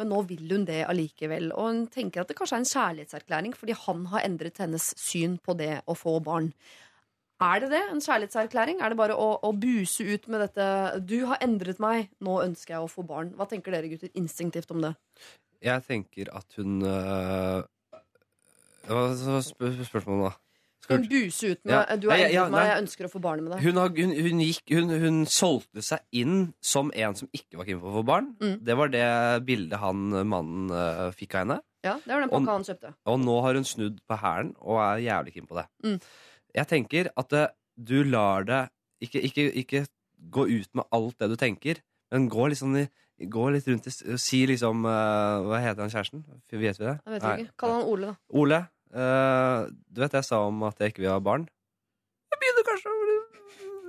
Men 0.00 0.08
nå 0.10 0.24
vil 0.26 0.48
hun 0.50 0.64
det 0.66 0.80
allikevel. 0.88 1.52
Og 1.52 1.68
hun 1.68 1.84
tenker 1.92 2.24
at 2.24 2.32
det 2.32 2.38
kanskje 2.38 2.56
er 2.56 2.64
en 2.64 2.72
kjærlighetserklæring 2.72 3.52
fordi 3.58 3.76
han 3.84 4.08
har 4.14 4.24
endret 4.24 4.64
hennes 4.64 4.88
syn 4.98 5.36
på 5.44 5.54
det 5.60 5.74
å 5.84 5.94
få 5.98 6.16
barn. 6.24 6.54
Er 7.44 7.60
det 7.64 7.70
det? 7.74 7.82
En 7.92 8.00
kjærlighetserklæring? 8.00 8.78
Er 8.80 8.92
det 8.94 8.98
bare 9.00 9.16
å, 9.20 9.28
å 9.44 9.50
buse 9.52 10.04
ut 10.06 10.28
med 10.32 10.40
dette 10.46 10.66
'Du 11.04 11.26
har 11.28 11.42
endret 11.44 11.80
meg, 11.82 12.08
nå 12.24 12.38
ønsker 12.44 12.76
jeg 12.76 12.84
å 12.84 12.90
få 12.90 13.04
barn'? 13.06 13.34
Hva 13.36 13.46
tenker 13.50 13.74
dere 13.74 13.90
gutter 13.90 14.08
instinktivt 14.16 14.70
om 14.72 14.80
det? 14.84 14.94
Jeg 15.64 15.82
tenker 15.88 16.30
at 16.36 16.56
hun 16.56 16.80
øh, 16.84 17.62
Hva 18.88 19.40
spør 19.44 19.76
spørsmålet, 19.84 20.30
da? 20.30 20.32
Skal 20.84 20.98
Hun 21.00 21.06
buse 21.08 21.50
ut 21.52 21.60
med 21.64 21.72
Ja. 21.72 21.96
'Du 21.96 22.10
har 22.10 22.16
Ja, 22.18 22.28
ja, 22.28 22.28
endret 22.28 22.34
ja, 22.34 22.48
meg, 22.52 22.66
jeg 22.68 22.82
ønsker 22.82 23.04
å 23.08 23.12
få 23.12 23.20
barn 23.24 23.44
med 23.44 23.52
deg'. 23.52 23.62
Hun, 23.64 23.76
har, 23.80 23.88
hun, 23.88 24.10
hun, 24.28 24.40
gikk, 24.44 24.74
hun, 24.74 25.26
solgte 25.26 25.82
seg 25.82 26.00
inn 26.12 26.52
som 26.60 26.90
en 26.94 27.14
som 27.14 27.28
ikke 27.32 27.56
var 27.56 27.64
keen 27.64 27.80
på 27.80 27.88
å 27.88 27.94
få 28.00 28.04
barn. 28.04 28.36
Mm. 28.40 28.58
Det 28.64 28.76
var 28.76 28.88
det 28.92 29.06
bildet 29.46 29.80
han 29.80 29.96
mannen 30.28 30.68
øh, 30.70 31.08
fikk 31.16 31.34
av 31.34 31.40
henne. 31.46 31.60
Ja, 31.84 31.94
Det 32.04 32.12
var 32.12 32.20
den 32.20 32.30
Og- 32.30 32.40
pakka 32.44 32.52
han 32.52 32.64
kjøpte. 32.68 32.94
Og 33.06 33.18
nå 33.20 33.40
har 33.42 33.54
hun 33.54 33.64
snudd 33.64 33.98
på 34.08 34.16
hælen 34.20 34.54
og 34.60 34.76
er 34.80 35.04
jævlig 35.08 35.34
keen 35.34 35.46
på 35.48 35.56
det. 35.56 35.66
Mm. 35.84 36.00
Jeg 36.54 36.70
tenker 36.70 37.10
at 37.18 37.34
eh, 37.36 37.48
du 37.74 37.98
lar 38.06 38.46
det 38.48 38.60
ikke, 39.04 39.20
ikke, 39.26 39.48
ikke 39.64 39.86
gå 40.34 40.46
ut 40.48 40.70
med 40.78 40.86
alt 40.94 41.18
det 41.20 41.32
du 41.32 41.38
tenker, 41.40 41.80
men 42.14 42.28
gå 42.30 42.46
litt, 42.48 42.60
sånn 42.60 42.78
i, 42.78 42.84
gå 43.30 43.48
litt 43.52 43.66
rundt 43.68 43.88
og 43.90 44.20
Si 44.22 44.44
liksom 44.46 44.86
eh, 44.86 45.48
Hva 45.48 45.58
heter 45.64 45.82
han 45.82 45.92
kjæresten? 45.92 46.22
Vet 46.52 46.54
vi 46.54 46.70
det? 46.70 46.94
Jeg 46.94 47.16
vet 47.16 47.26
ikke. 47.26 47.50
Kall 47.58 47.76
han 47.78 47.90
Ole, 47.90 48.14
da. 48.14 48.16
Ole, 48.38 48.62
Uh, 48.94 49.66
du 49.90 49.98
vet 50.04 50.12
jeg 50.14 50.22
sa 50.22 50.38
om 50.46 50.60
at 50.68 50.78
jeg 50.78 50.92
ikke 50.92 51.02
vil 51.02 51.10
ha 51.10 51.18
barn? 51.18 51.48
Jeg 52.30 52.38
begynner 52.42 52.66
kanskje 52.68 52.92
å 52.92 53.00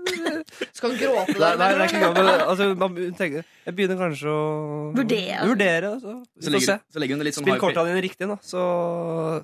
Skal 0.78 0.91
han 0.91 0.97
gråte 0.97 1.36
der? 1.38 1.59
nei, 1.59 1.68
det 1.74 1.84
er 1.84 1.91
ikke 1.91 2.09
men 2.13 2.30
altså, 2.34 2.68
man 2.78 2.97
tenker, 3.18 3.45
Jeg 3.66 3.78
begynner 3.78 3.99
kanskje 3.99 4.34
å 4.34 4.41
Vurdere. 4.97 5.45
Vurdere 5.45 5.91
altså. 5.93 6.16
Så 6.41 6.49
Vi 6.49 6.55
får 6.55 6.66
se. 6.66 6.74
legger, 6.74 6.82
så 6.89 7.03
legger 7.03 7.18
hun 7.18 7.22
det 7.22 7.28
litt 7.30 7.38
sånn 7.38 7.45
Spill 7.45 7.61
kortene 7.61 7.91
dine 7.91 8.03
riktig, 8.05 8.30
nå, 8.30 8.38
så 8.45 8.66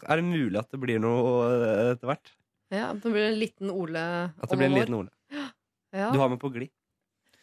er 0.01 0.22
det 0.22 0.26
mulig 0.32 0.61
at 0.61 0.69
det 0.74 0.82
blir 0.82 1.01
noe 1.03 1.51
etter 1.91 2.09
hvert. 2.09 2.34
Ja, 2.72 2.93
Det 2.93 3.11
blir 3.11 3.28
en 3.30 3.39
liten 3.39 3.69
Ole 3.74 3.99
At 4.39 4.49
det 4.49 4.57
blir 4.57 4.69
en 4.72 4.78
liten. 4.80 4.95
Ole. 5.03 5.09
Ja. 5.91 6.07
Du 6.15 6.19
har 6.22 6.30
med 6.32 6.39
på 6.39 6.47
glid. 6.53 6.69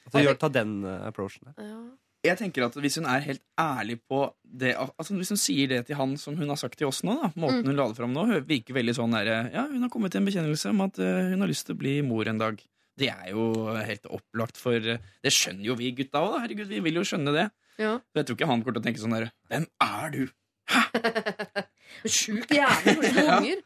At 0.09 0.15
du 0.15 0.23
gjør, 0.25 0.39
ta 0.41 0.49
den 0.49 0.79
uh, 0.87 1.03
approachen 1.05 1.51
der. 1.51 1.67
Ja. 1.69 1.81
Jeg 2.25 2.39
tenker 2.41 2.65
at 2.65 2.75
Hvis 2.81 2.97
hun 2.97 3.05
er 3.07 3.21
helt 3.21 3.43
ærlig 3.61 3.99
på 4.09 4.23
det 4.43 4.73
altså 4.81 5.15
Hvis 5.15 5.29
hun 5.35 5.39
sier 5.39 5.69
det 5.69 5.83
til 5.87 5.99
han 6.01 6.17
som 6.19 6.35
hun 6.41 6.49
har 6.49 6.57
sagt 6.59 6.79
til 6.81 6.89
oss 6.89 7.03
nå, 7.05 7.13
da, 7.21 7.29
måten 7.37 7.61
Mm. 7.61 7.69
hun 7.69 7.77
la 7.77 7.87
det 7.93 7.99
fram 8.01 8.15
nå, 8.17 8.25
virker 8.49 8.75
veldig 8.75 8.95
sånn 8.97 9.13
der, 9.13 9.29
Ja, 9.53 9.67
hun 9.69 9.85
har 9.85 9.93
kommet 9.93 10.11
til 10.17 10.23
en 10.23 10.31
bekjennelse 10.31 10.73
om 10.73 10.81
at 10.87 10.99
uh, 10.99 11.29
hun 11.29 11.45
har 11.45 11.53
lyst 11.53 11.67
til 11.69 11.77
å 11.77 11.81
bli 11.85 11.95
mor 12.03 12.27
en 12.33 12.41
dag. 12.41 12.57
Det 12.99 13.11
er 13.13 13.29
jo 13.37 13.45
helt 13.77 14.09
opplagt 14.11 14.57
for 14.59 14.75
eh, 14.75 14.99
Det 15.23 15.31
skjønner 15.31 15.69
jo 15.69 15.77
vi 15.79 15.93
gutta 15.95 16.19
òg, 16.25 16.33
da. 16.35 16.41
Herregud, 16.43 16.67
vi 16.73 16.81
vil 16.89 16.99
jo 16.99 17.05
skjønne 17.07 17.37
det. 17.37 17.45
Ja. 17.79 17.93
Så 18.01 18.19
jeg 18.19 18.27
tror 18.27 18.35
ikke 18.41 18.49
han 18.51 18.65
kommer 18.65 18.75
til 18.75 18.83
å 18.83 18.87
tenke 18.89 19.05
sånn 19.05 19.15
der 19.15 19.29
Hvem 19.53 19.69
er 19.85 20.11
du? 20.17 20.23
Sjukt 22.09 22.49
disse 22.53 22.59
Ja. 22.59 23.39
unger. 23.39 23.61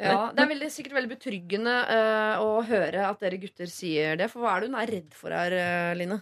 Ja, 0.00 0.30
det 0.34 0.42
er 0.44 0.48
veldig, 0.50 0.70
sikkert 0.72 0.96
veldig 0.98 1.12
betryggende 1.16 1.74
uh, 1.90 2.40
å 2.42 2.58
høre 2.66 3.04
at 3.10 3.20
dere 3.22 3.38
gutter 3.42 3.68
sier 3.70 4.16
det. 4.18 4.30
For 4.32 4.42
hva 4.42 4.56
er 4.56 4.64
det 4.64 4.70
hun 4.72 4.80
er 4.80 4.90
redd 4.96 5.14
for 5.18 5.34
her, 5.34 5.52
eh, 5.54 5.92
Line? 5.98 6.20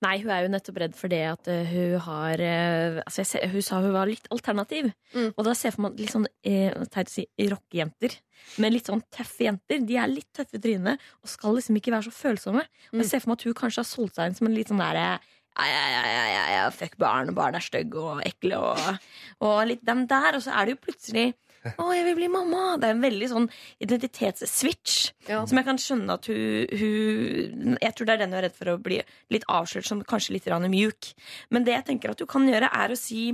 Nei, 0.00 0.14
hun 0.22 0.30
er 0.32 0.46
jo 0.46 0.52
nettopp 0.54 0.78
redd 0.80 0.94
for 0.96 1.12
det 1.12 1.18
at 1.28 1.48
uh, 1.52 1.58
hun 1.68 1.98
har 2.06 2.40
altså 3.04 3.20
jeg 3.20 3.28
ser, 3.28 3.42
Hun 3.52 3.64
sa 3.66 3.80
hun 3.84 3.92
var 3.92 4.08
litt 4.08 4.30
alternativ. 4.32 4.88
Mm. 5.12 5.26
Og 5.34 5.44
da 5.44 5.52
ser 5.52 5.68
jeg 5.68 5.76
for 5.76 5.84
meg 5.88 5.98
litt 6.00 6.14
sånn 6.14 6.28
teit 6.88 7.10
å 7.10 7.12
si 7.12 7.26
rockejenter. 7.50 8.16
Men 8.64 8.72
litt 8.72 8.88
sånn 8.88 9.02
tøffe 9.12 9.44
jenter. 9.44 9.82
De 9.84 9.98
er 10.00 10.08
litt 10.08 10.30
tøffe 10.32 10.56
i 10.56 10.62
trynet 10.64 11.02
og 11.20 11.28
skal 11.28 11.58
liksom 11.58 11.76
ikke 11.76 11.92
være 11.92 12.08
så 12.08 12.14
følsomme. 12.16 12.64
Og 12.64 12.96
Mm. 12.96 13.02
jeg 13.04 13.10
ser 13.10 13.20
for 13.20 13.34
meg 13.34 13.40
at 13.42 13.44
hun 13.50 13.58
kanskje 13.60 13.82
har 13.84 13.90
solgt 13.90 14.16
seg 14.16 14.30
inn 14.30 14.38
som 14.40 14.48
en 14.48 14.56
litt 14.56 14.72
sånn 14.72 14.80
derre 14.80 15.20
ja, 15.66 15.84
ja, 15.84 15.90
ja, 15.92 16.02
ja, 16.10 16.24
ja, 16.30 16.42
ja, 16.56 16.64
fuck 16.74 16.96
barn, 17.00 17.34
barn 17.36 17.58
er 17.58 17.64
stygge 17.64 18.00
og 18.00 18.24
ekle 18.26 18.58
og, 18.60 18.80
og 19.44 19.60
litt 19.68 19.84
dem 19.86 20.06
der. 20.10 20.38
Og 20.38 20.44
så 20.44 20.54
er 20.56 20.68
det 20.68 20.76
jo 20.76 20.84
plutselig 20.88 21.30
å, 21.60 21.90
jeg 21.92 22.06
vil 22.06 22.16
bli 22.16 22.28
mamma! 22.32 22.78
Det 22.80 22.88
er 22.88 22.94
en 22.94 23.02
veldig 23.04 23.26
sånn 23.28 23.46
identitetsswitch. 23.84 24.94
Ja. 25.28 25.42
Som 25.48 25.60
jeg 25.60 25.66
kan 25.66 25.80
skjønne 25.80 26.16
at 26.16 26.28
hun, 26.30 26.70
hun 26.80 27.76
Jeg 27.76 27.96
tror 27.96 28.08
det 28.08 28.14
er 28.14 28.22
den 28.22 28.32
hun 28.32 28.38
er 28.38 28.46
redd 28.46 28.56
for 28.56 28.72
å 28.72 28.80
bli 28.80 29.02
litt 29.32 29.44
avslørt 29.44 29.88
som 29.88 30.00
kanskje 30.00 30.38
litt 30.38 30.48
mjuk. 30.72 31.12
Men 31.50 31.66
det 31.68 31.76
jeg 31.76 31.86
tenker 31.90 32.14
at 32.14 32.20
du 32.20 32.26
kan 32.30 32.48
gjøre, 32.48 32.72
er 32.72 32.92
å 32.92 32.98
si 32.98 33.32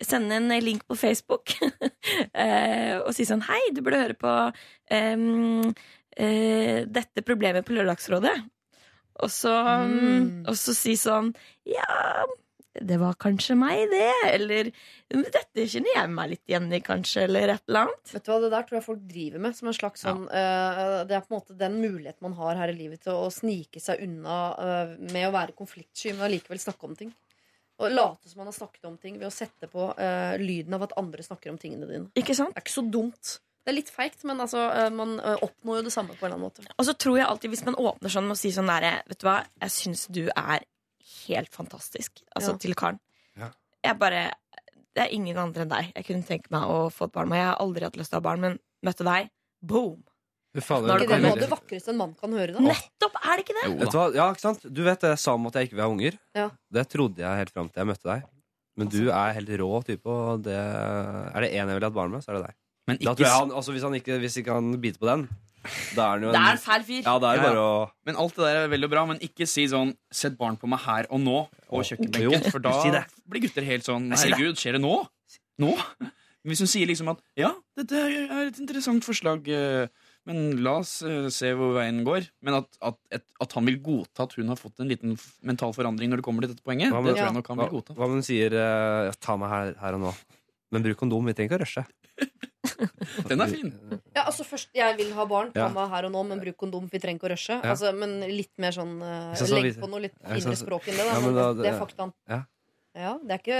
Sende 0.00 0.38
en 0.38 0.48
link 0.64 0.86
på 0.88 0.96
Facebook 0.96 1.52
eh, 2.32 2.96
og 3.02 3.12
si 3.12 3.26
sånn 3.28 3.42
Hei, 3.44 3.58
du 3.76 3.82
burde 3.84 3.98
høre 4.00 4.16
på 4.16 4.30
um, 4.32 5.66
uh, 5.68 6.78
dette 6.88 7.24
problemet 7.26 7.66
på 7.66 7.76
Lørdagsrådet. 7.76 8.32
Og 9.20 9.30
så, 9.32 9.52
Mm. 9.86 10.44
og 10.48 10.54
så 10.56 10.74
si 10.76 10.94
sånn 10.96 11.34
Ja, 11.68 12.24
det 12.80 12.96
var 13.00 13.16
kanskje 13.18 13.56
meg, 13.58 13.90
det. 13.90 14.12
Eller 14.30 14.68
dette 15.10 15.64
kjenner 15.66 15.90
jeg 15.96 16.10
meg 16.14 16.30
litt 16.30 16.46
igjen 16.48 16.68
i, 16.72 16.80
kanskje. 16.80 17.24
Eller 17.26 17.56
et 17.56 17.64
eller 17.68 17.88
annet. 17.88 18.12
Vet 18.14 18.24
du 18.24 18.30
hva, 18.30 18.40
Det 18.40 18.50
der 18.52 18.62
tror 18.68 18.78
jeg 18.78 18.86
folk 18.86 19.00
driver 19.10 19.42
med 19.42 19.56
som 19.58 19.68
en 19.68 19.74
slags 19.76 20.04
sånn 20.06 20.22
eh, 20.30 21.04
Det 21.04 21.16
er 21.16 21.24
på 21.24 21.34
en 21.34 21.40
måte 21.40 21.58
den 21.58 21.80
muligheten 21.82 22.22
man 22.22 22.38
har 22.38 22.54
her 22.62 22.72
i 22.72 22.78
livet 22.78 23.02
til 23.02 23.12
å 23.12 23.26
snike 23.34 23.82
seg 23.82 24.00
unna 24.06 24.38
uh, 24.54 24.94
med 25.12 25.28
å 25.28 25.34
være 25.34 25.56
konfliktsky, 25.58 26.14
men 26.14 26.28
allikevel 26.30 26.62
snakke 26.62 26.86
om 26.88 26.96
ting. 26.96 27.12
Og 27.80 27.90
late 27.90 28.28
som 28.28 28.38
man 28.42 28.50
har 28.50 28.54
snakket 28.54 28.84
om 28.86 28.96
ting 29.00 29.18
ved 29.18 29.26
å 29.26 29.34
sette 29.34 29.66
på 29.72 29.90
uh, 29.96 30.34
lyden 30.38 30.74
av 30.76 30.82
at 30.86 30.96
andre 31.00 31.24
snakker 31.26 31.50
om 31.50 31.58
tingene 31.58 31.88
dine. 31.90 32.10
Ikke 32.14 32.36
sant? 32.36 32.54
Det 32.54 32.60
er 32.62 32.66
ikke 32.68 32.78
så 32.78 32.86
dumt. 32.92 33.38
Det 33.64 33.72
er 33.72 33.76
litt 33.76 33.90
feigt, 33.92 34.22
men 34.24 34.40
altså, 34.40 34.62
eh, 34.72 34.88
man 34.94 35.18
eh, 35.20 35.36
oppnår 35.44 35.80
jo 35.80 35.86
det 35.88 35.92
samme 35.92 36.14
på 36.16 36.24
en 36.24 36.30
eller 36.32 36.38
annen 36.38 36.46
måte. 36.48 36.64
Og 36.78 36.86
så 36.88 36.94
tror 36.96 37.18
jeg 37.20 37.26
alltid, 37.28 37.50
hvis 37.52 37.64
man 37.66 37.76
åpner 37.76 38.12
sånn 38.12 38.24
med 38.28 38.38
å 38.38 38.40
si 38.40 38.52
sånn 38.56 38.70
der 38.72 39.02
Vet 39.10 39.20
du 39.20 39.26
hva, 39.28 39.38
jeg 39.60 39.74
syns 39.74 40.06
du 40.08 40.22
er 40.32 40.64
helt 41.28 41.52
fantastisk. 41.54 42.22
Altså 42.34 42.54
Ja. 42.54 42.60
til 42.62 42.74
karen. 42.74 43.00
Ja. 43.36 43.50
Jeg 43.84 43.98
bare 43.98 44.30
Det 44.92 45.04
er 45.04 45.12
ingen 45.14 45.36
andre 45.38 45.62
enn 45.62 45.68
deg. 45.70 45.92
Jeg 45.94 46.04
kunne 46.08 46.26
tenke 46.26 46.50
meg 46.50 46.62
å 46.66 46.90
få 46.90 47.04
et 47.06 47.12
barn 47.12 47.28
med. 47.28 47.38
Jeg 47.38 47.46
har 47.46 47.58
aldri 47.62 47.84
hatt 47.86 47.96
lyst 47.96 48.10
til 48.10 48.18
å 48.18 48.22
ha 48.22 48.26
barn, 48.26 48.40
men 48.40 48.56
møtte 48.82 49.04
deg. 49.06 49.28
Boom! 49.62 50.02
Det 50.52 50.64
faen, 50.66 50.88
Er 50.90 50.98
ikke 51.04 51.14
det 51.14 51.22
noe 51.22 51.30
av 51.36 51.38
det 51.38 51.48
vakreste 51.48 51.88
en 51.92 51.96
mann 52.00 52.14
kan 52.18 52.32
høre? 52.34 52.54
da? 52.56 52.58
Nettopp! 52.64 53.14
Er 53.22 53.36
det 53.38 53.44
ikke 53.44 53.54
det? 53.54 53.66
Jo 53.70 53.76
Vet 53.78 53.92
du 53.92 53.98
hva? 54.00 54.06
Ja, 54.16 54.26
ikke 54.34 54.40
sant? 54.42 54.64
Du 54.74 54.82
vet 54.82 55.00
det 55.00 55.10
jeg 55.12 55.20
sa 55.22 55.34
om 55.38 55.46
at 55.46 55.54
jeg 55.54 55.68
ikke 55.68 55.76
vil 55.78 55.84
ha 55.84 55.90
unger. 55.94 56.18
Ja. 56.34 56.48
Det 56.74 56.88
trodde 56.90 57.22
jeg 57.22 57.38
helt 57.38 57.52
fram 57.54 57.68
til 57.70 57.84
jeg 57.84 57.86
møtte 57.92 58.08
deg. 58.10 58.24
Men 58.76 58.88
du 58.90 59.10
er 59.12 59.32
helt 59.36 59.48
rå 59.60 59.70
type, 59.86 60.06
og 60.10 60.42
det 60.42 60.56
er 60.58 61.40
det 61.40 61.52
én 61.52 61.68
jeg 61.70 61.76
ville 61.78 61.86
hatt 61.86 61.94
barn 61.94 62.10
med, 62.10 62.24
så 62.24 62.32
er 62.32 62.40
det 62.40 62.46
deg. 62.48 62.56
Men 62.88 62.98
Da 63.00 63.14
tror 63.14 63.26
jeg 63.26 63.36
han, 63.36 63.50
altså 63.52 63.72
hvis 63.74 63.82
han 63.86 63.94
ikke, 63.98 64.18
hvis 64.22 64.36
ikke 64.40 64.52
han 64.56 64.72
biter 64.80 64.98
på 65.02 65.06
den, 65.10 65.28
da 65.94 66.04
er 66.06 66.10
han 66.16 66.22
jo 66.24 66.30
Det 66.32 66.40
er 66.40 66.52
en 66.56 66.62
fæl 66.64 66.84
fyr. 66.88 67.02
Ja, 67.04 67.18
det 67.20 67.28
er 67.28 67.34
jo 67.36 67.40
Ja, 67.40 67.44
ja. 67.44 67.48
bare 67.50 67.64
å 67.64 67.90
men 68.06 68.16
alt 68.16 68.34
det 68.36 68.44
der 68.46 68.56
er 68.64 68.68
veldig 68.72 68.90
bra, 68.90 69.02
men 69.06 69.18
ikke 69.20 69.46
si 69.46 69.66
sånn 69.68 69.92
'sett 70.10 70.38
barn 70.38 70.56
på 70.56 70.66
meg 70.66 70.80
her 70.86 71.06
og 71.10 71.20
nå' 71.20 71.48
på 71.68 71.82
kjøkkenbenken. 71.84 72.42
Jo, 72.44 72.50
For 72.50 72.58
da 72.58 72.72
si 72.82 72.90
det. 72.90 73.04
blir 73.28 73.42
gutter 73.44 73.62
helt 73.64 73.84
sånn. 73.84 74.08
'herregud, 74.10 74.56
skjer 74.56 74.72
det 74.78 74.80
nå?' 74.82 75.06
Nå? 75.60 75.76
Hvis 76.48 76.60
hun 76.64 76.66
sier 76.72 76.86
liksom 76.88 77.10
at 77.12 77.20
'ja, 77.36 77.52
dette 77.76 77.92
er 77.92 78.46
et 78.48 78.58
interessant 78.58 79.04
forslag', 79.04 79.46
eh, 79.52 79.88
men 80.26 80.62
la 80.64 80.78
oss 80.80 81.02
eh, 81.02 81.28
se 81.28 81.52
hvor 81.52 81.74
veien 81.76 82.02
går. 82.04 82.26
Men 82.42 82.54
at, 82.64 82.68
at, 82.80 82.96
et, 83.12 83.24
at 83.40 83.52
han 83.52 83.64
vil 83.66 83.76
godta 83.84 84.22
at 84.24 84.32
hun 84.40 84.48
har 84.48 84.56
fått 84.56 84.80
en 84.80 84.88
liten 84.88 85.12
f- 85.20 85.36
mental 85.42 85.72
forandring 85.76 86.08
når 86.08 86.16
det 86.20 86.24
kommer 86.24 86.40
til 86.44 86.54
dette 86.54 86.64
poenget, 86.64 86.88
Hva 86.92 87.04
det 87.04 87.16
tror 87.16 87.26
jeg 87.28 87.34
nok 87.36 87.48
han 87.48 87.56
Hva, 87.60 87.68
vil 87.68 87.76
godta. 87.80 87.94
hva 87.94 88.04
om 88.08 88.12
hun 88.16 88.22
sier 88.24 88.52
eh, 88.56 89.12
'ta 89.20 89.36
meg 89.36 89.48
her, 89.52 89.74
her 89.80 89.94
og 89.94 90.00
nå'? 90.00 90.14
Men 90.72 90.82
bruk 90.82 90.96
kondom, 90.96 91.24
vi 91.26 91.32
trenger 91.34 91.50
ikke 91.52 91.60
å 91.60 91.64
rushe. 91.66 91.84
Den 93.30 93.40
er 93.42 93.50
fin. 93.50 93.70
Ja, 94.14 94.26
altså 94.26 94.44
først, 94.46 94.68
Jeg 94.76 94.96
vil 94.98 95.12
ha 95.16 95.24
barn, 95.28 95.50
ta 95.54 95.68
meg 95.72 95.90
her 95.92 96.06
og 96.08 96.12
nå, 96.14 96.22
men 96.28 96.40
bruk 96.42 96.56
kondom. 96.60 96.86
Vi 96.92 97.00
trenger 97.02 97.18
ikke 97.20 97.28
å 97.30 97.32
rushe. 97.34 97.56
Ja. 97.56 97.72
Altså, 97.74 97.92
men 97.96 98.18
litt 98.30 98.52
mer 98.60 98.74
sånn 98.76 98.96
uh, 99.02 99.34
Så- 99.38 99.48
så 99.50 99.60
Legg 99.60 99.78
på 99.80 99.88
noe 99.90 100.04
litt 100.06 100.16
finere 100.20 100.56
språk 100.60 100.88
enn 100.90 100.98
det. 101.00 101.06
Da, 101.08 101.14
Ja, 101.14 101.30
da- 101.40 101.52
det, 101.54 101.62
det 101.64 101.70
er 101.72 101.78
faktaen. 101.80 102.12
Ja. 102.28 102.40
Ja, 103.00 103.12
det 103.22 103.30
er 103.36 103.38
ikke 103.38 103.58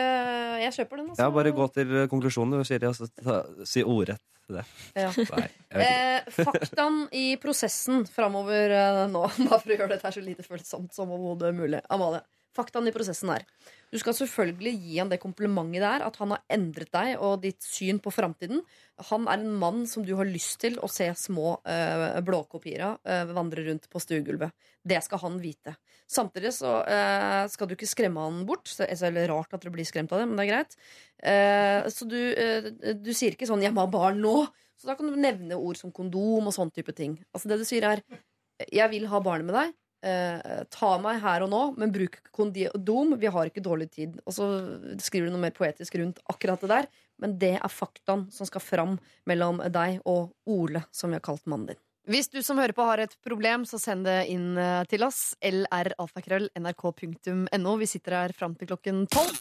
Jeg 0.65 0.73
kjøper 0.75 0.97
den, 0.99 1.09
altså. 1.13 1.23
Ja, 1.23 1.31
bare 1.31 1.53
gå 1.55 1.67
til 1.73 1.93
konklusjonen, 2.11 2.65
Siri, 2.67 2.87
og 2.91 2.97
så 2.99 3.07
ta, 3.23 3.45
si 3.65 3.85
ordrett 3.87 4.21
det. 4.51 4.65
Ja. 4.99 5.13
Nei. 5.15 5.45
Eh, 5.71 6.25
faktaen 6.35 7.05
i 7.15 7.37
prosessen 7.39 8.03
framover 8.11 8.73
eh, 8.75 9.05
nå, 9.13 9.23
bare 9.47 9.61
for 9.63 9.71
å 9.71 9.77
gjøre 9.77 9.93
dette 9.95 10.09
her 10.09 10.17
så 10.19 10.25
lite 10.25 10.43
følsomt 10.43 10.91
som 10.97 11.13
overhodet 11.15 11.55
mulig. 11.55 11.79
Amalie, 11.95 12.25
faktaen 12.59 12.91
i 12.91 12.95
prosessen 12.97 13.31
er 13.37 13.47
Du 13.91 13.99
skal 13.99 14.15
selvfølgelig 14.15 14.73
gi 14.79 14.99
han 15.01 15.09
det 15.11 15.19
komplimentet 15.23 15.83
det 15.83 15.89
er 15.89 16.05
at 16.07 16.19
han 16.21 16.31
har 16.35 16.43
endret 16.55 16.93
deg 16.95 17.23
og 17.27 17.41
ditt 17.43 17.65
syn 17.67 17.99
på 18.03 18.13
framtiden. 18.15 18.63
Han 19.11 19.27
er 19.27 19.41
en 19.41 19.57
mann 19.59 19.83
som 19.91 20.05
du 20.07 20.13
har 20.19 20.29
lyst 20.29 20.61
til 20.63 20.79
å 20.79 20.91
se 20.91 21.09
små 21.19 21.57
uh, 21.67 22.21
blåkopier 22.23 22.85
av 22.87 23.01
uh, 23.03 23.33
vandre 23.35 23.65
rundt 23.67 23.89
på 23.91 24.03
stuegulvet. 24.03 24.55
Det 24.87 25.01
skal 25.03 25.23
han 25.25 25.41
vite. 25.43 25.75
Samtidig 26.07 26.55
så 26.55 26.77
uh, 26.87 27.45
skal 27.51 27.67
du 27.67 27.75
ikke 27.75 27.91
skremme 27.91 28.23
han 28.23 28.45
bort. 28.47 28.71
Så 28.71 28.87
så 28.87 29.11
er 29.11 29.17
det 29.17 29.27
rart 29.33 29.59
at 29.59 29.65
dere 29.65 29.75
blir 29.75 29.89
skremt 29.89 30.15
av 30.15 30.23
det, 30.23 30.31
men 30.31 30.39
det 30.39 30.47
er 30.47 30.53
greit. 30.55 30.79
Så 31.93 32.07
du, 32.09 32.17
du 32.97 33.11
sier 33.13 33.35
ikke 33.35 33.49
sånn 33.49 33.61
'jeg 33.61 33.75
må 33.77 33.83
ha 33.85 33.91
barn 33.93 34.23
nå'. 34.23 34.49
Så 34.81 34.89
da 34.89 34.95
kan 34.97 35.11
du 35.11 35.19
nevne 35.21 35.59
ord 35.59 35.77
som 35.77 35.93
kondom 35.93 36.49
og 36.49 36.55
sånn 36.57 36.73
type 36.73 36.95
ting. 36.97 37.19
Altså 37.35 37.51
det 37.51 37.59
du 37.61 37.67
sier 37.69 37.85
er 37.85 38.01
'jeg 38.73 38.89
vil 38.95 39.07
ha 39.13 39.21
barnet 39.21 39.51
med 39.51 39.59
deg'. 39.59 39.75
Eh, 40.01 40.63
ta 40.73 40.95
meg 41.03 41.19
her 41.21 41.43
og 41.45 41.51
nå, 41.53 41.75
men 41.81 41.93
bruk 41.93 42.15
kondom. 42.33 43.19
Vi 43.21 43.29
har 43.29 43.47
ikke 43.51 43.65
dårlig 43.65 43.91
tid. 43.93 44.17
Og 44.25 44.33
så 44.33 44.47
skriver 45.03 45.29
du 45.29 45.33
noe 45.35 45.45
mer 45.45 45.57
poetisk 45.57 45.95
rundt 46.01 46.19
akkurat 46.33 46.61
det 46.65 46.71
der. 46.73 46.87
Men 47.21 47.39
det 47.41 47.57
er 47.59 47.73
faktaen 47.73 48.33
som 48.33 48.47
skal 48.49 48.63
fram 48.65 48.99
mellom 49.29 49.61
deg 49.69 50.01
og 50.09 50.33
Ole, 50.49 50.83
som 50.91 51.11
vi 51.13 51.17
har 51.19 51.27
kalt 51.27 51.47
mannen 51.51 51.69
din. 51.75 51.81
Hvis 52.11 52.29
du 52.33 52.43
som 52.43 52.59
hører 52.59 52.73
på 52.75 52.83
har 52.89 52.99
et 53.05 53.15
problem, 53.23 53.65
så 53.69 53.79
send 53.79 54.05
det 54.09 54.27
inn 54.33 54.59
eh, 54.59 54.85
til 54.89 55.05
oss. 55.05 55.37
lralfakrøll.nrk.no. 55.45 57.77
Vi 57.83 57.87
sitter 57.87 58.13
her 58.17 58.33
fram 58.37 58.55
til 58.57 58.67
klokken 58.73 59.07
tolv. 59.13 59.37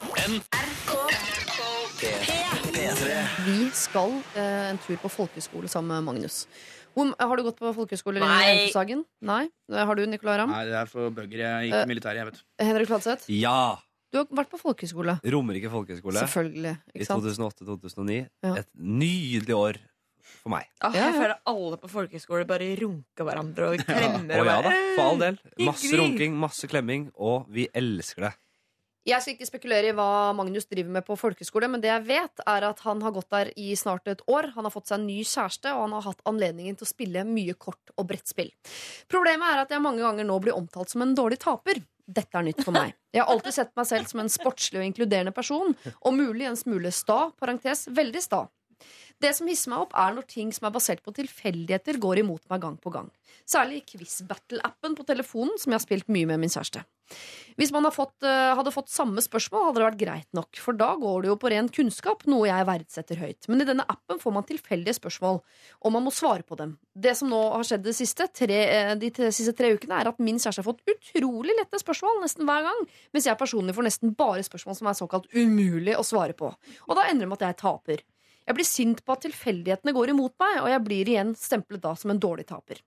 Vi 3.47 3.70
skal 3.76 4.12
eh, 4.36 4.70
en 4.70 4.78
tur 4.84 4.97
på 5.01 5.10
folkeskole 5.12 5.68
sammen 5.72 5.91
med 5.95 6.03
Magnus. 6.12 6.47
Hvor, 7.00 7.12
har 7.32 7.39
du 7.39 7.45
gått 7.47 7.60
på 7.62 7.74
folkeskole 7.76 8.20
i 8.20 8.24
Nei. 8.24 8.39
Eltesagen? 8.54 9.06
Nei. 9.26 9.43
Har 9.72 10.00
du, 10.00 10.06
Nicolay 10.12 10.41
Ramm? 10.41 10.52
Nei, 10.52 10.66
det 10.68 10.76
er 10.82 10.89
for 10.91 11.14
bøgger. 11.16 11.45
Jeg 11.45 11.70
gikk 11.70 11.78
i 11.80 11.91
militæret, 11.93 12.22
jeg, 12.22 12.32
vet 12.32 12.41
du. 12.41 12.66
Henrik 12.68 12.91
Fladseth? 12.91 13.30
Ja! 13.34 13.60
Du 14.10 14.18
har 14.18 14.26
vært 14.34 14.50
på 14.50 14.58
folkeskole. 14.58 15.20
Romerike 15.22 15.70
folkeskole 15.70 16.18
Selvfølgelig. 16.18 16.74
i 16.89 16.97
Ikke 16.97 17.08
sant? 17.12 17.26
2008-2009. 17.30 18.20
Ja. 18.41 18.54
Et 18.64 18.70
nydelig 18.74 19.54
år 19.56 19.80
for 20.39 20.54
meg. 20.54 20.66
Ah, 20.82 20.93
jeg 20.95 21.04
ja. 21.04 21.14
føler 21.14 21.36
alle 21.52 21.78
på 21.82 21.89
folkehøyskole 21.91 22.47
bare 22.50 22.72
runker 22.80 23.28
hverandre 23.28 23.70
og 23.74 23.84
klemmer. 23.86 24.39
Å 24.39 24.43
og 24.43 24.50
ja 24.50 24.58
da, 24.66 24.74
for 24.97 25.04
all 25.06 25.22
del. 25.22 25.39
Masse 25.68 26.00
runking, 26.02 26.38
masse 26.41 26.70
klemming, 26.72 27.10
og 27.22 27.50
vi 27.54 27.68
elsker 27.78 28.30
det. 28.30 28.34
Jeg 29.10 29.24
skal 29.24 29.34
ikke 29.34 29.47
spekulere 29.47 29.89
i 29.89 29.93
hva 29.95 30.32
Magnus 30.38 30.68
driver 30.70 30.93
med 30.99 31.05
på 31.07 31.16
folkeskole, 31.18 31.70
men 31.72 31.82
det 31.82 31.89
jeg 31.89 32.05
vet, 32.05 32.41
er 32.45 32.66
at 32.68 32.82
han 32.86 33.01
har 33.01 33.14
gått 33.16 33.30
der 33.34 33.49
i 33.57 33.72
snart 33.80 34.10
et 34.12 34.22
år. 34.30 34.51
Han 34.53 34.68
har 34.68 34.74
fått 34.74 34.91
seg 34.91 34.99
en 34.99 35.07
ny 35.10 35.24
kjæreste, 35.24 35.72
og 35.74 35.88
han 35.88 35.95
har 35.97 36.05
hatt 36.12 36.22
anledningen 36.30 36.78
til 36.78 36.86
å 36.86 36.91
spille 36.91 37.24
mye 37.26 37.55
kort 37.57 37.93
og 37.95 38.05
brettspill. 38.12 38.51
Problemet 39.10 39.49
er 39.49 39.64
at 39.64 39.74
jeg 39.74 39.82
mange 39.82 40.03
ganger 40.05 40.30
nå 40.30 40.38
blir 40.43 40.57
omtalt 40.57 40.93
som 40.93 41.05
en 41.05 41.16
dårlig 41.18 41.39
taper. 41.41 41.82
Dette 42.10 42.38
er 42.38 42.45
nytt 42.45 42.62
for 42.66 42.74
meg. 42.74 42.93
Jeg 43.14 43.24
har 43.24 43.34
alltid 43.34 43.55
sett 43.55 43.74
meg 43.78 43.89
selv 43.89 44.10
som 44.10 44.22
en 44.22 44.32
sportslig 44.34 44.82
og 44.82 44.86
inkluderende 44.86 45.34
person, 45.34 45.76
og 45.99 46.14
mulig 46.14 46.45
en 46.49 46.57
smule 46.57 46.93
sta, 46.93 47.32
parentes, 47.41 47.88
veldig 47.89 48.22
sta. 48.22 48.45
Det 49.20 49.34
som 49.36 49.49
hisser 49.51 49.74
meg 49.74 49.84
opp, 49.84 49.95
er 49.99 50.13
når 50.15 50.28
ting 50.32 50.53
som 50.55 50.70
er 50.70 50.76
basert 50.76 51.01
på 51.03 51.11
tilfeldigheter, 51.15 51.99
går 51.99 52.22
imot 52.22 52.45
meg 52.51 52.61
gang 52.63 52.78
på 52.80 52.93
gang. 52.93 53.09
Særlig 53.43 53.82
i 53.82 53.88
Quiz 53.91 54.22
Battle-appen 54.30 54.95
på 54.95 55.03
telefonen, 55.07 55.57
som 55.59 55.74
jeg 55.74 55.80
har 55.80 55.84
spilt 55.84 56.07
mye 56.13 56.30
med 56.30 56.39
min 56.39 56.53
kjæreste. 56.53 56.86
Hvis 57.59 57.72
man 57.74 57.84
eh, 57.89 58.51
hadde 58.55 58.72
fått 58.72 58.91
samme 58.93 59.20
spørsmål, 59.24 59.65
hadde 59.67 59.80
det 59.82 59.86
vært 59.88 59.99
greit 59.99 60.28
nok, 60.38 60.59
for 60.61 60.78
da 60.78 60.91
går 60.99 61.24
det 61.24 61.32
jo 61.32 61.38
på 61.41 61.49
ren 61.51 61.70
kunnskap, 61.74 62.24
noe 62.30 62.47
jeg 62.47 62.67
verdsetter 62.70 63.20
høyt. 63.20 63.49
Men 63.51 63.63
i 63.63 63.67
denne 63.67 63.86
appen 63.91 64.22
får 64.22 64.36
man 64.36 64.45
tilfeldige 64.47 64.95
spørsmål, 64.99 65.41
og 65.84 65.95
man 65.95 66.05
må 66.05 66.13
svare 66.15 66.45
på 66.47 66.55
dem. 66.59 66.78
Det 66.93 67.15
som 67.20 67.32
nå 67.34 67.41
har 67.55 67.65
skjedd 67.67 67.84
de 67.84 67.95
siste 67.97 68.30
tre, 68.32 68.59
eh, 68.70 68.93
de 69.01 69.11
siste 69.36 69.55
tre 69.57 69.74
ukene, 69.76 69.99
er 69.99 70.11
at 70.13 70.22
min 70.24 70.39
kjæreste 70.39 70.63
har 70.63 70.70
fått 70.70 70.86
utrolig 70.93 71.57
lette 71.57 71.82
spørsmål 71.82 72.22
nesten 72.24 72.47
hver 72.47 72.70
gang, 72.70 72.86
mens 73.11 73.28
jeg 73.28 73.41
personlig 73.41 73.76
får 73.76 73.89
nesten 73.89 74.15
bare 74.15 74.45
spørsmål 74.47 74.80
som 74.80 74.93
er 74.93 75.01
såkalt 75.01 75.28
umulig 75.36 75.97
å 75.97 76.07
svare 76.07 76.38
på. 76.38 76.53
Og 76.88 76.95
da 76.95 77.09
ender 77.09 77.26
det 77.26 77.34
med 77.34 77.41
at 77.41 77.49
jeg 77.49 77.61
taper. 77.65 78.07
Jeg 78.50 78.58
blir 78.58 78.66
sint 78.66 79.04
på 79.06 79.14
at 79.14 79.22
tilfeldighetene 79.28 79.93
går 79.93 80.10
imot 80.16 80.34
meg, 80.41 80.56
og 80.64 80.72
jeg 80.72 80.82
blir 80.88 81.12
igjen 81.12 81.36
stemplet 81.38 81.84
da 81.84 81.93
som 81.93 82.10
en 82.10 82.22
dårlig 82.22 82.47
taper. 82.50 82.82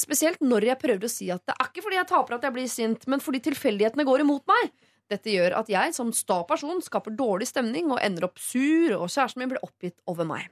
Spesielt 0.00 0.40
når 0.44 0.70
jeg 0.70 0.80
prøver 0.80 1.04
å 1.04 1.12
si 1.12 1.28
at 1.32 1.44
det 1.44 1.54
er 1.58 1.68
ikke 1.68 1.84
fordi 1.84 1.98
jeg 2.00 2.08
taper 2.08 2.36
at 2.36 2.46
jeg 2.48 2.56
blir 2.56 2.70
sint, 2.72 3.04
men 3.12 3.20
fordi 3.20 3.42
tilfeldighetene 3.44 4.06
går 4.08 4.24
imot 4.24 4.48
meg. 4.48 4.72
Dette 5.12 5.28
gjør 5.28 5.58
at 5.58 5.68
jeg 5.68 5.92
som 5.92 6.12
sta 6.16 6.38
person 6.48 6.80
skaper 6.80 7.12
dårlig 7.16 7.50
stemning 7.50 7.90
og 7.92 8.00
ender 8.00 8.24
opp 8.30 8.40
sur, 8.40 8.94
og 8.96 9.10
kjæresten 9.12 9.42
min 9.42 9.52
blir 9.52 9.64
oppgitt 9.66 10.00
over 10.08 10.24
meg. 10.28 10.48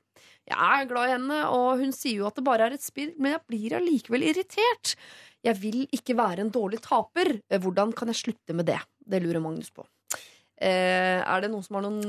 Jeg 0.49 0.59
er 0.59 0.89
glad 0.91 1.09
i 1.09 1.15
henne, 1.15 1.41
og 1.49 1.81
hun 1.81 1.97
sier 1.97 2.21
jo 2.21 2.29
at 2.29 2.37
det 2.37 2.45
bare 2.45 2.69
er 2.69 2.77
et 2.77 2.85
spill, 2.85 3.15
men 3.17 3.39
jeg 3.39 3.45
blir 3.49 3.79
allikevel 3.79 4.29
irritert. 4.29 4.97
Jeg 5.43 5.59
vil 5.65 5.87
ikke 5.97 6.19
være 6.19 6.45
en 6.45 6.53
dårlig 6.53 6.83
taper. 6.85 7.39
Hvordan 7.49 7.97
kan 7.97 8.13
jeg 8.13 8.21
slutte 8.21 8.57
med 8.59 8.69
det? 8.69 8.79
Det 9.01 9.23
lurer 9.25 9.41
Magnus 9.43 9.73
på. 9.73 9.87
Eh, 10.63 11.19
er 11.27 11.41
det 11.43 11.49
noen 11.51 11.65
som 11.67 11.75
har 11.79 11.83
noen 11.83 12.03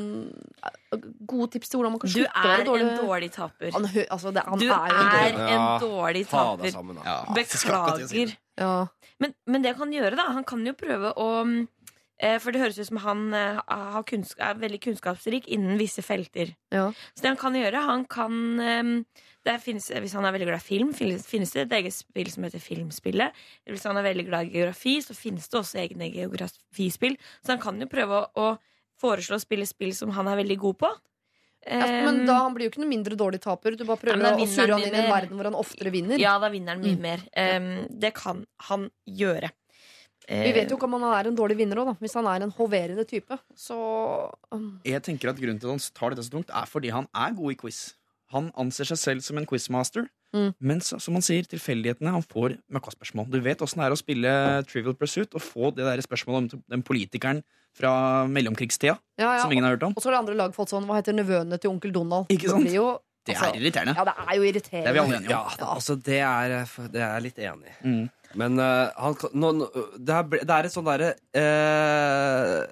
eh, 0.61 1.05
gode 1.25 1.47
tips 1.55 1.71
til 1.71 1.79
hvordan 1.79 1.93
man 1.95 2.01
kan 2.03 2.11
Du 2.11 2.17
slutte 2.19 2.33
å 2.37 2.43
er 2.43 2.51
være 2.51 2.65
dårlig? 2.67 2.85
en 2.91 2.99
dårlig 3.07 3.29
taper. 3.33 3.71
Han, 3.73 3.87
altså, 4.13 4.33
det, 4.35 4.43
han 4.45 4.59
Du 4.61 4.65
er 4.69 4.73
er 4.73 4.93
dårlig 4.93 5.53
en 5.55 5.63
dårlig 5.81 6.23
taper. 6.29 6.73
sammen. 6.75 6.99
Ja, 7.03 7.15
jeg 7.35 7.47
skal 7.49 7.77
akkurat 7.79 7.97
til 7.97 8.05
å 8.05 8.11
si 8.11 8.25
det. 8.25 8.35
Beklager. 8.35 8.37
ja. 8.61 8.75
Men, 9.23 9.33
men 9.47 9.63
det 9.65 9.71
han 9.73 9.79
kan 9.79 9.93
gjøre, 9.95 10.17
da 10.19 10.23
Han 10.35 10.43
kan 10.43 10.65
jo 10.67 10.73
prøve 10.77 11.13
å 11.17 11.27
eh, 12.19 12.37
For 12.43 12.51
det 12.53 12.61
høres 12.61 12.77
ut 12.81 12.87
som 12.91 12.97
han 13.03 13.25
er 13.33 14.57
veldig 14.61 14.79
kunnskapsrik 14.85 15.47
innen 15.47 15.77
visse 15.81 16.03
felter. 16.05 16.53
Ja. 16.73 16.91
Så 17.15 17.23
det 17.25 17.31
han 17.33 17.39
kan 17.41 17.55
gjøre, 17.57 17.81
han 17.89 18.05
kan 18.05 18.37
finnes, 19.63 19.89
Hvis 19.91 20.13
han 20.13 20.25
er 20.25 20.31
veldig 20.31 20.47
glad 20.47 20.61
i 20.61 20.67
film, 20.67 20.93
finnes, 20.93 21.25
finnes 21.27 21.51
det 21.51 21.65
et 21.65 21.71
eget 21.79 21.93
spill 21.93 22.29
som 22.31 22.43
heter 22.43 22.59
Filmspillet. 22.63 23.31
Eller 23.65 23.75
hvis 23.77 23.83
han 23.89 23.97
er 23.97 24.03
veldig 24.03 24.25
glad 24.29 24.45
i 24.47 24.53
geografi, 24.57 24.97
så 25.03 25.13
finnes 25.15 25.47
det 25.51 25.59
også 25.59 25.79
egne 25.83 26.07
geografispill. 26.13 27.17
Så 27.43 27.51
han 27.55 27.59
kan 27.63 27.79
jo 27.81 27.87
prøve 27.91 28.21
å, 28.23 28.29
å 28.35 28.57
foreslå 29.03 29.35
å 29.35 29.43
spille 29.43 29.65
spill 29.67 29.91
som 29.97 30.13
han 30.15 30.27
er 30.31 30.39
veldig 30.39 30.57
god 30.63 30.77
på. 30.85 30.91
Ja, 31.67 31.85
men 32.03 32.21
Um, 32.21 32.25
da 32.27 32.41
han 32.43 32.53
blir 32.55 32.65
jo 32.67 32.71
ikke 32.73 32.81
noe 32.83 32.89
mindre 32.91 33.15
dårlig 33.15 33.39
taper. 33.43 33.77
Du 33.79 33.85
bare 33.87 33.99
prøver 34.01 34.19
Ja, 34.19 34.33
å 34.35 34.47
surre 34.51 34.73
han 34.75 34.83
inn 34.83 34.95
i 34.95 34.99
en 34.99 35.11
verden 35.11 35.37
hvor 35.39 35.47
han 35.47 35.55
oftere 35.55 35.91
vinner. 35.93 36.19
Ja, 36.19 36.33
da 36.39 36.49
vinner 36.51 36.75
han 36.75 36.81
mye 36.83 36.97
Mm. 36.97 37.01
mer. 37.01 37.19
Um, 37.39 37.87
det 37.99 38.13
kan 38.17 38.45
han 38.67 38.89
gjøre. 39.07 39.49
Vi 40.27 40.51
vet 40.55 40.69
jo 40.71 40.77
ikke 40.77 40.87
om 40.87 40.93
han 41.01 41.03
er 41.19 41.27
en 41.27 41.35
dårlig 41.35 41.57
vinner 41.59 41.75
òg. 41.83 41.97
Hvis 41.99 42.13
han 42.15 42.27
er 42.27 42.43
en 42.43 42.51
hoverende 42.51 43.03
type, 43.07 43.37
så 43.55 43.75
um, 44.51 44.79
Jeg 44.83 45.01
tenker 45.03 45.29
at 45.29 45.35
Grunnen 45.39 45.59
til 45.59 45.67
at 45.67 45.75
han 45.75 45.83
tar 45.93 46.09
dette 46.15 46.23
så 46.27 46.31
tungt, 46.31 46.49
er 46.51 46.65
fordi 46.65 46.91
han 46.95 47.07
er 47.13 47.31
god 47.35 47.51
i 47.51 47.55
quiz. 47.59 47.93
Han 48.33 48.51
anser 48.59 48.89
seg 48.91 48.97
selv 48.99 49.23
som 49.25 49.37
en 49.39 49.45
quizmaster. 49.49 50.07
Mm. 50.33 50.51
Men 50.59 50.79
så- 50.81 50.99
som 50.99 51.13
han 51.13 51.21
sier, 51.21 51.43
tilfeldighetene 51.45 52.09
Han 52.11 52.23
får 52.25 52.57
møkkaspørsmål. 52.73 53.29
Du 53.29 53.39
vet 53.39 53.59
åssen 53.61 53.77
det 53.81 53.85
er 53.85 53.93
å 53.93 53.99
spille 53.99 54.65
Trivial 54.65 54.95
Pursuit 54.97 55.33
og 55.37 55.41
få 55.45 55.69
det 55.75 55.85
der 55.85 56.01
spørsmålet 56.01 56.53
om 56.55 56.63
den 56.73 56.81
politikeren 56.83 57.43
fra 57.77 58.25
mellomkrigstida 58.29 58.97
ja, 59.17 59.35
ja. 59.35 59.41
som 59.41 59.51
ingen 59.51 59.63
har 59.65 59.75
hørt 59.77 59.83
om. 59.87 59.93
Og 59.95 60.01
så 60.01 60.09
har 60.09 60.17
det 60.17 60.23
andre 60.25 60.35
lag 60.41 60.53
fått 60.53 60.69
sånn 60.73 60.85
Hva 60.85 60.97
heter 61.01 61.13
nevøene 61.17 61.57
til 61.61 61.71
onkel 61.71 61.93
Donald? 61.93 62.27
Ikke 62.33 62.49
sant? 62.49 62.65
Det 62.65 62.73
jo 62.75 62.99
Det 63.25 63.37
Altså, 63.37 63.53
er 63.55 63.59
irriterende. 63.61 63.93
Ja, 63.95 64.03
det 64.03 64.13
er 64.19 64.35
jo 64.35 64.41
Det 64.43 64.43
er 64.43 64.43
vi 64.43 64.49
irriterende. 64.51 64.99
alle 64.99 65.15
enige 65.15 65.29
Ja, 65.29 65.39
om. 65.43 65.77
altså 65.77 65.95
det 66.03 66.19
er, 66.19 66.49
det 66.91 67.01
er 67.01 67.13
jeg 67.13 67.23
litt 67.23 67.37
enig 67.39 67.69
i. 67.69 67.87
Mm. 67.87 68.09
Men 68.35 68.59
uh, 68.59 68.89
han, 68.97 69.13
kan- 69.15 69.29
nå, 69.33 69.51
nå, 69.59 69.67
det, 69.97 70.09
er, 70.17 70.23
det 70.43 70.49
er 70.49 70.65
et 70.65 70.73
sånn 70.73 70.83
derre 70.89 71.13
eh, 71.33 72.65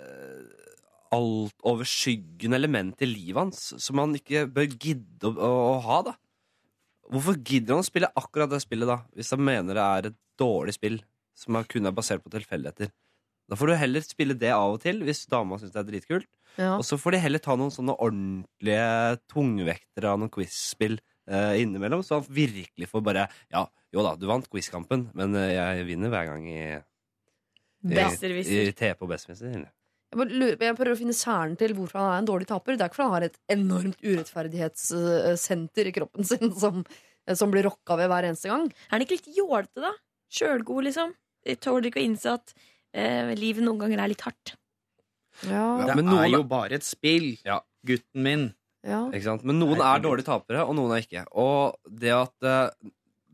altoverskyggende 1.11 2.57
element 2.57 3.03
i 3.03 3.09
livet 3.09 3.39
hans 3.39 3.63
som 3.83 3.99
han 4.01 4.15
ikke 4.17 4.45
bør 4.51 4.67
gidde 4.71 5.29
å, 5.29 5.33
å, 5.35 5.51
å 5.73 5.77
ha, 5.85 6.01
da. 6.07 6.17
Hvorfor 7.11 7.39
gidder 7.43 7.75
han 7.75 7.83
å 7.83 7.87
spille 7.87 8.11
akkurat 8.15 8.51
det 8.51 8.61
spillet, 8.63 8.87
da? 8.87 9.01
Hvis 9.17 9.33
han 9.35 9.43
mener 9.43 9.75
det 9.75 9.85
er 9.85 10.11
et 10.11 10.19
dårlig 10.39 10.75
spill 10.77 11.01
som 11.37 11.57
er 11.57 11.67
kun 11.69 11.89
er 11.89 11.95
basert 11.95 12.23
på 12.23 12.31
tilfeldigheter. 12.31 12.91
Da 13.51 13.57
får 13.59 13.67
du 13.67 13.75
heller 13.81 14.03
spille 14.05 14.37
det 14.39 14.53
av 14.55 14.77
og 14.77 14.79
til, 14.83 15.01
hvis 15.03 15.25
dama 15.31 15.57
syns 15.59 15.73
det 15.73 15.81
er 15.81 15.89
dritkult. 15.89 16.29
Ja. 16.55 16.75
Og 16.77 16.85
så 16.87 16.95
får 16.99 17.15
de 17.15 17.23
heller 17.25 17.43
ta 17.43 17.57
noen 17.59 17.73
sånne 17.73 17.97
ordentlige 17.99 19.17
tungvektere 19.31 20.13
av 20.13 20.21
noen 20.21 20.31
quiz-spill 20.31 20.95
eh, 20.95 21.57
innimellom, 21.63 22.03
så 22.03 22.19
han 22.19 22.31
virkelig 22.31 22.89
får 22.91 23.03
bare 23.03 23.27
Ja, 23.51 23.65
jo 23.91 24.05
da, 24.07 24.15
du 24.19 24.27
vant 24.29 24.47
quizkampen, 24.51 25.09
men 25.17 25.35
eh, 25.39 25.53
jeg 25.57 25.87
vinner 25.89 26.13
hver 26.13 26.31
gang 26.31 26.47
i, 26.47 26.63
i, 27.91 27.99
i, 27.99 28.57
i 28.69 28.73
TP 28.77 29.03
og. 29.03 29.67
Jeg, 30.11 30.57
jeg 30.59 30.75
prøver 30.75 30.91
å 30.93 30.99
finne 30.99 31.15
kjernen 31.15 31.57
til 31.59 31.73
hvorfor 31.77 32.01
han 32.01 32.09
er 32.11 32.21
en 32.21 32.27
dårlig 32.27 32.47
taper. 32.49 32.75
Det 32.75 32.83
er 32.83 32.89
ikke 32.91 32.99
fordi 32.99 33.07
han 33.09 33.15
har 33.15 33.25
et 33.29 33.37
enormt 33.55 34.01
urettferdighetssenter 34.03 35.87
i 35.87 35.93
kroppen 35.95 36.27
sin 36.27 36.51
som, 36.59 36.81
som 37.33 37.51
blir 37.53 37.63
rocka 37.69 37.95
ved 37.99 38.09
hver 38.11 38.27
eneste 38.29 38.51
gang. 38.51 38.67
Er 38.89 38.95
han 38.97 39.05
ikke 39.05 39.17
litt 39.19 39.29
jålete, 39.37 39.83
da? 39.83 39.93
Sjølgod, 40.31 40.83
liksom? 40.87 41.13
Jeg 41.47 41.59
tåler 41.63 41.89
ikke 41.89 42.01
å 42.01 42.05
innse 42.05 42.33
at 42.37 42.53
eh, 42.93 43.31
livet 43.39 43.63
noen 43.65 43.79
ganger 43.81 44.03
er 44.03 44.11
litt 44.11 44.23
hardt. 44.27 44.55
Ja, 45.47 45.87
Det 45.87 46.03
er 46.03 46.27
jo 46.35 46.43
bare 46.43 46.75
et 46.77 46.85
spill, 46.85 47.31
Ja. 47.47 47.61
gutten 47.87 48.21
min. 48.27 48.49
ja. 48.85 49.05
Ikke 49.09 49.23
sant? 49.25 49.45
Men 49.47 49.59
noen 49.63 49.79
er 49.81 50.03
dårlige 50.03 50.27
tapere, 50.27 50.65
og 50.67 50.75
noen 50.77 50.91
er 50.97 51.05
ikke. 51.05 51.23
Og 51.39 51.79
det 51.87 52.11
at 52.13 52.47
eh, 52.47 52.91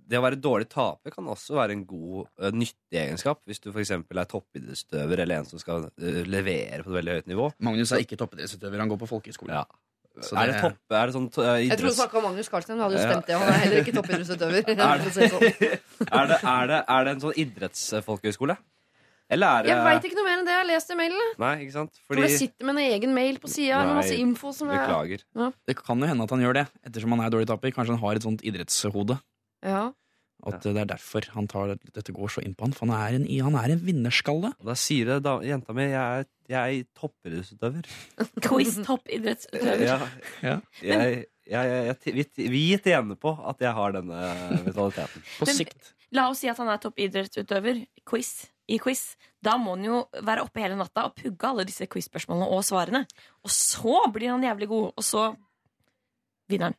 det 0.07 0.19
å 0.19 0.23
være 0.23 0.39
dårlig 0.39 0.69
taper 0.71 1.13
kan 1.13 1.27
også 1.27 1.57
være 1.57 1.75
en 1.75 1.83
god, 1.87 2.29
uh, 2.39 2.51
nyttig 2.55 2.99
egenskap. 3.01 3.41
Hvis 3.47 3.59
du 3.63 3.69
f.eks. 3.73 3.91
er 3.97 4.29
toppidrettsutøver 4.31 5.23
eller 5.23 5.41
en 5.41 5.49
som 5.49 5.61
skal 5.61 5.89
uh, 5.89 6.21
levere 6.27 6.83
på 6.85 6.93
et 6.93 6.99
veldig 7.01 7.17
høyt 7.19 7.33
nivå. 7.33 7.49
Magnus 7.67 7.91
er 7.95 8.05
ikke 8.05 8.19
toppidrettsutøver, 8.19 8.79
han 8.83 8.93
går 8.93 9.01
på 9.03 9.11
folkehøyskole. 9.11 9.59
Ja. 9.59 9.67
Så 10.23 10.33
er 10.33 10.49
det 10.49 10.53
det- 10.55 10.61
topp, 10.63 10.95
er 10.97 11.05
det 11.05 11.13
sånn 11.13 11.27
uh, 11.29 11.43
Jeg 11.61 11.67
tror 11.69 11.77
du 11.77 11.83
idretts... 11.83 11.99
snakka 11.99 12.17
om 12.17 12.23
Magnus 12.29 12.49
Carlsen. 12.49 12.79
Hadde 12.81 12.97
jo 12.97 13.03
stemt 13.03 13.27
det. 13.27 13.35
Han 13.37 13.51
er 13.51 13.59
heller 13.65 13.83
ikke 13.83 13.93
toppidrettsutøver. 13.99 14.71
Er 14.87 15.03
for 15.03 15.19
det 15.19 15.29
sånn. 15.35 15.45
er, 16.17 16.31
det, 16.31 16.39
er, 16.41 16.71
det, 16.71 16.81
er 16.95 17.05
det 17.05 17.13
en 17.13 17.23
sånn 17.27 17.37
idrettsfolkehøyskole? 17.43 18.57
Eller 19.27 19.59
er 19.59 19.65
det 19.65 19.71
Jeg 19.73 19.83
veit 19.83 20.05
ikke 20.07 20.17
noe 20.17 20.25
mer 20.25 20.37
enn 20.39 20.45
det 20.47 20.53
jeg 20.53 20.61
har 20.61 20.67
lest 20.69 20.91
i 20.93 20.95
mailen. 20.97 21.31
Nei, 21.43 21.53
ikke 21.65 21.75
sant? 21.75 21.97
For 21.99 22.15
Fordi 22.15 22.23
det 22.23 22.39
sitter 22.39 22.67
med 22.69 22.77
en 22.77 22.93
egen 22.95 23.15
mail 23.15 23.39
på 23.43 23.51
sida 23.51 23.81
med 23.83 23.97
masse 23.99 24.15
info 24.15 24.53
som 24.55 24.71
jeg 24.71 24.79
Beklager. 24.79 25.25
Det 25.67 25.75
kan 25.81 25.99
jo 25.99 26.07
hende 26.07 26.27
at 26.27 26.33
han 26.33 26.45
gjør 26.45 26.61
det, 26.61 26.65
ettersom 26.87 27.15
han 27.15 27.25
er 27.25 27.33
dårlig 27.33 27.49
taper. 27.51 27.73
Kanskje 27.75 27.97
han 27.97 28.05
har 28.05 28.19
et 28.19 28.27
sånt 28.27 28.45
idrettshode. 28.47 29.19
Ja. 29.65 29.85
At 30.47 30.61
det 30.61 30.77
er 30.77 30.85
derfor 30.85 31.25
han 31.33 31.47
tar 31.49 31.71
dette 31.81 32.13
går 32.13 32.29
så 32.29 32.43
inn 32.45 32.53
på 32.55 32.67
han. 32.67 32.73
For 32.77 32.85
han 32.85 32.93
er 32.95 33.15
en, 33.17 33.23
han 33.47 33.55
er 33.57 33.71
en 33.73 33.81
vinnerskalle. 33.83 34.51
Og 34.61 34.67
Da 34.69 34.75
sier 34.77 35.09
det 35.09 35.15
da, 35.25 35.39
jenta 35.41 35.73
mi 35.73 35.87
jeg 35.89 35.97
er, 35.97 36.27
jeg 36.47 36.77
er 36.83 36.85
toppidrettsutøver. 36.99 37.89
Quiz-toppidrettsutøver. 38.45 39.81
Ja. 39.81 39.97
Ja. 40.45 40.55
Jeg, 40.85 41.25
jeg, 41.49 41.73
jeg, 41.89 42.15
vi, 42.19 42.47
vi 42.53 42.63
tjener 42.85 43.17
på 43.19 43.33
at 43.49 43.65
jeg 43.65 43.73
har 43.79 43.97
denne 43.97 44.21
vitaliteten. 44.67 45.25
På 45.39 45.49
Men- 45.49 45.59
sikt. 45.63 45.93
La 46.15 46.29
oss 46.31 46.39
si 46.39 46.47
at 46.47 46.55
han 46.61 46.69
er 46.71 46.79
toppidrettsutøver 46.79 47.81
quiz, 48.07 48.45
i 48.71 48.77
quiz. 48.79 49.17
Da 49.43 49.57
må 49.59 49.73
han 49.75 49.83
jo 49.89 50.05
være 50.23 50.45
oppe 50.45 50.61
hele 50.63 50.77
natta 50.79 51.03
og 51.09 51.17
pugge 51.17 51.49
alle 51.49 51.65
disse 51.67 51.83
quiz-spørsmålene 51.91 52.47
og 52.47 52.61
svarene. 52.63 53.01
Og 53.43 53.51
så 53.51 54.05
blir 54.15 54.31
han 54.31 54.45
jævlig 54.45 54.69
god, 54.71 54.85
og 54.95 55.03
så 55.03 55.25
vinner 56.47 56.69
han. 56.71 56.77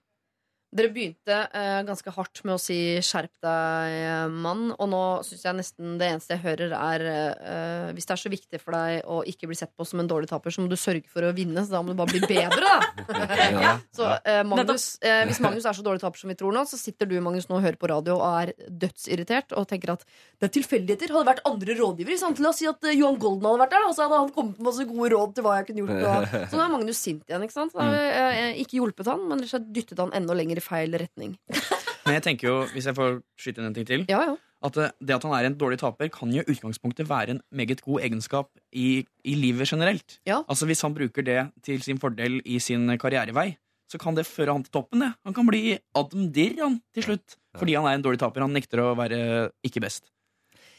Dere 0.69 0.91
begynte 0.93 1.37
eh, 1.57 1.79
ganske 1.89 2.13
hardt 2.13 2.43
med 2.45 2.59
å 2.59 2.61
si 2.61 2.77
'skjerp 3.01 3.33
deg, 3.41 3.95
eh, 4.05 4.27
mann', 4.29 4.75
og 4.77 4.91
nå 4.93 5.01
syns 5.25 5.47
jeg 5.47 5.57
nesten 5.57 5.95
det 5.97 6.11
eneste 6.13 6.37
jeg 6.37 6.43
hører, 6.45 6.75
er 6.77 7.05
eh, 7.09 7.93
Hvis 7.97 8.05
det 8.05 8.15
er 8.15 8.21
så 8.21 8.33
viktig 8.33 8.61
for 8.61 8.77
deg 8.77 9.07
å 9.09 9.23
ikke 9.25 9.49
bli 9.49 9.57
sett 9.57 9.73
på 9.73 9.87
som 9.89 10.03
en 10.03 10.11
dårlig 10.11 10.29
taper, 10.29 10.53
så 10.53 10.61
må 10.61 10.69
du 10.69 10.77
sørge 10.77 11.09
for 11.09 11.25
å 11.25 11.33
vinne. 11.33 11.65
Så 11.65 11.73
da 11.73 11.81
må 11.81 11.95
du 11.95 11.99
bare 11.99 12.13
bli 12.13 12.21
bedre, 12.21 12.61
da! 12.61 12.77
Ja. 13.59 13.79
Så 13.97 14.05
eh, 14.29 14.43
Magnus, 14.45 14.99
eh, 15.01 15.25
Hvis 15.29 15.41
Magnus 15.41 15.65
er 15.67 15.77
så 15.77 15.83
dårlig 15.83 16.03
taper 16.03 16.21
som 16.21 16.29
vi 16.31 16.37
tror 16.39 16.53
nå, 16.53 16.63
så 16.69 16.77
sitter 16.79 17.09
du 17.09 17.17
Magnus, 17.25 17.49
nå 17.49 17.57
og 17.59 17.65
hører 17.65 17.79
på 17.81 17.89
radio 17.91 18.19
og 18.19 18.27
er 18.43 18.53
dødsirritert 18.69 19.55
og 19.57 19.67
tenker 19.71 19.95
at 19.95 20.05
det 20.39 20.51
er 20.51 20.53
tilfeldigheter. 20.59 21.15
Hadde 21.15 21.25
det 21.25 21.31
vært 21.33 21.49
andre 21.49 21.77
rådgivere. 21.79 22.19
Sant? 22.21 22.43
La 22.45 22.53
oss 22.53 22.61
si 22.61 22.69
at 22.69 22.85
eh, 22.85 22.99
Johan 22.99 23.19
Golden 23.23 23.49
hadde 23.49 23.63
vært 23.65 23.75
der, 23.75 23.87
da, 23.87 23.97
så 23.97 24.07
hadde 24.07 24.21
han 24.21 24.33
kommet 24.37 24.61
med 24.61 24.69
masse 24.69 24.87
gode 24.89 25.11
råd 25.15 25.35
til 25.39 25.47
hva 25.47 25.57
jeg 25.59 25.69
kunne 25.71 25.85
gjort. 25.85 26.05
Og, 26.05 26.37
så 26.53 26.61
nå 26.61 26.65
er 26.67 26.75
Magnus 26.77 27.03
sint 27.03 27.25
igjen. 27.25 27.49
ikke 27.49 27.57
sant? 27.57 27.73
Så 27.73 27.81
da 27.81 27.89
har 27.89 27.97
vi 27.97 28.45
eh, 28.45 28.63
ikke 28.67 28.79
hjulpet 28.83 29.11
han, 29.11 29.25
men 29.31 29.41
rett 29.43 29.49
og 29.49 29.55
slett 29.57 29.73
dyttet 29.75 30.05
han 30.05 30.15
enda 30.19 30.37
lenger 30.37 30.58
i 30.59 30.65
feil 30.65 30.99
retning. 31.01 31.37
Men 32.09 32.17
jeg 32.19 32.25
tenker 32.25 32.49
jo, 32.49 32.59
hvis 32.73 32.87
jeg 32.89 32.97
får 32.97 33.19
skyte 33.41 33.61
inn 33.63 33.69
en 33.71 33.75
ting 33.77 33.89
til 33.89 34.05
Ja, 34.11 34.21
ja. 34.31 34.37
At 34.65 34.75
det, 34.75 34.89
det 35.07 35.15
at 35.15 35.23
han 35.23 35.35
er 35.37 35.47
en 35.47 35.55
dårlig 35.55 35.77
taper, 35.79 36.09
kan 36.11 36.33
jo 36.35 36.43
utgangspunktet 36.51 37.07
være 37.07 37.37
en 37.37 37.41
meget 37.55 37.79
god 37.85 38.01
egenskap 38.03 38.49
i, 38.75 39.05
i 39.23 39.35
livet 39.39 39.69
generelt. 39.71 40.17
Ja. 40.27 40.41
Altså 40.51 40.67
Hvis 40.67 40.83
han 40.83 40.97
bruker 40.97 41.23
det 41.23 41.37
til 41.63 41.79
sin 41.85 42.01
fordel 42.03 42.41
i 42.43 42.57
sin 42.59 42.89
karrierevei, 42.99 43.53
så 43.89 44.01
kan 44.03 44.19
det 44.19 44.27
føre 44.27 44.57
han 44.57 44.65
til 44.67 44.73
toppen. 44.75 45.05
det 45.05 45.13
Han 45.25 45.37
kan 45.37 45.47
bli 45.47 45.79
Adam 45.95 46.27
Dirr 46.35 46.59
han, 46.65 46.81
til 46.93 47.07
slutt, 47.07 47.37
fordi 47.57 47.77
han 47.79 47.87
er 47.87 48.01
en 48.01 48.03
dårlig 48.09 48.19
taper. 48.25 48.43
Han 48.49 48.53
nekter 48.59 48.83
å 48.83 48.97
være 48.99 49.21
ikke 49.65 49.81
best. 49.87 50.11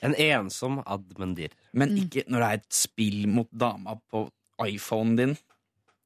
En 0.03 0.13
ensom 0.15 0.81
admendir. 0.85 1.55
Men 1.71 1.95
Mm. 1.95 2.03
ikke 2.03 2.25
når 2.27 2.39
det 2.43 2.49
er 2.49 2.59
et 2.59 2.67
spill 2.73 3.27
mot 3.31 3.47
dama 3.51 3.95
på 4.11 4.27
iPhonen 4.67 5.15
din. 5.15 5.37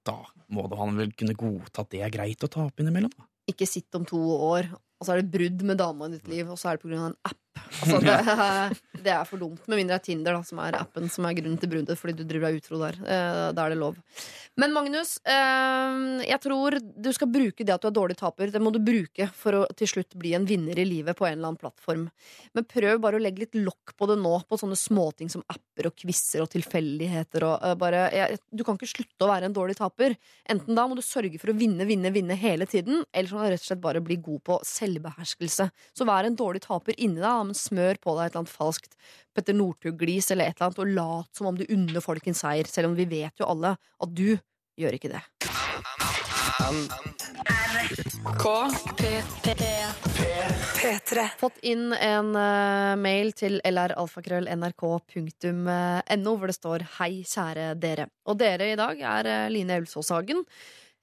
Da 0.06 0.20
må 0.54 0.70
da 0.70 0.78
han 0.78 0.96
vel 1.00 1.12
kunne 1.18 1.34
godta 1.34 1.82
at 1.88 1.90
det 1.90 2.02
er 2.06 2.14
greit 2.14 2.46
å 2.46 2.50
tape 2.54 2.84
innimellom. 2.86 3.10
da. 3.18 3.26
Ikke 3.50 3.68
sitt 3.68 3.94
om 3.98 4.06
to 4.08 4.20
år, 4.20 4.70
og 5.00 5.06
så 5.06 5.14
er 5.14 5.22
det 5.22 5.34
brudd 5.34 5.64
med 5.68 5.80
dama 5.82 6.08
i 6.08 6.16
ditt 6.16 6.30
liv, 6.32 6.50
og 6.50 6.60
så 6.60 6.72
er 6.72 6.80
det 6.80 6.86
pga. 6.86 7.10
en 7.10 7.18
app. 7.28 7.53
Altså, 7.54 8.00
det, 8.04 8.16
det 9.06 9.12
er 9.14 9.26
for 9.30 9.42
dumt. 9.42 9.64
Med 9.68 9.80
mindre 9.82 9.98
det 9.98 10.02
er 10.02 10.06
Tinder, 10.08 10.38
da, 10.38 10.44
som 10.48 10.62
er 10.64 10.78
appen 10.80 11.10
som 11.12 11.26
er 11.28 11.36
grunnen 11.38 11.60
til 11.62 11.70
bruddet, 11.72 12.00
fordi 12.00 12.16
du 12.18 12.24
driver 12.28 12.50
deg 12.52 12.62
utro 12.62 12.80
der. 12.82 12.98
Eh, 13.04 13.52
Da 13.54 13.66
er 13.66 13.74
det 13.74 13.80
lov. 13.82 13.98
Men 14.60 14.74
Magnus, 14.76 15.16
eh, 15.26 15.96
jeg 16.30 16.40
tror 16.44 16.78
du 16.80 17.10
skal 17.16 17.30
bruke 17.34 17.66
det 17.66 17.74
at 17.74 17.82
du 17.82 17.90
er 17.90 17.96
dårlig 17.96 18.18
taper. 18.20 18.52
Det 18.54 18.62
må 18.62 18.72
du 18.74 18.80
bruke 18.84 19.28
for 19.38 19.58
å 19.58 19.64
til 19.78 19.90
slutt 19.90 20.14
bli 20.20 20.36
en 20.38 20.46
vinner 20.50 20.78
i 20.78 20.86
livet 20.86 21.18
på 21.18 21.26
en 21.26 21.38
eller 21.38 21.52
annen 21.52 21.62
plattform. 21.62 22.08
Men 22.54 22.68
prøv 22.70 23.02
bare 23.02 23.18
å 23.18 23.24
legge 23.24 23.46
litt 23.46 23.58
lokk 23.58 23.96
på 23.98 24.08
det 24.12 24.20
nå, 24.22 24.36
på 24.50 24.60
sånne 24.62 24.78
småting 24.78 25.32
som 25.34 25.46
apper 25.50 25.90
og 25.90 25.98
quizer 25.98 26.44
og 26.46 26.52
tilfeldigheter 26.54 27.48
og 27.50 27.66
eh, 27.66 27.76
bare 27.82 28.06
jeg, 28.14 28.40
Du 28.54 28.64
kan 28.66 28.78
ikke 28.78 28.92
slutte 28.94 29.26
å 29.26 29.32
være 29.32 29.50
en 29.50 29.58
dårlig 29.58 29.78
taper. 29.80 30.16
Enten 30.50 30.78
da 30.78 30.86
må 30.88 30.98
du 30.98 31.04
sørge 31.06 31.42
for 31.42 31.50
å 31.54 31.58
vinne, 31.58 31.86
vinne, 31.90 32.14
vinne 32.14 32.38
hele 32.38 32.68
tiden, 32.70 33.02
eller 33.14 33.30
så 33.30 33.38
må 33.38 33.46
du 33.48 33.52
rett 33.54 33.66
og 33.66 33.70
slett 33.72 33.84
bare 33.84 34.04
bli 34.06 34.20
god 34.22 34.44
på 34.46 34.60
selvbeherskelse. 34.70 35.70
Så 35.98 36.08
vær 36.08 36.28
en 36.30 36.38
dårlig 36.38 36.62
taper 36.66 36.94
inni 36.98 37.22
deg, 37.22 37.43
men 37.48 37.58
smør 37.58 38.00
på 38.02 38.16
deg 38.18 38.26
et 38.26 38.34
eller 38.34 38.44
annet 38.44 38.54
falskt 38.54 38.98
Petter 39.34 39.56
Northug-glis 39.58 40.30
eller 40.34 40.50
et 40.50 40.58
eller 40.58 40.70
annet, 40.70 40.82
og 40.84 40.94
lat 40.98 41.38
som 41.38 41.50
om 41.50 41.58
du 41.58 41.66
unner 41.66 42.06
folk 42.06 42.28
en 42.30 42.38
seier, 42.38 42.70
selv 42.70 42.92
om 42.92 42.98
vi 42.98 43.10
vet 43.10 43.42
jo 43.42 43.50
alle 43.50 43.76
at 43.78 44.14
du 44.14 44.30
gjør 44.80 44.98
ikke 44.98 45.14
det. 45.14 45.24
P3. 50.84 51.24
Fått 51.40 51.60
inn 51.64 51.94
en 51.94 52.36
uh, 52.36 52.96
mail 53.00 53.32
til 53.38 53.62
lralfakrøll.nrk.no 53.64 56.36
hvor 56.38 56.48
det 56.50 56.56
står 56.58 56.80
'Hei, 56.96 57.24
kjære 57.28 57.76
dere'. 57.80 58.08
Og 58.28 58.38
dere 58.40 58.72
i 58.74 58.80
dag 58.80 58.96
er 59.00 59.26
uh, 59.30 59.52
Line 59.54 59.74
Elvsås 59.80 60.10
Hagen, 60.16 60.42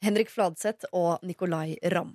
Henrik 0.04 0.30
Fladseth 0.32 0.84
og 0.92 1.18
Nikolai 1.26 1.76
Ramm. 1.92 2.14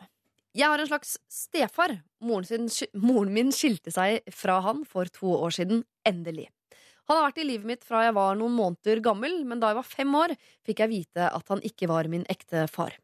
Jeg 0.56 0.72
har 0.72 0.80
en 0.80 0.88
slags 0.88 1.18
stefar. 1.28 1.98
Moren, 2.24 2.48
sin, 2.70 2.92
moren 2.96 3.34
min 3.36 3.52
skilte 3.52 3.92
seg 3.92 4.24
fra 4.32 4.62
han 4.64 4.86
for 4.88 5.10
to 5.12 5.34
år 5.36 5.52
siden. 5.58 5.84
Endelig. 6.08 6.48
Han 7.10 7.20
har 7.20 7.28
vært 7.28 7.42
i 7.44 7.48
livet 7.50 7.70
mitt 7.70 7.84
fra 7.86 8.06
jeg 8.06 8.16
var 8.16 8.38
noen 8.40 8.56
måneder 8.56 9.02
gammel, 9.04 9.42
men 9.46 9.60
da 9.62 9.70
jeg 9.72 9.78
var 9.78 9.90
fem 9.90 10.16
år, 10.18 10.34
fikk 10.66 10.82
jeg 10.82 10.94
vite 10.94 11.28
at 11.28 11.52
han 11.52 11.62
ikke 11.66 11.90
var 11.92 12.08
min 12.10 12.24
ekte 12.32 12.66
far. 12.72 12.96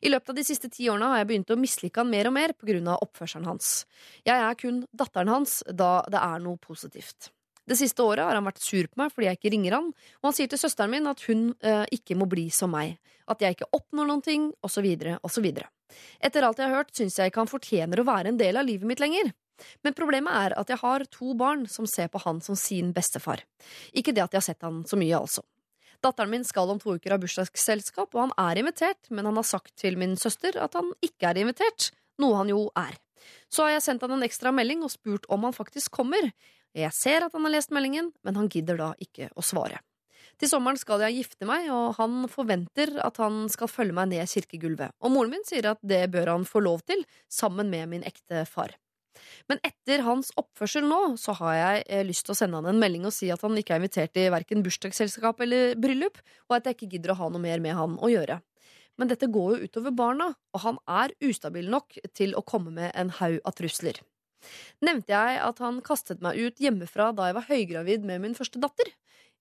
I 0.00 0.10
løpet 0.10 0.32
av 0.32 0.38
de 0.38 0.46
siste 0.46 0.70
ti 0.72 0.88
årene 0.88 1.10
har 1.12 1.22
jeg 1.22 1.28
begynt 1.30 1.52
å 1.52 1.60
mislike 1.60 2.00
han 2.00 2.10
mer 2.10 2.30
og 2.30 2.34
mer 2.36 2.54
pga. 2.56 2.96
oppførselen 2.96 3.46
hans. 3.46 3.84
Jeg 4.26 4.34
er 4.34 4.58
kun 4.58 4.84
datteren 4.92 5.30
hans, 5.30 5.62
da 5.68 6.04
det 6.10 6.20
er 6.20 6.42
noe 6.42 6.56
positivt. 6.56 7.30
Det 7.64 7.76
siste 7.78 8.02
året 8.04 8.24
har 8.26 8.36
han 8.36 8.44
vært 8.44 8.60
sur 8.60 8.86
på 8.88 9.00
meg 9.00 9.12
fordi 9.12 9.28
jeg 9.28 9.38
ikke 9.38 9.52
ringer 9.54 9.76
han, 9.78 9.92
og 10.20 10.28
han 10.28 10.36
sier 10.36 10.50
til 10.52 10.60
søsteren 10.60 10.92
min 10.92 11.08
at 11.08 11.22
hun 11.28 11.54
eh, 11.64 11.84
ikke 11.96 12.16
må 12.16 12.28
bli 12.28 12.50
som 12.52 12.74
meg, 12.74 12.98
at 13.30 13.40
jeg 13.42 13.56
ikke 13.56 13.70
oppnår 13.76 14.10
noen 14.10 14.24
ting, 14.24 14.50
osv., 14.64 14.86
osv. 15.24 15.48
Etter 16.20 16.44
alt 16.46 16.60
jeg 16.60 16.68
har 16.68 16.82
hørt, 16.82 16.92
syns 16.96 17.18
jeg 17.18 17.30
ikke 17.30 17.42
han 17.44 17.50
fortjener 17.50 18.00
å 18.00 18.06
være 18.08 18.32
en 18.32 18.40
del 18.40 18.60
av 18.60 18.66
livet 18.68 18.88
mitt 18.88 19.02
lenger. 19.02 19.32
Men 19.86 19.94
problemet 19.94 20.34
er 20.34 20.54
at 20.58 20.70
jeg 20.70 20.80
har 20.82 21.04
to 21.14 21.34
barn 21.38 21.64
som 21.70 21.86
ser 21.86 22.10
på 22.10 22.22
han 22.24 22.40
som 22.42 22.58
sin 22.58 22.90
bestefar. 22.96 23.44
Ikke 23.94 24.14
det 24.14 24.24
at 24.24 24.34
jeg 24.34 24.42
har 24.42 24.48
sett 24.48 24.66
han 24.66 24.82
så 24.88 24.98
mye, 24.98 25.18
altså. 25.18 25.44
Datteren 26.04 26.32
min 26.34 26.44
skal 26.44 26.68
om 26.68 26.80
to 26.82 26.96
uker 26.98 27.14
ha 27.14 27.20
bursdagsselskap, 27.20 28.10
og 28.12 28.20
han 28.26 28.34
er 28.50 28.60
invitert, 28.60 29.08
men 29.08 29.24
han 29.30 29.38
har 29.40 29.46
sagt 29.48 29.72
til 29.80 29.96
min 30.00 30.18
søster 30.20 30.58
at 30.60 30.76
han 30.76 30.90
ikke 31.04 31.30
er 31.30 31.40
invitert, 31.40 31.92
noe 32.20 32.42
han 32.42 32.50
jo 32.52 32.66
er. 32.76 32.98
Så 33.48 33.64
har 33.64 33.76
jeg 33.76 33.86
sendt 33.86 34.04
han 34.04 34.18
en 34.18 34.26
ekstra 34.26 34.52
melding 34.52 34.84
og 34.84 34.92
spurt 34.92 35.24
om 35.32 35.46
han 35.46 35.56
faktisk 35.56 35.94
kommer. 35.94 36.28
Jeg 36.76 36.92
ser 36.92 37.24
at 37.24 37.32
han 37.32 37.46
har 37.46 37.54
lest 37.54 37.72
meldingen, 37.72 38.10
men 38.26 38.36
han 38.36 38.50
gidder 38.52 38.76
da 38.80 38.92
ikke 39.00 39.30
å 39.32 39.44
svare. 39.46 39.78
Til 40.40 40.50
sommeren 40.50 40.78
skal 40.80 41.02
jeg 41.06 41.20
gifte 41.20 41.48
meg, 41.48 41.68
og 41.72 41.94
han 41.98 42.24
forventer 42.30 42.96
at 43.04 43.20
han 43.22 43.44
skal 43.52 43.70
følge 43.70 43.96
meg 43.96 44.10
ned 44.12 44.30
kirkegulvet. 44.30 44.94
Og 45.04 45.14
moren 45.14 45.34
min 45.36 45.44
sier 45.46 45.70
at 45.70 45.82
det 45.82 46.06
bør 46.14 46.32
han 46.34 46.48
få 46.48 46.64
lov 46.64 46.82
til, 46.88 47.04
sammen 47.30 47.70
med 47.72 47.90
min 47.92 48.06
ekte 48.06 48.42
far. 48.50 48.74
Men 49.48 49.60
etter 49.66 50.02
hans 50.06 50.32
oppførsel 50.40 50.86
nå, 50.88 51.00
så 51.20 51.36
har 51.38 51.54
jeg 51.58 51.84
eh, 51.86 52.06
lyst 52.06 52.26
til 52.26 52.34
å 52.34 52.38
sende 52.38 52.58
han 52.58 52.70
en 52.72 52.80
melding 52.80 53.06
og 53.08 53.14
si 53.14 53.28
at 53.32 53.44
han 53.44 53.56
ikke 53.60 53.76
er 53.76 53.82
invitert 53.82 54.18
i 54.20 54.26
verken 54.32 54.64
bursdagsselskap 54.64 55.42
eller 55.44 55.76
bryllup, 55.80 56.18
og 56.48 56.58
at 56.58 56.68
jeg 56.68 56.78
ikke 56.78 56.90
gidder 56.96 57.14
å 57.14 57.20
ha 57.22 57.30
noe 57.30 57.44
mer 57.44 57.62
med 57.64 57.76
han 57.78 57.98
å 58.00 58.10
gjøre. 58.10 58.40
Men 58.98 59.10
dette 59.10 59.30
går 59.30 59.54
jo 59.54 59.68
utover 59.68 59.94
barna, 59.94 60.32
og 60.54 60.62
han 60.62 60.80
er 60.90 61.14
ustabil 61.24 61.70
nok 61.70 61.96
til 62.14 62.34
å 62.38 62.44
komme 62.46 62.74
med 62.74 62.92
en 62.94 63.10
haug 63.18 63.40
av 63.42 63.56
trusler. 63.58 63.98
Nevnte 64.84 65.14
jeg 65.14 65.40
at 65.40 65.60
han 65.64 65.80
kastet 65.84 66.20
meg 66.24 66.38
ut 66.38 66.60
hjemmefra 66.60 67.10
da 67.16 67.30
jeg 67.30 67.38
var 67.38 67.48
høygravid 67.48 68.04
med 68.06 68.22
min 68.22 68.36
første 68.38 68.60
datter? 68.62 68.92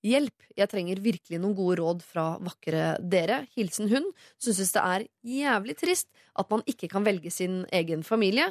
Hjelp, 0.04 0.36
jeg 0.60 0.68
trenger 0.68 1.00
virkelig 1.00 1.40
noen 1.40 1.56
gode 1.56 1.78
råd 1.80 2.02
fra 2.04 2.26
vakre 2.44 2.98
dere. 3.00 3.44
Hilsen 3.56 3.88
hun, 3.92 4.10
Synes 4.42 4.74
det 4.76 4.82
er 4.84 5.06
jævlig 5.24 5.78
trist 5.80 6.10
at 6.36 6.50
man 6.52 6.64
ikke 6.68 6.90
kan 6.92 7.06
velge 7.08 7.32
sin 7.32 7.62
egen 7.72 8.04
familie. 8.04 8.50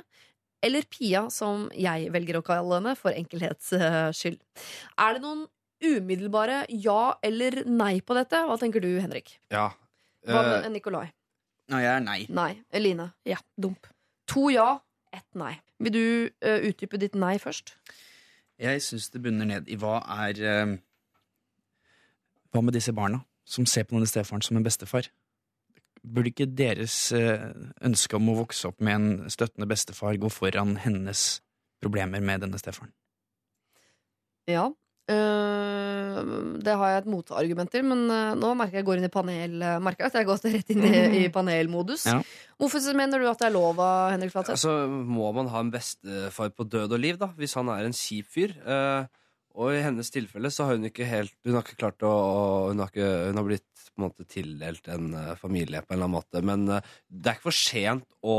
Eller 0.65 0.87
Pia, 0.89 1.27
som 1.35 1.67
jeg 1.75 2.09
velger 2.15 2.39
å 2.39 2.45
kalle 2.47 2.79
henne 2.79 2.95
for 2.97 3.13
enkelhets 3.13 3.73
eh, 3.77 4.13
skyld. 4.15 4.39
Er 4.97 5.17
det 5.19 5.25
noen 5.25 5.43
umiddelbare 5.83 6.63
ja 6.71 7.17
eller 7.27 7.65
nei 7.67 7.97
på 8.01 8.15
dette? 8.17 8.45
Hva 8.47 8.57
tenker 8.61 8.81
du, 8.81 8.93
Henrik? 9.03 9.35
Ja. 9.53 9.73
Hva 10.25 10.45
Eh, 10.47 10.61
med 10.63 10.77
Nikolai? 10.77 11.09
Nei, 11.73 11.83
jeg 11.83 11.93
er 11.97 12.07
nei. 12.07 12.21
Nei. 12.31 12.53
Eline? 12.73 13.09
Ja, 13.27 13.41
dump. 13.61 13.91
To 14.31 14.47
ja, 14.55 14.79
ett 15.13 15.27
nei. 15.35 15.57
Vil 15.83 15.93
du 15.93 16.05
uh, 16.47 16.61
utdype 16.71 16.99
ditt 17.03 17.19
nei 17.19 17.35
først? 17.43 17.75
Jeg 18.63 18.83
syns 18.87 19.11
det 19.11 19.21
bunner 19.25 19.49
ned 19.49 19.69
i 19.69 19.77
hva 19.81 19.99
er 20.29 20.39
eh, 20.47 20.77
Hva 22.53 22.61
med 22.61 22.77
disse 22.77 22.93
barna 22.93 23.23
som 23.49 23.67
ser 23.67 23.87
på 23.89 23.97
denne 23.97 24.09
stefaren 24.09 24.45
som 24.45 24.59
en 24.59 24.67
bestefar? 24.67 25.09
Burde 26.03 26.33
ikke 26.33 26.51
deres 26.51 26.97
eh, 27.17 27.49
ønske 27.87 28.19
om 28.19 28.29
å 28.29 28.37
vokse 28.43 28.69
opp 28.69 28.83
med 28.85 28.99
en 28.99 29.33
støttende 29.33 29.69
bestefar 29.71 30.19
gå 30.21 30.31
foran 30.33 30.77
hennes 30.83 31.41
problemer 31.83 32.21
med 32.21 32.45
denne 32.45 32.61
stefaren? 32.61 32.93
Ja. 34.51 34.67
Øh, 35.11 36.19
det 36.63 36.75
har 36.79 36.93
jeg 36.93 37.01
et 37.03 37.09
motargument 37.11 37.73
til, 37.73 37.87
men 37.89 38.05
eh, 38.11 38.35
nå 38.39 38.53
merker 38.59 38.79
jeg 38.79 38.83
jeg 38.83 38.89
går 38.91 39.01
inn 39.01 39.09
i 39.09 39.13
panel 39.13 39.57
Merker 39.83 40.05
jeg 40.05 40.13
at 40.13 40.19
jeg 40.21 40.29
går 40.29 40.45
rett 40.59 40.75
inn 40.75 40.85
i, 40.87 40.93
i 41.23 41.25
panelmodus. 41.33 42.05
Ja. 42.11 42.21
Hvorfor 42.61 42.85
mener 42.99 43.23
du 43.23 43.31
at 43.31 43.41
det 43.41 43.49
er 43.49 43.57
lov 43.57 43.81
av 43.81 44.13
Henrik 44.13 44.35
Flatseth? 44.35 44.59
Altså, 44.59 44.77
må 44.87 45.33
man 45.39 45.49
ha 45.55 45.65
en 45.65 45.73
bestefar 45.73 46.53
på 46.53 46.69
død 46.69 46.99
og 46.99 47.03
liv, 47.03 47.19
da, 47.23 47.33
hvis 47.39 47.57
han 47.59 47.73
er 47.73 47.89
en 47.89 47.97
kjip 47.97 48.29
fyr. 48.37 48.59
Eh, 48.61 49.22
og 49.55 49.75
i 49.75 49.83
hennes 49.85 50.11
tilfelle 50.13 50.51
så 50.53 50.67
har 50.69 50.79
hun 50.79 50.89
ikke 50.89 51.07
helt 51.09 51.35
Hun 51.45 51.57
har 51.59 51.65
ikke 51.67 51.81
klart 51.81 52.05
å 52.07 52.13
Hun 52.71 52.81
har, 52.83 52.93
ikke, 52.93 53.09
hun 53.29 53.41
har 53.41 53.47
blitt 53.49 53.85
på 53.93 54.01
en 54.01 54.07
måte 54.07 54.25
tildelt 54.25 54.89
en 54.89 55.13
eh, 55.19 55.35
familie 55.37 55.83
på 55.85 55.93
en 55.93 55.99
eller 55.99 56.09
annen 56.09 56.17
måte. 56.17 56.41
Men 56.49 56.63
eh, 56.73 56.87
det 57.13 57.29
er 57.29 57.37
ikke 57.37 57.51
for 57.51 57.59
sent 57.59 58.07
å 58.25 58.37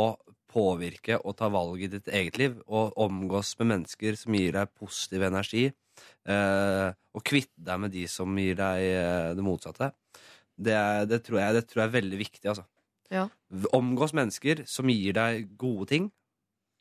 påvirke 0.53 1.19
og 1.21 1.35
ta 1.37 1.49
valg 1.53 1.83
i 1.85 1.89
ditt 1.91 2.09
eget 2.09 2.39
liv. 2.41 2.55
Og 2.65 2.97
omgås 3.05 3.53
med 3.59 3.69
mennesker 3.75 4.17
som 4.17 4.33
gir 4.37 4.55
deg 4.57 4.73
positiv 4.79 5.27
energi. 5.29 5.67
Eh, 6.25 6.89
og 6.89 7.25
kvitte 7.29 7.61
deg 7.69 7.85
med 7.85 7.93
de 7.93 8.07
som 8.09 8.33
gir 8.41 8.57
deg 8.57 9.37
det 9.37 9.45
motsatte. 9.45 9.91
Det, 10.57 10.73
er, 10.73 11.05
det, 11.09 11.21
tror 11.27 11.43
jeg, 11.43 11.59
det 11.59 11.65
tror 11.69 11.83
jeg 11.83 11.91
er 11.91 11.97
veldig 11.99 12.21
viktig, 12.23 12.45
altså. 12.49 12.65
Ja. 13.13 13.27
Omgås 13.77 14.13
mennesker 14.17 14.65
som 14.69 14.89
gir 14.89 15.13
deg 15.17 15.51
gode 15.59 15.89
ting. 15.93 16.09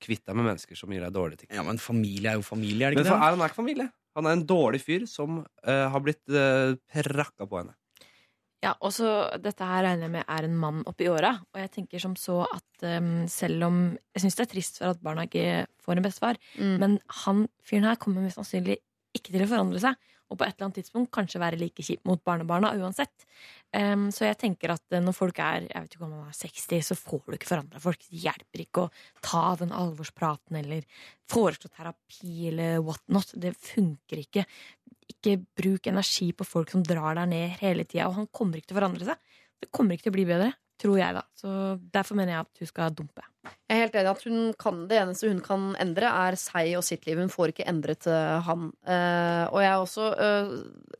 Kvitt 0.03 0.25
deg 0.27 0.39
med 0.39 0.49
mennesker 0.49 0.79
som 0.79 0.93
gir 0.93 1.05
deg 1.05 1.13
dårlige 1.15 1.45
ting. 1.45 1.53
Ja, 1.55 1.65
Men 1.67 1.81
familie 1.83 2.33
er 2.33 2.41
jo 2.41 2.47
familie, 2.47 2.89
er 2.89 2.97
det 2.97 3.03
Men 3.03 3.05
ikke 3.05 3.13
for, 3.13 3.21
det? 3.21 3.27
er 3.29 3.37
han 3.37 3.45
er 3.45 3.53
ikke 3.53 3.61
familie. 3.61 3.93
Han 4.19 4.29
er 4.29 4.37
en 4.37 4.47
dårlig 4.49 4.83
fyr 4.85 5.07
som 5.09 5.41
eh, 5.67 5.87
har 5.93 6.03
blitt 6.05 6.23
uh, 6.29 6.75
prakka 6.93 7.47
på 7.49 7.61
henne. 7.63 7.75
Ja, 8.63 8.77
og 8.79 8.93
så 8.95 9.09
Dette 9.43 9.67
her 9.67 9.83
regner 9.83 10.07
jeg 10.07 10.15
med 10.15 10.29
er 10.31 10.47
en 10.47 10.59
mann 10.59 10.85
oppi 10.87 11.09
åra. 11.11 11.33
Og 11.51 11.59
jeg 11.59 11.73
tenker 11.75 12.03
som 12.03 12.15
så 12.19 12.45
at 12.47 12.85
um, 12.87 13.25
selv 13.31 13.67
om 13.67 13.81
Jeg 14.15 14.23
syns 14.23 14.39
det 14.39 14.45
er 14.47 14.53
trist 14.53 14.79
for 14.79 14.93
at 14.93 15.03
barna 15.03 15.25
ikke 15.27 15.65
får 15.83 15.99
en 15.99 16.07
bestefar, 16.07 16.39
Mm. 16.59 16.77
men 16.79 16.99
han 17.25 17.47
fyren 17.67 17.89
her 17.89 17.99
kommer 17.99 18.23
mest 18.23 18.39
sannsynlig 18.39 18.79
ikke 19.17 19.33
til 19.35 19.45
å 19.45 19.51
forandre 19.51 19.83
seg. 19.83 19.99
Og 20.31 20.39
på 20.39 20.47
et 20.47 20.55
eller 20.55 20.69
annet 20.69 20.79
tidspunkt 20.81 21.11
kanskje 21.13 21.43
være 21.43 21.59
like 21.61 21.85
kjip 21.85 22.07
mot 22.09 22.23
barnebarna 22.25 22.71
uansett. 22.79 23.27
Um, 23.73 24.11
så 24.13 24.27
jeg 24.27 24.37
tenker 24.37 24.75
at 24.75 24.93
eh, 24.93 25.01
når 25.01 25.15
folk 25.17 25.39
er 25.41 25.65
jeg 25.65 25.85
vet 25.85 25.95
ikke 25.97 26.05
om 26.05 26.11
man 26.13 26.27
er 26.29 26.37
60, 26.37 26.83
så 26.85 26.97
får 26.99 27.23
du 27.25 27.37
ikke 27.39 27.49
forandra 27.49 27.81
folk. 27.81 28.03
Det 28.05 28.21
hjelper 28.21 28.65
ikke 28.67 28.83
å 28.85 28.91
ta 29.25 29.45
den 29.63 29.73
alvorspraten 29.73 30.59
eller 30.61 30.85
foreslå 31.33 31.71
terapi 31.73 32.51
eller 32.51 32.83
whatnot. 32.85 33.33
Det 33.41 33.55
funker 33.57 34.21
ikke. 34.27 34.45
Ikke 35.15 35.39
bruk 35.57 35.89
energi 35.89 36.29
på 36.37 36.45
folk 36.45 36.75
som 36.75 36.85
drar 36.85 37.17
deg 37.17 37.33
ned 37.33 37.57
hele 37.63 37.89
tida. 37.89 38.11
Og 38.11 38.19
han 38.21 38.29
kommer 38.29 38.61
ikke 38.61 38.75
til 38.75 38.77
å 38.77 38.83
forandre 38.83 39.09
seg. 39.09 39.41
Det 39.63 39.71
kommer 39.73 39.97
ikke 39.97 40.11
til 40.11 40.13
å 40.13 40.19
bli 40.19 40.29
bedre, 40.29 40.53
tror 40.83 40.99
jeg, 40.99 41.15
da. 41.15 41.23
Så 41.39 41.51
derfor 41.95 42.19
mener 42.19 42.35
jeg 42.35 42.47
at 42.47 42.63
hun 42.63 42.71
skal 42.71 42.97
dumpe. 42.97 43.25
Jeg 43.43 43.75
er 43.75 43.81
helt 43.87 43.97
enig 43.99 44.11
at 44.13 44.25
hun 44.29 44.41
kan, 44.61 44.81
Det 44.87 44.99
eneste 45.01 45.31
hun 45.31 45.43
kan 45.43 45.63
endre, 45.83 46.07
er 46.07 46.37
seg 46.39 46.75
og 46.79 46.85
sitt 46.87 47.07
liv. 47.09 47.19
Hun 47.19 47.33
får 47.33 47.53
ikke 47.53 47.67
endret 47.71 48.07
eh, 48.11 48.39
han. 48.47 48.69
Uh, 48.87 49.45
og 49.51 49.59
jeg 49.63 49.71
er 49.71 49.79
også 49.83 50.09
uh, 50.15 50.53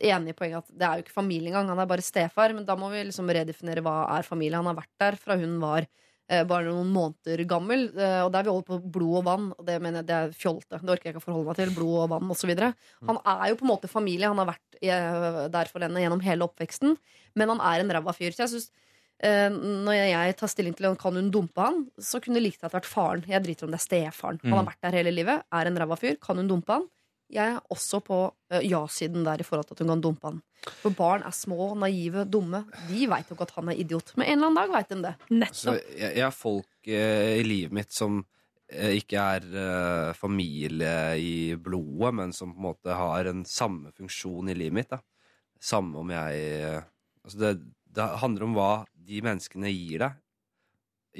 enig 0.03 0.33
i 0.33 0.37
poenget 0.37 0.63
at 0.63 0.71
det 0.73 0.87
er 0.87 0.97
jo 0.97 1.05
ikke 1.05 1.15
familie 1.19 1.51
engang. 1.51 1.71
Han 1.71 1.83
er 1.83 1.89
bare 1.89 2.05
stefar. 2.05 2.55
Men 2.55 2.67
da 2.67 2.75
må 2.79 2.89
vi 2.91 3.03
liksom 3.07 3.29
redefinere 3.29 3.83
hva 3.85 3.99
er 4.17 4.27
familie. 4.27 4.59
Han 4.59 4.71
har 4.71 4.81
vært 4.81 4.95
der 5.05 5.19
fra 5.19 5.39
hun 5.39 5.59
var 5.63 5.89
bare 6.47 6.71
noen 6.71 6.87
måneder 6.89 7.41
gammel. 7.45 7.81
og 7.91 8.29
der 8.31 8.45
vi 8.45 8.49
holder 8.49 8.65
på 8.65 8.91
blod 8.95 9.17
og 9.19 9.25
vann. 9.27 9.49
Og 9.59 9.65
det 9.67 9.75
mener 9.83 9.99
jeg 9.99 10.07
det 10.07 10.15
er 10.15 10.31
fjolte. 10.39 10.79
Det 10.79 10.89
orker 10.89 11.09
jeg 11.09 11.13
ikke 11.13 11.21
å 11.21 11.25
forholde 11.25 11.49
meg 11.51 11.57
til. 11.59 11.73
Blod 11.75 11.97
og 12.05 12.13
vann 12.15 12.31
osv. 12.31 12.53
Han 13.09 13.19
er 13.19 13.43
jo 13.51 13.57
på 13.59 13.67
en 13.67 13.71
måte 13.73 13.91
familie. 13.91 14.31
Han 14.31 14.39
har 14.41 14.49
vært 14.53 15.51
der 15.53 15.69
for 15.69 15.83
henne 15.83 16.01
gjennom 16.01 16.23
hele 16.23 16.47
oppveksten. 16.47 16.95
Men 17.37 17.53
han 17.53 17.61
er 17.61 17.83
en 17.83 17.93
ræva 17.99 18.15
fyr. 18.15 18.33
Så 18.33 18.47
jeg 18.47 18.53
synes 18.55 18.71
når 19.21 19.93
jeg 19.95 20.35
tar 20.39 20.47
stilling 20.51 20.73
til 20.75 20.85
om 20.89 20.95
kan 20.99 21.15
hun 21.15 21.29
dumpe 21.31 21.61
han, 21.63 21.85
så 22.01 22.19
kunne 22.19 22.35
det 22.39 22.43
like 22.47 22.59
godt 22.61 22.73
vært 22.73 22.85
faren. 22.89 23.23
Jeg 23.27 23.43
driter 23.45 23.65
om 23.67 23.71
det 23.71 23.79
er 23.79 23.85
stefaren. 23.85 24.39
Han 24.43 24.51
har 24.57 24.63
Mm. 24.63 24.71
vært 24.71 24.81
der 24.81 24.97
hele 24.97 25.11
livet, 25.15 25.43
er 25.51 25.65
en 25.67 25.77
ræva 25.77 25.95
fyr. 25.97 26.17
Kan 26.19 26.37
hun 26.37 26.47
dumpe 26.47 26.73
han? 26.73 26.87
Jeg 27.31 27.53
er 27.55 27.61
også 27.71 28.01
på 28.03 28.33
eh, 28.51 28.61
ja-siden 28.67 29.23
der 29.23 29.39
i 29.39 29.43
forhold 29.43 29.65
til 29.65 29.73
at 29.73 29.79
hun 29.79 29.87
kan 29.87 30.01
dumpe 30.01 30.23
han. 30.27 30.41
For 30.81 30.89
barn 30.91 31.23
er 31.23 31.31
små, 31.31 31.73
naive, 31.75 32.25
dumme. 32.29 32.65
De 32.89 33.07
veit 33.07 33.29
jo 33.29 33.35
ikke 33.35 33.47
at 33.47 33.51
han 33.55 33.69
er 33.69 33.79
idiot. 33.79 34.11
Men 34.17 34.27
en 34.27 34.37
eller 34.37 34.47
annen 34.47 34.55
dag 34.59 34.69
veit 34.75 34.89
de 34.89 35.01
det. 35.01 35.15
Så 35.51 35.71
Nettopp. 35.71 35.97
jeg, 35.97 36.15
jeg 36.15 36.23
har 36.23 36.31
folk 36.31 36.87
eh, 36.87 37.39
i 37.39 37.43
livet 37.43 37.71
mitt 37.71 37.91
som 37.91 38.25
eh, 38.69 38.93
ikke 38.99 39.17
er 39.17 39.41
eh, 39.55 40.13
familie 40.13 40.93
i 41.19 41.55
blodet, 41.55 42.13
men 42.13 42.31
som 42.33 42.53
på 42.53 42.59
en 42.59 42.67
måte 42.69 42.93
har 42.95 43.25
en 43.25 43.43
samme 43.45 43.91
funksjon 43.95 44.49
i 44.49 44.53
livet 44.53 44.73
mitt. 44.73 44.89
Da. 44.89 44.99
Samme 45.59 45.95
om 46.03 46.09
jeg 46.13 46.43
eh, 46.61 46.81
altså 47.23 47.39
det, 47.39 47.53
det 47.93 48.07
handler 48.21 48.43
om 48.43 48.53
hva 48.57 48.71
de 49.07 49.21
menneskene 49.25 49.71
gir 49.73 50.03
deg, 50.05 50.19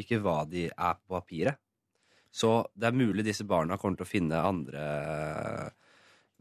ikke 0.03 0.19
hva 0.23 0.41
de 0.49 0.67
er 0.71 0.97
på 0.97 1.13
papiret. 1.13 1.59
Så 2.34 2.63
det 2.73 2.89
er 2.89 2.97
mulig 2.97 3.25
disse 3.27 3.45
barna 3.45 3.77
kommer 3.77 3.99
til 3.99 4.07
å 4.07 4.09
finne 4.09 4.39
andre 4.41 4.84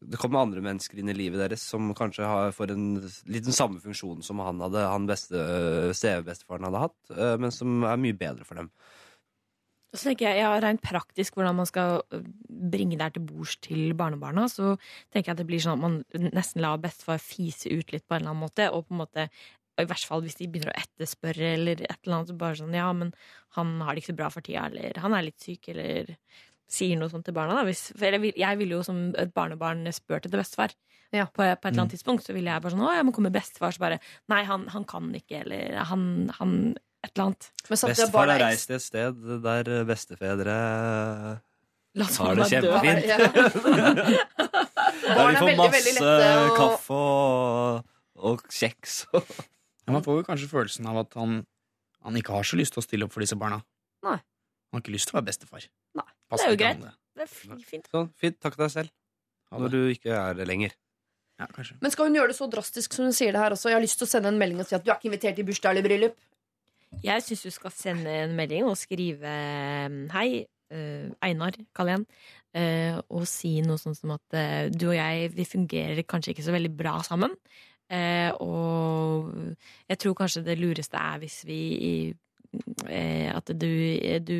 Det 0.01 0.16
kommer 0.16 0.40
andre 0.40 0.62
mennesker 0.64 1.03
inn 1.03 1.12
i 1.12 1.16
livet 1.18 1.43
deres 1.43 1.66
som 1.68 1.90
kanskje 1.95 2.26
har, 2.26 2.55
får 2.57 2.72
en 2.72 2.86
liten 3.28 3.55
samme 3.55 3.78
funksjon 3.82 4.24
som 4.24 4.40
han 4.43 4.62
hadde, 4.64 4.86
han 4.88 5.07
beste 5.07 5.45
bestefaren 6.26 6.66
hadde 6.66 6.80
hatt, 6.86 6.99
eh, 7.14 7.36
men 7.38 7.55
som 7.55 7.84
er 7.86 8.01
mye 8.01 8.16
bedre 8.18 8.49
for 8.49 8.59
dem. 8.59 8.72
Så 9.93 10.09
tenker 10.09 10.30
jeg, 10.30 10.40
ja, 10.40 10.53
Rent 10.64 10.80
praktisk 10.80 11.36
hvordan 11.36 11.59
man 11.59 11.68
skal 11.68 12.01
øh, 12.16 12.24
bringe 12.72 12.97
det 12.97 13.05
her 13.05 13.14
til 13.14 13.26
bords 13.28 13.59
til 13.61 13.93
barnebarna, 13.95 14.47
så 14.49 14.74
tenker 15.12 15.30
jeg 15.30 15.34
at 15.36 15.43
det 15.43 15.49
blir 15.51 15.61
sånn 15.61 15.76
at 15.76 15.84
man 15.84 16.30
nesten 16.32 16.64
lar 16.64 16.80
bestefar 16.80 17.20
fise 17.20 17.68
ut 17.68 17.93
litt 17.93 18.07
på 18.07 18.16
en 18.16 18.22
eller 18.22 18.32
annen 18.32 18.47
måte. 18.47 18.70
Og 18.72 18.86
på 18.86 18.97
en 18.97 19.03
måte, 19.03 19.26
i 19.81 19.89
hvert 19.89 20.07
fall 20.09 20.23
hvis 20.25 20.37
de 20.39 20.49
begynner 20.53 20.73
å 20.73 20.81
etterspørre 20.83 21.53
eller 21.57 21.85
et 21.87 21.99
eller 22.03 22.18
annet, 22.18 22.31
så 22.33 22.39
bare 22.39 22.59
sånn 22.61 22.77
ja, 22.77 22.89
men 22.97 23.12
han 23.57 23.75
har 23.81 23.95
det 23.95 24.03
ikke 24.03 24.12
så 24.12 24.18
bra 24.20 24.31
for 24.33 24.45
tida, 24.45 24.66
eller 24.68 25.01
han 25.01 25.16
er 25.16 25.27
litt 25.29 25.41
syk, 25.41 25.70
eller 25.73 26.12
sier 26.73 26.99
noe 27.01 27.12
sånt 27.12 27.27
til 27.29 27.37
barna. 27.37 27.59
da. 27.59 27.66
Hvis, 27.68 27.91
for 27.97 28.09
jeg, 28.09 28.35
jeg 28.39 28.61
ville 28.61 28.79
jo 28.79 28.85
som 28.87 29.01
et 29.20 29.33
barnebarn 29.37 29.85
spurt 29.93 30.29
etter 30.29 30.41
bestefar. 30.41 30.75
Ja. 31.12 31.27
På, 31.29 31.43
på 31.43 31.45
et 31.45 31.66
eller 31.68 31.83
annet 31.83 31.93
tidspunkt 31.93 32.25
så 32.25 32.33
ville 32.33 32.49
jeg 32.49 32.64
bare 32.64 32.73
sånn 32.73 32.87
Å, 32.87 32.95
jeg 32.97 33.05
må 33.05 33.12
komme 33.12 33.29
med 33.29 33.37
bestefar. 33.37 33.75
Så 33.77 33.83
bare 33.83 33.99
Nei, 34.33 34.41
han, 34.49 34.64
han 34.73 34.87
kan 34.89 35.11
ikke, 35.18 35.43
eller 35.43 35.77
han, 35.91 36.07
han 36.39 36.55
Et 37.05 37.11
eller 37.11 37.27
annet. 37.27 37.51
Bestefar 37.68 38.33
har 38.33 38.41
reist 38.47 38.70
til 38.70 38.79
et 38.79 38.87
sted 38.87 39.27
der 39.45 39.73
bestefedre 39.89 40.57
har 41.93 42.39
det 42.39 42.47
kjempefint. 42.49 43.05
Ja. 43.05 43.18
Der 45.03 45.29
vi 45.29 45.37
får 45.37 45.57
masse 45.59 46.12
å 46.16 46.53
kaffe 46.57 46.97
og, 46.97 47.91
og 48.31 48.45
kjeks. 48.49 49.03
Ja, 49.87 49.93
man 49.97 50.05
får 50.07 50.20
jo 50.20 50.26
kanskje 50.28 50.49
følelsen 50.51 50.87
av 50.87 51.01
at 51.03 51.14
han, 51.18 51.41
han 52.07 52.18
ikke 52.20 52.37
har 52.37 52.47
så 52.47 52.59
lyst 52.61 52.74
til 52.76 52.83
å 52.83 52.87
stille 52.87 53.07
opp 53.09 53.14
for 53.14 53.24
disse 53.24 53.37
barna. 53.39 53.59
Nei. 54.07 54.18
Han 54.72 54.78
har 54.78 54.85
ikke 54.85 54.95
lyst 54.95 55.09
til 55.11 55.16
å 55.16 55.20
være 55.20 55.28
bestefar. 55.33 55.66
Nei. 55.99 56.07
Passer 56.30 56.49
Det 56.49 56.53
er 56.53 56.57
jo 56.57 56.61
greit. 56.62 56.85
det. 56.85 56.93
Det 57.18 57.24
er 57.26 57.66
fint. 57.66 57.89
Så, 57.93 58.05
fint. 58.16 58.39
Takk 58.41 58.55
til 58.57 58.64
deg 58.64 58.72
selv. 58.76 58.93
Når 59.53 59.68
du 59.74 59.80
ikke 59.93 60.14
er 60.16 60.39
det 60.39 60.47
lenger. 60.49 60.72
Ja, 61.41 61.49
kanskje. 61.53 61.74
Men 61.83 61.93
skal 61.93 62.07
hun 62.09 62.14
gjøre 62.16 62.30
det 62.33 62.37
så 62.39 62.47
drastisk 62.49 62.95
som 62.97 63.05
hun 63.09 63.12
sier 63.16 63.35
det 63.35 63.41
her 63.43 63.53
også? 63.57 63.68
Jeg 63.68 63.76
har 63.76 63.85
lyst 63.85 63.99
til 64.01 64.07
å 64.07 64.12
sende 64.12 64.30
en 64.33 64.39
melding 64.41 64.62
og 64.62 64.68
si 64.68 64.76
at 64.78 64.85
du 64.87 64.93
er 64.93 64.97
ikke 64.97 65.11
invitert 65.11 65.41
i 65.43 65.45
bursdag 65.49 65.74
eller 65.74 65.85
bryllup. 65.85 66.16
Jeg 67.03 67.24
syns 67.26 67.43
du 67.45 67.51
skal 67.53 67.72
sende 67.74 68.14
en 68.22 68.35
melding 68.37 68.64
og 68.68 68.76
skrive 68.80 69.33
Hei, 70.12 70.28
eh, 70.72 71.09
Einar, 71.24 71.57
kall 71.76 71.91
igjen. 71.93 72.07
eh, 72.55 72.99
og 73.09 73.24
si 73.28 73.55
noe 73.64 73.80
sånn 73.80 73.97
som 73.97 74.12
at 74.16 74.37
eh, 74.37 74.68
du 74.72 74.87
og 74.91 74.97
jeg 74.97 75.30
vi 75.37 75.47
fungerer 75.49 76.03
kanskje 76.05 76.35
ikke 76.35 76.45
så 76.45 76.53
veldig 76.55 76.72
bra 76.76 76.99
sammen. 77.05 77.33
Eh, 77.93 78.30
og 78.40 79.57
jeg 79.90 79.99
tror 80.01 80.14
kanskje 80.16 80.45
det 80.47 80.57
lureste 80.57 80.97
er 80.97 81.18
hvis 81.20 81.43
vi 81.45 81.59
eh, 82.88 83.28
At 83.28 83.51
du, 83.53 83.68
du 84.24 84.38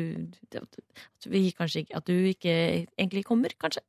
At 0.57 1.27
vi 1.29 1.43
kanskje 1.53 1.85
At 1.93 2.07
du 2.09 2.15
ikke 2.31 2.55
egentlig 2.97 3.25
kommer, 3.27 3.53
kanskje. 3.61 3.83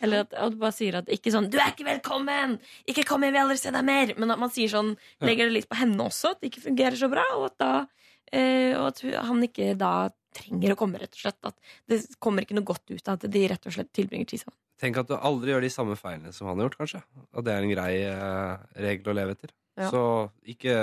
Eller 0.00 0.24
at, 0.24 0.32
at 0.32 0.54
du 0.54 0.60
bare 0.60 0.72
sier 0.72 1.00
at 1.00 1.10
ikke 1.12 1.32
sånn 1.34 1.50
'Du 1.50 1.58
er 1.60 1.72
ikke 1.74 1.88
velkommen! 1.88 2.56
Ikke 2.88 3.04
kom, 3.04 3.26
jeg 3.26 3.34
vil 3.34 3.42
aldri 3.42 3.58
se 3.60 3.72
deg 3.74 3.84
mer!' 3.84 4.14
Men 4.16 4.32
at 4.32 4.40
man 4.40 4.52
sier 4.54 4.70
sånn, 4.72 4.94
legger 5.20 5.48
det 5.50 5.56
litt 5.58 5.68
på 5.68 5.80
henne 5.80 6.06
også, 6.06 6.32
at 6.32 6.40
det 6.40 6.52
ikke 6.52 6.68
fungerer 6.70 6.96
så 6.96 7.10
bra. 7.12 7.26
Og 7.36 7.50
at, 7.50 7.58
da, 7.60 7.72
eh, 8.32 8.72
og 8.78 8.88
at 8.92 9.02
han 9.28 9.44
ikke 9.44 9.74
da 9.76 9.92
trenger 10.38 10.72
å 10.72 10.78
komme, 10.78 11.02
rett 11.02 11.12
og 11.12 11.20
slett. 11.26 11.40
At 11.44 11.56
det 11.90 12.00
kommer 12.22 12.46
ikke 12.46 12.56
noe 12.56 12.68
godt 12.68 12.88
ut 12.88 13.04
av 13.04 13.18
at 13.18 13.28
de 13.28 13.44
rett 13.50 13.68
og 13.68 13.76
slett 13.76 13.92
tilbringer 13.92 14.32
tid 14.32 14.46
sammen. 14.46 14.58
Tenk 14.78 15.00
at 15.00 15.10
du 15.10 15.16
aldri 15.16 15.52
gjør 15.52 15.64
de 15.64 15.72
samme 15.74 15.96
feilene 15.98 16.32
som 16.34 16.46
han 16.50 16.60
har 16.60 16.68
gjort, 16.68 16.80
kanskje. 16.82 17.02
At 17.34 17.46
det 17.46 17.54
er 17.54 17.64
en 17.64 17.72
grei 17.72 17.92
eh, 18.06 18.66
regel 18.86 19.10
å 19.10 19.16
leve 19.18 19.34
etter. 19.34 19.54
Ja. 19.78 19.90
Så 19.90 20.02
ikke 20.46 20.74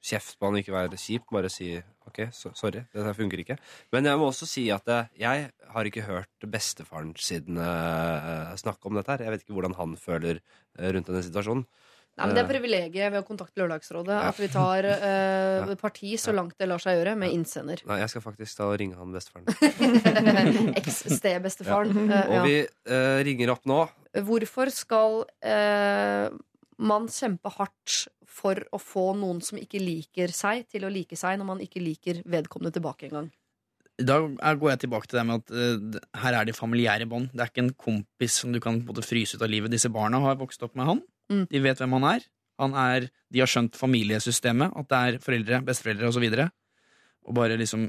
kjeft 0.00 0.38
på 0.40 0.48
han, 0.48 0.58
ikke 0.60 0.74
være 0.74 0.98
kjip. 0.98 1.28
Bare 1.32 1.50
si 1.52 1.74
OK, 2.08 2.22
so 2.34 2.50
sorry, 2.58 2.82
dette 2.94 3.14
funker 3.14 3.42
ikke. 3.42 3.56
Men 3.94 4.08
jeg 4.08 4.18
må 4.18 4.30
også 4.30 4.48
si 4.48 4.66
at 4.74 4.88
eh, 4.90 5.10
jeg 5.20 5.50
har 5.74 5.90
ikke 5.90 6.06
hørt 6.08 6.48
bestefaren 6.50 7.12
sin 7.20 7.60
eh, 7.60 8.56
snakke 8.60 8.90
om 8.90 8.98
dette 8.98 9.14
her. 9.14 9.26
Jeg 9.26 9.36
vet 9.36 9.44
ikke 9.44 9.58
hvordan 9.58 9.78
han 9.78 9.94
føler 10.00 10.40
eh, 10.40 10.90
rundt 10.90 11.10
denne 11.10 11.22
situasjonen. 11.26 11.66
Nei, 12.18 12.26
men 12.26 12.34
Det 12.36 12.42
er 12.42 12.48
privilegiet 12.50 13.12
ved 13.14 13.22
å 13.22 13.24
kontakte 13.24 13.62
Lørdagsrådet. 13.62 14.16
At 14.28 14.36
vi 14.42 14.48
tar 14.52 14.84
eh, 14.90 15.70
parti 15.84 16.10
så 16.20 16.34
langt 16.36 16.56
det 16.60 16.66
lar 16.68 16.82
seg 16.82 16.98
gjøre, 16.98 17.14
med 17.16 17.32
innsender. 17.32 17.80
Nei, 17.88 18.00
jeg 18.02 18.12
skal 18.12 18.24
faktisk 18.26 18.58
ta 18.58 18.66
og 18.68 18.76
ringe 18.82 18.98
han 18.98 19.14
bestefaren. 19.14 19.46
Eks-stebestefaren. 20.80 21.96
Ja. 22.10 22.22
Og 22.34 22.46
vi 22.48 22.56
eh, 22.66 23.18
ringer 23.26 23.54
opp 23.54 23.64
nå. 23.70 23.80
Hvorfor 24.26 24.72
skal 24.74 25.22
eh, 25.46 26.28
man 26.82 27.08
kjempe 27.12 27.52
hardt 27.56 28.02
for 28.30 28.60
å 28.72 28.78
få 28.80 29.10
noen 29.18 29.40
som 29.44 29.58
ikke 29.60 29.80
liker 29.82 30.32
seg, 30.34 30.66
til 30.70 30.86
å 30.86 30.92
like 30.92 31.16
seg, 31.18 31.38
når 31.40 31.48
man 31.54 31.62
ikke 31.64 31.82
liker 31.82 32.22
vedkommende 32.30 32.74
tilbake 32.76 33.08
engang? 33.08 33.30
Da 34.00 34.16
er- 34.24 34.56
går 34.56 34.70
jeg 34.74 34.80
tilbake 34.86 35.10
til 35.10 35.18
det 35.20 35.24
med 35.28 35.42
at 35.42 35.50
uh, 35.52 35.98
her 36.22 36.36
er 36.38 36.46
de 36.48 36.54
familiære 36.56 37.08
bånd. 37.10 37.32
Det 37.34 37.42
er 37.44 37.50
ikke 37.52 37.64
en 37.66 37.74
kompis 37.76 38.38
som 38.40 38.52
du 38.54 38.60
kan 38.62 38.78
på 38.80 38.86
en 38.86 38.94
måte 38.94 39.04
fryse 39.04 39.36
ut 39.36 39.44
av 39.44 39.50
livet. 39.52 39.72
Disse 39.74 39.90
barna 39.92 40.22
har 40.24 40.38
vokst 40.40 40.62
opp 40.64 40.76
med 40.78 40.88
han. 40.88 41.02
Mm. 41.30 41.46
De 41.50 41.62
vet 41.64 41.80
hvem 41.80 41.96
han 41.98 42.06
er. 42.10 42.28
Han 42.60 42.76
er. 42.76 43.08
De 43.32 43.40
har 43.42 43.50
skjønt 43.50 43.78
familiesystemet, 43.78 44.74
at 44.76 44.90
det 44.90 45.00
er 45.00 45.18
foreldre, 45.24 45.62
besteforeldre 45.66 46.10
osv. 46.10 46.26
Og, 46.26 46.46
og 47.30 47.36
bare 47.38 47.58
liksom 47.60 47.88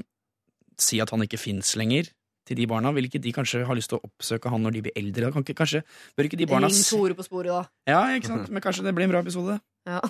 si 0.80 1.00
at 1.02 1.10
han 1.12 1.24
ikke 1.26 1.40
fins 1.40 1.74
lenger 1.76 2.08
til 2.48 2.58
de 2.58 2.68
barna. 2.70 2.92
Vil 2.96 3.08
ikke 3.08 3.20
de 3.22 3.34
kanskje 3.34 3.64
ha 3.68 3.76
lyst 3.76 3.92
til 3.92 4.00
å 4.00 4.06
oppsøke 4.08 4.52
han 4.52 4.64
når 4.64 4.76
de 4.76 4.84
blir 4.86 4.96
eldre? 4.98 5.32
Kan 5.34 5.44
ikke, 5.46 5.58
kanskje, 5.62 5.82
bør 6.16 6.30
ikke 6.30 6.40
de 6.40 6.48
barna 6.50 6.70
Ring 6.70 6.86
Tore 6.88 7.18
på 7.18 7.26
sporet, 7.26 7.52
da. 7.52 7.92
Ja, 7.92 8.00
ikke 8.16 8.32
sant? 8.32 8.48
Men 8.52 8.64
kanskje 8.64 8.86
det 8.86 8.94
blir 8.96 9.08
en 9.08 9.14
bra 9.14 9.22
episode? 9.24 9.58
Ja. 9.88 10.00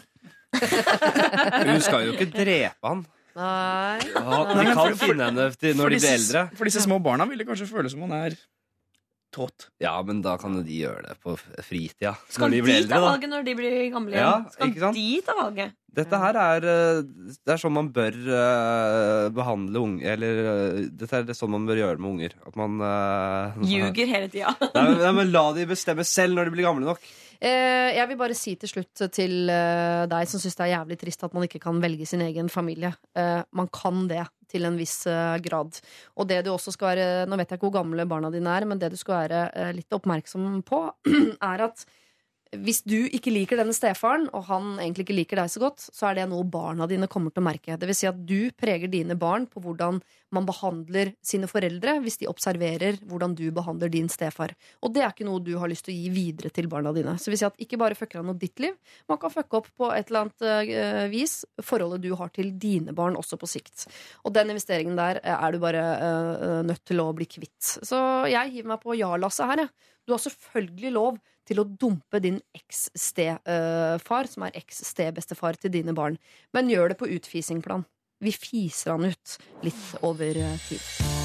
Hun 1.73 1.83
skal 1.83 2.07
jo 2.07 2.15
ikke 2.17 2.31
drepe 2.33 2.89
han. 2.89 3.05
Nei. 3.33 4.01
Ja, 4.13 4.41
de 4.53 4.65
kan 4.77 4.97
finne 5.01 5.31
henne 5.31 5.47
når 5.49 5.55
de 5.57 5.73
blir 5.97 6.11
eldre. 6.13 6.49
For 6.59 6.69
disse 6.69 6.83
små 6.85 7.01
barna 7.03 7.25
vil 7.31 7.41
det 7.41 7.49
kanskje 7.49 7.71
føles 7.71 7.95
som 7.95 8.05
han 8.05 8.19
er 8.19 8.37
tåt. 9.33 9.69
Ja, 9.83 9.95
men 10.07 10.21
da 10.25 10.37
kan 10.41 10.55
jo 10.59 10.63
de 10.67 10.79
gjøre 10.85 11.03
det 11.09 11.17
på 11.25 11.35
fritida. 11.65 12.15
Skal 12.33 12.53
de 12.55 12.61
de, 12.67 12.81
ta 12.91 13.01
valget 13.03 13.31
når 13.33 13.47
de 13.49 13.55
blir 13.59 13.79
gamle 13.95 14.15
Ja, 14.17 14.35
igjen? 14.39 14.51
Skal 14.55 14.73
ikke 14.75 14.85
sant? 14.87 14.99
de 15.01 15.23
ta 15.27 15.37
valget? 15.41 15.79
Dette 15.93 16.17
her 16.23 16.37
er 16.41 16.65
eh, 16.73 17.01
Det 17.45 17.53
er 17.53 17.59
sånn 17.61 17.75
man 17.77 17.91
bør 17.93 18.15
eh, 18.17 19.27
behandle 19.37 19.83
unge 19.85 20.07
Eller 20.15 20.39
eh, 20.41 20.79
dette 20.89 21.19
er 21.19 21.27
det 21.29 21.35
sånn 21.37 21.53
man 21.53 21.67
bør 21.69 21.83
gjøre 21.83 22.01
med 22.01 22.11
unger. 22.15 22.37
At 22.49 22.57
man 22.57 22.79
eh, 22.87 23.59
Ljuger 23.69 24.09
hele 24.15 24.31
tida. 24.33 24.55
Nei, 24.73 24.87
men- 24.89 25.03
nei, 25.03 25.13
men 25.21 25.33
la 25.35 25.45
de 25.59 25.67
bestemme 25.69 26.07
selv 26.09 26.39
når 26.39 26.49
de 26.49 26.55
blir 26.57 26.65
gamle 26.71 26.89
nok. 26.89 27.05
Eh, 27.43 27.91
jeg 27.99 28.07
vil 28.09 28.17
bare 28.21 28.35
si 28.39 28.55
til 28.57 28.71
slutt 28.71 29.03
til 29.13 29.33
deg 29.51 30.29
som 30.31 30.41
syns 30.41 30.55
det 30.57 30.65
er 30.69 30.73
jævlig 30.79 30.97
trist 31.01 31.25
at 31.27 31.33
man 31.35 31.45
ikke 31.49 31.61
kan 31.65 31.81
velge 31.83 32.07
sin 32.09 32.23
egen 32.25 32.49
familie. 32.53 32.93
Eh, 33.19 33.43
man 33.53 33.69
kan 33.75 34.07
det 34.09 34.23
til 34.53 34.69
en 34.69 34.79
viss 34.79 35.07
eh, 35.11 35.39
grad. 35.45 35.81
Og 36.17 36.29
det 36.31 36.43
du 36.47 36.53
også 36.53 36.75
skal 36.75 36.93
være 36.93 37.09
Nå 37.29 37.39
vet 37.41 37.51
jeg 37.51 37.61
ikke 37.61 37.71
hvor 37.71 37.81
gamle 37.81 38.07
barna 38.09 38.31
dine 38.33 38.53
er, 38.53 38.69
men 38.69 38.81
det 38.81 38.93
du 38.93 39.01
skal 39.01 39.25
være 39.25 39.43
eh, 39.57 39.73
litt 39.77 39.97
oppmerksom 39.97 40.63
på, 40.69 40.85
er 41.53 41.67
at 41.69 41.87
hvis 42.53 42.83
du 42.85 43.07
ikke 43.09 43.33
liker 43.33 43.57
denne 43.57 43.73
stefaren, 43.73 44.27
og 44.37 44.45
han 44.51 44.75
egentlig 44.77 45.07
ikke 45.07 45.17
liker 45.17 45.41
deg 45.41 45.53
så 45.53 45.63
godt, 45.63 45.87
så 45.89 46.11
er 46.11 46.19
det 46.19 46.27
noe 46.29 46.45
barna 46.45 46.85
dine 46.91 47.09
kommer 47.09 47.33
til 47.33 47.41
å 47.41 47.47
merke. 47.47 47.79
Det 47.81 47.89
vil 47.89 47.97
si 47.97 48.09
at 48.11 48.19
du 48.29 48.53
preger 48.53 48.91
dine 48.93 49.17
barn 49.17 49.47
på 49.49 49.63
hvordan 49.65 50.03
man 50.33 50.47
behandler 50.49 51.13
sine 51.25 51.49
foreldre 51.49 51.99
hvis 52.05 52.19
de 52.23 52.29
observerer 52.29 52.99
hvordan 53.09 53.37
du 53.37 53.47
behandler 53.55 53.93
din 53.93 54.09
stefar. 54.13 54.53
Og 54.85 54.93
det 54.93 55.05
er 55.05 55.15
ikke 55.15 55.29
noe 55.29 55.41
du 55.45 55.55
har 55.61 55.71
lyst 55.73 55.87
til 55.89 55.95
å 55.95 55.99
gi 55.99 56.13
videre 56.13 56.53
til 56.53 56.69
barna 56.73 56.93
dine. 56.97 57.15
Så 57.21 57.33
vil 57.33 57.41
si 57.41 57.49
at 57.49 57.61
ikke 57.63 57.81
bare 57.81 57.97
fucker 57.97 58.21
han 58.21 58.33
opp 58.33 58.41
ditt 58.43 58.61
liv, 58.65 58.77
man 59.09 59.21
kan 59.23 59.33
fucke 59.33 59.63
opp 59.63 59.71
på 59.77 59.89
et 59.95 60.13
eller 60.13 60.27
annet 60.27 60.47
eh, 60.77 61.07
vis 61.13 61.39
forholdet 61.65 62.05
du 62.05 62.13
har 62.21 62.33
til 62.37 62.53
dine 62.61 62.93
barn 62.97 63.17
også 63.21 63.41
på 63.41 63.49
sikt. 63.49 63.87
Og 64.27 64.37
den 64.37 64.53
investeringen 64.53 64.99
der 65.01 65.23
eh, 65.23 65.33
er 65.37 65.53
du 65.57 65.63
bare 65.63 65.87
eh, 65.97 66.61
nødt 66.69 66.85
til 66.89 67.01
å 67.01 67.09
bli 67.17 67.29
kvitt. 67.29 67.79
Så 67.81 68.03
jeg 68.29 68.59
hiver 68.59 68.75
meg 68.75 68.85
på 68.85 68.97
ja-lasset 69.01 69.49
her, 69.53 69.65
jeg. 69.65 69.92
Du 70.07 70.15
har 70.15 70.23
selvfølgelig 70.23 70.93
lov 70.97 71.19
til 71.47 71.63
å 71.63 71.67
dumpe 71.67 72.21
din 72.23 72.39
eks-stefar, 72.57 74.31
som 74.31 74.47
er 74.47 74.59
eks-stebestefar 74.59 75.59
til 75.63 75.75
dine 75.75 75.95
barn. 75.97 76.19
Men 76.55 76.71
gjør 76.71 76.93
det 76.93 77.01
på 77.03 77.11
utfisingplan. 77.19 77.87
Vi 78.23 78.35
fiser 78.35 78.95
han 78.95 79.11
ut 79.11 79.39
litt 79.67 79.85
over 80.07 80.39
eh, 80.39 80.69
tid. 80.69 81.22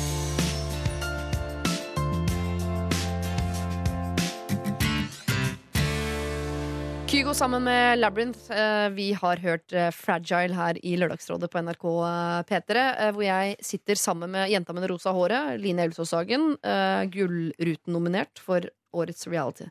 Kygo 7.08 7.32
sammen 7.34 7.64
med 7.64 8.00
Labyrinth. 8.02 8.52
Eh, 8.52 8.90
Vi 8.90 9.14
har 9.14 9.40
hørt 9.40 9.72
eh, 9.72 9.92
Fragile 9.96 10.54
her 10.58 10.76
i 10.84 10.98
Lørdagsrådet 11.00 11.48
på 11.54 11.62
NRK 11.64 11.86
eh, 12.04 12.42
P3, 12.50 12.82
eh, 12.84 13.12
hvor 13.16 13.24
jeg 13.24 13.54
sitter 13.64 13.96
sammen 13.96 14.34
med 14.34 14.52
jenta 14.52 14.76
med 14.76 14.84
det 14.84 14.90
rosa 14.92 15.14
håret, 15.16 15.56
Line 15.64 15.86
Elvsåshagen, 15.86 16.58
Hagen, 16.66 17.12
Gullruten-nominert 17.14 18.42
for 18.44 18.68
årets 18.92 19.24
reality. 19.32 19.70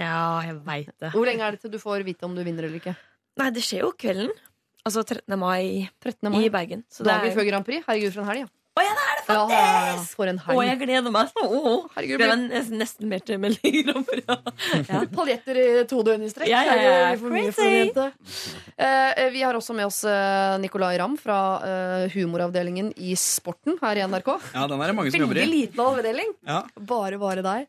Ja, 0.00 0.40
jeg 0.46 0.56
veit 0.64 0.94
det. 0.96 1.10
Hvor 1.12 1.28
lenge 1.28 1.44
er 1.44 1.58
det 1.58 1.60
til 1.60 1.74
du 1.74 1.80
får 1.82 2.06
vite 2.08 2.24
om 2.24 2.32
du 2.32 2.40
vinner 2.40 2.64
eller 2.64 2.80
ikke? 2.80 2.94
Nei, 3.36 3.50
det 3.52 3.60
skjer 3.66 3.84
jo 3.84 3.90
kvelden. 4.00 4.32
Altså 4.88 5.04
13. 5.04 5.36
mai 5.36 5.90
13. 6.00 6.24
mai. 6.32 6.46
i 6.46 6.52
Bergen. 6.54 6.86
Så 6.88 7.04
Dagen 7.04 7.28
er... 7.28 7.36
før 7.36 7.50
Grand 7.50 7.68
Prix. 7.68 7.84
Herregud, 7.84 8.14
for 8.16 8.24
en 8.24 8.30
helg, 8.32 8.46
ja. 8.46 8.52
Å 8.80 8.86
ja, 8.86 8.94
det 8.96 9.09
Ja, 9.30 9.44
faktisk! 9.46 9.56
ja, 9.56 9.94
ja, 9.94 10.04
for 10.18 10.30
en 10.32 10.40
helg. 10.44 10.62
jeg 10.66 10.80
gleder 10.82 11.14
meg. 11.14 11.30
Å, 11.40 11.72
Herregud, 11.96 12.20
gleder 12.20 12.40
meg 12.42 12.72
nesten, 12.80 13.08
mer 13.10 13.22
til 13.24 13.40
Melodi 13.42 13.82
Grand 13.86 14.06
Prix. 14.08 14.26
Ja. 14.90 15.00
paljetter 15.14 15.60
i 15.62 15.66
to 15.90 16.02
døgnstrekk. 16.06 16.50
Ja, 16.50 16.62
ja, 16.66 16.74
ja. 16.76 16.90
Det 16.90 17.06
er 17.14 17.22
for 17.22 17.36
mye 17.36 17.54
for 17.56 17.70
jente. 17.70 18.08
Eh, 18.76 19.22
vi 19.34 19.42
har 19.46 19.56
også 19.58 19.76
med 19.76 19.88
oss 19.88 20.02
eh, 20.08 20.58
Nicolay 20.62 20.98
Ramm 21.00 21.16
fra 21.20 21.38
eh, 21.64 22.04
humoravdelingen 22.14 22.92
i 23.00 23.14
Sporten 23.18 23.78
her 23.82 24.00
i 24.00 24.06
NRK. 24.06 24.30
Ja, 24.54 24.66
den 24.70 24.80
er 24.82 24.92
det 24.92 24.98
mange 24.98 25.14
som 25.14 25.24
jobber 25.24 25.40
Veldig 25.40 25.48
i. 25.48 25.64
liten 25.64 25.84
avdeling. 25.86 26.34
Ja. 26.46 26.62
Bare, 26.80 27.18
bare 27.20 27.44
deg. 27.46 27.68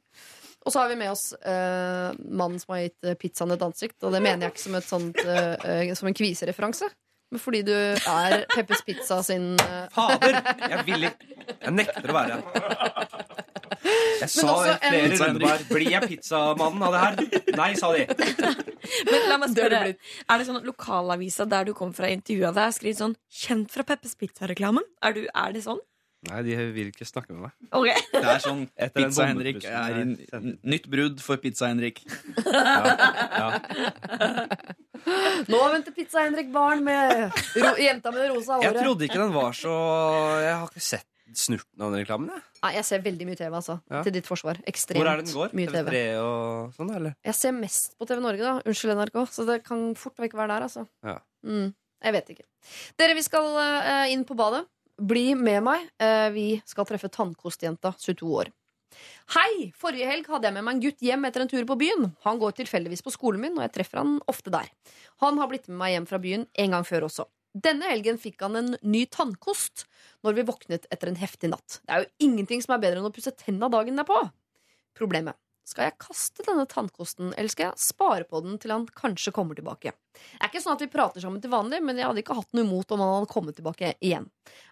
Og 0.61 0.69
så 0.69 0.83
har 0.83 0.91
vi 0.91 0.95
med 0.99 1.09
oss 1.09 1.31
eh, 1.33 2.11
mannen 2.29 2.59
som 2.61 2.75
har 2.75 2.83
gitt 2.83 3.07
eh, 3.09 3.15
pizzaen 3.17 3.49
et 3.55 3.63
ansikt. 3.65 3.97
Og 4.05 4.13
det 4.13 4.21
mener 4.21 4.45
jeg 4.45 4.53
ikke 4.53 4.61
som, 4.67 4.75
et 4.77 4.85
sånt, 4.85 5.21
eh, 5.25 5.93
som 5.97 6.09
en 6.11 6.17
kvisereferanse. 6.17 6.89
Men 7.31 7.39
fordi 7.39 7.61
du 7.63 7.71
er 7.73 8.41
Peppers 8.51 8.81
Pizza 8.83 9.21
sin 9.23 9.53
eh, 9.63 9.85
Fader! 9.95 10.41
Jeg 10.67 10.85
vil 10.89 11.05
ikke 11.07 11.29
Jeg 11.61 11.73
nekter 11.77 12.11
å 12.11 12.15
være. 12.17 12.39
Jeg 14.21 14.29
sa 14.29 14.55
flere 14.83 14.97
en- 14.99 15.15
runder 15.21 15.63
Blir 15.71 15.87
jeg 15.93 16.09
pizzamannen 16.11 16.83
av 16.85 16.91
det 16.95 17.01
her? 17.05 17.55
Nei, 17.57 17.69
sa 17.79 17.91
de. 17.95 18.03
Men 19.07 19.29
la 19.29 19.37
meg 19.41 19.53
spørre, 19.53 19.79
blitt. 19.87 20.11
er 20.29 20.41
det 20.41 20.47
sånn 20.49 20.59
at 20.59 20.67
lokalavisa 20.67 21.47
der 21.49 21.69
du 21.69 21.73
kom 21.77 21.93
fra 21.95 22.09
intervjua 22.11 22.51
deg, 22.53 22.65
har 22.67 22.75
skrevet 22.75 22.99
sånn 22.99 23.15
'Kjent 23.31 23.71
fra 23.73 23.83
Peppers 23.87 24.15
Pizza-reklamen'? 24.19 24.85
Er, 25.01 25.23
er 25.31 25.55
det 25.55 25.63
sånn? 25.65 25.79
Nei, 26.29 26.41
de 26.45 26.55
vil 26.75 26.91
ikke 26.91 27.05
snakke 27.09 27.33
med 27.33 27.47
meg. 27.47 27.53
Ok. 27.73 27.87
Det 28.13 28.21
er 28.21 28.41
sånn 28.43 28.59
Etter 28.77 29.07
Pizza-Henrik 29.07 29.63
er 29.65 29.95
i 30.03 30.03
nytt 30.69 30.85
brudd 30.91 31.21
for 31.25 31.41
Pizza-Henrik. 31.41 32.03
Ja. 32.45 33.57
Nå 35.49 35.61
venter 35.73 35.95
Pizza-Henrik 35.95 36.51
barn 36.53 36.83
med 36.85 37.31
ro 37.57 37.71
jenta 37.81 38.11
med 38.13 38.21
det 38.21 38.27
rosa 38.35 38.59
Jeg 38.61 38.69
håret. 38.69 38.83
trodde 38.85 39.07
ikke 39.07 39.17
den 39.21 39.33
var 39.33 39.55
så 39.57 39.73
Jeg 40.43 40.53
har 40.59 40.67
ikke 40.69 40.83
sett 40.91 41.07
snurten 41.31 41.79
av 41.79 41.93
den 41.93 42.01
reklamen. 42.03 42.27
Jeg. 42.35 42.43
Nei, 42.61 42.71
jeg 42.75 42.85
ser 42.89 43.03
veldig 43.05 43.25
mye 43.29 43.37
TV, 43.39 43.53
altså. 43.55 43.77
Ja. 43.89 44.01
Til 44.03 44.11
ditt 44.17 44.27
forsvar. 44.27 44.57
Ekstremt 44.67 44.99
Hvor 44.99 45.07
er 45.07 45.21
det 45.21 45.29
den 45.29 45.37
går? 45.39 45.53
mye 45.55 45.69
TV. 45.71 45.77
TV3 45.87 46.01
og 46.19 46.73
sånn, 46.75 46.89
eller? 46.97 47.13
Jeg 47.23 47.37
ser 47.39 47.53
mest 47.55 47.95
på 47.95 48.07
TV 48.09 48.19
Norge, 48.25 48.43
da. 48.43 48.57
Unnskyld, 48.67 48.93
NRK. 48.99 49.21
Så 49.31 49.45
det 49.47 49.55
kan 49.63 49.85
fort 49.95 50.19
vekk 50.19 50.35
være 50.35 50.51
der, 50.57 50.65
altså. 50.67 50.83
Ja. 51.07 51.15
Mm, 51.47 51.69
jeg 52.03 52.15
vet 52.17 52.33
ikke. 52.35 52.45
Dere, 52.99 53.15
vi 53.15 53.23
skal 53.23 53.47
eh, 53.63 54.11
inn 54.11 54.25
på 54.27 54.35
badet. 54.37 54.65
Bli 55.01 55.31
med 55.33 55.63
meg. 55.65 55.87
Eh, 55.97 56.29
vi 56.29 56.47
skal 56.69 56.85
treffe 56.85 57.09
tannkostjenta, 57.09 57.93
22 57.97 58.27
år. 58.37 58.51
Hei! 59.33 59.71
Forrige 59.79 60.05
helg 60.05 60.27
hadde 60.29 60.49
jeg 60.49 60.53
med 60.53 60.65
meg 60.67 60.75
en 60.75 60.81
gutt 60.83 61.01
hjem 61.01 61.25
etter 61.25 61.41
en 61.41 61.49
tur 61.49 61.65
på 61.65 61.77
byen. 61.79 62.11
Han 62.27 62.41
går 62.41 62.53
tilfeldigvis 62.59 63.01
på 63.01 63.13
skolen 63.15 63.41
min, 63.41 63.55
og 63.57 63.65
jeg 63.65 63.73
treffer 63.79 64.01
han 64.03 64.19
ofte 64.29 64.53
der. 64.53 64.69
Han 65.23 65.39
har 65.41 65.49
blitt 65.49 65.65
med 65.71 65.79
meg 65.79 65.95
hjem 65.95 66.07
fra 66.11 66.21
byen 66.21 66.45
en 66.53 66.75
gang 66.75 66.85
før 66.85 67.07
også. 67.07 67.25
Denne 67.51 67.89
helgen 67.89 68.19
fikk 68.21 68.43
han 68.45 68.59
en 68.59 68.75
ny 68.85 69.07
tannkost 69.11 69.87
når 70.23 70.37
vi 70.37 70.47
våknet 70.47 70.85
etter 70.93 71.09
en 71.09 71.19
heftig 71.19 71.49
natt. 71.51 71.81
Det 71.81 71.95
er 71.95 72.05
jo 72.05 72.29
ingenting 72.29 72.61
som 72.63 72.75
er 72.75 72.83
bedre 72.85 73.01
enn 73.01 73.09
å 73.09 73.15
pusse 73.15 73.33
tenna 73.35 73.71
dagen 73.73 73.97
derpå. 73.97 74.21
Problemet. 74.95 75.39
Skal 75.67 75.87
jeg 75.87 75.97
kaste 76.01 76.43
denne 76.47 76.65
tannkosten, 76.67 77.31
eller 77.37 77.51
skal 77.51 77.69
jeg 77.69 77.83
spare 77.83 78.25
på 78.27 78.41
den 78.43 78.57
til 78.59 78.73
han 78.73 78.87
kanskje 78.97 79.33
kommer 79.35 79.55
tilbake? 79.55 79.93
Det 80.11 80.41
er 80.41 80.49
ikke 80.49 80.61
sånn 80.63 80.75
at 80.75 80.83
vi 80.83 80.91
prater 80.91 81.23
sammen 81.23 81.41
til 81.43 81.53
vanlig, 81.53 81.79
men 81.85 81.99
jeg 81.99 82.09
hadde 82.09 82.23
ikke 82.23 82.35
hatt 82.35 82.55
noe 82.57 82.65
imot 82.65 82.91
om 82.91 83.03
han 83.03 83.13
hadde 83.15 83.29
kommet 83.31 83.57
tilbake 83.59 83.93
igjen. 84.03 84.25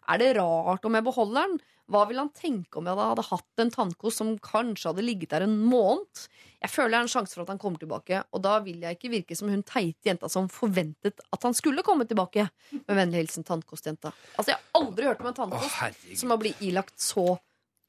Er 0.10 0.20
det 0.20 0.34
rart 0.40 0.88
om 0.88 0.98
jeg 0.98 1.06
beholder 1.06 1.46
den? 1.46 1.60
Hva 1.90 2.04
vil 2.10 2.20
han 2.22 2.30
tenke 2.38 2.78
om 2.78 2.90
jeg 2.90 3.00
hadde 3.00 3.26
hatt 3.26 3.64
en 3.64 3.72
tannkost 3.74 4.22
som 4.22 4.36
kanskje 4.46 4.92
hadde 4.92 5.06
ligget 5.06 5.34
der 5.34 5.46
en 5.46 5.56
måned? 5.62 6.26
Jeg 6.60 6.74
føler 6.74 6.92
det 6.94 7.00
er 7.00 7.08
en 7.08 7.12
sjanse 7.14 7.38
for 7.38 7.46
at 7.46 7.54
han 7.54 7.62
kommer 7.62 7.82
tilbake, 7.82 8.22
og 8.30 8.44
da 8.46 8.58
vil 8.66 8.84
jeg 8.86 8.98
ikke 8.98 9.14
virke 9.14 9.38
som 9.38 9.50
hun 9.50 9.64
teite 9.66 10.12
jenta 10.12 10.30
som 10.30 10.50
forventet 10.54 11.22
at 11.24 11.46
han 11.48 11.56
skulle 11.58 11.86
komme 11.86 12.06
tilbake. 12.10 12.50
Med 12.76 12.98
vennlig 12.98 13.24
hilsen 13.24 13.48
tannkostjenta. 13.48 14.12
Altså, 14.36 14.52
jeg 14.52 14.60
har 14.60 14.82
aldri 14.82 15.08
hørt 15.10 15.24
om 15.24 15.32
en 15.32 15.38
tannkost 15.38 15.80
herregud. 15.80 16.18
som 16.20 16.34
har 16.34 16.42
blitt 16.44 16.66
ilagt 16.66 16.98
så 17.02 17.28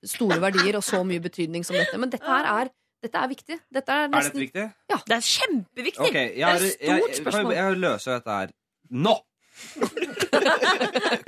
store 0.06 0.38
verdier 0.40 0.78
og 0.78 0.84
så 0.86 1.02
mye 1.04 1.20
betydning 1.20 1.66
som 1.66 1.76
dette. 1.76 1.98
Men 2.00 2.12
dette 2.12 2.24
her 2.24 2.48
er, 2.48 2.70
dette 3.02 3.16
er 3.24 3.28
viktig. 3.32 3.56
Dette 3.72 3.96
er 3.96 4.06
Er 4.08 4.22
dette 4.28 4.38
viktig? 4.42 4.64
Ja, 4.92 4.98
Det 5.06 5.16
er 5.16 5.26
kjempeviktig! 5.30 6.08
Okay, 6.10 6.28
jeg, 6.36 6.38
det 6.38 6.46
er 6.46 6.64
et 6.66 6.72
stort 6.76 7.10
jeg, 7.10 7.18
spørsmål. 7.22 7.52
jeg, 7.54 7.64
jeg 7.64 7.82
løser 7.86 8.18
dette 8.18 8.38
her 8.40 8.54
nå! 8.90 9.16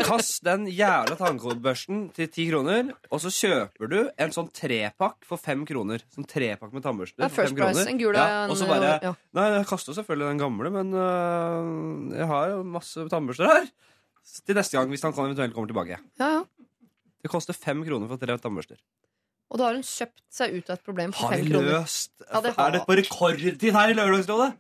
Kast 0.03 0.43
den 0.47 0.65
jævla 0.73 1.17
tannbørsten 1.19 2.05
til 2.17 2.29
ti 2.33 2.47
kroner, 2.49 2.93
og 3.13 3.21
så 3.23 3.33
kjøper 3.35 3.91
du 3.91 3.99
en 4.21 4.33
sånn 4.35 4.49
trepakk 4.55 5.27
for 5.29 5.41
fem 5.41 5.65
kroner. 5.69 6.05
Sånn 6.15 6.27
trepakk 6.29 6.73
med 6.73 6.85
tannbørster 6.87 7.25
Ja, 7.25 7.29
First 7.33 7.53
fem 7.53 7.59
Price, 7.59 7.75
kroner. 7.75 7.91
en 7.93 8.01
gul 8.01 8.17
ja, 8.17 8.27
og 8.49 8.57
så 8.61 8.69
bare 8.71 8.93
ja. 9.05 9.13
Nei, 9.37 9.47
jeg 9.59 9.69
kaster 9.69 9.97
selvfølgelig 9.99 10.31
den 10.33 10.43
gamle, 10.43 10.73
men 10.79 10.95
øh, 10.97 12.17
jeg 12.21 12.31
har 12.33 12.49
jo 12.55 12.63
masse 12.79 13.07
tannbørster 13.13 13.51
her. 13.53 13.69
Til 14.47 14.55
neste 14.57 14.79
gang, 14.79 14.89
hvis 14.95 15.03
han 15.03 15.13
kan 15.17 15.29
eventuelt 15.29 15.55
kommer 15.57 15.73
tilbake. 15.73 15.99
Ja, 16.23 16.29
ja. 16.39 16.43
Det 17.23 17.31
koster 17.31 17.55
fem 17.55 17.83
kroner 17.87 18.09
for 18.11 18.19
tre 18.23 18.35
tannbørster. 18.39 18.79
Og 19.53 19.59
da 19.61 19.67
har 19.69 19.77
hun 19.77 19.85
kjøpt 19.85 20.23
seg 20.33 20.55
ut 20.57 20.71
av 20.73 20.79
et 20.79 20.85
problem 20.87 21.13
for 21.13 21.29
Har 21.29 21.37
fem 21.37 21.45
vi 21.45 21.51
kroner. 21.53 21.73
løst 21.77 22.11
Ja, 22.25 22.41
det 22.41 22.55
har- 22.57 22.69
Er 22.69 22.73
det 22.79 22.87
på 22.89 22.97
rekordtid 22.97 23.73
her 23.77 23.89
i 23.93 23.97
Lørdagsrådet? 23.99 24.53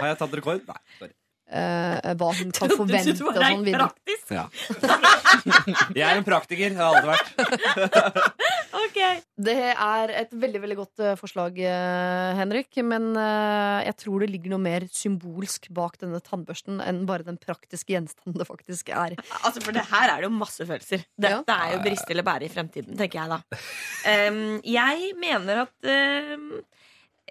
Har 0.00 0.06
jeg 0.10 0.18
tatt 0.18 0.34
rekord? 0.40 0.64
Nei. 0.66 0.80
Sorry. 0.98 1.12
Eh, 1.44 2.14
hva 2.18 2.30
hun 2.38 2.50
kan 2.56 2.72
forvente 2.72 3.12
du 3.14 3.24
var 3.26 3.36
sånn 3.36 3.66
videre. 3.66 3.90
praktisk. 3.90 4.32
Ja. 4.32 4.46
Jeg 5.98 6.06
er 6.08 6.16
en 6.16 6.26
praktiker. 6.26 6.72
Det 6.72 6.80
har 6.80 6.96
alltid 6.96 7.12
vært. 7.12 8.32
Ok. 8.84 8.98
Det 9.46 9.54
er 9.72 10.10
et 10.14 10.32
veldig 10.38 10.60
veldig 10.62 10.76
godt 10.78 11.02
eh, 11.02 11.14
forslag, 11.18 11.56
eh, 11.62 12.34
Henrik. 12.38 12.68
Men 12.86 13.08
eh, 13.18 13.86
jeg 13.88 13.96
tror 14.02 14.22
det 14.22 14.28
ligger 14.30 14.52
noe 14.52 14.62
mer 14.62 14.86
symbolsk 14.92 15.68
bak 15.74 15.96
denne 16.02 16.20
tannbørsten 16.22 16.82
enn 16.84 17.02
bare 17.08 17.26
den 17.26 17.38
praktiske 17.40 17.94
gjenstanden 17.94 18.38
det 18.38 18.46
faktisk 18.48 18.90
er. 18.94 19.16
Altså, 19.40 19.62
for 19.64 19.74
det 19.74 19.86
her 19.90 20.12
er 20.12 20.22
det 20.22 20.28
jo 20.28 20.34
masse 20.36 20.66
følelser. 20.66 21.06
Dette 21.18 21.56
er 21.56 21.74
jo 21.76 21.82
briste 21.86 22.14
eller 22.14 22.26
bære 22.26 22.46
i 22.46 22.52
fremtiden, 22.52 22.94
tenker 22.98 23.22
jeg 23.22 23.34
da. 23.34 23.40
Ehm, 24.10 24.60
jeg 24.68 25.14
mener 25.16 25.62
at 25.64 25.88
ehm, 25.88 26.50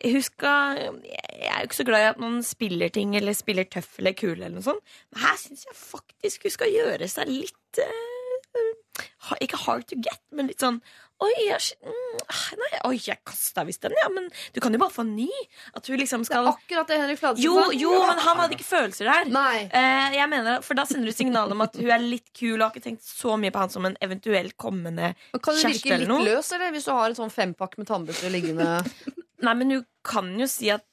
hun 0.01 0.23
skal 0.25 0.79
Jeg 1.05 1.49
er 1.49 1.59
jo 1.61 1.69
ikke 1.69 1.81
så 1.81 1.87
glad 1.87 2.03
i 2.03 2.09
at 2.13 2.21
noen 2.21 2.41
spiller 2.45 2.93
ting 2.93 3.15
eller 3.19 3.37
spiller 3.37 3.67
tøff 3.69 3.99
eller 4.01 4.15
kul, 4.17 4.35
eller 4.39 4.55
noe 4.55 4.65
sånt. 4.65 4.95
Men 5.13 5.25
her 5.27 5.39
syns 5.41 5.67
jeg 5.69 5.77
faktisk 5.77 6.47
hun 6.47 6.57
skal 6.57 6.73
gjøre 6.73 7.09
seg 7.11 7.29
litt 7.29 7.81
uh, 7.83 9.37
Ikke 9.43 9.59
hard 9.67 9.87
to 9.89 9.99
get, 10.01 10.21
men 10.33 10.49
litt 10.51 10.63
sånn 10.63 10.81
Oi, 11.23 11.31
jeg, 11.45 11.75
mm, 11.85 12.23
nei, 12.59 12.69
oi, 12.89 12.97
jeg 12.99 13.15
kasta 13.23 13.63
visst 13.63 13.85
den, 13.85 13.93
ja, 13.95 14.09
men 14.11 14.25
du 14.51 14.57
kan 14.59 14.73
jo 14.75 14.79
bare 14.81 14.91
få 14.91 15.05
en 15.05 15.13
ny. 15.15 15.29
At 15.77 15.87
hun 15.87 16.01
liksom 16.01 16.25
skal 16.27 16.49
Akkurat 16.49 16.89
det 16.89 16.97
Henrik 16.99 17.21
Fladseth 17.21 17.45
jo, 17.45 17.53
sa. 17.61 17.77
jo, 17.79 17.91
men 18.01 18.19
han 18.25 18.41
hadde 18.41 18.57
ikke 18.57 18.67
følelser 18.67 19.07
der. 19.07 19.29
Nei. 19.31 19.61
Uh, 19.71 20.17
jeg 20.17 20.27
mener, 20.33 20.59
For 20.65 20.75
da 20.75 20.83
sender 20.89 21.13
du 21.13 21.15
signal 21.15 21.53
om 21.53 21.63
at 21.63 21.77
hun 21.79 21.93
er 21.95 22.03
litt 22.03 22.33
kul 22.35 22.57
og 22.57 22.65
har 22.65 22.73
ikke 22.73 22.89
tenkt 22.89 23.07
så 23.07 23.37
mye 23.39 23.53
på 23.55 23.63
han 23.63 23.71
som 23.71 23.87
en 23.87 23.95
eventuelt 24.03 24.57
kommende 24.59 25.13
Men 25.15 25.43
Kan 25.45 25.55
du 25.55 25.63
virke 25.63 26.01
litt 26.01 26.11
løs, 26.27 26.51
eller? 26.57 26.73
Hvis 26.75 26.89
du 26.89 26.91
har 26.91 27.07
en 27.07 27.19
sånn 27.21 27.31
fempakke 27.33 27.79
med 27.79 27.87
tannbørster 27.93 28.33
liggende 28.33 28.81
Nei, 29.43 29.53
men 29.59 29.71
du 29.73 29.77
kan 30.07 30.27
jo 30.39 30.45
si 30.47 30.69
at 30.71 30.83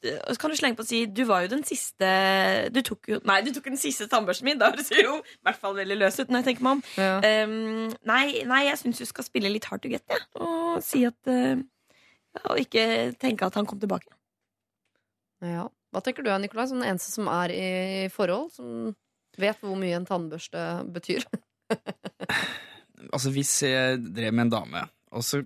kan 0.41 0.51
du 0.51 0.57
slenge 0.59 0.79
på 0.79 0.83
å 0.83 0.87
si 0.89 1.01
Du 1.11 1.21
var 1.29 1.45
jo 1.45 1.51
den 1.53 1.63
siste 1.67 2.07
Du 2.75 2.81
tok 2.87 3.09
jo 3.11 3.19
Nei, 3.27 3.41
du 3.47 3.51
tok 3.55 3.69
den 3.71 3.79
siste 3.79 4.07
tannbørsten 4.11 4.47
min. 4.49 4.59
Da 4.59 4.73
høres 4.73 4.91
det 4.91 5.05
jo 5.05 5.17
i 5.23 5.37
hvert 5.47 5.59
fall 5.63 5.77
veldig 5.79 5.99
løs 6.01 6.19
ut 6.21 6.31
når 6.31 6.41
jeg 6.43 6.49
tenker 6.51 6.67
meg 6.67 6.79
om. 6.79 6.83
ja. 6.99 7.43
Um, 7.45 7.91
nei, 8.11 8.25
nei, 8.51 8.61
jeg 8.69 8.81
syns 8.83 9.03
du 9.03 9.07
skal 9.09 9.27
spille 9.27 9.51
litt 9.53 9.67
hard 9.71 9.83
to 9.85 9.91
get, 9.93 10.03
jeg. 10.11 10.25
Og 10.43 10.81
si 10.87 11.03
at 11.09 11.31
uh, 11.31 11.59
ja, 11.59 12.43
Og 12.53 12.63
ikke 12.63 12.87
tenke 13.23 13.47
at 13.47 13.59
han 13.59 13.67
kom 13.71 13.79
tilbake. 13.83 14.11
ja. 15.47 15.69
Hva 15.91 15.99
tenker 16.07 16.23
du, 16.23 16.31
Nikolai, 16.39 16.69
som 16.71 16.79
den 16.79 16.87
eneste 16.87 17.11
som 17.11 17.27
er 17.35 17.51
i 17.51 17.71
forhold? 18.15 18.53
Som 18.55 18.93
vet 19.43 19.59
hvor 19.59 19.75
mye 19.79 19.97
en 19.99 20.07
tannbørste 20.07 20.67
betyr? 20.95 21.27
Altså, 23.11 23.31
hvis 23.33 23.51
jeg 23.65 23.99
drev 24.13 24.35
med 24.37 24.45
en 24.45 24.51
dame, 24.53 24.81
og 25.17 25.23
så 25.25 25.39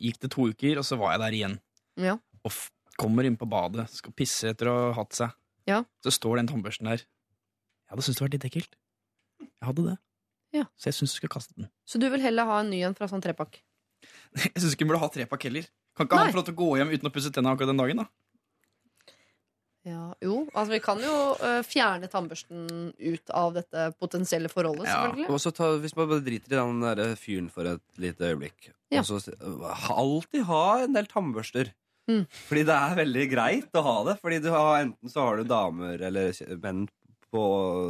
gikk 0.00 0.22
det 0.22 0.30
to 0.32 0.46
uker, 0.50 0.78
og 0.80 0.86
så 0.88 0.96
var 0.96 1.12
jeg 1.14 1.20
der 1.20 1.36
igjen, 1.38 1.56
Ja. 2.00 2.14
Og 2.44 2.52
f 2.52 2.70
kommer 3.00 3.26
inn 3.26 3.34
på 3.40 3.48
badet, 3.50 3.88
skal 3.90 4.12
pisse 4.14 4.52
etter 4.52 4.68
å 4.70 4.74
ha 4.86 4.92
hatt 5.00 5.16
seg, 5.16 5.32
Ja. 5.66 5.80
så 6.04 6.12
står 6.14 6.36
den 6.38 6.46
tannbørsten 6.52 6.86
der. 6.86 7.02
Jeg 7.02 7.90
hadde 7.90 8.02
syntes 8.06 8.20
det 8.20 8.24
var 8.26 8.34
litt 8.36 8.44
ekkelt. 8.48 8.76
Jeg 9.40 9.66
hadde 9.66 9.86
det. 9.88 9.96
Ja. 10.54 10.64
Så 10.78 10.86
jeg 10.92 10.94
syns 11.00 11.14
du 11.16 11.18
skal 11.18 11.32
kaste 11.34 11.54
den. 11.58 11.68
Så 11.84 11.98
du 11.98 12.06
vil 12.12 12.22
heller 12.22 12.46
ha 12.46 12.60
en 12.60 12.70
ny 12.70 12.82
en 12.86 12.94
fra 12.94 13.08
sånn 13.10 13.22
trepakk? 13.24 13.58
Jeg 14.44 14.52
syns 14.60 14.74
ikke 14.76 14.84
hun 14.84 14.92
burde 14.92 15.02
ha 15.02 15.08
trepakk 15.10 15.42
heller. 15.48 15.66
Kan 15.96 16.06
ikke 16.06 16.16
Nei. 16.20 16.24
han 16.28 16.32
få 16.34 16.38
lov 16.38 16.46
til 16.46 16.54
å 16.54 16.60
gå 16.60 16.68
hjem 16.78 16.92
uten 16.94 17.08
å 17.08 17.12
pusse 17.14 17.30
tennene 17.32 17.54
akkurat 17.56 17.70
den 17.72 17.80
dagen, 17.82 18.02
da? 18.04 18.06
Ja, 19.84 20.14
jo, 20.24 20.46
altså 20.56 20.72
vi 20.72 20.78
kan 20.80 21.00
jo 21.04 21.12
uh, 21.42 21.60
fjerne 21.66 22.08
tannbørsten 22.08 22.94
ut 22.96 23.32
av 23.36 23.52
dette 23.58 23.90
potensielle 24.00 24.48
forholdet, 24.48 24.86
Ja, 24.88 25.02
selvfølgelig. 25.02 25.26
Og 25.34 25.42
så 25.44 25.52
ta, 25.52 25.68
Hvis 25.82 25.92
man 25.98 26.08
bare 26.08 26.24
driter 26.24 26.54
i 26.54 26.56
den 26.56 26.80
der 26.80 27.02
fyren 27.20 27.50
for 27.52 27.68
et 27.74 28.00
lite 28.00 28.30
øyeblikk 28.32 28.70
Ja. 28.94 29.02
og 29.02 29.10
så 29.10 29.18
Alltid 29.92 30.46
ha 30.48 30.62
en 30.86 30.96
del 30.96 31.06
tannbørster. 31.10 31.74
Mm. 32.10 32.24
Fordi 32.48 32.62
det 32.68 32.74
er 32.76 32.98
veldig 32.98 33.24
greit 33.32 33.78
å 33.80 33.82
ha 33.86 33.96
det. 34.10 34.18
Fordi 34.20 34.38
du 34.44 34.50
har, 34.52 34.82
enten 34.84 35.08
så 35.12 35.24
har 35.24 35.40
du 35.40 35.48
damer 35.48 36.02
eller 36.10 36.32
menn 36.62 36.84
på 37.32 37.42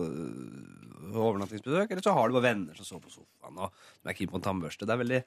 øh, 0.09 1.15
overnattingsbesøk, 1.15 1.91
eller 1.91 2.03
så 2.05 2.15
har 2.17 2.29
du 2.31 2.37
bare 2.39 2.49
venner 2.51 2.79
som 2.79 2.87
sover 2.89 3.09
på 3.09 3.15
sofaen 3.19 3.59
og 3.61 3.75
som 4.01 4.11
er 4.11 4.17
keen 4.19 4.31
på 4.31 4.39
en 4.41 4.47
tannbørste. 4.49 4.87
Det 4.89 4.95
er 4.95 5.03
veldig 5.03 5.21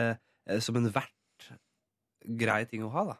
eh, 0.00 0.58
som 0.62 0.78
en 0.78 0.90
verdt 0.94 1.50
grei 2.40 2.62
ting 2.70 2.84
å 2.86 2.92
ha, 2.94 3.04
da. 3.12 3.16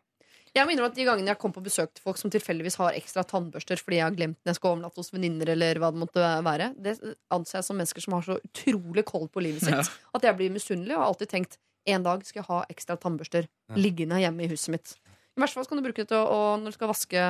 Jeg 0.54 0.68
minner 0.68 0.84
om 0.84 0.86
at 0.92 0.94
De 0.94 1.02
gangene 1.02 1.32
jeg 1.32 1.38
kom 1.42 1.50
på 1.50 1.64
besøk 1.66 1.90
til 1.96 2.04
folk 2.04 2.18
som 2.20 2.30
tilfeldigvis 2.30 2.76
har 2.78 2.94
ekstra 2.94 3.24
tannbørster 3.26 3.80
fordi 3.82 3.96
jeg 3.98 4.04
har 4.06 4.14
glemt 4.14 4.36
den 4.38 4.52
jeg 4.52 4.60
skal 4.60 4.76
overnatte 4.76 5.00
hos 5.02 5.10
venninner, 5.10 5.50
eller 5.50 5.80
hva 5.82 5.88
det 5.90 5.98
måtte 5.98 6.28
være, 6.46 6.68
det 6.78 6.92
anser 7.34 7.58
jeg 7.58 7.66
som 7.66 7.80
mennesker 7.80 8.04
som 8.04 8.14
har 8.14 8.22
så 8.28 8.36
utrolig 8.38 9.02
koll 9.08 9.26
på 9.34 9.42
livet 9.42 9.64
sitt 9.66 9.74
Ja. 9.74 9.82
at 10.14 10.28
jeg 10.28 10.38
blir 10.38 10.54
misunnelig 10.54 10.94
og 10.94 11.00
har 11.02 11.10
alltid 11.10 11.32
tenkt 11.32 11.58
en 11.90 12.06
dag 12.06 12.22
skal 12.24 12.40
jeg 12.44 12.48
ha 12.52 12.60
ekstra 12.70 12.96
tannbørster 13.02 13.48
Ja. 13.50 13.74
liggende 13.82 14.20
hjemme 14.22 14.46
i 14.46 14.48
huset 14.54 14.70
mitt. 14.76 14.94
I 15.34 15.42
hvert 15.42 15.54
fall 15.56 15.66
kan 15.66 15.80
du 15.80 15.84
bruke 15.88 16.02
det 16.04 16.08
til 16.12 16.20
å, 16.20 16.24
å- 16.30 16.56
når 16.62 16.70
du 16.74 16.76
skal 16.78 16.90
vaske 16.92 17.26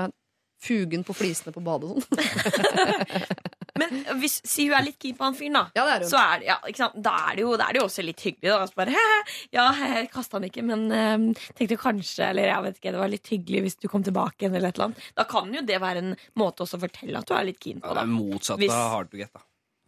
fugen 0.64 1.02
på 1.05 1.12
flisene 1.16 1.52
på 1.52 1.60
badet 1.64 1.90
og 1.90 2.05
sånn. 2.05 3.24
Men 3.81 3.90
hvis, 4.20 4.36
si 4.47 4.68
hun 4.68 4.76
er 4.78 4.85
litt 4.86 5.01
keen 5.02 5.16
på 5.18 5.24
han 5.26 5.35
fyren, 5.35 5.56
da. 5.59 5.62
Ja, 5.74 5.82
det 5.89 5.94
er 5.97 6.05
hun. 6.05 6.10
Så 6.12 6.18
er 6.20 6.39
det, 6.40 6.47
ja, 6.47 6.56
ikke 6.70 6.78
sant? 6.85 6.94
Da, 7.02 7.14
er 7.32 7.35
det 7.40 7.43
jo, 7.43 7.55
da 7.59 7.66
er 7.66 7.74
det 7.74 7.81
jo 7.82 7.86
også 7.89 8.05
litt 8.06 8.22
hyggelig. 8.22 8.52
Da. 8.52 8.68
Så 8.70 8.78
bare, 8.78 8.94
ja, 9.56 9.64
jeg 9.81 10.10
kasta 10.14 10.39
han 10.39 10.47
ikke, 10.48 10.62
men 10.68 10.85
eh, 10.94 11.43
tenkte 11.59 11.78
kanskje 11.82 12.28
Eller 12.31 12.47
jeg 12.52 12.66
vet 12.68 12.78
ikke, 12.78 12.93
det 12.94 13.01
var 13.02 13.10
litt 13.12 13.32
hyggelig 13.35 13.64
hvis 13.66 13.76
du 13.82 13.89
kom 13.90 14.06
tilbake 14.06 14.44
igjen. 14.47 14.55
Eller 14.60 14.70
et 14.70 14.78
eller 14.78 14.93
annet. 14.93 15.09
Da 15.18 15.26
kan 15.35 15.51
jo 15.59 15.64
det 15.66 15.81
være 15.82 16.05
en 16.05 16.14
måte 16.39 16.64
også 16.64 16.78
å 16.78 16.85
fortelle 16.86 17.18
at 17.24 17.28
du 17.28 17.35
er 17.35 17.48
litt 17.51 17.59
keen 17.66 17.82
på. 17.82 17.90
Ja, 17.90 17.98
det 17.98 18.06
er 18.06 18.14
motsatt 18.14 18.62
Hvis- 18.62 18.76
av 18.78 18.94
hard 18.94 19.10
to 19.10 19.20
get, 19.20 19.35
da. 19.35 19.43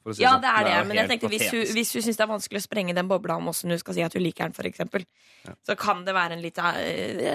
For 0.07 0.15
å 0.15 0.17
si 0.17 0.23
Ja, 0.23 0.37
sånn. 0.37 0.45
det 0.45 0.53
er 0.53 0.69
det, 0.69 0.77
men 0.87 1.01
jeg 1.01 1.11
tenkte 1.11 1.31
hvis 1.33 1.49
hun, 1.51 1.65
hvis 1.75 1.91
hun 1.97 2.05
syns 2.07 2.21
det 2.21 2.25
er 2.25 2.31
vanskelig 2.31 2.63
å 2.63 2.65
sprenge 2.65 2.95
den 2.95 3.11
bobla 3.11 3.39
om 3.41 3.51
åssen 3.51 3.75
hun 3.75 3.81
skal 3.83 3.97
si 3.97 4.05
at 4.07 4.15
hun 4.15 4.23
liker 4.23 4.47
den, 4.47 4.55
for 4.55 4.69
eksempel, 4.71 5.07
så 5.67 5.77
kan 5.81 6.05
det 6.07 6.15
være 6.15 6.39
en 6.39 6.45
litt 6.45 6.61
uh, 6.63 6.71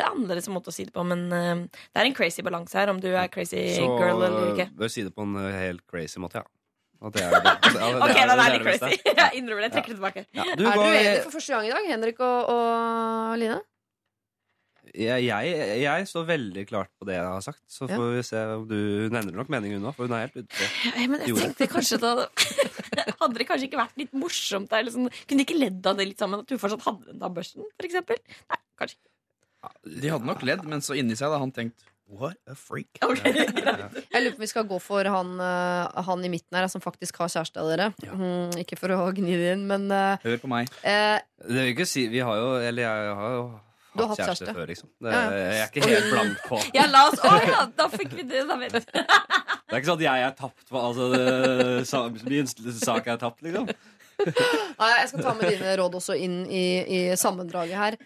annerledes 0.08 0.48
måte 0.54 0.72
å 0.72 0.76
si 0.76 0.88
det 0.88 0.96
på. 0.96 1.04
Men 1.08 1.28
uh, 1.34 1.68
det 1.68 2.02
er 2.02 2.08
en 2.08 2.16
crazy 2.16 2.46
balanse 2.48 2.80
her, 2.80 2.94
om 2.94 3.02
du 3.04 3.10
er 3.12 3.28
crazy 3.34 3.60
Så 3.76 3.90
girl 4.00 4.24
eller 4.24 4.54
ikke. 4.54 4.70
Så 4.72 4.84
bør 4.86 4.96
si 4.96 5.06
det 5.08 5.14
på 5.16 5.28
en 5.28 5.36
uh, 5.36 5.50
helt 5.52 5.84
crazy 5.92 6.24
måte, 6.24 6.40
ja. 6.42 6.48
At 7.02 7.16
det 7.18 7.24
er 7.26 7.32
det, 7.34 7.52
det, 7.66 7.86
Ok, 7.98 8.14
da 8.14 8.34
er 8.38 8.56
litt 8.56 8.66
crazy. 8.68 8.98
Jeg 9.22 9.40
innrømmer 9.40 9.66
det. 9.66 9.72
Jeg 9.72 9.76
trekker 9.80 9.96
det 9.96 9.98
tilbake. 9.98 10.26
Ja, 10.38 10.46
du, 10.54 10.68
er 10.70 10.78
dere 10.78 10.92
uenige 10.92 11.22
for 11.26 11.36
første 11.40 11.56
gang 11.56 11.68
i 11.68 11.74
dag, 11.74 11.88
Henrik 11.90 12.22
og, 12.22 12.52
og 12.54 13.40
Line? 13.42 13.58
Jeg, 14.96 15.24
jeg, 15.28 15.82
jeg 15.84 16.08
står 16.10 16.26
veldig 16.28 16.64
klart 16.70 16.90
på 17.00 17.06
det 17.08 17.16
jeg 17.16 17.26
har 17.28 17.44
sagt. 17.46 17.62
Så 17.72 17.88
Ja. 17.90 17.96
får 17.98 18.10
vi 18.16 18.24
se 18.28 18.42
om 18.58 18.66
du 18.68 18.76
Hun 19.08 19.16
endrer 19.22 19.36
nok 19.38 19.50
mening, 19.54 19.74
hun 19.78 19.86
òg, 19.92 19.96
for 19.96 20.08
hun 20.08 20.16
er 20.18 20.26
helt 20.28 20.36
ute 20.42 20.50
på 20.52 20.70
Ja, 21.02 21.08
men 21.08 21.22
jeg 21.26 21.36
tenkte 21.38 21.68
kanskje 21.72 22.00
det 22.02 22.12
hadde 23.22 23.38
det 23.38 23.48
kanskje 23.50 23.68
ikke 23.70 23.80
vært 23.82 23.98
litt 24.02 24.14
morsomt? 24.18 24.70
Der, 24.72 24.82
Eller 24.84 24.92
sånn, 24.96 25.08
kunne 25.28 25.40
de 25.42 25.46
ikke 25.48 25.60
ledd 25.60 25.86
av 25.88 25.96
det 26.00 26.08
litt 26.12 26.20
sammen? 26.22 26.42
At 26.44 26.50
du 26.52 26.58
fortsatt 26.62 26.84
hadde 26.88 27.12
den 27.14 27.22
tannbørsten, 27.22 27.64
for 27.78 27.88
eksempel? 27.88 28.20
Nei, 28.52 28.60
kanskje 28.82 28.98
ikke. 29.00 29.10
De 30.02 30.10
hadde 30.10 30.26
nok 30.26 30.42
ledd, 30.48 30.64
men 30.66 30.82
så 30.82 30.96
inni 30.98 31.14
seg 31.16 31.30
hadde 31.30 31.42
han 31.44 31.52
tenkt 31.56 31.88
What 32.12 32.36
a 32.52 32.56
freak. 32.60 32.98
Okay. 33.08 33.32
Jeg 34.12 34.20
lurer 34.20 34.34
på 34.36 34.42
om 34.42 34.44
vi 34.44 34.48
skal 34.52 34.66
gå 34.68 34.80
for 34.84 35.08
han, 35.08 35.30
øh, 35.40 36.02
han 36.10 36.26
i 36.28 36.32
midten 36.34 36.58
her, 36.60 36.66
som 36.68 36.84
faktisk 36.84 37.22
har 37.24 37.30
kjæreste 37.32 37.62
av 37.62 37.70
dere. 37.72 37.86
Mm, 38.04 38.58
ikke 38.66 38.76
for 38.76 38.92
å 38.92 39.06
gni 39.16 39.38
det 39.40 39.54
inn, 39.54 39.64
men 39.70 39.86
øh, 39.96 40.18
Hør 40.26 40.42
på 40.44 40.50
meg. 40.52 40.68
eh, 40.84 41.22
Det 41.40 41.56
vil 41.56 41.72
ikke 41.72 41.88
si 41.88 42.04
Vi 42.12 42.20
har 42.20 42.36
jo 42.42 42.50
Eller 42.60 42.84
jeg 42.84 43.14
har 43.22 43.38
jo 43.38 43.46
hatt 44.00 44.10
hatt 44.12 44.20
kjæreste 44.22 44.46
kjæreste. 44.46 44.54
før, 44.56 44.68
liksom. 44.72 44.90
Det, 45.02 45.12
Ja. 45.12 45.22
Jeg 45.32 45.60
er 45.60 45.68
ikke 45.68 45.88
helt 45.90 46.10
blank 46.14 46.44
på 46.48 46.60
Ja, 46.78 46.86
la 46.88 47.02
oss 47.10 47.20
Å 47.20 47.32
ja, 47.44 47.66
da 47.76 47.88
fikk 47.92 48.14
vi 48.16 48.24
det. 48.24 48.46
Da 48.48 48.56
vet 48.62 48.74
vi. 48.78 48.82
Det 49.72 49.76
er 49.76 49.82
ikke 49.82 49.90
sånn 49.92 50.00
at 50.00 50.06
jeg 50.06 50.24
er 50.28 50.34
tapt 50.36 50.64
på 50.70 50.80
Altså, 50.80 51.10
det, 51.12 52.24
min 52.28 52.48
sak 52.80 53.08
er 53.08 53.20
tapt, 53.22 53.42
liksom. 53.46 53.68
Nei, 54.80 54.90
jeg 55.00 55.08
skal 55.12 55.24
ta 55.26 55.34
med 55.38 55.48
dine 55.50 55.76
råd 55.80 55.96
også 55.98 56.16
inn 56.20 56.42
i, 56.48 56.66
i 56.86 57.00
sammendraget 57.18 57.78
her. 57.80 57.98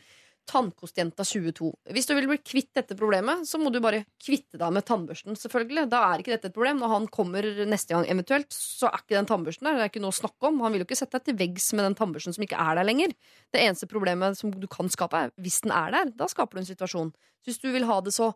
Tannkostjenta 0.49 1.25
22. 1.25 1.71
Hvis 1.95 2.07
du 2.09 2.13
vil 2.17 2.27
bli 2.29 2.37
kvitt 2.39 2.69
dette 2.77 2.97
problemet, 2.97 3.47
så 3.49 3.59
må 3.61 3.71
du 3.73 3.79
bare 3.83 4.03
kvitte 4.21 4.59
deg 4.61 4.73
med 4.75 4.85
tannbørsten. 4.87 5.37
selvfølgelig 5.39 5.87
Da 5.91 6.01
er 6.11 6.21
ikke 6.21 6.35
dette 6.35 6.51
et 6.51 6.55
problem. 6.55 6.79
Når 6.81 6.93
han 6.93 7.07
kommer 7.13 7.47
neste 7.65 7.95
gang 7.95 8.07
eventuelt, 8.11 8.53
så 8.53 8.91
er 8.91 9.01
ikke 9.01 9.17
den 9.17 9.29
tannbørsten 9.29 9.67
der. 9.67 9.79
Det 9.79 9.85
er 9.85 9.91
ikke 9.93 10.03
noe 10.05 10.13
å 10.13 10.19
snakke 10.19 10.49
om. 10.51 10.61
Han 10.65 10.75
vil 10.75 10.83
jo 10.83 10.89
ikke 10.89 10.99
sette 11.01 11.17
deg 11.17 11.29
til 11.29 11.39
veggs 11.41 11.71
med 11.73 11.87
den 11.89 11.97
tannbørsten 11.99 12.37
som 12.37 12.45
ikke 12.45 12.61
er 12.61 12.79
der 12.79 12.87
lenger. 12.87 13.15
Det 13.53 13.63
eneste 13.63 13.89
problemet 13.91 14.39
som 14.39 14.53
du 14.53 14.67
kan 14.71 14.91
skape, 14.93 15.25
er 15.27 15.35
hvis 15.41 15.61
den 15.65 15.73
er 15.75 15.93
der. 15.95 16.13
Da 16.15 16.29
skaper 16.31 16.59
du 16.59 16.63
en 16.63 16.69
situasjon. 16.71 17.13
Så 17.41 17.51
hvis 17.51 17.63
du 17.63 17.71
vil 17.73 17.89
ha 17.89 18.01
det 18.05 18.13
så 18.15 18.31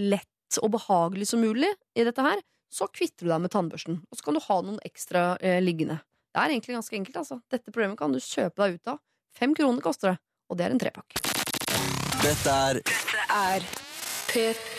lett 0.00 0.60
og 0.62 0.72
behagelig 0.74 1.30
som 1.30 1.44
mulig 1.44 1.70
i 1.94 2.06
dette 2.06 2.24
her, 2.24 2.40
så 2.70 2.86
kvitter 2.90 3.26
du 3.26 3.32
deg 3.32 3.42
med 3.44 3.52
tannbørsten. 3.52 4.00
Og 4.08 4.18
så 4.18 4.26
kan 4.26 4.38
du 4.38 4.44
ha 4.46 4.60
noen 4.62 4.80
ekstra 4.86 5.34
eh, 5.42 5.58
liggende. 5.62 6.00
Det 6.30 6.38
er 6.42 6.54
egentlig 6.54 6.78
ganske 6.78 6.96
enkelt, 7.00 7.20
altså. 7.24 7.40
Dette 7.50 7.74
problemet 7.74 7.98
kan 7.98 8.14
du 8.14 8.22
kjøpe 8.22 8.62
deg 8.62 8.78
ut 8.78 8.94
av. 8.94 9.02
Fem 9.34 9.54
kroner 9.58 9.82
koster 9.82 10.14
det, 10.14 10.22
og 10.50 10.58
det 10.58 10.66
er 10.68 10.76
en 10.76 10.82
trepakke. 10.82 11.29
Dette 12.20 12.52
er 12.52 12.78
Er 13.30 13.64
P3. 14.30 14.78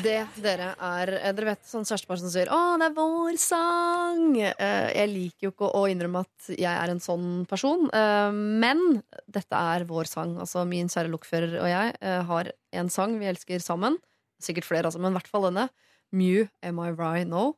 Det 0.00 0.16
dere 0.40 0.68
er 0.80 1.10
eh, 1.18 1.32
Dere 1.36 1.50
vet 1.50 1.66
sånn 1.68 1.84
kjærestepar 1.84 2.20
som 2.22 2.30
sier 2.32 2.48
'Å, 2.48 2.78
det 2.80 2.86
er 2.88 2.94
vår 2.96 3.36
sang'. 3.40 4.38
Eh, 4.40 4.88
Jeg 4.96 5.08
liker 5.12 5.46
jo 5.48 5.50
ikke 5.52 5.68
å 5.76 5.82
innrømme 5.90 6.22
at 6.24 6.48
jeg 6.56 6.72
er 6.72 6.90
en 6.90 7.02
sånn 7.04 7.46
person, 7.46 7.90
eh, 7.92 8.30
men 8.32 9.02
dette 9.28 9.52
er 9.52 9.84
vår 9.84 10.08
sang. 10.08 10.38
Altså 10.40 10.64
min 10.66 10.88
kjære 10.88 11.12
lokfører 11.12 11.60
og 11.60 11.68
jeg 11.68 12.24
har 12.26 12.52
en 12.72 12.88
sang 12.88 13.18
vi 13.18 13.26
elsker 13.28 13.60
sammen. 13.60 13.98
Sikkert 14.40 14.64
flere, 14.64 14.84
altså, 14.88 14.98
men 15.00 15.12
i 15.12 15.18
hvert 15.18 15.28
fall 15.28 15.42
denne. 15.50 15.68
Mew, 16.12 16.48
Am 16.62 16.78
I 16.80 16.90
Right 16.90 17.28
Now? 17.28 17.56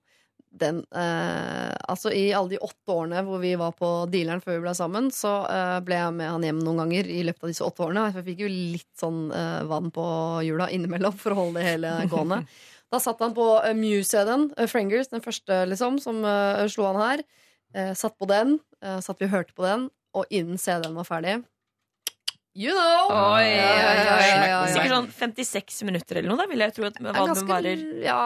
Den, 0.52 0.82
eh, 0.92 1.72
altså 1.88 2.10
I 2.12 2.26
alle 2.36 2.52
de 2.52 2.60
åtte 2.60 2.92
årene 2.92 3.22
hvor 3.24 3.40
vi 3.40 3.54
var 3.56 3.72
på 3.72 3.88
dealeren 4.12 4.42
før 4.44 4.58
vi 4.58 4.64
ble 4.66 4.74
sammen, 4.76 5.08
så 5.14 5.30
eh, 5.48 5.78
ble 5.84 5.96
jeg 5.96 6.16
med 6.18 6.28
han 6.28 6.44
hjem 6.44 6.60
noen 6.60 6.82
ganger 6.84 7.08
i 7.08 7.22
løpet 7.24 7.46
av 7.46 7.52
disse 7.54 7.64
åtte 7.64 7.86
årene. 7.86 8.10
Jeg 8.12 8.26
fikk 8.28 8.44
jo 8.44 8.50
litt 8.52 8.90
sånn 9.00 9.22
eh, 9.32 9.62
vann 9.70 9.88
på 9.94 10.04
hjula 10.44 10.68
innimellom 10.74 11.16
for 11.16 11.32
å 11.32 11.40
holde 11.40 11.62
det 11.62 11.70
hele 11.70 11.94
gående. 12.12 12.42
Da 12.92 13.00
satt 13.00 13.22
han 13.24 13.32
på 13.32 13.46
uh, 13.64 13.70
Mew-CD-en, 13.72 14.50
uh, 14.58 14.66
Frangers, 14.68 15.08
den 15.08 15.24
første 15.24 15.62
liksom, 15.70 15.96
som 16.04 16.18
uh, 16.28 16.66
slo 16.68 16.90
han 16.90 17.00
her. 17.00 17.22
Eh, 17.74 17.94
satt 17.94 18.18
på 18.18 18.28
den, 18.28 18.58
eh, 18.82 19.00
satt 19.00 19.20
vi 19.20 19.26
og 19.26 19.32
hørte 19.32 19.54
på 19.56 19.64
den, 19.64 19.88
og 20.12 20.26
innen 20.30 20.58
CD-en 20.58 20.94
var 20.94 21.08
ferdig 21.08 21.42
You 22.52 22.74
know! 22.76 23.08
Oi, 23.08 23.16
oi, 23.16 23.48
oi, 23.48 23.52
ja, 23.56 23.92
ja, 23.96 24.16
ja, 24.28 24.40
ja. 24.50 24.56
Sikkert 24.68 24.92
sånn 24.92 25.06
56 25.16 25.78
minutter 25.88 26.18
eller 26.20 26.28
noe, 26.28 26.36
da 26.42 26.44
vil 26.50 26.60
jeg 26.60 26.74
tro 26.76 26.84
at 26.84 26.98
Det 26.98 27.06
hva 27.06 27.12
den 27.16 27.30
ganske- 27.30 27.48
varer. 27.48 27.84
Ja, 28.04 28.18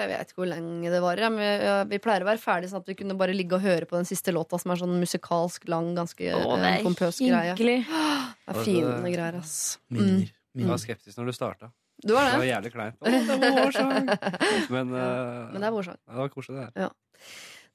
jeg 0.00 0.08
vet 0.10 0.32
ikke 0.32 0.40
hvor 0.42 0.48
lenge 0.50 0.90
det 0.90 1.00
varer. 1.04 1.22
ja, 1.22 1.28
Men 1.30 1.38
vi, 1.38 1.50
ja, 1.68 1.76
vi 1.84 1.98
pleier 2.02 2.24
å 2.24 2.28
være 2.32 2.42
ferdig 2.42 2.70
sånn 2.72 2.82
at 2.82 2.88
vi 2.90 2.96
kunne 2.98 3.14
bare 3.20 3.30
ligge 3.36 3.54
og 3.54 3.62
høre 3.62 3.86
på 3.86 3.94
den 3.94 4.08
siste 4.10 4.34
låta, 4.34 4.58
som 4.58 4.72
er 4.74 4.80
sånn 4.82 4.96
musikalsk 4.98 5.68
lang, 5.70 5.94
ganske 5.94 6.18
Å, 6.34 6.56
det 6.58 6.66
eh, 6.66 6.78
er 6.80 6.82
pompøs 6.82 7.20
greie. 7.22 7.54
hyggelig. 7.54 7.86
Det 8.50 8.56
er 8.56 8.64
fine 8.66 9.12
greier, 9.14 9.38
ass. 9.38 9.78
Minner. 9.88 10.32
Jeg 10.58 10.66
var 10.66 10.78
skeptisk 10.82 11.16
når 11.20 11.26
du 11.30 11.32
starta. 11.32 11.70
Du 12.02 12.14
var 12.16 12.26
Det 12.32 12.40
var 12.40 12.48
jævlig 12.50 12.72
kleint. 12.74 12.98
Det 12.98 13.38
var 13.38 13.54
vår 13.60 13.72
sang. 13.76 14.10
Men, 14.74 14.90
uh, 14.90 15.52
Men 15.52 15.60
det 15.60 15.68
er 15.68 15.74
vår 15.78 15.84
sang. 15.84 15.98
det 16.10 16.16
var 16.18 16.28
koselig, 16.34 16.66
det 16.74 16.82
her. 16.82 16.90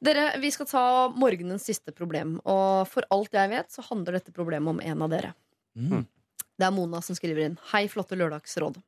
Dere, 0.03 0.25
vi 0.43 0.51
skal 0.51 0.67
ta 0.67 0.83
morgenens 1.15 1.63
siste 1.63 1.95
problem. 1.95 2.41
Og 2.43 2.83
for 2.91 3.07
alt 3.15 3.31
jeg 3.31 3.49
vet, 3.55 3.71
så 3.71 3.85
handler 3.87 4.19
dette 4.19 4.33
problemet 4.35 4.67
om 4.75 4.81
en 4.83 5.01
av 5.07 5.09
dere. 5.15 5.31
Mm. 5.75 6.05
Det 6.55 6.67
er 6.67 6.73
Mona 6.75 7.01
som 7.03 7.17
skriver 7.17 7.49
inn. 7.49 7.57
Hei, 7.73 7.85
flotte 7.91 8.17
lørdagsråd. 8.19 8.79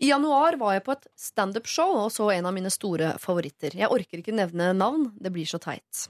I 0.00 0.08
januar 0.08 0.56
var 0.60 0.76
jeg 0.76 0.84
på 0.86 0.94
et 0.94 1.06
standup-show 1.20 1.98
og 2.00 2.08
så 2.14 2.30
en 2.32 2.48
av 2.48 2.54
mine 2.56 2.70
store 2.72 3.12
favoritter. 3.20 3.74
Jeg 3.76 3.92
orker 3.92 4.22
ikke 4.22 4.36
nevne 4.36 4.70
navn, 4.76 5.10
det 5.20 5.32
blir 5.34 5.48
så 5.48 5.60
teit. 5.60 6.06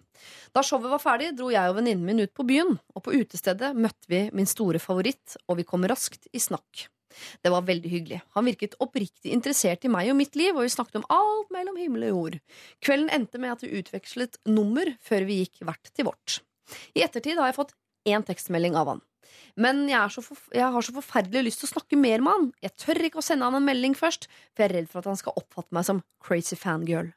Da 0.54 0.62
showet 0.66 0.92
var 0.92 1.02
ferdig, 1.02 1.32
dro 1.38 1.50
jeg 1.50 1.72
og 1.72 1.80
venninnen 1.80 2.06
min 2.06 2.22
ut 2.22 2.34
på 2.36 2.46
byen, 2.46 2.76
og 2.94 3.04
på 3.06 3.16
utestedet 3.16 3.72
møtte 3.74 4.12
vi 4.12 4.26
min 4.36 4.48
store 4.48 4.78
favoritt, 4.82 5.38
og 5.48 5.58
vi 5.58 5.66
kom 5.66 5.86
raskt 5.90 6.30
i 6.30 6.42
snakk. 6.42 6.86
Det 7.42 7.50
var 7.50 7.66
veldig 7.66 7.90
hyggelig. 7.90 8.20
Han 8.36 8.46
virket 8.46 8.76
oppriktig 8.78 9.32
interessert 9.34 9.84
i 9.84 9.90
meg 9.90 10.12
og 10.12 10.18
mitt 10.20 10.36
liv, 10.38 10.54
og 10.54 10.62
vi 10.62 10.70
snakket 10.70 11.00
om 11.00 11.08
alt 11.10 11.50
mellom 11.50 11.78
himmel 11.80 12.06
og 12.06 12.14
jord. 12.14 12.38
Kvelden 12.84 13.10
endte 13.16 13.42
med 13.42 13.56
at 13.56 13.64
vi 13.64 13.74
utvekslet 13.80 14.38
nummer 14.46 14.92
før 15.02 15.26
vi 15.26 15.42
gikk 15.42 15.64
hvert 15.66 15.90
til 15.90 16.06
vårt. 16.12 16.38
I 16.94 17.02
ettertid 17.02 17.40
har 17.40 17.50
jeg 17.50 17.58
fått 17.58 17.74
én 18.06 18.22
tekstmelding 18.26 18.78
av 18.78 18.94
han. 18.94 19.02
Men 19.60 19.84
jeg, 19.90 20.14
så 20.14 20.22
jeg 20.54 20.72
har 20.74 20.86
så 20.86 20.94
forferdelig 20.96 21.46
lyst 21.46 21.64
til 21.64 21.70
å 21.70 21.74
snakke 21.74 21.98
mer 22.00 22.22
med 22.24 22.36
han. 22.36 22.50
Jeg 22.64 22.76
tør 22.80 23.02
ikke 23.08 23.22
å 23.22 23.24
sende 23.24 23.48
han 23.48 23.58
en 23.58 23.66
melding 23.66 23.96
først, 23.98 24.28
for 24.52 24.64
jeg 24.64 24.70
er 24.70 24.76
redd 24.80 24.92
for 24.92 25.02
at 25.02 25.10
han 25.10 25.18
skal 25.20 25.36
oppfatte 25.40 25.76
meg 25.76 25.88
som 25.88 26.04
crazy 26.24 26.58
fangirl. 26.58 27.10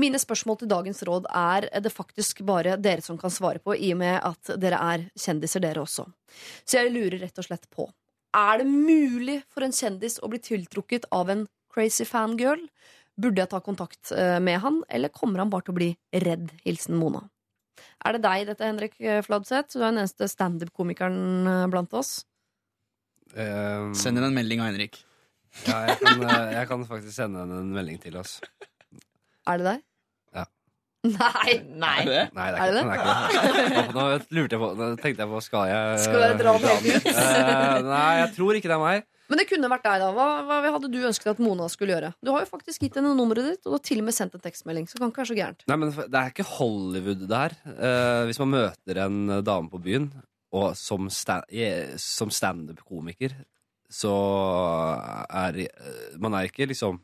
Mine 0.00 0.18
spørsmål 0.20 0.58
til 0.60 0.70
dagens 0.70 1.02
råd 1.08 1.28
er 1.30 1.68
det 1.82 1.92
faktisk 1.92 2.42
bare 2.46 2.76
dere 2.80 3.04
som 3.04 3.18
kan 3.20 3.32
svare 3.32 3.62
på, 3.64 3.76
i 3.76 3.92
og 3.94 4.00
med 4.02 4.18
at 4.20 4.54
dere 4.60 4.80
er 4.92 5.06
kjendiser, 5.16 5.62
dere 5.64 5.84
også. 5.84 6.06
Så 6.64 6.80
jeg 6.80 6.92
lurer 6.92 7.20
rett 7.24 7.40
og 7.40 7.48
slett 7.48 7.68
på 7.72 7.88
Er 8.34 8.58
det 8.60 8.66
mulig 8.68 9.42
for 9.48 9.64
en 9.64 9.72
kjendis 9.72 10.18
å 10.20 10.28
bli 10.28 10.42
tiltrukket 10.42 11.08
av 11.14 11.30
en 11.30 11.46
crazy 11.72 12.04
fangirl? 12.04 12.66
Burde 13.14 13.44
jeg 13.44 13.52
ta 13.52 13.60
kontakt 13.62 14.10
eh, 14.10 14.40
med 14.42 14.58
han, 14.60 14.82
eller 14.88 15.12
kommer 15.14 15.38
han 15.38 15.50
bare 15.50 15.68
til 15.68 15.74
å 15.74 15.78
bli 15.78 15.90
redd? 16.24 16.50
Hilsen 16.64 16.98
Mona. 16.98 17.28
Er 18.04 18.16
det 18.16 18.22
deg 18.24 18.46
dette, 18.50 18.66
Henrik 18.68 18.94
Fladseth? 19.26 19.72
Du 19.74 19.80
er 19.82 19.88
den 19.90 20.02
eneste 20.02 20.28
standup-komikeren 20.30 21.48
eh, 21.50 21.64
blant 21.72 21.94
oss. 21.96 22.20
Um, 23.34 23.94
Send 23.98 24.20
inn 24.20 24.26
en 24.28 24.36
melding 24.36 24.60
av 24.62 24.68
Henrik. 24.70 25.00
ja, 25.66 25.80
jeg, 25.88 25.98
kan, 26.02 26.22
eh, 26.28 26.52
jeg 26.58 26.68
kan 26.70 26.84
faktisk 26.86 27.14
sende 27.16 27.42
henne 27.42 27.60
en 27.64 27.72
melding 27.74 27.98
til 28.02 28.16
oss. 28.20 28.36
Er 29.50 29.60
det 29.60 29.66
deg? 29.68 29.82
Ja. 30.38 30.44
Nei! 31.04 31.56
Nei. 31.84 31.96
Er 32.00 32.10
det? 32.10 32.22
Nei, 32.36 32.46
det 32.54 32.60
Er 32.60 32.68
er, 32.68 32.76
det 32.76 32.84
ikke, 32.84 33.08
det 33.08 33.64
er 33.64 33.82
ikke. 33.82 33.96
Nå 33.98 34.04
lurte 34.38 34.56
jeg 34.56 34.62
på 34.62 34.70
Nå 34.78 34.86
tenkte 35.02 35.24
jeg 35.26 35.30
på 35.34 35.40
Skal 35.44 35.66
jeg 35.68 35.98
Skal 36.06 36.22
jeg 36.24 36.38
dra 36.40 36.54
den 36.56 36.70
helt 36.70 36.86
ut? 36.88 37.10
Eh, 37.12 37.82
nei, 37.90 38.06
jeg 38.22 38.30
tror 38.38 38.58
ikke 38.60 38.70
det 38.72 38.78
er 38.78 38.84
meg. 38.84 39.04
Men 39.30 39.40
det 39.40 39.46
kunne 39.48 39.70
vært 39.72 39.86
deg, 39.86 40.02
da. 40.02 40.10
Hva, 40.12 40.26
hva 40.44 40.74
hadde 40.74 40.90
du 40.92 40.98
ønsket 41.08 41.30
at 41.32 41.40
Mona 41.40 41.66
skulle 41.72 41.94
gjøre? 41.94 42.12
Du 42.20 42.30
har 42.34 42.44
jo 42.44 42.50
faktisk 42.50 42.84
gitt 42.84 42.98
henne 42.98 43.14
nummeret 43.16 43.48
ditt, 43.48 43.62
og 43.64 43.72
du 43.72 43.76
har 43.78 43.84
til 43.86 44.02
og 44.02 44.08
med 44.08 44.16
sendt 44.16 44.36
en 44.36 44.44
tekstmelding. 44.44 44.88
Så 44.88 44.98
det 44.98 45.02
kan 45.04 45.14
ikke 45.14 45.22
være 45.22 45.30
så 45.30 45.38
gærent. 45.38 45.64
Nei, 45.70 45.78
men 45.80 45.94
Det 45.96 46.20
er 46.20 46.34
ikke 46.34 46.48
Hollywood 46.50 47.24
det 47.24 47.40
her. 47.40 47.56
Eh, 47.72 48.20
hvis 48.28 48.40
man 48.42 48.52
møter 48.52 49.00
en 49.06 49.18
dame 49.46 49.72
på 49.72 49.80
byen, 49.86 50.10
og 50.54 50.76
som, 50.78 51.08
sta 51.10 51.40
eh, 51.48 51.96
som 52.00 52.30
standup-komiker, 52.30 53.34
så 53.90 54.12
er 55.28 55.64
eh, 55.64 56.14
Man 56.20 56.34
er 56.34 56.48
ikke 56.48 56.66
liksom 56.66 56.96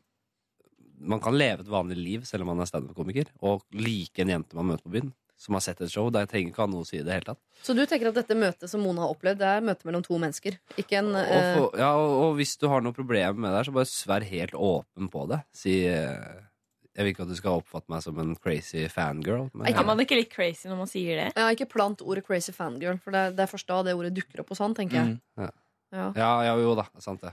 Man 1.00 1.20
kan 1.22 1.36
leve 1.36 1.62
et 1.62 1.70
vanlig 1.70 1.96
liv 1.96 2.24
selv 2.28 2.44
om 2.44 2.52
man 2.52 2.60
er 2.60 2.68
standup-komiker, 2.68 3.30
og 3.40 3.64
like 3.72 4.20
en 4.20 4.32
jente 4.34 4.56
man 4.58 4.68
møter 4.68 4.84
på 4.84 4.92
byen, 4.98 5.12
som 5.40 5.56
har 5.56 5.62
sett 5.64 5.80
et 5.80 5.92
show. 5.92 6.10
Der 6.12 6.28
trenger 6.28 6.52
ikke 6.52 6.64
ha 6.66 6.68
noe 6.68 6.84
å 6.84 6.88
si 6.88 6.98
i 6.98 7.04
det 7.06 7.14
hele 7.16 7.28
tatt. 7.30 7.40
Så 7.64 7.72
du 7.76 7.80
tenker 7.88 8.10
at 8.10 8.18
dette 8.18 8.36
møtet 8.36 8.68
som 8.68 8.82
Mona 8.84 9.06
har 9.06 9.14
opplevd, 9.14 9.40
det 9.40 9.48
er 9.48 9.64
møte 9.64 9.88
mellom 9.88 10.04
to 10.04 10.18
mennesker? 10.20 10.58
Ikke 10.80 11.00
en 11.00 11.14
Og, 11.16 11.24
for, 11.30 11.80
ja, 11.80 11.90
og, 11.96 12.12
og 12.26 12.36
hvis 12.40 12.54
du 12.60 12.68
har 12.72 12.84
noe 12.84 12.96
problem 12.96 13.40
med 13.40 13.48
det, 13.48 13.56
her, 13.62 13.70
så 13.70 13.76
bare 13.78 13.88
svær 13.88 14.26
helt 14.28 14.54
åpen 14.54 15.08
på 15.12 15.24
det. 15.32 15.40
Si 15.56 15.74
eh, 15.88 16.38
Jeg 16.96 17.06
vil 17.06 17.14
ikke 17.14 17.24
at 17.24 17.32
du 17.32 17.38
skal 17.38 17.62
oppfatte 17.62 17.92
meg 17.92 18.04
som 18.04 18.20
en 18.20 18.34
crazy 18.36 18.84
fangirl. 18.92 19.48
Men, 19.54 19.72
Er 19.72 19.88
man 19.88 20.04
ikke 20.04 20.18
litt 20.18 20.32
crazy 20.32 20.68
når 20.68 20.82
man 20.82 20.90
sier 20.90 21.24
det? 21.24 21.28
Ja, 21.38 21.48
ikke 21.54 21.70
plant 21.72 22.04
ordet 22.04 22.26
crazy 22.26 22.52
fangirl, 22.52 23.00
for 23.00 23.16
det 23.16 23.24
er, 23.30 23.36
det 23.38 23.46
er 23.46 23.52
først 23.54 23.70
da 23.70 23.80
det 23.86 23.96
ordet 23.96 24.12
dukker 24.18 24.44
opp 24.44 24.52
hos 24.52 24.60
han, 24.60 24.76
tenker 24.76 25.00
jeg. 25.00 25.14
Mm. 25.16 25.46
Ja. 25.46 26.10
Ja, 26.14 26.32
ja, 26.46 26.56
jo 26.60 26.74
da, 26.78 26.84
sant 27.02 27.24
det. 27.24 27.32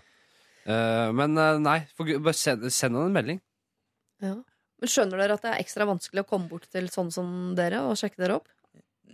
Uh, 0.68 1.14
men 1.16 1.38
eh, 1.40 1.60
nei, 1.64 1.78
for, 1.96 2.10
bare 2.24 2.36
send, 2.36 2.66
send 2.74 2.98
han 2.98 3.08
en 3.08 3.16
melding. 3.16 3.44
Ja. 4.24 4.38
Men 4.78 4.92
skjønner 4.92 5.22
dere 5.24 5.38
at 5.38 5.46
det 5.46 5.52
er 5.54 5.64
ekstra 5.64 5.88
vanskelig 5.90 6.24
å 6.24 6.30
komme 6.30 6.50
bort 6.52 6.68
til 6.74 6.90
sånne 6.94 7.14
som 7.16 7.30
dere 7.58 7.82
og 7.88 7.98
sjekke 8.00 8.22
dere 8.22 8.38
opp? 8.40 8.52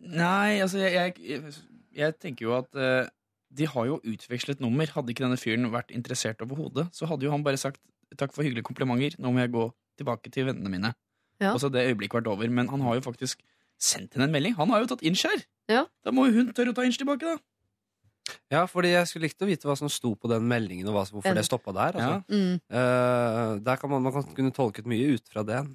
Nei, 0.03 0.59
altså, 0.63 0.81
jeg, 0.83 1.15
jeg, 1.23 1.53
jeg 1.95 2.17
tenker 2.19 2.49
jo 2.49 2.57
at 2.57 2.75
eh, 2.75 3.07
de 3.53 3.69
har 3.69 3.87
jo 3.87 4.01
utvekslet 4.01 4.63
nummer. 4.63 4.89
Hadde 4.91 5.13
ikke 5.13 5.25
denne 5.25 5.39
fyren 5.39 5.69
vært 5.73 5.93
interessert 5.95 6.41
overhodet, 6.43 6.89
så 6.95 7.07
hadde 7.09 7.27
jo 7.27 7.31
han 7.33 7.45
bare 7.45 7.61
sagt 7.61 7.79
takk 8.19 8.33
for 8.35 8.45
hyggelige 8.45 8.67
komplimenter, 8.67 9.15
nå 9.21 9.31
må 9.33 9.41
jeg 9.41 9.53
gå 9.53 9.63
tilbake 9.97 10.29
til 10.33 10.49
vennene 10.49 10.69
mine. 10.69 10.91
Ja. 11.41 11.53
Og 11.53 11.61
så 11.63 11.69
det 11.73 11.85
øyeblikket 11.87 12.19
vært 12.21 12.29
over. 12.29 12.49
Men 12.49 12.69
han 12.69 12.83
har 12.85 12.99
jo 12.99 13.05
faktisk 13.05 13.41
sendt 13.81 14.13
henne 14.13 14.27
en 14.29 14.35
melding. 14.35 14.55
Han 14.59 14.71
har 14.73 14.83
jo 14.83 14.91
tatt 14.93 15.03
innskjær! 15.05 15.43
Ja. 15.71 15.85
Da 16.05 16.13
må 16.13 16.27
jo 16.27 16.37
hun 16.39 16.53
tørre 16.55 16.73
å 16.73 16.77
ta 16.77 16.85
inch 16.85 16.99
tilbake, 16.99 17.25
da. 17.25 17.39
Ja, 18.51 18.65
fordi 18.69 18.93
jeg 18.93 19.07
skulle 19.09 19.27
likt 19.27 19.41
å 19.43 19.47
vite 19.49 19.67
hva 19.67 19.75
som 19.77 19.89
sto 19.91 20.13
på 20.15 20.29
den 20.31 20.45
meldingen, 20.47 20.87
og 20.87 21.07
som- 21.07 21.19
hvorfor 21.19 21.35
det 21.35 21.45
stoppa 21.45 21.73
der. 21.73 21.99
Altså. 21.99 22.23
Ja. 22.29 22.37
Mm. 22.37 22.61
Uh, 22.71 23.59
der 23.59 23.75
kan 23.81 23.89
man, 23.89 24.01
man 24.03 24.13
kan 24.13 24.23
kunne 24.35 24.51
tolket 24.55 24.85
mye 24.85 25.13
ut 25.17 25.27
fra 25.27 25.43
det. 25.43 25.65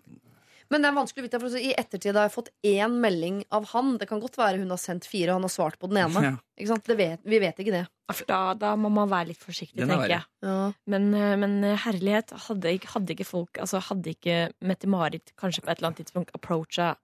Men 0.70 0.82
det 0.84 0.88
er 0.90 0.96
vanskelig 0.98 1.22
å 1.22 1.26
vite, 1.30 1.38
for 1.40 1.56
I 1.56 1.70
ettertid 1.80 2.12
har 2.14 2.26
jeg 2.28 2.34
fått 2.34 2.50
én 2.62 2.92
melding 3.00 3.38
av 3.56 3.64
han. 3.70 3.94
Det 3.96 4.06
kan 4.10 4.20
godt 4.20 4.36
være 4.36 4.58
hun 4.60 4.68
har 4.68 4.76
sendt 4.76 5.06
fire, 5.08 5.30
og 5.32 5.38
han 5.40 5.46
har 5.46 5.52
svart 5.54 5.78
på 5.80 5.88
den 5.88 5.96
ene. 6.02 6.22
Ja. 6.22 6.32
Ikke 6.60 6.68
sant? 6.74 6.84
Det 6.84 6.96
vet, 6.98 7.20
vi 7.24 7.38
vet 7.40 7.56
ikke 7.64 7.72
det. 7.72 7.86
Da, 8.28 8.52
da 8.54 8.74
må 8.76 8.90
man 8.92 9.08
være 9.08 9.28
litt 9.28 9.40
forsiktig, 9.40 9.80
er 9.80 9.88
tenker 9.88 10.12
jeg. 10.12 10.24
Ja. 10.44 10.72
Men, 10.86 11.08
eh, 11.14 11.36
men 11.40 11.62
herlighet, 11.76 12.30
hadde, 12.48 12.64
ikke- 12.78 12.92
hadde 12.94 13.14
ikke 13.16 13.26
folk 13.26 13.58
Altså 13.60 13.80
hadde 13.80 14.14
ikke 14.14 14.52
Mette-Marit 14.64 15.32
kanskje 15.36 15.60
på 15.64 15.68
et 15.70 15.78
eller 15.78 15.88
annet 15.90 16.04
tidspunkt 16.06 16.30
approacha 16.36 16.96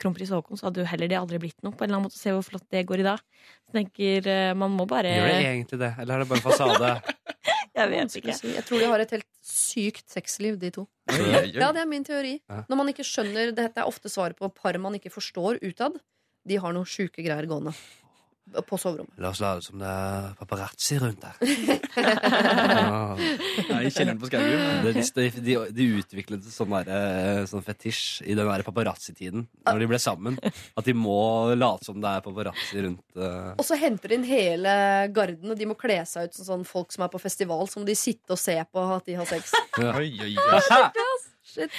kronprins 0.00 0.32
Haakon, 0.34 0.58
så 0.58 0.68
hadde 0.68 0.82
jo 0.82 0.88
heller 0.90 1.10
det 1.10 1.18
aldri 1.18 1.40
blitt 1.42 1.58
noe. 1.64 1.74
På 1.74 1.84
en 1.84 1.90
eller 1.90 2.00
annen 2.00 2.08
måte 2.10 2.18
Se 2.20 2.32
hvor 2.34 2.44
flott 2.46 2.66
det 2.72 2.86
går 2.88 3.02
i 3.02 3.06
dag. 3.06 3.22
Så 3.68 3.76
tenker 3.76 4.28
eh, 4.32 4.52
man 4.58 4.74
må 4.74 4.86
bare 4.90 5.12
Gjør 5.12 5.30
det 5.30 5.40
egentlig 5.52 5.80
det, 5.82 5.92
eller 6.02 6.16
er 6.16 6.24
det 6.24 6.30
bare 6.32 6.44
fasade? 6.44 6.92
Jeg 7.80 7.88
vet 7.92 8.16
ikke. 8.18 8.34
Jeg 8.56 8.64
tror 8.66 8.82
de 8.82 8.88
har 8.90 9.02
et 9.04 9.12
helt 9.14 9.28
sykt 9.46 10.10
sexliv, 10.10 10.58
de 10.60 10.72
to. 10.74 10.86
Ja, 11.14 11.70
det 11.72 11.80
er 11.84 11.88
min 11.88 12.04
teori. 12.04 12.34
Når 12.50 12.76
man 12.80 12.90
ikke 12.92 13.06
skjønner 13.06 13.54
Dette 13.56 13.80
er 13.80 13.88
ofte 13.88 14.10
svaret 14.12 14.36
på 14.38 14.50
par 14.52 14.76
man 14.82 14.96
ikke 14.98 15.12
forstår 15.14 15.60
utad. 15.62 15.96
De 16.48 16.58
har 16.60 16.74
noen 16.74 16.88
sjuke 16.88 17.22
greier 17.22 17.46
gående. 17.48 17.72
På 18.66 18.78
soverommet. 18.80 19.14
La 19.20 19.30
oss 19.32 19.40
late 19.42 19.64
som 19.66 19.80
det 19.80 19.90
er 19.90 20.34
paparazzi 20.40 20.98
rundt 21.02 21.24
der. 21.24 21.38
Ja. 22.00 23.16
Nei, 23.18 23.80
I 23.86 23.90
kjelleren 23.90 24.18
på 24.20 24.28
Skaugum. 24.28 24.84
De, 24.86 25.24
de, 25.42 25.54
de 25.74 25.86
utviklet 25.98 26.44
sånn, 26.46 26.72
der, 26.86 27.42
sånn 27.50 27.64
fetisj 27.66 28.22
i 28.30 28.36
den 28.38 28.48
paparazzi-tiden, 28.66 29.46
når 29.66 29.82
de 29.82 29.88
ble 29.90 30.00
sammen. 30.02 30.38
At 30.78 30.86
de 30.86 30.94
må 30.96 31.50
late 31.58 31.88
som 31.88 31.98
det 32.02 32.12
er 32.12 32.24
paparazzi 32.24 32.84
rundt 32.86 33.18
uh... 33.18 33.52
Og 33.56 33.64
så 33.66 33.78
henter 33.80 34.12
de 34.12 34.20
inn 34.20 34.28
hele 34.28 34.76
garden, 35.14 35.50
og 35.50 35.58
de 35.58 35.68
må 35.68 35.76
kle 35.80 35.98
seg 36.08 36.30
ut 36.30 36.38
som 36.38 36.48
sånn 36.52 36.68
folk 36.68 36.94
som 36.94 37.06
er 37.06 37.12
på 37.12 37.22
festival. 37.22 37.66
Så 37.70 37.82
må 37.82 37.88
de 37.88 37.98
sitte 37.98 38.36
og 38.36 38.40
se 38.40 38.56
på 38.70 38.86
at 38.96 39.10
de 39.10 39.18
har 39.18 39.28
sex. 39.28 39.54
ja. 39.82 39.92
Oi, 39.98 40.14
oi, 40.22 40.32
oi. 40.38 41.26
Shit. 41.50 41.70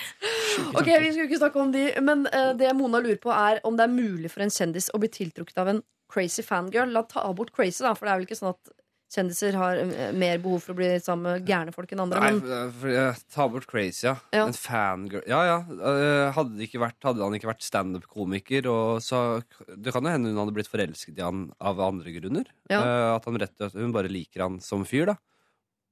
Ok, 0.76 0.88
Vi 0.88 1.12
skulle 1.14 1.28
ikke 1.30 1.40
snakke 1.40 1.62
om 1.62 1.72
de, 1.72 1.86
men 2.04 2.26
eh, 2.34 2.52
det 2.60 2.74
Mona 2.76 3.00
lurer 3.00 3.20
på, 3.22 3.32
er 3.32 3.62
om 3.68 3.78
det 3.78 3.86
er 3.86 3.94
mulig 3.94 4.32
for 4.34 4.44
en 4.44 4.52
kjendis 4.52 4.90
å 4.92 5.00
bli 5.00 5.10
tiltrukket 5.12 5.62
av 5.62 5.72
en 5.72 5.82
crazy 6.12 6.44
fangirl. 6.46 6.92
La 6.94 7.02
ta 7.08 7.26
bort 7.34 7.54
crazy, 7.56 7.82
da, 7.86 7.96
for 7.98 8.06
det 8.08 8.14
er 8.14 8.22
vel 8.22 8.28
ikke 8.30 8.40
sånn 8.42 8.54
at 8.54 8.72
kjendiser 9.12 9.58
har 9.60 9.76
eh, 9.82 10.12
mer 10.16 10.38
behov 10.40 10.62
for 10.64 10.72
å 10.72 10.78
bli 10.78 10.86
sammen 11.04 11.26
med 11.36 11.48
gærne 11.50 11.74
folk 11.76 11.90
enn 11.92 12.00
andre. 12.06 12.20
Nei, 12.24 12.30
Men 12.38 12.70
for, 12.80 12.94
eh, 12.96 13.18
ta 13.36 13.48
bort 13.52 13.66
crazy, 13.68 14.06
ja. 14.08 14.14
Ja. 14.32 14.46
En 14.48 14.56
fangirl 14.56 15.26
Ja, 15.28 15.42
ja. 15.50 15.58
eh, 15.68 16.30
Hadde, 16.38 16.70
vært, 16.80 16.96
hadde 17.04 17.26
han 17.26 17.36
ikke 17.36 17.50
vært 17.52 17.66
standup-komiker, 17.68 18.70
så 19.04 19.20
Det 19.76 19.92
kan 19.92 20.08
jo 20.08 20.14
hende 20.14 20.32
hun 20.32 20.40
hadde 20.40 20.56
blitt 20.56 20.72
forelsket 20.72 21.20
i 21.20 21.26
han 21.28 21.50
av 21.60 21.82
andre 21.84 22.14
grunner. 22.22 22.48
Ja. 22.72 22.80
Eh, 22.80 23.10
At 23.18 23.28
han 23.28 23.36
rett 23.44 23.52
og 23.60 23.68
slett 23.74 23.84
Hun 23.84 23.92
bare 23.98 24.08
liker 24.12 24.46
han 24.48 24.62
som 24.64 24.88
fyr, 24.88 25.12
da. 25.12 25.18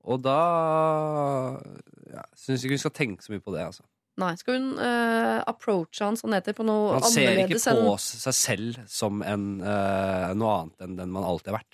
Og 0.07 0.21
da 0.23 0.39
ja, 2.13 2.23
syns 2.39 2.63
ikke 2.63 2.77
vi 2.77 2.83
skal 2.85 2.95
tenke 2.95 3.25
så 3.25 3.33
mye 3.33 3.43
på 3.43 3.51
det, 3.51 3.65
altså. 3.67 3.83
Nei, 4.19 4.33
skal 4.39 4.53
hun 4.59 4.69
uh, 4.77 5.39
approache 5.49 6.05
han 6.05 6.17
sånn 6.19 6.35
heter 6.37 6.53
på 6.57 6.63
noe 6.67 6.99
Man 6.99 7.11
ser 7.11 7.43
ikke 7.45 7.59
på 7.59 7.73
enn 7.73 7.97
seg 8.03 8.35
selv 8.37 8.73
som 8.91 9.13
en, 9.25 9.43
uh, 9.63 10.29
noe 10.37 10.51
annet 10.61 10.77
enn 10.87 10.97
den 10.99 11.13
man 11.13 11.27
alltid 11.27 11.49
har 11.53 11.59
vært. 11.61 11.73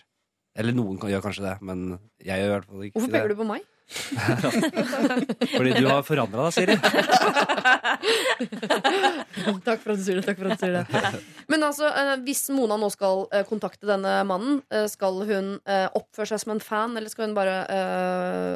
Eller 0.55 0.73
noen 0.75 0.97
kan, 0.99 1.09
gjør 1.11 1.23
kanskje 1.25 1.47
det, 1.49 1.55
men 1.67 1.77
jeg 2.23 2.35
gjør 2.39 2.47
i 2.47 2.53
hvert 2.53 2.67
fall 2.69 2.83
ikke 2.85 2.95
Hvorfor 2.99 3.11
det. 3.11 3.17
peker 3.17 3.31
du 3.33 3.37
på 3.41 3.49
meg? 3.49 3.61
Fordi 5.55 5.71
du 5.75 5.85
har 5.85 6.01
forandra 6.07 6.39
deg, 6.47 6.53
Siri. 6.55 6.75
takk 9.67 9.79
for 9.83 9.89
at 9.93 9.99
du 9.99 10.03
sier 10.05 10.17
det. 10.17 10.25
takk 10.25 10.37
for 10.39 10.45
at 10.49 10.57
du 10.57 10.61
sier 10.63 10.75
det 10.79 10.85
Men 11.51 11.59
altså, 11.67 11.85
eh, 11.91 12.15
hvis 12.25 12.43
Mona 12.55 12.75
nå 12.81 12.89
skal 12.93 13.15
kontakte 13.49 13.85
denne 13.89 14.13
mannen, 14.25 14.55
skal 14.89 15.13
hun 15.29 15.47
oppføre 15.67 16.29
seg 16.31 16.39
som 16.41 16.51
en 16.55 16.63
fan, 16.63 16.97
eller 16.97 17.09
skal 17.11 17.25
hun 17.27 17.37
bare 17.37 17.57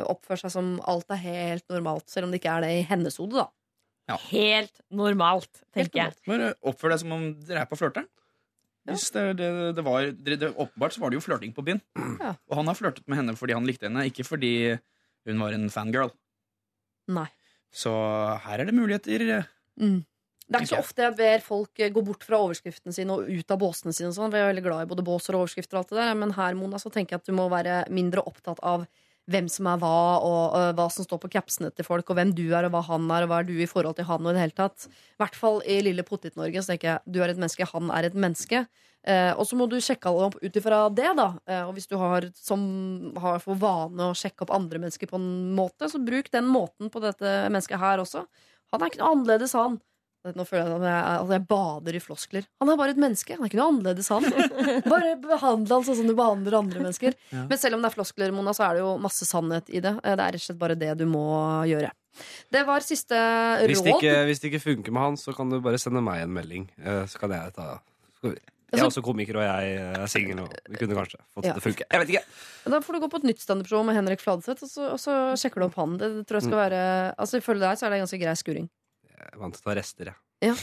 oppføre 0.09 0.41
seg 0.45 0.51
som 0.55 0.65
alt 0.89 1.09
er 1.13 1.21
helt 1.27 1.67
normalt, 1.69 2.07
selv 2.09 2.23
om 2.25 2.31
det 2.33 2.39
ikke 2.41 2.55
er 2.55 2.61
det 2.65 2.71
i 2.79 2.87
hennes 2.89 3.19
hode, 3.21 3.35
da? 3.43 3.47
Helt 4.29 4.81
normalt, 4.89 5.61
Helt 5.77 5.91
tenker 5.93 6.09
jeg. 6.09 6.55
Oppfør 6.65 6.95
deg 6.95 7.01
som 7.03 7.13
om 7.15 7.27
dere 7.45 7.65
er 7.65 7.69
på 7.69 7.77
flørteren. 7.79 8.09
Hvis 8.89 9.09
det, 9.13 9.23
det, 9.37 9.49
det 9.77 9.83
var, 9.85 10.07
det, 10.09 10.37
det, 10.41 10.49
åpenbart 10.55 10.95
så 10.95 11.03
var 11.03 11.11
det 11.11 11.19
jo 11.19 11.25
flørting 11.25 11.53
på 11.53 11.65
byen. 11.65 11.81
Ja. 12.19 12.33
Og 12.49 12.57
han 12.61 12.71
har 12.71 12.77
flørtet 12.79 13.05
med 13.07 13.19
henne 13.19 13.35
fordi 13.37 13.53
han 13.53 13.67
likte 13.67 13.85
henne, 13.85 14.07
ikke 14.09 14.25
fordi 14.25 14.53
hun 15.29 15.43
var 15.43 15.53
en 15.53 15.69
fangirl. 15.73 16.09
Nei. 17.13 17.27
Så 17.69 17.91
her 18.45 18.63
er 18.63 18.69
det 18.69 18.73
muligheter. 18.73 19.45
Mm. 19.79 20.01
Det 20.49 20.57
er 20.57 20.65
ikke 20.65 20.71
så 20.71 20.81
ofte 20.81 21.05
jeg 21.05 21.15
ber 21.19 21.43
folk 21.45 21.81
eh, 21.83 21.91
gå 21.93 22.01
bort 22.01 22.23
fra 22.25 22.39
overskriften 22.41 22.95
sin 22.95 23.11
og 23.13 23.27
ut 23.29 23.53
av 23.53 23.59
båsene 23.61 23.93
sine. 23.93 24.09
og 24.09 24.15
Sånn. 24.17 24.31
for 24.31 24.39
Jeg 24.39 24.47
er 24.47 24.51
veldig 24.55 24.65
glad 24.65 24.87
i 24.87 24.89
både 24.89 25.05
båser 25.05 25.37
og 25.37 25.45
overskrifter, 25.45 25.77
og 25.77 25.83
alt 25.83 25.93
det 25.93 25.99
der 26.01 26.17
men 26.17 26.33
her 26.33 26.57
Mona, 26.57 26.79
så 26.81 26.89
tenker 26.93 27.15
jeg 27.15 27.21
at 27.21 27.29
du 27.29 27.35
må 27.37 27.45
være 27.53 27.83
mindre 27.93 28.25
opptatt 28.25 28.61
av 28.65 28.87
hvem 29.29 29.47
som 29.51 29.69
er 29.71 29.79
hva, 29.81 29.95
og 30.25 30.57
øh, 30.57 30.71
hva 30.77 30.87
som 30.93 31.05
står 31.05 31.21
på 31.23 31.31
capsene 31.33 31.71
til 31.75 31.87
folk, 31.87 32.09
og 32.09 32.17
hvem 32.17 32.33
du 32.35 32.45
er, 32.47 32.67
og 32.67 32.73
hva 32.73 32.83
han 32.89 33.07
er, 33.13 33.25
og 33.25 33.31
hva 33.31 33.41
er 33.41 33.49
du 33.49 33.55
i 33.57 33.69
forhold 33.69 33.97
til 33.99 34.07
han. 34.09 34.25
og 34.25 34.31
i 34.31 34.37
det 34.37 34.45
hele 34.45 34.57
tatt. 34.57 34.87
I 34.89 35.23
hvert 35.23 35.39
fall 35.39 35.59
i 35.65 35.79
lille 35.85 36.05
Pottit-Norge 36.07 36.63
så 36.63 36.73
tenker 36.73 36.91
jeg 36.93 37.15
du 37.15 37.19
er 37.23 37.33
et 37.33 37.41
menneske, 37.41 37.67
han 37.71 37.91
er 37.95 38.09
et 38.09 38.17
menneske. 38.17 38.63
Eh, 39.07 39.31
og 39.31 39.47
så 39.47 39.55
må 39.55 39.69
du 39.71 39.77
sjekke 39.79 40.11
alle 40.11 40.27
opp 40.27 40.39
ut 40.41 40.57
ifra 40.59 40.81
det, 40.91 41.09
da. 41.17 41.29
Eh, 41.47 41.63
og 41.63 41.75
hvis 41.77 41.87
du 41.87 41.95
har, 42.01 42.27
som 42.35 42.61
har 43.23 43.39
for 43.43 43.59
vane 43.59 44.09
å 44.09 44.17
sjekke 44.17 44.43
opp 44.45 44.55
andre 44.55 44.81
mennesker 44.81 45.09
på 45.09 45.19
en 45.19 45.53
måte, 45.55 45.87
så 45.91 46.01
bruk 46.03 46.31
den 46.33 46.49
måten 46.49 46.91
på 46.91 47.03
dette 47.03 47.37
mennesket 47.47 47.79
her 47.79 48.03
også. 48.03 48.25
Han 48.73 48.83
er 48.83 48.91
ikke 48.91 49.01
noe 49.01 49.13
annerledes, 49.15 49.55
han. 49.57 49.79
Nå 50.35 50.43
føler 50.43 50.67
jeg 50.67 50.75
at 50.75 50.83
jeg, 50.83 51.19
at 51.23 51.29
jeg 51.31 51.43
bader 51.47 51.95
i 51.95 51.99
floskler. 52.03 52.43
Han 52.59 52.69
er 52.73 52.75
bare 52.81 52.91
et 52.91 52.97
menneske. 52.99 53.37
Han 53.37 53.45
er 53.45 53.49
ikke 53.49 53.59
noe 53.61 53.69
annerledes, 53.71 54.09
han. 54.11 54.25
Bare 54.93 55.13
behandle 55.23 55.77
han 55.77 55.85
sånn 55.87 55.95
som 56.01 56.09
du 56.09 56.13
behandler 56.17 56.57
andre 56.59 56.81
mennesker. 56.83 57.15
Ja. 57.31 57.45
Men 57.47 57.57
selv 57.61 57.77
om 57.77 57.85
det 57.85 57.87
er 57.87 57.95
floskler, 57.95 58.33
Mona, 58.35 58.51
så 58.51 58.65
er 58.67 58.75
det 58.75 58.83
jo 58.83 58.97
masse 58.99 59.23
sannhet 59.29 59.71
i 59.71 59.79
det. 59.79 59.93
Eh, 60.03 60.17
Det 60.19 60.25
er 60.25 60.35
rett 60.35 60.41
og 60.43 60.47
slett 60.49 60.59
bare 60.59 60.75
det 60.75 60.91
du 60.99 61.05
må 61.07 61.23
gjøre. 61.71 61.93
Det 62.51 62.65
var 62.67 62.83
siste 62.83 63.15
Hvis 63.63 63.79
det, 63.85 63.93
råd. 63.93 64.01
ikke, 64.03 64.15
hvis 64.27 64.41
det 64.43 64.51
ikke 64.51 64.63
funker 64.65 64.91
med 64.91 65.05
han, 65.07 65.15
så 65.21 65.31
kan 65.37 65.49
du 65.53 65.61
bare 65.63 65.79
sende 65.79 66.03
meg 66.03 66.25
en 66.25 66.33
melding. 66.35 66.65
eh, 66.83 67.05
Så 67.07 67.17
kan 67.21 67.31
jeg 67.31 67.53
ta 67.55 67.77
Jeg 68.23 68.81
er 68.83 68.85
også 68.85 69.01
komiker, 69.01 69.39
og 69.39 69.45
jeg 69.47 69.77
er 69.97 70.05
singel, 70.11 70.43
vi 70.69 70.77
kunne 70.77 70.93
kanskje 70.99 71.17
fått 71.33 71.47
Ja. 71.47 71.53
det 71.55 71.63
funke. 71.63 71.87
Jeg 71.89 71.99
vet 72.03 72.09
ikke. 72.11 72.25
Da 72.69 72.79
får 72.83 72.93
du 72.93 72.99
gå 72.99 73.09
på 73.09 73.17
et 73.23 73.23
nytt 73.31 73.39
standup-show 73.41 73.81
med 73.87 73.95
Henrik 73.95 74.19
Fladseth, 74.21 74.61
og 74.61 74.69
så, 74.69 74.91
og 74.93 74.99
så 74.99 75.15
sjekker 75.39 75.63
du 75.63 75.65
opp 75.71 75.79
han. 75.79 75.95
Det 75.97 76.27
tror 76.27 76.37
jeg 76.41 76.49
skal 76.51 76.59
være 76.59 77.15
Altså 77.17 77.39
Ifølge 77.39 77.63
deg 77.65 77.79
så 77.79 77.87
er 77.87 77.89
det 77.89 77.97
en 78.01 78.05
ganske 78.05 78.19
grei 78.21 78.35
skuring. 78.35 78.69
Er 79.19 79.39
vant 79.41 79.55
til 79.55 79.61
å 79.63 79.69
ta 79.69 79.75
rester, 79.79 80.13
jeg. 80.39 80.55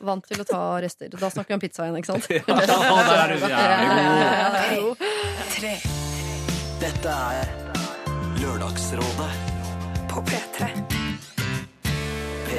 Vant 0.00 0.24
til 0.26 0.40
å 0.40 0.46
ta 0.48 0.60
rester. 0.82 1.10
Da 1.12 1.28
snakker 1.30 1.52
vi 1.54 1.58
om 1.58 1.62
pizza 1.62 1.84
igjen, 1.86 1.98
ikke 2.00 2.12
sant? 2.14 2.26
Ja, 2.30 2.40
der 2.48 3.18
er 3.20 3.34
du 3.34 3.36
jævlig 3.36 3.40
god. 3.42 3.50
ja, 3.50 3.58
ja, 3.60 3.90
ja, 4.20 4.80
ja. 4.80 5.48
Tre 5.54 5.74
Dette 6.80 7.18
er 7.34 7.52
Lørdagsrådet 8.40 9.30
på 10.10 10.24
P3. 10.30 10.99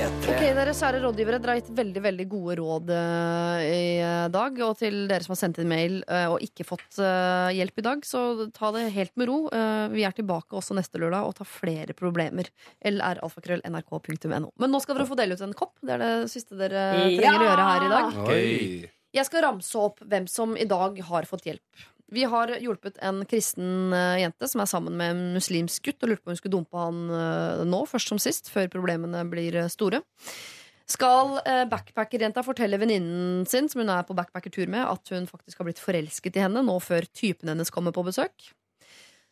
P3. 0.01 0.31
Ok, 0.31 0.39
dere 0.57 0.71
kjære 0.73 0.99
rådgivere, 1.03 1.37
dere 1.41 1.53
har 1.53 1.59
gitt 1.59 1.71
veldig 1.77 2.01
veldig 2.01 2.25
gode 2.31 2.55
råd 2.57 2.91
eh, 2.95 3.65
i 3.67 3.81
eh, 4.01 4.29
dag. 4.33 4.57
Og 4.65 4.79
til 4.79 5.03
dere 5.09 5.25
som 5.25 5.35
har 5.35 5.39
sendt 5.43 5.59
inn 5.61 5.69
mail 5.69 5.99
eh, 6.07 6.25
og 6.31 6.41
ikke 6.41 6.65
fått 6.65 6.97
eh, 6.97 7.51
hjelp 7.59 7.81
i 7.81 7.85
dag, 7.85 8.01
så 8.07 8.21
ta 8.55 8.71
det 8.73 8.87
helt 8.95 9.13
med 9.21 9.29
ro. 9.29 9.37
Eh, 9.53 9.83
vi 9.93 10.05
er 10.07 10.15
tilbake 10.17 10.57
også 10.57 10.77
neste 10.77 11.01
lørdag 11.01 11.27
og 11.27 11.35
tar 11.37 11.49
flere 11.49 11.93
problemer. 11.97 12.49
lralfakrøll.nrk.no. 12.81 14.49
Men 14.57 14.73
nå 14.73 14.81
skal 14.81 14.97
dere 14.97 15.09
få 15.11 15.19
dele 15.19 15.37
ut 15.37 15.45
en 15.45 15.53
kopp. 15.57 15.75
Det 15.85 15.93
er 15.97 16.01
det 16.05 16.15
siste 16.33 16.57
dere 16.57 16.87
trenger 17.05 17.45
å 17.45 17.51
gjøre 17.51 17.69
her 17.69 17.85
i 17.85 17.93
dag. 17.93 18.19
Oi. 18.25 18.91
Jeg 19.11 19.27
skal 19.27 19.43
ramse 19.43 19.75
opp 19.75 19.99
hvem 20.07 20.25
som 20.31 20.53
i 20.55 20.65
dag 20.65 20.95
har 21.03 21.25
fått 21.27 21.49
hjelp. 21.49 21.81
Vi 22.11 22.23
har 22.27 22.51
hjulpet 22.59 22.97
en 22.99 23.21
kristen 23.25 23.93
eh, 23.95 24.21
jente 24.25 24.47
som 24.51 24.59
er 24.59 24.67
sammen 24.67 24.97
med 24.99 25.13
en 25.13 25.21
muslimsk 25.38 25.85
gutt, 25.88 26.01
og 26.03 26.11
lurte 26.11 26.25
på 26.25 26.27
om 26.27 26.33
hun 26.33 26.39
skulle 26.41 26.55
dumpe 26.57 26.81
han 26.81 26.97
eh, 27.15 27.61
nå, 27.71 27.85
først 27.88 28.11
som 28.11 28.19
sist, 28.19 28.51
før 28.51 28.67
problemene 28.73 29.23
blir 29.31 29.55
eh, 29.55 29.69
store. 29.71 30.01
Skal 30.91 31.38
backpackerjenta 31.71 32.41
fortelle 32.43 32.75
venninnen 32.81 33.45
sin, 33.47 33.69
som 33.71 33.79
hun 33.79 33.93
er 33.93 34.03
på 34.03 34.15
backpackertur 34.17 34.67
med, 34.67 34.83
at 34.83 35.13
hun 35.13 35.29
faktisk 35.29 35.61
har 35.61 35.69
blitt 35.69 35.79
forelsket 35.79 36.35
i 36.35 36.41
henne 36.43 36.65
nå 36.67 36.75
før 36.83 37.07
typen 37.15 37.47
hennes 37.47 37.71
kommer 37.71 37.95
på 37.95 38.03
besøk? 38.03 38.49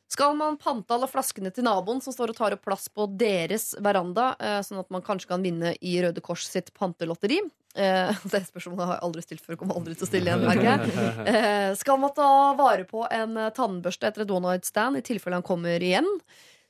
Skal 0.08 0.38
man 0.40 0.56
pante 0.62 0.96
alle 0.96 1.10
flaskene 1.12 1.52
til 1.52 1.68
naboen 1.68 2.00
som 2.00 2.16
står 2.16 2.32
og 2.32 2.38
tar 2.38 2.56
opp 2.56 2.64
plass 2.64 2.88
på 2.88 3.10
deres 3.20 3.74
veranda, 3.84 4.32
sånn 4.64 4.80
at 4.80 4.88
man 4.94 5.04
kanskje 5.04 5.34
kan 5.34 5.44
vinne 5.44 5.74
i 5.84 5.98
Røde 6.00 6.24
Kors 6.24 6.48
sitt 6.48 6.72
pantelotteri? 6.80 7.42
Eh, 7.76 8.18
det 8.32 8.44
spørsmålet 8.48 8.88
har 8.88 8.98
jeg 8.98 9.06
aldri 9.08 9.24
stilt 9.26 9.46
før, 9.46 9.58
kommer 9.60 9.80
aldri 9.80 9.96
til 9.98 10.08
å 10.08 10.10
stille 10.10 10.32
igjen, 10.32 10.46
merker. 10.48 11.26
Eh, 11.30 11.72
skal 11.80 12.02
man 12.02 12.14
ta 12.18 12.30
vare 12.58 12.86
på 12.90 13.06
en 13.06 13.38
eh, 13.38 13.52
tannbørste 13.56 14.10
etter 14.10 14.26
et 14.26 14.34
one 14.34 14.58
stand 14.66 15.00
i 15.00 15.06
tilfelle 15.06 15.38
han 15.40 15.46
kommer 15.46 15.84
igjen? 15.84 16.08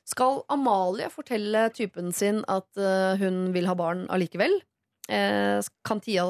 Skal 0.08 0.42
Amalie 0.50 1.10
fortelle 1.12 1.68
typen 1.76 2.10
sin 2.16 2.42
at 2.50 2.80
eh, 2.80 3.20
hun 3.20 3.50
vil 3.56 3.68
ha 3.70 3.76
barn 3.78 4.06
allikevel? 4.12 4.60
Eh, 5.10 5.58
kan 5.86 6.02
Tia, 6.04 6.26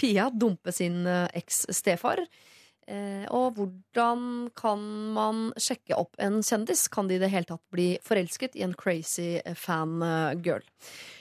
Pia 0.00 0.30
dumpe 0.32 0.74
sin 0.74 1.04
eks-stefar? 1.06 2.26
Og 3.34 3.56
hvordan 3.56 4.20
kan 4.54 4.82
man 5.10 5.38
sjekke 5.58 5.96
opp 5.98 6.14
en 6.22 6.36
kjendis? 6.46 6.84
Kan 6.86 7.08
de 7.10 7.16
i 7.16 7.18
det 7.18 7.32
hele 7.32 7.48
tatt 7.48 7.64
bli 7.74 7.88
forelsket 7.98 8.54
i 8.54 8.62
en 8.62 8.76
crazy 8.78 9.40
fan-girl? 9.58 10.62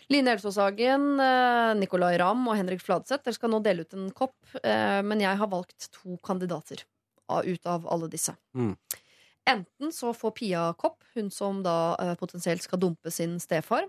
Line 0.09 0.27
Elvsåshagen, 0.35 1.19
eh, 1.19 1.75
Nicolay 1.79 2.17
Ramm 2.21 2.47
og 2.47 2.55
Henrik 2.59 2.81
Fladseth, 2.81 3.23
dere 3.25 3.33
skal 3.33 3.49
nå 3.49 3.59
dele 3.65 3.81
ut 3.81 3.93
en 3.97 4.11
kopp. 4.11 4.35
eh, 4.63 5.01
Men 5.01 5.19
jeg 5.19 5.37
har 5.37 5.47
valgt 5.47 5.89
to 5.91 6.17
kandidater 6.23 6.83
ut 7.29 7.65
av 7.65 7.87
alle 7.89 8.07
disse. 8.07 8.35
Mm. 8.55 8.75
Enten 9.47 9.91
så 9.91 10.13
får 10.13 10.31
Pia 10.35 10.73
kopp, 10.77 11.03
hun 11.15 11.31
som 11.31 11.63
da 11.63 11.95
eh, 11.99 12.15
potensielt 12.15 12.61
skal 12.61 12.79
dumpe 12.79 13.11
sin 13.11 13.39
stefar. 13.39 13.87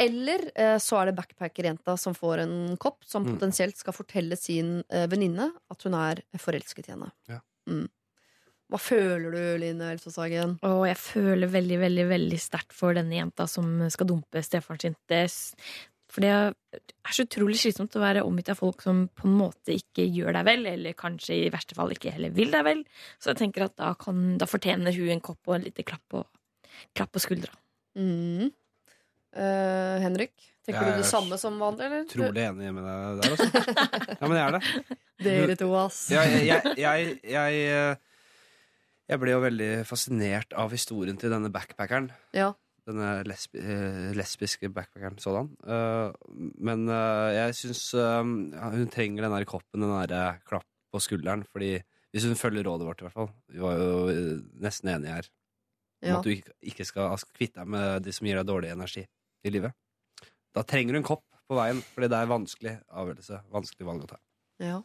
Eller 0.00 0.44
så 0.78 1.00
er 1.00 1.06
det 1.06 1.16
backpackerjenta 1.18 1.96
som 1.98 2.14
får 2.14 2.38
en 2.44 2.76
kopp, 2.78 3.02
som 3.04 3.24
Mm. 3.24 3.34
potensielt 3.34 3.76
skal 3.76 3.92
fortelle 3.92 4.36
sin 4.38 4.84
venninne 4.88 5.50
at 5.70 5.82
hun 5.82 5.92
er 5.94 6.22
forelsket 6.38 6.86
i 6.88 6.92
henne. 6.92 7.10
Ja. 7.28 7.40
Mm. 7.68 7.88
Hva 8.68 8.78
føler 8.80 9.32
du, 9.32 9.42
Line 9.62 9.92
Elfsåshagen? 9.94 10.58
Og 10.68 10.82
jeg 10.90 10.98
føler 11.00 11.48
veldig, 11.48 11.78
veldig 11.80 12.08
veldig 12.10 12.40
sterkt 12.42 12.74
for 12.76 12.96
denne 12.96 13.16
jenta 13.16 13.46
som 13.48 13.86
skal 13.88 14.10
dumpe 14.10 14.42
stefaren 14.44 14.82
sin. 14.82 14.96
Det, 15.08 15.22
for 16.12 16.24
det 16.24 16.32
er 16.34 17.14
så 17.16 17.24
utrolig 17.24 17.56
slitsomt 17.62 17.96
å 17.96 18.02
være 18.02 18.26
omgitt 18.28 18.50
av 18.52 18.60
folk 18.60 18.84
som 18.84 19.06
på 19.16 19.24
en 19.28 19.38
måte 19.40 19.72
ikke 19.76 20.04
gjør 20.04 20.36
deg 20.36 20.48
vel, 20.50 20.68
eller 20.74 20.98
kanskje 20.98 21.38
i 21.46 21.50
verste 21.52 21.78
fall 21.78 21.94
ikke 21.94 22.12
heller 22.12 22.34
vil 22.36 22.52
deg 22.52 22.66
vel. 22.66 22.82
Så 23.16 23.32
jeg 23.32 23.40
tenker 23.40 23.66
at 23.70 23.76
da, 23.80 23.94
kan, 24.00 24.36
da 24.40 24.48
fortjener 24.48 24.96
hun 24.96 25.14
en 25.16 25.24
kopp 25.24 25.48
og 25.48 25.56
en 25.56 25.64
liten 25.64 25.88
klapp 25.88 26.04
på, 26.12 26.22
klapp 26.96 27.12
på 27.16 27.24
skuldra. 27.24 27.56
Mm. 27.96 28.50
Uh, 29.36 29.96
Henrik, 30.04 30.34
tenker 30.64 30.90
Jeg 30.90 30.98
du 30.98 31.02
det 31.02 31.08
samme 31.08 31.36
som 31.40 31.56
vanlig, 31.60 31.88
eller? 31.88 32.04
Trolig 32.12 32.44
enig 32.44 32.74
med 32.76 32.84
deg 32.84 33.22
der, 33.22 33.32
altså. 33.32 33.64
Ja, 34.20 34.28
men 34.28 34.36
jeg 34.36 34.44
er 34.44 34.58
det. 34.58 35.00
Dere 35.24 35.58
to, 35.60 35.72
ass. 35.76 36.02
Ja, 36.12 36.24
jeg, 36.28 36.76
jeg, 36.80 37.18
jeg, 37.28 37.98
jeg, 39.08 39.20
ble 39.22 39.34
jo 39.34 39.42
veldig 39.44 39.68
fascinert 39.88 40.54
av 40.58 40.72
historien 40.74 41.18
til 41.20 41.32
denne 41.32 41.50
backpackeren. 41.52 42.10
Ja. 42.36 42.52
Denne 42.88 43.18
lesbi 43.28 43.60
eh, 43.60 44.08
lesbiske 44.16 44.70
backpackeren 44.72 45.18
sådan. 45.20 45.50
Uh, 45.60 46.12
men 46.64 46.86
uh, 46.88 47.28
jeg 47.34 47.56
syns 47.58 47.82
uh, 47.98 48.22
hun 48.24 48.92
trenger 48.92 49.26
den 49.26 49.34
der 49.36 49.48
koppen, 49.48 49.84
den 49.84 49.92
der 49.92 50.14
eh, 50.16 50.38
klapp 50.48 50.64
på 50.92 51.02
skulderen. 51.04 51.44
Fordi 51.52 51.74
hvis 52.14 52.24
hun 52.24 52.38
følger 52.40 52.64
rådet 52.64 52.88
vårt, 52.88 53.02
i 53.02 53.06
hvert 53.08 53.16
fall. 53.16 53.28
Vi 53.52 53.60
var 53.60 53.76
jo 53.76 54.38
nesten 54.64 54.94
enige 54.94 55.18
her. 55.18 55.28
Om 55.98 56.08
Ja. 56.08 56.18
at 56.18 56.24
du 56.24 56.30
ikke, 56.30 56.52
ikke 56.62 56.84
skal 56.86 57.16
kvitte 57.34 57.58
deg 57.58 57.68
med 57.74 58.04
de 58.06 58.12
som 58.14 58.26
gir 58.28 58.38
deg 58.38 58.46
dårlig 58.46 58.70
energi 58.70 59.02
i 59.44 59.50
livet. 59.50 59.74
Da 60.54 60.62
trenger 60.62 60.94
du 60.94 61.00
en 61.02 61.08
kopp 61.08 61.24
på 61.48 61.56
veien, 61.58 61.80
fordi 61.94 62.08
det 62.08 62.20
er 62.20 62.30
vanskelig 62.30 62.74
avgjørelse. 62.88 63.40
Vanskelig 63.52 63.88
valg 63.88 64.04
å 64.06 64.10
ta. 64.12 64.18
Ja. 64.62 64.78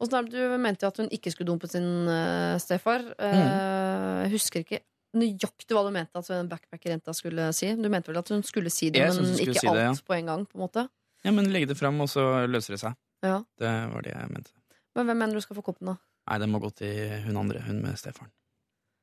Og 0.00 0.08
så 0.08 0.16
er 0.20 0.28
Du 0.32 0.38
mente 0.58 0.86
jo 0.86 0.88
at 0.88 0.96
hun 1.02 1.10
ikke 1.12 1.30
skulle 1.34 1.50
dumpe 1.50 1.68
sin 1.68 1.84
uh, 2.08 2.56
stefar. 2.62 3.04
Eh, 3.20 4.22
Jeg 4.24 4.30
husker 4.32 4.62
ikke 4.64 4.80
nøyaktig 5.16 5.74
hva 5.74 5.82
du 5.84 5.90
mente 5.92 6.16
at 6.16 6.28
den 6.30 6.48
backpacker-jenta 6.48 7.12
skulle 7.16 7.48
si. 7.56 7.74
Du 7.76 7.88
mente 7.92 8.08
vel 8.12 8.20
at 8.22 8.28
hun 8.32 8.42
skulle 8.46 8.70
si 8.72 8.88
det, 8.94 9.02
men 9.12 9.32
ikke 9.34 9.58
si 9.58 9.66
det, 9.66 9.74
alt 9.74 9.82
ja. 9.82 10.06
på 10.06 10.16
en 10.16 10.30
gang? 10.30 10.46
på 10.48 10.56
en 10.56 10.64
måte 10.64 10.86
Ja, 11.24 11.32
men 11.36 11.50
legge 11.52 11.68
det 11.68 11.76
fram, 11.76 11.98
og 12.00 12.08
så 12.08 12.46
løser 12.48 12.76
det 12.76 12.80
seg. 12.80 12.96
Ja. 13.26 13.42
Det 13.60 13.72
var 13.92 14.06
det 14.06 14.14
jeg 14.14 14.30
mente. 14.32 14.54
Men 14.96 15.06
hvem 15.10 15.18
mener 15.20 15.36
du 15.36 15.44
skal 15.44 15.58
få 15.58 15.64
koppen, 15.66 15.90
da? 15.92 15.96
Nei, 16.30 16.38
den 16.40 16.52
må 16.54 16.60
gå 16.62 16.70
til 16.78 17.10
hun 17.26 17.36
andre, 17.36 17.60
hun 17.66 17.82
med 17.84 17.98
stefaren. 18.00 18.30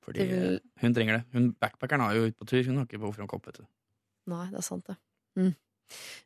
Fordi 0.08 0.26
vil- 0.26 0.62
hun 0.82 0.94
trenger 0.96 1.20
det. 1.20 1.24
Hun 1.36 1.52
Backpackeren 1.62 2.02
har 2.02 2.16
jo 2.16 2.26
ute 2.32 2.38
på 2.40 2.48
tur, 2.48 2.64
hun 2.66 2.78
har 2.80 2.88
ikke 2.88 2.98
behov 3.04 3.14
for 3.14 3.22
en 3.22 3.28
kopp. 3.30 3.46
vet 3.46 3.60
du. 3.62 3.68
Nei, 4.32 4.46
det 4.50 4.58
er 4.58 4.66
sant, 4.66 4.88
det. 4.88 4.96
Mm. 5.38 5.54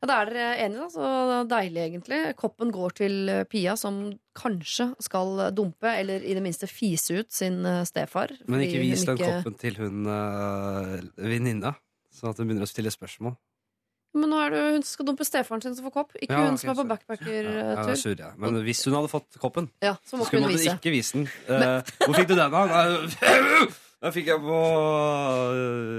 Ja, 0.01 0.07
Da 0.09 0.15
er 0.21 0.31
dere 0.31 0.47
enige, 0.65 0.79
da. 0.79 0.87
Så 0.89 1.47
deilig, 1.51 1.83
egentlig. 1.89 2.19
Koppen 2.39 2.71
går 2.73 2.95
til 2.97 3.29
eh, 3.29 3.43
Pia, 3.45 3.75
som 3.77 4.01
kanskje 4.37 4.89
skal 5.03 5.51
dumpe, 5.53 5.91
eller 5.99 6.23
i 6.25 6.33
det 6.37 6.41
minste 6.43 6.67
fise 6.71 7.19
ut 7.21 7.31
sin 7.31 7.61
eh, 7.65 7.83
stefar. 7.85 8.33
Men 8.47 8.61
ikke 8.65 8.81
vis 8.81 9.05
den 9.05 9.17
ikke- 9.17 9.37
koppen 9.43 9.57
til 9.61 9.75
hun 9.81 10.05
uh, 10.07 10.97
venninna, 11.17 11.75
sånn 12.13 12.31
at 12.33 12.37
hun 12.41 12.47
begynner 12.49 12.65
å 12.65 12.71
stille 12.71 12.91
spørsmål. 12.93 13.35
Men 14.13 14.27
nå 14.33 14.39
er 14.43 14.49
det 14.51 14.61
hun 14.73 14.81
som 14.83 14.91
skal 14.97 15.05
dumpe 15.07 15.23
stefaren 15.23 15.61
sin 15.63 15.75
som 15.77 15.85
får 15.87 15.93
kopp, 15.95 16.09
ikke 16.19 16.35
Ja, 16.35 16.41
hun 16.49 16.57
som 16.59 16.73
er 16.73 16.75
på 16.81 16.83
backpackertur. 16.89 17.45
Ja, 17.47 17.51
ja, 17.55 17.75
backpackertur. 17.77 18.19
ja. 18.25 18.31
Men 18.43 18.57
hvis 18.65 18.81
hun 18.83 18.97
hadde 18.97 19.07
fått 19.13 19.37
koppen, 19.39 19.69
Ja, 19.81 19.93
så 20.03 20.17
så 20.19 20.25
ikke 20.27 20.41
hun 20.41 20.51
vise. 20.51 20.73
ikke 20.75 20.91
vise 20.91 21.13
den. 21.15 21.29
Eh, 21.47 21.93
hvor 22.03 22.17
fikk 22.19 22.27
du 22.27 22.35
den, 22.35 22.51
da? 22.51 22.65
Den 24.01 24.11
fikk 24.15 24.31
jeg 24.31 24.39
på? 24.41 24.59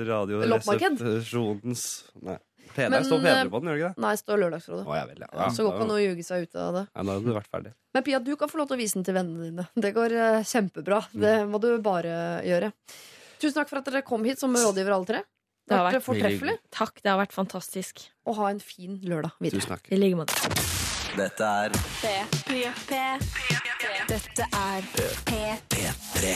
Radioresepsjonens 0.08 1.84
Nei. 2.26 2.36
P- 2.74 2.88
Men, 2.88 2.94
Der 2.98 3.04
står 3.08 3.20
eh, 3.20 3.26
P3 3.42 3.50
på 3.52 3.60
den, 3.62 3.68
gjør 3.70 3.76
det 3.76 3.82
ikke 3.82 3.92
det? 3.94 4.02
Nei, 4.04 4.12
det 4.16 4.20
står 4.22 4.40
Lørdagsrådet. 4.42 4.84
Å, 4.88 4.96
ja 4.96 5.04
vel, 5.10 5.20
ja. 5.24 5.28
Ja, 5.38 5.48
så 5.52 5.66
går 5.66 5.74
ikke 5.76 5.86
an 5.86 5.92
å 5.94 6.00
ljuge 6.02 6.24
seg 6.26 6.46
ut 6.46 6.56
av 6.56 6.78
det. 6.78 6.84
ja, 6.88 7.02
da 7.02 7.16
hadde 7.16 7.26
du 7.28 7.32
vært 7.36 7.50
ferdig. 7.52 7.72
Men 7.92 8.06
Pia, 8.06 8.20
du 8.24 8.32
kan 8.40 8.48
få 8.52 8.60
lov 8.62 8.70
til 8.70 8.76
å 8.78 8.80
vise 8.80 8.96
den 8.98 9.04
til 9.08 9.16
vennene 9.18 9.50
dine. 9.50 9.66
Det 9.86 9.92
går 9.96 10.16
eh, 10.16 10.40
kjempebra. 10.48 11.02
Mm. 11.12 11.20
Det 11.26 11.34
må 11.52 11.60
du 11.62 11.68
bare 11.84 12.16
gjøre. 12.48 12.72
Tusen 13.42 13.58
takk 13.60 13.68
for 13.72 13.82
at 13.82 13.88
dere 13.90 14.02
kom 14.06 14.24
hit 14.24 14.38
som 14.40 14.54
rådgiver, 14.56 14.94
alle 14.96 15.08
tre. 15.08 15.22
Det 15.68 15.76
har 15.78 15.86
vært 15.92 16.02
fortreffelig. 16.04 16.56
Takk, 16.74 16.98
det 17.04 17.10
har 17.12 17.20
vært 17.20 17.34
fantastisk. 17.36 18.02
Og 18.26 18.34
ha 18.40 18.48
en 18.50 18.58
fin 18.62 18.96
lørdag 19.06 19.36
videre. 19.38 19.60
Tusen 19.62 19.76
takk. 19.76 19.92
I 19.94 19.98
like 20.00 20.18
måte. 20.18 20.34
Dette 21.12 21.44
er 21.44 21.74
Dette 24.08 24.46
er 24.48 24.82
P3. 25.28 25.38
P3. 25.72 26.34